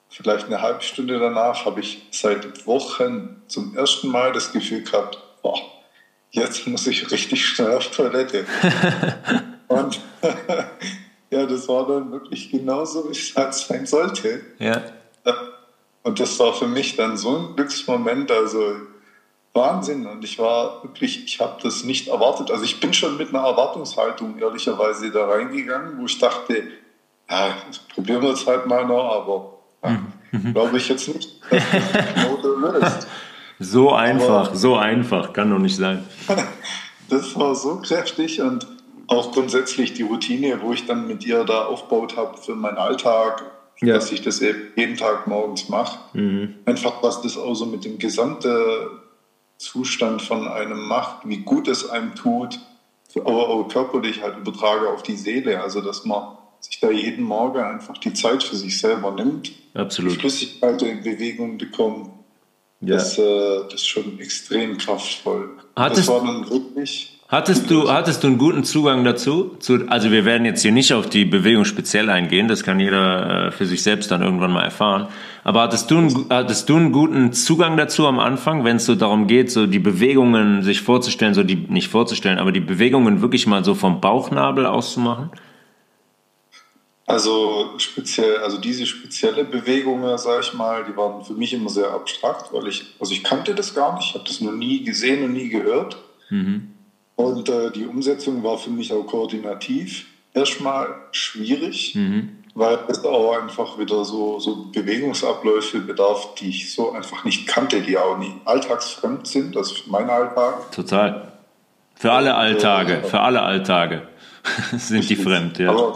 vielleicht 0.10 0.48
eine 0.48 0.62
halbe 0.62 0.82
Stunde 0.82 1.20
danach 1.20 1.66
habe 1.66 1.80
ich 1.82 2.08
seit 2.12 2.66
Wochen 2.68 3.42
zum 3.48 3.76
ersten 3.76 4.10
Mal 4.10 4.32
das 4.32 4.52
Gefühl 4.52 4.84
gehabt, 4.84 5.18
boah, 5.42 5.60
jetzt 6.32 6.68
muss 6.68 6.88
ich 6.88 7.10
richtig 7.12 7.46
schnell 7.46 7.76
auf 7.76 7.90
Toilette. 7.90 8.46
und 9.68 10.00
ja, 11.30 11.46
das 11.46 11.68
war 11.68 11.88
dann 11.88 12.12
wirklich 12.12 12.50
genauso, 12.52 13.08
wie 13.08 13.12
es 13.12 13.36
halt 13.36 13.54
sein 13.54 13.86
sollte. 13.86 14.42
Ja. 14.60 14.82
Und 16.04 16.20
das 16.20 16.40
war 16.40 16.54
für 16.54 16.68
mich 16.68 16.96
dann 16.96 17.18
so 17.18 17.38
ein 17.38 17.56
Glücksmoment, 17.56 18.32
also 18.32 18.76
Wahnsinn. 19.58 20.06
Und 20.06 20.24
ich 20.24 20.40
war 20.40 20.82
wirklich, 20.84 21.26
ich 21.26 21.42
habe 21.42 21.58
das 21.62 21.84
nicht 21.84 22.08
erwartet. 22.08 22.52
Also 22.52 22.64
ich 22.64 22.80
bin 22.80 22.94
schon 22.94 23.18
mit 23.18 23.30
einer 23.30 23.46
Erwartungshaltung 23.46 24.40
ehrlicherweise 24.40 25.12
da 25.12 25.26
reingegangen, 25.26 26.00
wo 26.00 26.06
ich 26.06 26.18
dachte, 26.18 26.64
ja, 27.30 27.56
das 27.68 27.80
probieren 27.80 28.22
wir 28.22 28.30
jetzt 28.30 28.48
halt 28.48 28.68
mal 28.68 28.86
noch, 28.86 29.04
aber 29.12 29.54
ja, 29.84 30.00
mhm. 30.32 30.54
glaube 30.54 30.78
ich 30.78 30.88
jetzt 30.88 31.08
nicht, 31.10 31.42
dass 31.50 31.64
das 31.72 32.14
genau 32.14 32.56
löst. 32.56 33.08
So 33.60 33.92
einfach, 33.92 34.50
Aber 34.50 34.56
so 34.56 34.76
einfach, 34.76 35.34
kann 35.34 35.50
doch 35.50 35.58
nicht 35.58 35.76
sein. 35.76 36.06
das 37.10 37.36
war 37.40 37.56
so 37.56 37.78
kräftig 37.78 38.40
und 38.40 38.68
auch 39.08 39.32
grundsätzlich 39.32 39.94
die 39.94 40.04
Routine, 40.04 40.62
wo 40.62 40.74
ich 40.74 40.86
dann 40.86 41.08
mit 41.08 41.26
ihr 41.26 41.44
da 41.44 41.66
aufgebaut 41.66 42.16
habe 42.18 42.38
für 42.38 42.54
meinen 42.54 42.78
Alltag, 42.78 43.44
ja. 43.82 43.96
dass 43.96 44.12
ich 44.12 44.22
das 44.22 44.42
eben 44.42 44.60
jeden 44.76 44.96
Tag 44.96 45.26
morgens 45.26 45.70
mache. 45.70 45.98
Mhm. 46.14 46.54
Einfach, 46.66 47.02
was 47.02 47.24
das 47.24 47.36
auch 47.36 47.56
so 47.56 47.66
mit 47.66 47.84
dem 47.84 47.98
gesamten 47.98 48.50
Zustand 49.58 50.22
von 50.22 50.48
einem 50.48 50.88
macht, 50.88 51.28
wie 51.28 51.38
gut 51.38 51.68
es 51.68 51.90
einem 51.90 52.16
tut, 52.16 52.60
aber 53.16 53.50
auch 53.50 53.68
körperlich 53.68 54.22
halt 54.22 54.38
übertrage 54.38 54.90
auf 54.90 55.04
die 55.04 55.16
Seele. 55.16 55.62
Also, 55.62 55.82
dass 55.82 56.06
man 56.06 56.38
sich 56.60 56.80
da 56.80 56.92
jeden 56.92 57.24
Morgen 57.24 57.60
einfach 57.60 57.98
die 57.98 58.14
Zeit 58.14 58.44
für 58.44 58.56
sich 58.56 58.80
selber 58.80 59.12
nimmt, 59.12 59.52
Absolut. 59.74 60.14
die 60.14 60.20
Flüssigkeit 60.20 60.82
in 60.82 61.04
Bewegung 61.04 61.58
bekommt 61.58 62.12
ja. 62.82 62.96
Das, 62.96 63.18
äh, 63.18 63.64
das 63.64 63.76
ist 63.76 63.88
schon 63.88 64.20
extrem 64.20 64.78
kraftvoll. 64.78 65.58
Hattest, 65.76 66.02
das 66.02 66.08
war 66.08 66.24
dann 66.24 66.50
wirklich. 66.50 67.17
Hattest 67.30 67.70
du, 67.70 67.92
hattest 67.92 68.24
du 68.24 68.28
einen 68.28 68.38
guten 68.38 68.64
Zugang 68.64 69.04
dazu? 69.04 69.58
Zu, 69.60 69.90
also 69.90 70.12
wir 70.12 70.24
werden 70.24 70.46
jetzt 70.46 70.62
hier 70.62 70.72
nicht 70.72 70.94
auf 70.94 71.10
die 71.10 71.26
Bewegung 71.26 71.66
speziell 71.66 72.10
eingehen, 72.10 72.48
das 72.48 72.64
kann 72.64 72.80
jeder 72.80 73.48
äh, 73.48 73.52
für 73.52 73.66
sich 73.66 73.84
selbst 73.84 74.10
dann 74.12 74.22
irgendwann 74.22 74.54
mal 74.54 74.64
erfahren. 74.64 75.10
Aber 75.44 75.62
hattest 75.62 75.92
du, 75.92 75.98
einen, 75.98 76.26
hattest 76.30 76.70
du 76.70 76.78
einen 76.78 76.94
guten 76.94 77.34
Zugang 77.34 77.76
dazu 77.76 78.08
am 78.08 78.20
Anfang, 78.20 78.64
wenn 78.64 78.78
es 78.78 78.86
so 78.86 78.96
darum 78.96 79.28
geht, 79.28 79.52
so 79.52 79.68
die 79.68 79.80
Bewegungen 79.80 80.64
sich 80.64 80.82
vorzustellen, 80.82 81.34
so 81.34 81.44
die, 81.44 81.58
nicht 81.58 81.90
vorzustellen, 81.90 82.40
aber 82.40 82.54
die 82.54 82.62
Bewegungen 82.62 83.22
wirklich 83.22 83.46
mal 83.46 83.66
so 83.66 83.76
vom 83.76 84.00
Bauchnabel 84.00 84.66
auszumachen? 84.66 85.30
Also 87.08 87.74
speziell, 87.78 88.38
also 88.38 88.58
diese 88.58 88.86
spezielle 88.86 89.44
Bewegungen, 89.44 90.18
sage 90.18 90.44
ich 90.44 90.54
mal, 90.54 90.86
die 90.86 90.96
waren 90.96 91.26
für 91.26 91.34
mich 91.34 91.54
immer 91.54 91.70
sehr 91.70 91.92
abstrakt, 91.92 92.54
weil 92.54 92.70
ich, 92.70 92.96
also 93.02 93.12
ich 93.12 93.26
kannte 93.26 93.54
das 93.54 93.76
gar 93.76 93.98
nicht, 93.98 94.10
ich 94.10 94.14
habe 94.14 94.26
das 94.26 94.40
noch 94.40 94.54
nie 94.54 94.86
gesehen 94.86 95.26
und 95.26 95.34
nie 95.34 95.50
gehört. 95.50 95.98
Mhm. 96.30 96.74
Und 97.18 97.50
äh, 97.50 97.72
die 97.72 97.86
Umsetzung 97.86 98.44
war 98.44 98.58
für 98.58 98.70
mich 98.70 98.94
auch 98.94 99.06
koordinativ 99.06 100.06
erstmal 100.36 100.88
schwierig, 101.12 101.96
mhm. 101.96 102.44
weil 102.54 102.78
es 102.88 103.04
auch 103.04 103.42
einfach 103.42 103.80
wieder 103.80 104.06
so, 104.06 104.40
so 104.40 104.68
Bewegungsabläufe 104.72 105.80
bedarf, 105.80 106.36
die 106.36 106.50
ich 106.50 106.72
so 106.72 106.92
einfach 106.92 107.26
nicht 107.26 107.48
kannte, 107.48 107.82
die 107.82 107.98
auch 107.98 108.20
nie 108.20 108.34
alltagsfremd 108.46 109.28
sind, 109.28 109.56
das 109.56 109.72
ist 109.72 109.88
mein 109.88 110.10
Alltag. 110.10 110.72
Total. 110.72 111.32
Für 111.96 112.12
alle 112.12 112.36
Alltage, 112.36 113.02
für 113.04 113.20
alle 113.20 113.42
Alltage 113.42 114.08
sind 114.78 115.10
die 115.10 115.16
fremd, 115.16 115.58
ja. 115.58 115.72
Aber 115.72 115.94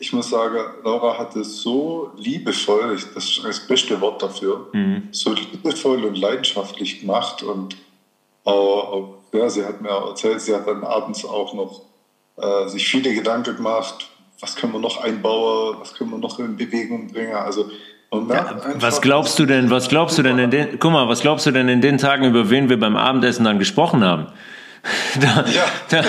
ich 0.00 0.12
muss 0.12 0.30
sagen, 0.30 0.58
Laura 0.82 1.16
hat 1.16 1.36
es 1.36 1.62
so 1.62 2.10
liebevoll, 2.16 2.98
das 3.14 3.24
ist 3.24 3.44
das 3.44 3.60
beste 3.60 4.00
Wort 4.00 4.20
dafür, 4.20 4.66
mhm. 4.72 5.06
so 5.12 5.32
liebevoll 5.32 6.04
und 6.04 6.18
leidenschaftlich 6.18 6.98
gemacht. 6.98 7.44
Und 7.44 7.76
auch, 8.42 9.21
ja, 9.32 9.48
sie 9.48 9.64
hat 9.64 9.80
mir 9.80 9.90
erzählt, 9.90 10.40
sie 10.40 10.54
hat 10.54 10.66
dann 10.66 10.84
abends 10.84 11.24
auch 11.24 11.54
noch 11.54 11.82
äh, 12.36 12.68
sich 12.68 12.86
viele 12.86 13.14
Gedanken 13.14 13.56
gemacht, 13.56 14.08
was 14.40 14.56
können 14.56 14.72
wir 14.72 14.80
noch 14.80 15.02
einbauen, 15.02 15.76
was 15.80 15.94
können 15.94 16.10
wir 16.10 16.18
noch 16.18 16.38
in 16.38 16.56
Bewegung 16.56 17.08
bringen. 17.08 17.34
Also 17.34 17.70
ja, 18.12 18.60
was 18.74 19.00
glaubst 19.00 19.38
du 19.38 19.46
denn, 19.46 19.70
was 19.70 19.88
glaubst 19.88 20.18
du 20.18 20.22
denn 20.22 20.38
in 20.38 20.50
den, 20.50 20.78
guck 20.78 20.92
mal, 20.92 21.08
was 21.08 21.20
glaubst 21.20 21.46
du 21.46 21.50
denn 21.50 21.68
in 21.68 21.80
den 21.80 21.96
Tagen, 21.96 22.26
über 22.26 22.50
wen 22.50 22.68
wir 22.68 22.78
beim 22.78 22.96
Abendessen 22.96 23.44
dann 23.44 23.58
gesprochen 23.58 24.04
haben? 24.04 24.26
Da, 25.20 25.44
ja. 25.46 25.64
da, 25.90 26.02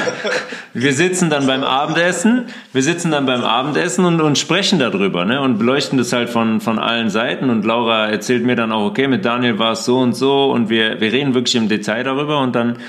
wir 0.74 0.94
sitzen 0.94 1.30
dann 1.30 1.46
beim 1.46 1.64
Abendessen, 1.64 2.48
wir 2.72 2.82
sitzen 2.82 3.12
dann 3.12 3.28
beim 3.28 3.44
Abendessen 3.44 4.04
und, 4.06 4.20
und 4.20 4.38
sprechen 4.38 4.80
darüber, 4.80 5.26
ne? 5.26 5.42
Und 5.42 5.60
beleuchten 5.60 6.00
das 6.00 6.12
halt 6.12 6.30
von, 6.30 6.60
von 6.60 6.80
allen 6.80 7.12
Seiten. 7.12 7.52
Und 7.52 7.66
Laura 7.66 8.08
erzählt 8.08 8.44
mir 8.44 8.56
dann 8.56 8.72
auch, 8.72 8.86
okay, 8.86 9.08
mit 9.08 9.26
Daniel 9.26 9.60
war 9.60 9.74
es 9.74 9.86
so 9.86 10.00
und 10.00 10.14
so 10.14 10.52
und 10.52 10.70
wir, 10.70 11.00
wir 11.02 11.12
reden 11.12 11.36
wirklich 11.36 11.56
im 11.56 11.68
Detail 11.68 12.04
darüber 12.04 12.40
und 12.40 12.56
dann 12.56 12.80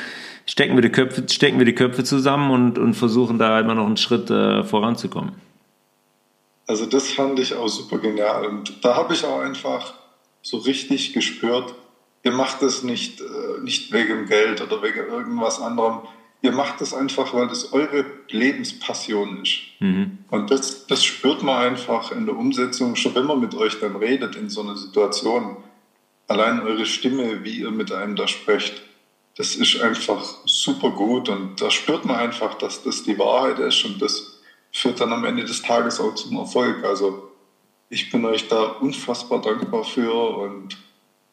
stecken 0.46 0.74
wir 0.74 0.82
die 0.82 0.90
Köpfe, 0.90 1.24
stecken 1.28 1.58
wir 1.58 1.66
die 1.66 1.74
Köpfe 1.74 2.04
zusammen 2.04 2.50
und, 2.50 2.78
und 2.78 2.94
versuchen 2.94 3.38
da 3.38 3.58
immer 3.60 3.74
noch 3.74 3.86
einen 3.86 3.96
Schritt 3.96 4.30
äh, 4.30 4.64
voranzukommen. 4.64 5.32
Also 6.66 6.86
das 6.86 7.10
fand 7.10 7.38
ich 7.38 7.54
auch 7.54 7.68
super 7.68 7.98
genial. 7.98 8.46
Und 8.46 8.84
da 8.84 8.96
habe 8.96 9.12
ich 9.14 9.24
auch 9.24 9.40
einfach 9.40 9.94
so 10.42 10.58
richtig 10.58 11.12
gespürt, 11.12 11.74
Ihr 12.24 12.32
macht 12.32 12.62
es 12.62 12.82
nicht, 12.82 13.20
äh, 13.20 13.60
nicht 13.62 13.92
wegen 13.92 14.26
Geld 14.26 14.62
oder 14.62 14.82
wegen 14.82 15.10
irgendwas 15.10 15.60
anderem. 15.60 16.00
Ihr 16.40 16.52
macht 16.52 16.80
es 16.80 16.94
einfach, 16.94 17.34
weil 17.34 17.48
es 17.48 17.72
eure 17.72 18.06
Lebenspassion 18.30 19.42
ist. 19.42 19.58
Mhm. 19.80 20.18
Und 20.30 20.50
das, 20.50 20.86
das 20.86 21.04
spürt 21.04 21.42
man 21.42 21.58
einfach 21.58 22.12
in 22.12 22.24
der 22.24 22.36
Umsetzung, 22.36 22.96
schon 22.96 23.14
wenn 23.14 23.26
man 23.26 23.40
mit 23.40 23.54
euch 23.54 23.78
dann 23.78 23.96
redet 23.96 24.36
in 24.36 24.48
so 24.48 24.62
einer 24.62 24.76
Situation. 24.76 25.58
Allein 26.26 26.62
eure 26.62 26.86
Stimme, 26.86 27.44
wie 27.44 27.60
ihr 27.60 27.70
mit 27.70 27.92
einem 27.92 28.16
da 28.16 28.26
sprecht, 28.26 28.82
das 29.36 29.56
ist 29.56 29.80
einfach 29.80 30.22
super 30.44 30.90
gut 30.90 31.28
und 31.28 31.60
da 31.60 31.70
spürt 31.70 32.04
man 32.04 32.16
einfach, 32.16 32.54
dass 32.54 32.82
das 32.82 33.02
die 33.02 33.18
Wahrheit 33.18 33.58
ist 33.58 33.84
und 33.84 34.00
das 34.00 34.40
führt 34.72 35.00
dann 35.00 35.12
am 35.12 35.24
Ende 35.24 35.44
des 35.44 35.62
Tages 35.62 36.00
auch 36.00 36.14
zum 36.14 36.36
Erfolg. 36.36 36.84
Also 36.84 37.30
ich 37.88 38.10
bin 38.10 38.24
euch 38.24 38.48
da 38.48 38.62
unfassbar 38.62 39.40
dankbar 39.40 39.84
für 39.84 40.12
und 40.12 40.76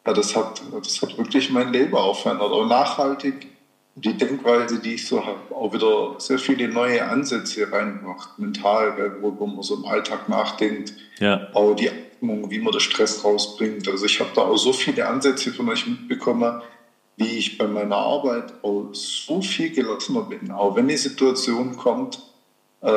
ja, 0.04 0.12
das 0.12 0.34
hat, 0.34 0.62
das 0.72 1.00
hat 1.00 1.16
wirklich 1.16 1.50
mein 1.50 1.72
Leben 1.72 1.94
auch 1.94 2.18
verändert. 2.18 2.50
Auch 2.50 2.66
nachhaltig 2.66 3.46
die 3.94 4.14
Denkweise, 4.14 4.80
die 4.80 4.94
ich 4.94 5.06
so 5.06 5.24
habe, 5.24 5.54
auch 5.54 5.72
wieder 5.72 6.14
sehr 6.18 6.38
viele 6.38 6.68
neue 6.68 7.06
Ansätze 7.06 7.70
reingebracht, 7.70 8.38
mental, 8.38 9.18
worüber 9.20 9.46
man 9.46 9.62
so 9.62 9.76
im 9.76 9.84
Alltag 9.84 10.28
nachdenkt. 10.28 10.94
Ja. 11.18 11.48
Auch 11.52 11.74
die 11.74 11.90
Atmung, 11.90 12.50
wie 12.50 12.58
man 12.58 12.72
den 12.72 12.80
Stress 12.80 13.22
rausbringt. 13.22 13.86
Also 13.88 14.06
ich 14.06 14.18
habe 14.18 14.30
da 14.34 14.42
auch 14.42 14.56
so 14.56 14.72
viele 14.72 15.06
Ansätze 15.06 15.52
von 15.52 15.68
euch 15.68 15.86
mitbekommen, 15.86 16.62
wie 17.22 17.38
ich 17.38 17.58
bei 17.58 17.66
meiner 17.66 17.96
Arbeit 17.96 18.52
auch 18.62 18.88
so 18.92 19.40
viel 19.40 19.70
gelassener 19.70 20.22
bin. 20.22 20.50
Auch 20.50 20.76
wenn 20.76 20.88
die 20.88 20.96
Situation 20.96 21.76
kommt, 21.76 22.20
äh, 22.80 22.90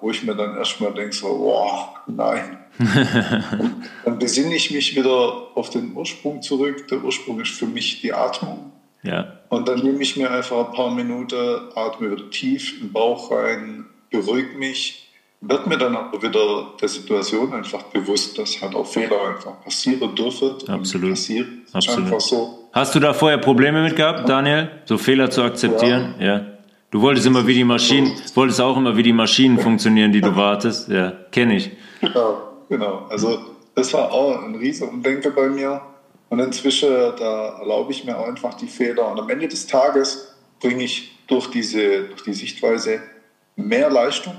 wo 0.00 0.10
ich 0.10 0.24
mir 0.24 0.34
dann 0.34 0.56
erstmal 0.56 0.92
denke, 0.92 1.14
so, 1.14 1.26
wow, 1.26 1.90
nein. 2.06 2.58
dann 4.04 4.18
besinne 4.18 4.54
ich 4.54 4.70
mich 4.70 4.96
wieder 4.96 5.56
auf 5.56 5.70
den 5.70 5.94
Ursprung 5.96 6.42
zurück. 6.42 6.88
Der 6.88 7.02
Ursprung 7.02 7.40
ist 7.40 7.52
für 7.52 7.66
mich 7.66 8.00
die 8.00 8.12
Atmung. 8.12 8.72
Ja. 9.02 9.38
Und 9.48 9.68
dann 9.68 9.80
nehme 9.80 10.02
ich 10.02 10.16
mir 10.16 10.30
einfach 10.30 10.68
ein 10.68 10.74
paar 10.74 10.92
Minuten, 10.92 11.36
atme 11.74 12.10
wieder 12.10 12.30
tief 12.30 12.74
in 12.74 12.88
den 12.88 12.92
Bauch 12.92 13.30
rein, 13.30 13.86
beruhige 14.10 14.58
mich, 14.58 15.08
wird 15.40 15.66
mir 15.66 15.78
dann 15.78 15.96
aber 15.96 16.20
wieder 16.20 16.72
der 16.80 16.88
Situation 16.88 17.52
einfach 17.52 17.84
bewusst, 17.84 18.36
dass 18.38 18.60
halt 18.60 18.74
auch 18.74 18.86
Fehler 18.86 19.34
einfach 19.34 19.60
passieren 19.62 20.14
dürfen. 20.14 20.56
Absolut. 20.66 21.10
Passiert. 21.10 21.48
Absolut. 21.72 22.04
Einfach 22.04 22.20
so. 22.20 22.57
Hast 22.72 22.94
du 22.94 23.00
da 23.00 23.14
vorher 23.14 23.38
Probleme 23.38 23.82
mit 23.82 23.96
gehabt, 23.96 24.28
Daniel? 24.28 24.68
So 24.84 24.98
Fehler 24.98 25.30
zu 25.30 25.42
akzeptieren? 25.42 26.14
Ja. 26.18 26.26
ja. 26.26 26.46
Du 26.90 27.02
wolltest 27.02 27.26
immer 27.26 27.46
wie 27.46 27.54
die 27.54 27.64
Maschinen, 27.64 28.12
wolltest 28.34 28.60
auch 28.60 28.76
immer 28.76 28.96
wie 28.96 29.02
die 29.02 29.12
Maschinen 29.12 29.58
funktionieren, 29.58 30.10
die 30.12 30.22
du 30.22 30.34
wartest. 30.36 30.88
Ja, 30.88 31.12
kenne 31.30 31.56
ich. 31.56 31.70
Genau, 32.00 32.38
genau. 32.68 33.06
Also 33.10 33.38
das 33.74 33.92
war 33.92 34.10
auch 34.10 34.42
ein 34.42 34.54
riesen 34.54 34.88
Umdenken 34.88 35.34
bei 35.34 35.48
mir. 35.48 35.82
Und 36.30 36.40
inzwischen, 36.40 36.88
da 36.88 37.58
erlaube 37.58 37.92
ich 37.92 38.04
mir 38.04 38.18
auch 38.18 38.26
einfach 38.26 38.54
die 38.54 38.66
Fehler. 38.66 39.10
Und 39.10 39.20
am 39.20 39.28
Ende 39.28 39.48
des 39.48 39.66
Tages 39.66 40.34
bringe 40.60 40.84
ich 40.84 41.18
durch 41.26 41.48
diese, 41.48 42.04
durch 42.04 42.22
die 42.22 42.34
Sichtweise 42.34 43.00
mehr 43.56 43.90
Leistung, 43.90 44.34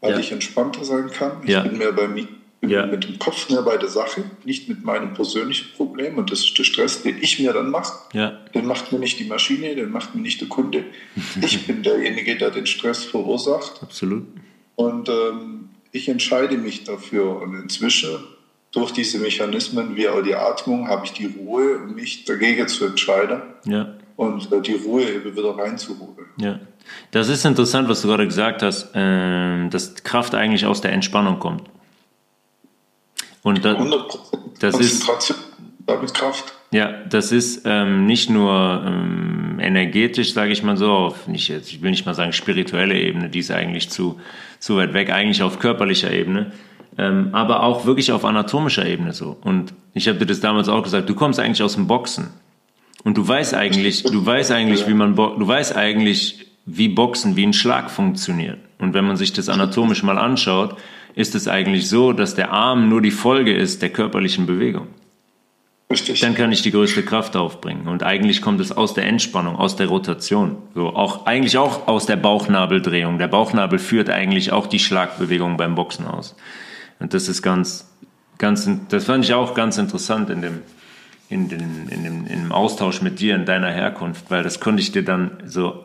weil 0.00 0.12
ja. 0.12 0.18
ich 0.18 0.32
entspannter 0.32 0.84
sein 0.84 1.10
kann. 1.10 1.32
Ich 1.44 1.50
ja. 1.50 1.62
bin 1.62 1.78
mehr 1.78 1.92
bei 1.92 2.08
mir, 2.08 2.28
ja. 2.62 2.86
mit 2.86 3.04
dem 3.04 3.18
Kopf 3.18 3.48
mehr 3.50 3.62
bei 3.62 3.76
der 3.76 3.88
Sache, 3.88 4.24
nicht 4.44 4.68
mit 4.68 4.84
meinem 4.84 5.14
persönlichen 5.14 5.74
Problem. 5.76 6.18
Und 6.18 6.32
das 6.32 6.40
ist 6.40 6.58
der 6.58 6.64
Stress, 6.64 7.02
den 7.02 7.18
ich 7.20 7.38
mir 7.38 7.52
dann 7.52 7.70
mache. 7.70 7.92
Ja. 8.12 8.30
Den 8.54 8.66
macht 8.66 8.92
mir 8.92 8.98
nicht 8.98 9.18
die 9.18 9.24
Maschine, 9.24 9.74
den 9.74 9.90
macht 9.90 10.14
mir 10.14 10.22
nicht 10.22 10.40
der 10.40 10.48
Kunde. 10.48 10.84
Ich 11.40 11.66
bin 11.66 11.82
derjenige, 11.82 12.36
der 12.36 12.50
den 12.50 12.66
Stress 12.66 13.04
verursacht. 13.04 13.82
Absolut. 13.82 14.26
Und 14.74 15.08
ähm, 15.08 15.70
ich 15.92 16.08
entscheide 16.08 16.56
mich 16.56 16.84
dafür. 16.84 17.40
Und 17.40 17.54
inzwischen, 17.54 18.10
durch 18.72 18.92
diese 18.92 19.18
Mechanismen 19.18 19.96
wie 19.96 20.08
auch 20.08 20.22
die 20.22 20.34
Atmung, 20.34 20.88
habe 20.88 21.06
ich 21.06 21.12
die 21.12 21.26
Ruhe, 21.26 21.78
um 21.78 21.94
mich 21.94 22.24
dagegen 22.24 22.66
zu 22.68 22.86
entscheiden. 22.86 23.42
Ja. 23.66 23.94
Und 24.16 24.52
äh, 24.52 24.60
die 24.60 24.74
Ruhe 24.74 25.24
wieder 25.24 25.56
reinzuholen. 25.56 26.26
Ja. 26.38 26.60
Das 27.10 27.28
ist 27.28 27.44
interessant, 27.44 27.88
was 27.88 28.02
du 28.02 28.08
gerade 28.08 28.26
gesagt 28.26 28.62
hast, 28.62 28.94
äh, 28.94 29.68
dass 29.68 29.94
Kraft 30.02 30.34
eigentlich 30.34 30.66
aus 30.66 30.80
der 30.80 30.92
Entspannung 30.92 31.38
kommt. 31.38 31.62
Und 33.48 33.64
da, 33.64 33.72
100% 33.72 34.04
das 34.60 34.78
ist 34.78 35.06
Kraft. 35.06 36.54
Ja, 36.70 36.92
das 37.08 37.32
ist 37.32 37.62
ähm, 37.64 38.04
nicht 38.04 38.28
nur 38.28 38.84
ähm, 38.86 39.58
energetisch, 39.58 40.34
sage 40.34 40.52
ich 40.52 40.62
mal 40.62 40.76
so, 40.76 40.92
auf 40.92 41.26
nicht 41.28 41.48
jetzt, 41.48 41.72
ich 41.72 41.80
will 41.80 41.90
nicht 41.90 42.04
mal 42.04 42.14
sagen 42.14 42.32
spirituelle 42.32 42.98
Ebene, 42.98 43.30
die 43.30 43.38
ist 43.38 43.50
eigentlich 43.50 43.88
zu 43.88 44.20
zu 44.58 44.76
weit 44.76 44.92
weg, 44.92 45.10
eigentlich 45.10 45.42
auf 45.42 45.58
körperlicher 45.58 46.12
Ebene, 46.12 46.52
ähm, 46.96 47.30
aber 47.32 47.62
auch 47.62 47.86
wirklich 47.86 48.12
auf 48.12 48.24
anatomischer 48.24 48.86
Ebene 48.86 49.12
so. 49.12 49.36
Und 49.42 49.72
ich 49.94 50.08
habe 50.08 50.18
dir 50.18 50.26
das 50.26 50.40
damals 50.40 50.68
auch 50.68 50.82
gesagt, 50.82 51.08
du 51.08 51.14
kommst 51.14 51.38
eigentlich 51.40 51.62
aus 51.62 51.74
dem 51.74 51.86
Boxen 51.86 52.28
und 53.04 53.16
du 53.16 53.26
weißt 53.26 53.54
eigentlich, 53.54 54.02
du 54.02 54.24
weißt 54.24 54.50
eigentlich, 54.50 54.86
wie 54.88 54.94
man, 54.94 55.14
du 55.14 55.46
weißt 55.46 55.76
eigentlich, 55.76 56.46
wie 56.66 56.88
Boxen, 56.88 57.36
wie 57.36 57.46
ein 57.46 57.52
Schlag 57.52 57.90
funktioniert. 57.90 58.58
Und 58.78 58.94
wenn 58.94 59.06
man 59.06 59.16
sich 59.16 59.32
das 59.32 59.48
anatomisch 59.48 60.02
mal 60.02 60.18
anschaut, 60.18 60.76
ist 61.18 61.34
es 61.34 61.48
eigentlich 61.48 61.88
so, 61.88 62.12
dass 62.12 62.36
der 62.36 62.52
Arm 62.52 62.88
nur 62.88 63.02
die 63.02 63.10
Folge 63.10 63.52
ist 63.52 63.82
der 63.82 63.90
körperlichen 63.90 64.46
Bewegung. 64.46 64.86
Richtig. 65.90 66.20
Dann 66.20 66.36
kann 66.36 66.52
ich 66.52 66.62
die 66.62 66.70
größte 66.70 67.02
Kraft 67.02 67.34
aufbringen. 67.34 67.88
Und 67.88 68.04
eigentlich 68.04 68.40
kommt 68.40 68.60
es 68.60 68.70
aus 68.70 68.94
der 68.94 69.04
Entspannung, 69.04 69.56
aus 69.56 69.74
der 69.74 69.88
Rotation. 69.88 70.58
So, 70.76 70.94
auch, 70.94 71.26
eigentlich 71.26 71.58
auch 71.58 71.88
aus 71.88 72.06
der 72.06 72.14
Bauchnabeldrehung. 72.14 73.18
Der 73.18 73.26
Bauchnabel 73.26 73.80
führt 73.80 74.10
eigentlich 74.10 74.52
auch 74.52 74.68
die 74.68 74.78
Schlagbewegung 74.78 75.56
beim 75.56 75.74
Boxen 75.74 76.06
aus. 76.06 76.36
Und 77.00 77.14
das 77.14 77.28
ist 77.28 77.42
ganz, 77.42 77.90
ganz, 78.38 78.70
das 78.88 79.06
fand 79.06 79.24
ich 79.24 79.34
auch 79.34 79.54
ganz 79.54 79.76
interessant 79.76 80.30
in 80.30 80.40
dem, 80.40 80.58
in 81.28 81.48
dem, 81.48 81.88
in 81.88 82.04
dem, 82.04 82.26
in 82.26 82.42
dem 82.42 82.52
Austausch 82.52 83.02
mit 83.02 83.18
dir 83.18 83.34
in 83.34 83.44
deiner 83.44 83.72
Herkunft, 83.72 84.30
weil 84.30 84.44
das 84.44 84.60
konnte 84.60 84.82
ich 84.82 84.92
dir 84.92 85.04
dann 85.04 85.32
so 85.46 85.84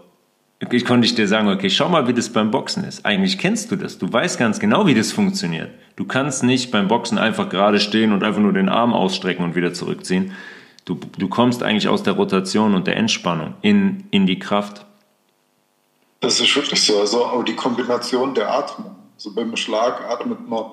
ich 0.72 0.86
konnte 0.86 1.05
ich 1.05 1.16
dir 1.16 1.28
sagen, 1.28 1.47
okay, 1.49 1.70
schau 1.70 1.89
mal, 1.89 2.07
wie 2.07 2.14
das 2.14 2.30
beim 2.30 2.51
Boxen 2.51 2.84
ist. 2.84 3.05
Eigentlich 3.05 3.38
kennst 3.38 3.72
du 3.72 3.76
das. 3.76 3.97
Du 3.97 4.11
weißt 4.11 4.38
ganz 4.38 4.59
genau, 4.59 4.86
wie 4.86 4.93
das 4.93 5.11
funktioniert. 5.11 5.72
Du 5.95 6.05
kannst 6.05 6.43
nicht 6.43 6.72
beim 6.72 6.88
Boxen 6.88 7.18
einfach 7.18 7.49
gerade 7.49 7.80
stehen 7.80 8.14
und 8.14 8.24
einfach 8.24 8.41
nur 8.41 8.53
den 8.53 8.70
Arm 8.70 8.93
ausstrecken 8.93 9.43
und 9.43 9.55
wieder 9.55 9.74
zurückziehen. 9.74 10.34
Du, 10.86 10.99
du 11.18 11.28
kommst 11.28 11.64
eigentlich 11.64 11.88
aus 11.88 12.03
der 12.03 12.14
Rotation 12.14 12.76
und 12.76 12.88
der 12.88 12.97
Entspannung 12.97 13.55
in, 13.61 14.03
in 14.11 14.26
die 14.28 14.39
Kraft. 14.39 14.86
Das 16.20 16.39
ist 16.39 16.55
wirklich 16.55 16.82
so. 16.84 16.99
Also 16.99 17.26
auch 17.26 17.43
die 17.43 17.55
Kombination 17.55 18.34
der 18.34 18.53
Atmung. 18.53 18.95
Also 19.16 19.34
beim 19.34 19.55
Schlag 19.55 20.01
atmet 20.09 20.47
man 20.47 20.72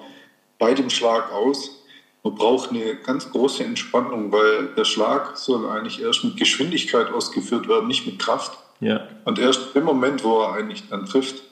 bei 0.59 0.75
dem 0.75 0.91
Schlag 0.91 1.33
aus. 1.33 1.83
Man 2.23 2.35
braucht 2.35 2.71
eine 2.71 2.97
ganz 2.97 3.31
große 3.31 3.65
Entspannung, 3.65 4.31
weil 4.31 4.75
der 4.77 4.85
Schlag 4.85 5.37
soll 5.39 5.69
eigentlich 5.71 6.03
erst 6.03 6.23
mit 6.23 6.37
Geschwindigkeit 6.37 7.11
ausgeführt 7.13 7.67
werden, 7.67 7.89
nicht 7.89 8.07
mit 8.07 8.19
Kraft. 8.19 8.59
Ja. 8.81 9.07
Und 9.25 9.39
erst 9.39 9.75
im 9.77 9.85
Moment, 9.85 10.25
wo 10.25 10.41
er 10.41 10.55
eigentlich 10.55 10.89
dann 10.89 11.07
trifft, 11.07 11.43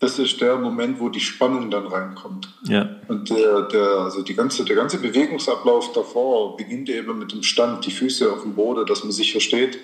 das 0.00 0.18
ist 0.18 0.40
der 0.40 0.56
Moment, 0.56 1.00
wo 1.00 1.08
die 1.08 1.20
Spannung 1.20 1.70
dann 1.70 1.86
reinkommt. 1.86 2.48
Ja. 2.64 2.96
Und 3.08 3.30
der, 3.30 3.62
der, 3.62 3.88
also 4.00 4.22
die 4.22 4.34
ganze, 4.34 4.64
der 4.64 4.76
ganze 4.76 4.98
Bewegungsablauf 4.98 5.92
davor 5.92 6.56
beginnt 6.56 6.90
eben 6.90 7.18
mit 7.18 7.32
dem 7.32 7.42
Stand, 7.42 7.86
die 7.86 7.90
Füße 7.90 8.30
auf 8.30 8.42
dem 8.42 8.54
Boden, 8.54 8.86
dass 8.86 9.02
man 9.02 9.12
sich 9.12 9.32
versteht. 9.32 9.78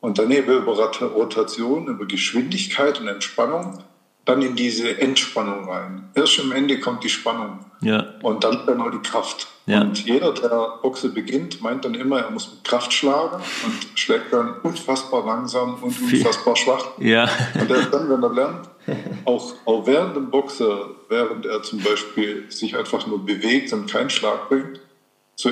Und 0.00 0.18
dann 0.18 0.32
eben 0.32 0.52
über 0.52 0.72
Rotation, 0.72 1.86
über 1.86 2.06
Geschwindigkeit 2.06 3.00
und 3.00 3.06
Entspannung 3.06 3.84
dann 4.24 4.40
in 4.42 4.54
diese 4.54 5.00
Entspannung 5.00 5.68
rein. 5.68 6.08
Erst 6.14 6.38
am 6.40 6.52
Ende 6.52 6.78
kommt 6.78 7.02
die 7.02 7.08
Spannung. 7.08 7.64
Ja. 7.80 8.14
Und 8.22 8.44
dann 8.44 8.64
dann 8.66 8.80
auch 8.80 8.90
die 8.90 8.98
Kraft. 8.98 9.48
Ja. 9.66 9.80
Und 9.80 10.04
jeder, 10.04 10.32
der 10.32 10.78
Boxe 10.82 11.08
beginnt, 11.08 11.60
meint 11.60 11.84
dann 11.84 11.94
immer, 11.94 12.20
er 12.20 12.30
muss 12.30 12.50
mit 12.50 12.64
Kraft 12.64 12.92
schlagen 12.92 13.42
und 13.64 13.98
schlägt 13.98 14.32
dann 14.32 14.60
unfassbar 14.62 15.24
langsam 15.24 15.74
und 15.82 16.00
unfassbar 16.00 16.56
schwach. 16.56 16.86
Ja. 16.98 17.28
Und 17.60 17.70
erst 17.70 17.92
dann, 17.92 18.08
wenn 18.08 18.22
er 18.22 18.32
lernt, 18.32 18.68
auch, 19.24 19.54
auch 19.64 19.86
während 19.86 20.16
dem 20.16 20.30
Boxer, 20.30 20.90
während 21.08 21.46
er 21.46 21.62
zum 21.62 21.80
Beispiel 21.80 22.50
sich 22.50 22.76
einfach 22.76 23.06
nur 23.06 23.24
bewegt 23.24 23.72
und 23.72 23.90
keinen 23.90 24.10
Schlag 24.10 24.48
bringt, 24.48 24.80
zu 25.36 25.50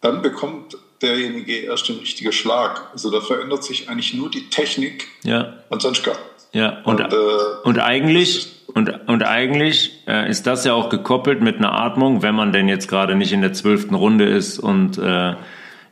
dann 0.00 0.20
bekommt 0.20 0.76
derjenige 1.00 1.56
erst 1.60 1.88
den 1.88 1.98
richtigen 1.98 2.32
Schlag. 2.32 2.90
Also 2.92 3.10
da 3.10 3.20
verändert 3.20 3.64
sich 3.64 3.88
eigentlich 3.88 4.14
nur 4.14 4.30
die 4.30 4.50
Technik 4.50 5.06
ja. 5.22 5.54
und 5.70 5.80
sonst 5.80 6.04
gar 6.04 6.12
nichts. 6.14 6.33
Ja, 6.54 6.78
und, 6.84 7.00
und, 7.00 7.12
äh, 7.12 7.16
und 7.64 7.78
eigentlich, 7.80 8.52
und, 8.74 8.88
und 9.08 9.24
eigentlich 9.24 10.02
äh, 10.06 10.30
ist 10.30 10.46
das 10.46 10.64
ja 10.64 10.72
auch 10.72 10.88
gekoppelt 10.88 11.42
mit 11.42 11.58
einer 11.58 11.72
Atmung, 11.72 12.22
wenn 12.22 12.36
man 12.36 12.52
denn 12.52 12.68
jetzt 12.68 12.88
gerade 12.88 13.16
nicht 13.16 13.32
in 13.32 13.42
der 13.42 13.52
zwölften 13.52 13.94
Runde 13.94 14.24
ist 14.24 14.60
und 14.60 14.96
äh, 14.96 15.34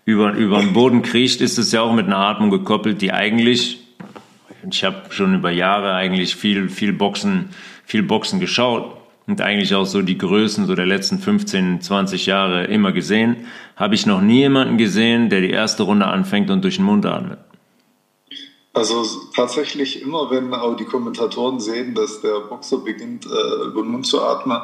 über, 0.04 0.32
über 0.34 0.60
den 0.60 0.72
Boden 0.72 1.02
kriecht, 1.02 1.40
ist 1.40 1.58
es 1.58 1.72
ja 1.72 1.82
auch 1.82 1.92
mit 1.92 2.06
einer 2.06 2.16
Atmung 2.16 2.50
gekoppelt, 2.50 3.02
die 3.02 3.12
eigentlich, 3.12 3.80
ich 4.70 4.84
habe 4.84 5.02
schon 5.10 5.34
über 5.34 5.50
Jahre 5.50 5.94
eigentlich 5.94 6.36
viel, 6.36 6.68
viel 6.68 6.92
Boxen, 6.92 7.48
viel 7.84 8.04
Boxen 8.04 8.38
geschaut 8.38 8.96
und 9.26 9.40
eigentlich 9.40 9.74
auch 9.74 9.86
so 9.86 10.00
die 10.00 10.18
Größen 10.18 10.66
so 10.66 10.76
der 10.76 10.86
letzten 10.86 11.18
15, 11.18 11.80
20 11.80 12.26
Jahre 12.26 12.64
immer 12.64 12.92
gesehen, 12.92 13.46
habe 13.74 13.96
ich 13.96 14.06
noch 14.06 14.20
nie 14.20 14.38
jemanden 14.38 14.78
gesehen, 14.78 15.28
der 15.28 15.40
die 15.40 15.50
erste 15.50 15.82
Runde 15.82 16.06
anfängt 16.06 16.50
und 16.50 16.62
durch 16.62 16.76
den 16.76 16.84
Mund 16.84 17.04
atmet. 17.04 17.38
Also 18.74 19.04
tatsächlich 19.34 20.00
immer, 20.00 20.30
wenn 20.30 20.52
auch 20.54 20.76
die 20.76 20.84
Kommentatoren 20.84 21.60
sehen, 21.60 21.94
dass 21.94 22.22
der 22.22 22.40
Boxer 22.40 22.78
beginnt, 22.78 23.26
äh, 23.26 23.66
über 23.66 23.82
den 23.82 23.90
Mund 23.90 24.06
zu 24.06 24.22
atmen, 24.22 24.60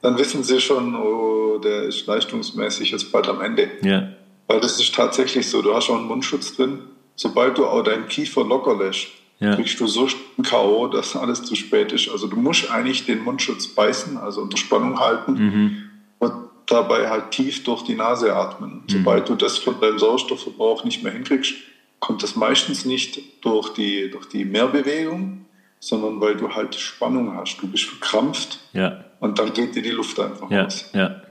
dann 0.00 0.16
wissen 0.16 0.44
sie 0.44 0.60
schon, 0.60 0.94
oh, 0.94 1.58
der 1.58 1.84
ist 1.84 2.06
leistungsmäßig 2.06 2.92
jetzt 2.92 3.10
bald 3.10 3.28
am 3.28 3.40
Ende. 3.40 3.68
Ja. 3.82 4.10
Weil 4.46 4.60
das 4.60 4.78
ist 4.80 4.94
tatsächlich 4.94 5.48
so, 5.48 5.60
du 5.60 5.74
hast 5.74 5.90
auch 5.90 5.96
einen 5.96 6.06
Mundschutz 6.06 6.54
drin. 6.54 6.80
Sobald 7.16 7.58
du 7.58 7.66
auch 7.66 7.82
deinen 7.82 8.06
Kiefer 8.06 8.44
locker 8.44 8.76
lässt, 8.76 9.08
ja. 9.40 9.56
kriegst 9.56 9.80
du 9.80 9.88
so 9.88 10.06
ein 10.38 10.44
K.O., 10.44 10.86
dass 10.86 11.16
alles 11.16 11.42
zu 11.42 11.56
spät 11.56 11.92
ist. 11.92 12.08
Also 12.08 12.28
du 12.28 12.36
musst 12.36 12.70
eigentlich 12.70 13.06
den 13.06 13.24
Mundschutz 13.24 13.66
beißen, 13.66 14.16
also 14.16 14.42
unter 14.42 14.56
Spannung 14.56 15.00
halten 15.00 15.32
mhm. 15.32 15.90
und 16.20 16.32
dabei 16.66 17.10
halt 17.10 17.32
tief 17.32 17.64
durch 17.64 17.82
die 17.82 17.94
Nase 17.94 18.34
atmen. 18.34 18.84
Mhm. 18.84 18.88
Sobald 18.88 19.28
du 19.28 19.34
das 19.34 19.58
von 19.58 19.80
deinem 19.80 19.98
Sauerstoffverbrauch 19.98 20.84
nicht 20.84 21.02
mehr 21.02 21.12
hinkriegst, 21.12 21.54
kommt 22.00 22.22
das 22.22 22.36
meistens 22.36 22.84
nicht 22.84 23.44
durch 23.44 23.74
die, 23.74 24.10
durch 24.10 24.28
die 24.28 24.44
Mehrbewegung, 24.44 25.46
sondern 25.80 26.20
weil 26.20 26.36
du 26.36 26.50
halt 26.50 26.74
Spannung 26.74 27.34
hast. 27.34 27.58
Du 27.60 27.68
bist 27.68 27.84
verkrampft 27.84 28.58
ja. 28.72 29.04
und 29.20 29.38
dann 29.38 29.52
geht 29.52 29.74
dir 29.74 29.82
die 29.82 29.90
Luft 29.90 30.18
einfach 30.18 30.50
ja, 30.50 30.62
raus. 30.62 30.90
Ja. 30.94 31.22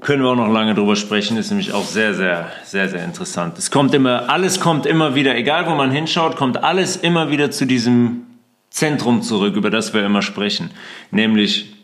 Können 0.00 0.22
wir 0.22 0.30
auch 0.30 0.36
noch 0.36 0.52
lange 0.52 0.74
drüber 0.74 0.94
sprechen, 0.94 1.36
ist 1.36 1.50
nämlich 1.50 1.72
auch 1.72 1.84
sehr, 1.84 2.14
sehr, 2.14 2.52
sehr, 2.64 2.88
sehr 2.88 3.04
interessant. 3.04 3.58
Es 3.58 3.70
kommt 3.70 3.94
immer, 3.94 4.30
alles 4.30 4.60
kommt 4.60 4.86
immer 4.86 5.16
wieder, 5.16 5.36
egal 5.36 5.66
wo 5.66 5.74
man 5.74 5.90
hinschaut, 5.90 6.36
kommt 6.36 6.62
alles 6.62 6.96
immer 6.96 7.30
wieder 7.30 7.50
zu 7.50 7.66
diesem 7.66 8.26
Zentrum 8.70 9.22
zurück, 9.22 9.56
über 9.56 9.70
das 9.70 9.94
wir 9.94 10.04
immer 10.04 10.22
sprechen. 10.22 10.70
Nämlich 11.10 11.74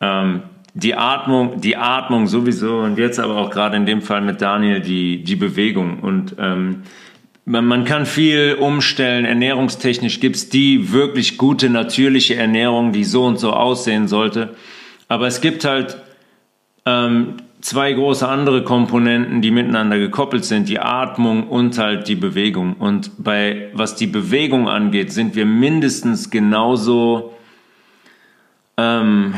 ähm, 0.00 0.42
die 0.74 0.94
Atmung, 0.94 1.60
die 1.60 1.76
Atmung 1.76 2.26
sowieso 2.26 2.80
und 2.80 2.98
jetzt 2.98 3.18
aber 3.18 3.36
auch 3.36 3.50
gerade 3.50 3.76
in 3.76 3.86
dem 3.86 4.02
Fall 4.02 4.20
mit 4.20 4.42
Daniel 4.42 4.80
die, 4.80 5.24
die 5.24 5.36
Bewegung. 5.36 6.00
Und 6.00 6.36
ähm, 6.38 6.82
man 7.48 7.84
kann 7.84 8.04
viel 8.04 8.56
umstellen. 8.60 9.24
Ernährungstechnisch 9.24 10.20
gibt's 10.20 10.50
die 10.50 10.92
wirklich 10.92 11.38
gute, 11.38 11.70
natürliche 11.70 12.36
Ernährung, 12.36 12.92
die 12.92 13.04
so 13.04 13.24
und 13.24 13.38
so 13.38 13.52
aussehen 13.52 14.06
sollte. 14.06 14.54
Aber 15.08 15.26
es 15.26 15.40
gibt 15.40 15.64
halt 15.64 15.96
ähm, 16.84 17.36
zwei 17.62 17.92
große 17.92 18.28
andere 18.28 18.64
Komponenten, 18.64 19.40
die 19.40 19.50
miteinander 19.50 19.98
gekoppelt 19.98 20.44
sind, 20.44 20.68
die 20.68 20.78
Atmung 20.78 21.48
und 21.48 21.78
halt 21.78 22.08
die 22.08 22.16
Bewegung. 22.16 22.74
Und 22.74 23.12
bei 23.16 23.70
was 23.72 23.94
die 23.94 24.06
Bewegung 24.06 24.68
angeht, 24.68 25.12
sind 25.12 25.34
wir 25.34 25.46
mindestens 25.46 26.28
genauso 26.28 27.34
ähm, 28.76 29.34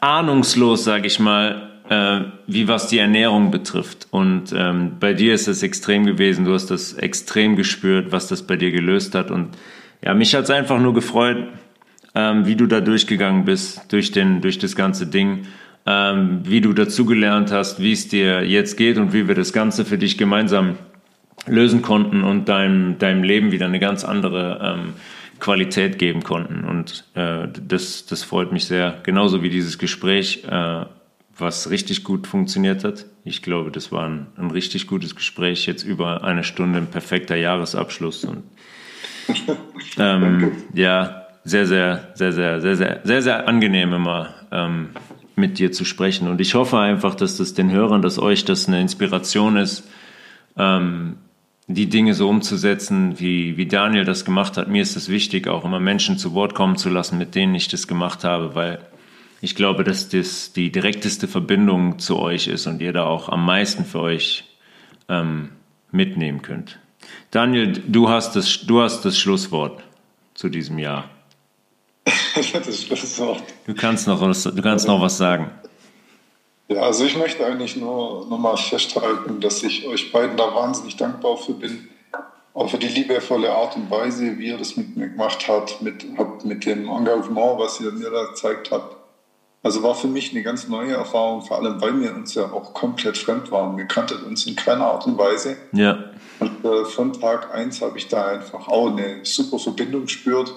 ahnungslos, 0.00 0.84
sage 0.84 1.06
ich 1.06 1.20
mal, 1.20 1.71
äh, 1.88 2.20
wie 2.46 2.68
was 2.68 2.88
die 2.88 2.98
Ernährung 2.98 3.50
betrifft. 3.50 4.08
Und 4.10 4.52
ähm, 4.54 4.92
bei 5.00 5.14
dir 5.14 5.34
ist 5.34 5.48
es 5.48 5.62
extrem 5.62 6.06
gewesen. 6.06 6.44
Du 6.44 6.52
hast 6.52 6.70
das 6.70 6.94
extrem 6.94 7.56
gespürt, 7.56 8.12
was 8.12 8.28
das 8.28 8.42
bei 8.42 8.56
dir 8.56 8.70
gelöst 8.70 9.14
hat. 9.14 9.30
Und 9.30 9.50
ja, 10.04 10.14
mich 10.14 10.34
hat 10.34 10.44
es 10.44 10.50
einfach 10.50 10.80
nur 10.80 10.94
gefreut, 10.94 11.48
ähm, 12.14 12.46
wie 12.46 12.56
du 12.56 12.66
da 12.66 12.80
durchgegangen 12.80 13.44
bist, 13.44 13.92
durch, 13.92 14.12
den, 14.12 14.40
durch 14.40 14.58
das 14.58 14.76
ganze 14.76 15.06
Ding. 15.06 15.46
Ähm, 15.84 16.42
wie 16.44 16.60
du 16.60 16.72
dazugelernt 16.72 17.50
hast, 17.50 17.80
wie 17.80 17.92
es 17.92 18.06
dir 18.06 18.46
jetzt 18.46 18.76
geht 18.76 18.98
und 18.98 19.12
wie 19.12 19.26
wir 19.26 19.34
das 19.34 19.52
Ganze 19.52 19.84
für 19.84 19.98
dich 19.98 20.16
gemeinsam 20.16 20.76
lösen 21.46 21.82
konnten 21.82 22.22
und 22.22 22.48
deinem, 22.48 22.98
deinem 22.98 23.24
Leben 23.24 23.50
wieder 23.50 23.66
eine 23.66 23.80
ganz 23.80 24.04
andere 24.04 24.76
ähm, 24.78 24.92
Qualität 25.40 25.98
geben 25.98 26.22
konnten. 26.22 26.62
Und 26.64 27.04
äh, 27.14 27.48
das, 27.66 28.06
das 28.06 28.22
freut 28.22 28.52
mich 28.52 28.66
sehr. 28.66 29.00
Genauso 29.02 29.42
wie 29.42 29.50
dieses 29.50 29.78
Gespräch, 29.78 30.44
äh, 30.48 30.84
was 31.36 31.70
richtig 31.70 32.04
gut 32.04 32.26
funktioniert 32.26 32.84
hat. 32.84 33.06
Ich 33.24 33.42
glaube, 33.42 33.70
das 33.70 33.92
war 33.92 34.08
ein, 34.08 34.26
ein 34.36 34.50
richtig 34.50 34.86
gutes 34.86 35.16
Gespräch, 35.16 35.66
jetzt 35.66 35.82
über 35.82 36.24
eine 36.24 36.44
Stunde, 36.44 36.78
ein 36.78 36.86
perfekter 36.86 37.36
Jahresabschluss. 37.36 38.24
Und 38.24 38.42
ähm, 39.98 40.52
ja, 40.74 41.26
sehr, 41.44 41.66
sehr, 41.66 42.12
sehr, 42.14 42.32
sehr, 42.32 42.60
sehr, 42.60 42.76
sehr, 42.76 43.00
sehr, 43.02 43.22
sehr 43.22 43.48
angenehm 43.48 43.92
immer 43.92 44.34
ähm, 44.50 44.90
mit 45.36 45.58
dir 45.58 45.72
zu 45.72 45.84
sprechen. 45.84 46.28
Und 46.28 46.40
ich 46.40 46.54
hoffe 46.54 46.78
einfach, 46.78 47.14
dass 47.14 47.36
das 47.36 47.54
den 47.54 47.70
Hörern, 47.70 48.02
dass 48.02 48.18
euch 48.18 48.44
das 48.44 48.68
eine 48.68 48.80
Inspiration 48.80 49.56
ist, 49.56 49.88
ähm, 50.56 51.16
die 51.68 51.88
Dinge 51.88 52.14
so 52.14 52.28
umzusetzen, 52.28 53.18
wie, 53.18 53.56
wie 53.56 53.66
Daniel 53.66 54.04
das 54.04 54.24
gemacht 54.24 54.56
hat. 54.56 54.68
Mir 54.68 54.82
ist 54.82 54.96
es 54.96 55.08
wichtig, 55.08 55.48
auch 55.48 55.64
immer 55.64 55.80
Menschen 55.80 56.18
zu 56.18 56.34
Wort 56.34 56.54
kommen 56.54 56.76
zu 56.76 56.90
lassen, 56.90 57.18
mit 57.18 57.34
denen 57.34 57.54
ich 57.54 57.68
das 57.68 57.88
gemacht 57.88 58.24
habe, 58.24 58.54
weil 58.54 58.80
ich 59.42 59.56
glaube, 59.56 59.82
dass 59.82 60.08
das 60.08 60.52
die 60.52 60.70
direkteste 60.70 61.26
Verbindung 61.26 61.98
zu 61.98 62.18
euch 62.18 62.46
ist 62.46 62.68
und 62.68 62.80
ihr 62.80 62.92
da 62.92 63.04
auch 63.04 63.28
am 63.28 63.44
meisten 63.44 63.84
für 63.84 63.98
euch 63.98 64.44
ähm, 65.08 65.50
mitnehmen 65.90 66.42
könnt. 66.42 66.78
Daniel, 67.32 67.72
du 67.72 68.08
hast, 68.08 68.36
das, 68.36 68.60
du 68.64 68.80
hast 68.80 69.04
das 69.04 69.18
Schlusswort 69.18 69.82
zu 70.34 70.48
diesem 70.48 70.78
Jahr. 70.78 71.10
das 72.34 72.84
Schlusswort. 72.84 73.42
Du 73.66 73.74
kannst 73.74 74.06
noch 74.06 74.20
was, 74.20 74.44
du 74.44 74.62
kannst 74.62 74.86
noch 74.86 75.00
was 75.00 75.18
sagen. 75.18 75.50
Ja, 76.68 76.82
also 76.82 77.04
ich 77.04 77.16
möchte 77.16 77.44
eigentlich 77.44 77.74
nur 77.74 78.28
nochmal 78.28 78.56
festhalten, 78.56 79.40
dass 79.40 79.64
ich 79.64 79.84
euch 79.88 80.12
beiden 80.12 80.36
da 80.36 80.54
wahnsinnig 80.54 80.96
dankbar 80.96 81.36
für 81.36 81.54
bin. 81.54 81.88
Auch 82.54 82.70
für 82.70 82.78
die 82.78 82.86
liebevolle 82.86 83.50
Art 83.50 83.74
und 83.74 83.90
Weise, 83.90 84.38
wie 84.38 84.46
ihr 84.46 84.58
das 84.58 84.76
mit 84.76 84.96
mir 84.96 85.08
gemacht 85.08 85.48
habt, 85.48 85.82
mit, 85.82 86.06
habt 86.16 86.44
mit 86.44 86.64
dem 86.64 86.88
Engagement, 86.88 87.58
was 87.58 87.80
ihr 87.80 87.90
mir 87.90 88.10
da 88.10 88.26
gezeigt 88.26 88.70
habt. 88.70 89.01
Also 89.64 89.82
war 89.84 89.94
für 89.94 90.08
mich 90.08 90.32
eine 90.32 90.42
ganz 90.42 90.66
neue 90.66 90.94
Erfahrung, 90.94 91.42
vor 91.42 91.58
allem 91.58 91.80
weil 91.80 92.00
wir 92.00 92.14
uns 92.14 92.34
ja 92.34 92.44
auch 92.44 92.74
komplett 92.74 93.16
fremd 93.16 93.52
waren. 93.52 93.76
Wir 93.76 93.84
kannten 93.84 94.24
uns 94.24 94.46
in 94.46 94.56
keiner 94.56 94.86
Art 94.86 95.06
und 95.06 95.16
Weise. 95.16 95.56
Ja. 95.72 96.10
Und 96.40 96.64
äh, 96.64 96.84
von 96.84 97.12
Tag 97.12 97.54
1 97.54 97.80
habe 97.80 97.96
ich 97.96 98.08
da 98.08 98.26
einfach 98.26 98.66
auch 98.66 98.90
eine 98.90 99.20
super 99.24 99.60
Verbindung 99.60 100.02
gespürt. 100.02 100.52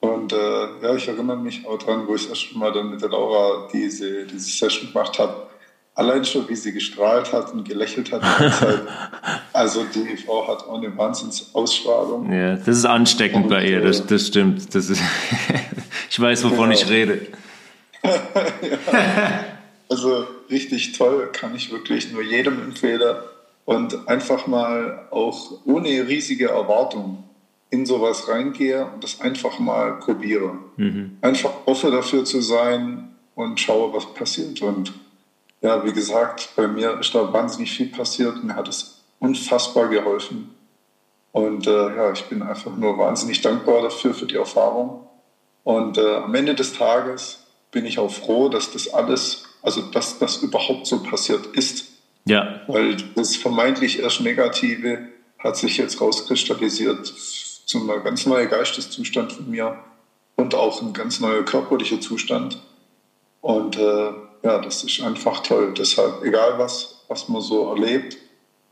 Und 0.00 0.32
äh, 0.32 0.36
ja, 0.82 0.94
ich 0.96 1.06
erinnere 1.06 1.36
mich 1.36 1.64
auch 1.66 1.78
dran, 1.78 2.08
wo 2.08 2.16
ich 2.16 2.28
das 2.28 2.42
erste 2.42 2.58
Mal 2.58 2.72
dann 2.72 2.90
mit 2.90 3.02
der 3.02 3.08
Laura 3.08 3.68
diese, 3.72 4.24
diese 4.24 4.50
Session 4.50 4.92
gemacht 4.92 5.18
habe. 5.20 5.48
Allein 5.94 6.24
schon, 6.24 6.48
wie 6.48 6.54
sie 6.54 6.72
gestrahlt 6.72 7.32
hat 7.32 7.52
und 7.52 7.68
gelächelt 7.68 8.12
hat. 8.12 8.22
also 9.52 9.84
die 9.92 10.16
Frau 10.16 10.46
hat 10.46 10.64
auch 10.64 10.78
eine 10.78 10.96
Wahnsinnsausstrahlung. 10.96 12.32
Ja, 12.32 12.56
das 12.56 12.78
ist 12.78 12.84
ansteckend 12.84 13.44
und, 13.44 13.50
bei 13.50 13.64
ihr, 13.64 13.80
das, 13.80 14.00
äh, 14.00 14.06
das 14.06 14.26
stimmt. 14.28 14.74
Das 14.74 14.90
ist 14.90 15.02
ich 16.10 16.20
weiß, 16.20 16.44
wovon 16.44 16.70
ja. 16.70 16.76
ich 16.76 16.88
rede. 16.88 17.20
Ja. 18.02 19.44
Also 19.90 20.26
richtig 20.50 20.92
toll, 20.92 21.30
kann 21.32 21.54
ich 21.54 21.72
wirklich 21.72 22.12
nur 22.12 22.22
jedem 22.22 22.62
empfehlen. 22.62 23.16
Und 23.64 24.08
einfach 24.08 24.46
mal 24.46 25.06
auch 25.10 25.60
ohne 25.64 26.08
riesige 26.08 26.48
Erwartung 26.48 27.24
in 27.70 27.84
sowas 27.84 28.28
reingehe 28.28 28.86
und 28.86 29.04
das 29.04 29.20
einfach 29.20 29.58
mal 29.58 29.98
probiere. 29.98 30.58
Mhm. 30.76 31.18
Einfach 31.20 31.52
offen 31.66 31.92
dafür 31.92 32.24
zu 32.24 32.40
sein 32.40 33.14
und 33.34 33.60
schaue, 33.60 33.92
was 33.92 34.14
passiert. 34.14 34.62
Und 34.62 34.92
ja, 35.60 35.84
wie 35.84 35.92
gesagt, 35.92 36.50
bei 36.56 36.66
mir 36.66 36.98
ist 36.98 37.14
da 37.14 37.30
wahnsinnig 37.32 37.72
viel 37.72 37.88
passiert. 37.88 38.42
Mir 38.42 38.56
hat 38.56 38.68
es 38.68 39.02
unfassbar 39.18 39.88
geholfen. 39.88 40.54
Und 41.32 41.66
äh, 41.66 41.96
ja, 41.96 42.12
ich 42.12 42.24
bin 42.24 42.42
einfach 42.42 42.74
nur 42.74 42.96
wahnsinnig 42.96 43.42
dankbar 43.42 43.82
dafür, 43.82 44.14
für 44.14 44.26
die 44.26 44.36
Erfahrung. 44.36 45.06
Und 45.64 45.98
äh, 45.98 46.16
am 46.16 46.34
Ende 46.34 46.54
des 46.54 46.72
Tages 46.72 47.47
bin 47.70 47.86
ich 47.86 47.98
auch 47.98 48.10
froh, 48.10 48.48
dass 48.48 48.72
das 48.72 48.92
alles, 48.92 49.44
also 49.62 49.82
dass 49.82 50.18
das 50.18 50.38
überhaupt 50.38 50.86
so 50.86 51.02
passiert 51.02 51.46
ist. 51.54 51.86
Ja. 52.24 52.60
Weil 52.66 52.96
das 53.14 53.36
vermeintlich 53.36 54.00
erst 54.00 54.20
Negative 54.20 55.08
hat 55.38 55.56
sich 55.56 55.76
jetzt 55.76 56.00
rauskristallisiert 56.00 57.06
zum 57.06 57.86
ganz 58.02 58.26
neuen 58.26 58.48
Geisteszustand 58.48 59.32
von 59.32 59.50
mir 59.50 59.78
und 60.36 60.54
auch 60.54 60.82
ein 60.82 60.92
ganz 60.92 61.20
neuer 61.20 61.44
körperlicher 61.44 62.00
Zustand. 62.00 62.58
Und 63.40 63.76
äh, 63.76 64.12
ja, 64.42 64.58
das 64.60 64.84
ist 64.84 65.00
einfach 65.00 65.42
toll. 65.42 65.74
Deshalb, 65.76 66.22
egal 66.22 66.58
was, 66.58 67.04
was 67.08 67.28
man 67.28 67.40
so 67.40 67.68
erlebt, 67.68 68.16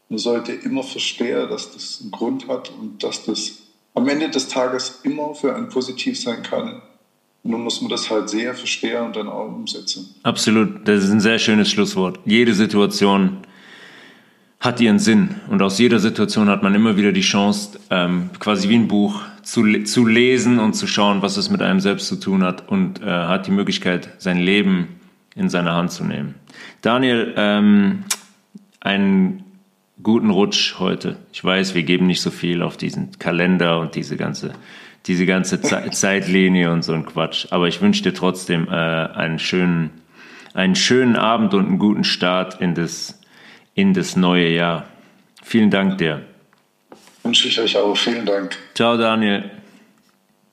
man 0.08 0.18
sollte 0.18 0.52
immer 0.52 0.82
verstehen, 0.82 1.48
dass 1.48 1.72
das 1.72 2.00
einen 2.00 2.10
Grund 2.10 2.48
hat 2.48 2.70
und 2.70 3.02
dass 3.02 3.24
das 3.24 3.52
am 3.94 4.08
Ende 4.08 4.28
des 4.28 4.48
Tages 4.48 5.00
immer 5.02 5.34
für 5.34 5.54
ein 5.54 5.68
Positiv 5.68 6.20
sein 6.20 6.42
kann 6.42 6.82
nun 7.46 7.62
muss 7.62 7.80
man 7.80 7.90
das 7.90 8.10
halt 8.10 8.28
sehr 8.28 8.54
verstehen 8.54 9.04
und 9.04 9.16
dann 9.16 9.28
auch 9.28 9.46
umsetzen. 9.46 10.14
Absolut, 10.22 10.86
das 10.86 11.04
ist 11.04 11.10
ein 11.10 11.20
sehr 11.20 11.38
schönes 11.38 11.70
Schlusswort. 11.70 12.20
Jede 12.24 12.54
Situation 12.54 13.38
hat 14.60 14.80
ihren 14.80 14.98
Sinn 14.98 15.36
und 15.50 15.62
aus 15.62 15.78
jeder 15.78 15.98
Situation 15.98 16.48
hat 16.48 16.62
man 16.62 16.74
immer 16.74 16.96
wieder 16.96 17.12
die 17.12 17.20
Chance, 17.20 17.78
ähm, 17.90 18.30
quasi 18.38 18.68
wie 18.68 18.76
ein 18.76 18.88
Buch 18.88 19.20
zu, 19.42 19.84
zu 19.84 20.06
lesen 20.06 20.58
und 20.58 20.74
zu 20.74 20.86
schauen, 20.86 21.22
was 21.22 21.36
es 21.36 21.50
mit 21.50 21.62
einem 21.62 21.80
selbst 21.80 22.08
zu 22.08 22.16
tun 22.16 22.42
hat 22.42 22.68
und 22.68 23.00
äh, 23.02 23.04
hat 23.04 23.46
die 23.46 23.52
Möglichkeit, 23.52 24.10
sein 24.18 24.38
Leben 24.38 24.88
in 25.34 25.48
seine 25.50 25.72
Hand 25.72 25.92
zu 25.92 26.04
nehmen. 26.04 26.34
Daniel, 26.80 27.34
ähm, 27.36 28.04
einen 28.80 29.44
guten 30.02 30.30
Rutsch 30.30 30.78
heute. 30.78 31.16
Ich 31.32 31.44
weiß, 31.44 31.74
wir 31.74 31.82
geben 31.82 32.06
nicht 32.06 32.20
so 32.20 32.30
viel 32.30 32.62
auf 32.62 32.76
diesen 32.76 33.18
Kalender 33.18 33.80
und 33.80 33.94
diese 33.94 34.16
ganze 34.16 34.52
diese 35.06 35.26
ganze 35.26 35.60
Ze 35.60 35.90
Zeitlinie 35.90 36.70
und 36.70 36.82
so 36.82 36.92
ein 36.92 37.06
Quatsch. 37.06 37.46
Aber 37.50 37.68
ich 37.68 37.80
wünsche 37.80 38.02
dir 38.02 38.14
trotzdem 38.14 38.68
äh, 38.68 38.72
einen 38.72 39.38
schönen, 39.38 39.90
einen 40.54 40.74
schönen 40.74 41.16
Abend 41.16 41.54
und 41.54 41.66
einen 41.66 41.78
guten 41.78 42.04
Start 42.04 42.60
in 42.60 42.74
das, 42.74 43.20
in 43.74 43.94
das 43.94 44.16
neue 44.16 44.48
Jahr. 44.48 44.84
Vielen 45.42 45.70
Dank 45.70 45.98
dir. 45.98 46.22
Wünsche 47.22 47.48
ich 47.48 47.60
euch 47.60 47.76
auch. 47.76 47.96
Vielen 47.96 48.26
Dank. 48.26 48.56
Ciao, 48.74 48.96
Daniel. 48.96 49.50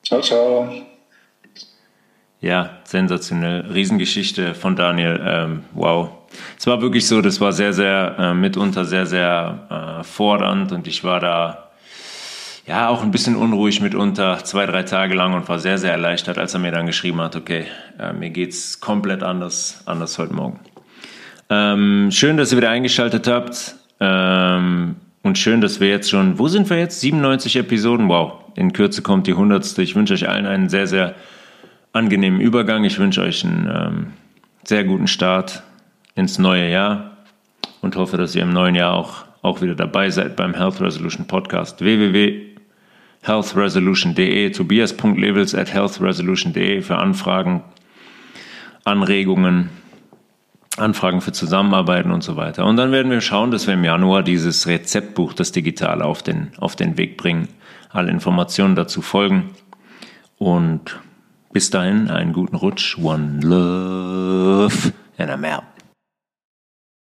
Ciao, 0.04 0.22
ciao. 0.22 0.72
Ja, 2.42 2.82
sensationell. 2.84 3.62
Riesengeschichte 3.72 4.54
von 4.54 4.76
Daniel. 4.76 5.20
Ähm, 5.24 5.64
wow. 5.74 6.10
Es 6.58 6.68
war 6.68 6.82
wirklich 6.82 7.08
so, 7.08 7.22
das 7.22 7.40
war 7.40 7.54
sehr, 7.54 7.74
sehr, 7.74 8.16
äh, 8.20 8.34
mitunter 8.34 8.86
sehr, 8.86 9.06
sehr 9.06 10.00
äh, 10.00 10.04
fordernd 10.04 10.72
und 10.72 10.88
ich 10.88 11.04
war 11.04 11.20
da 11.20 11.62
ja, 12.65 12.88
auch 12.88 13.03
ein 13.03 13.11
bisschen 13.11 13.35
unruhig 13.35 13.81
mitunter, 13.81 14.44
zwei, 14.44 14.65
drei 14.65 14.84
Tage 14.84 15.14
lang 15.15 15.34
und 15.34 15.49
war 15.49 15.60
sehr, 15.60 15.77
sehr 15.77 15.91
erleichtert, 15.91 16.38
als 16.38 16.53
er 16.53 16.61
mir 16.61 16.72
dann 16.72 16.85
geschrieben 16.85 17.19
hat, 17.19 17.35
okay, 17.35 17.65
äh, 17.99 18.14
mir 18.14 18.30
geht's 18.30 18.80
komplett 18.80 19.22
anders, 19.22 19.81
anders 19.85 20.18
heute 20.18 20.34
Morgen. 20.34 20.60
Ähm, 21.49 22.10
schön, 22.11 22.38
dass 22.38 22.52
ihr 22.52 22.57
wieder 22.57 22.69
eingeschaltet 22.69 23.27
habt. 23.27 23.76
Ähm, 23.99 24.95
und 25.23 25.38
schön, 25.38 25.60
dass 25.60 25.81
wir 25.81 25.90
jetzt 25.90 26.10
schon, 26.10 26.40
wo 26.40 26.48
sind 26.48 26.69
wir 26.69 26.80
jetzt? 26.80 27.02
97 27.02 27.57
Episoden, 27.57 28.07
wow. 28.07 28.34
In 28.56 28.72
Kürze 28.72 29.02
kommt 29.02 29.27
die 29.27 29.31
100. 29.31 29.77
Ich 29.80 29.95
wünsche 29.95 30.14
euch 30.14 30.30
allen 30.30 30.45
einen 30.45 30.69
sehr, 30.69 30.88
sehr 30.88 31.15
angenehmen 31.91 32.40
Übergang. 32.40 32.85
Ich 32.85 32.98
wünsche 32.98 33.22
euch 33.22 33.44
einen 33.44 33.69
ähm, 33.73 34.07
sehr 34.64 34.85
guten 34.85 35.07
Start 35.07 35.64
ins 36.15 36.40
neue 36.40 36.69
Jahr 36.69 37.18
und 37.81 37.98
hoffe, 37.98 38.15
dass 38.15 38.35
ihr 38.35 38.44
im 38.44 38.53
neuen 38.53 38.76
Jahr 38.76 38.94
auch, 38.94 39.26
auch 39.41 39.61
wieder 39.61 39.76
dabei 39.76 40.10
seid 40.10 40.35
beim 40.38 40.53
Health 40.53 40.80
Resolution 40.80 41.27
Podcast. 41.27 41.81
www 41.81 42.53
healthresolution.de, 43.24 44.52
tobias.levels 44.52 45.56
at 45.56 45.74
healthresolution.de 45.74 46.82
für 46.82 46.98
Anfragen, 46.98 47.64
Anregungen, 48.84 49.70
Anfragen 50.78 51.22
für 51.22 51.32
Zusammenarbeiten 51.32 52.12
und 52.12 52.24
so 52.24 52.36
weiter. 52.36 52.66
Und 52.66 52.78
dann 52.78 52.91
werden 52.91 53.12
wir 53.12 53.22
schauen, 53.22 53.52
dass 53.52 53.68
wir 53.68 53.76
im 53.76 53.84
Januar 53.84 54.24
dieses 54.24 54.68
Rezeptbuch, 54.68 55.34
das 55.34 55.52
Digitale, 55.52 56.04
auf 56.04 56.24
den, 56.24 56.52
auf 56.58 56.76
den 56.76 56.98
Weg 56.98 57.18
bringen. 57.18 57.48
Alle 57.90 58.12
Informationen 58.12 58.76
dazu 58.76 59.02
folgen. 59.02 59.52
Und 60.38 61.00
bis 61.54 61.70
dahin 61.70 62.10
einen 62.10 62.34
guten 62.34 62.56
Rutsch. 62.56 62.98
One 62.98 63.40
love 63.41 64.91
and 65.18 65.30
I'm 65.30 65.45
out. 65.45 65.73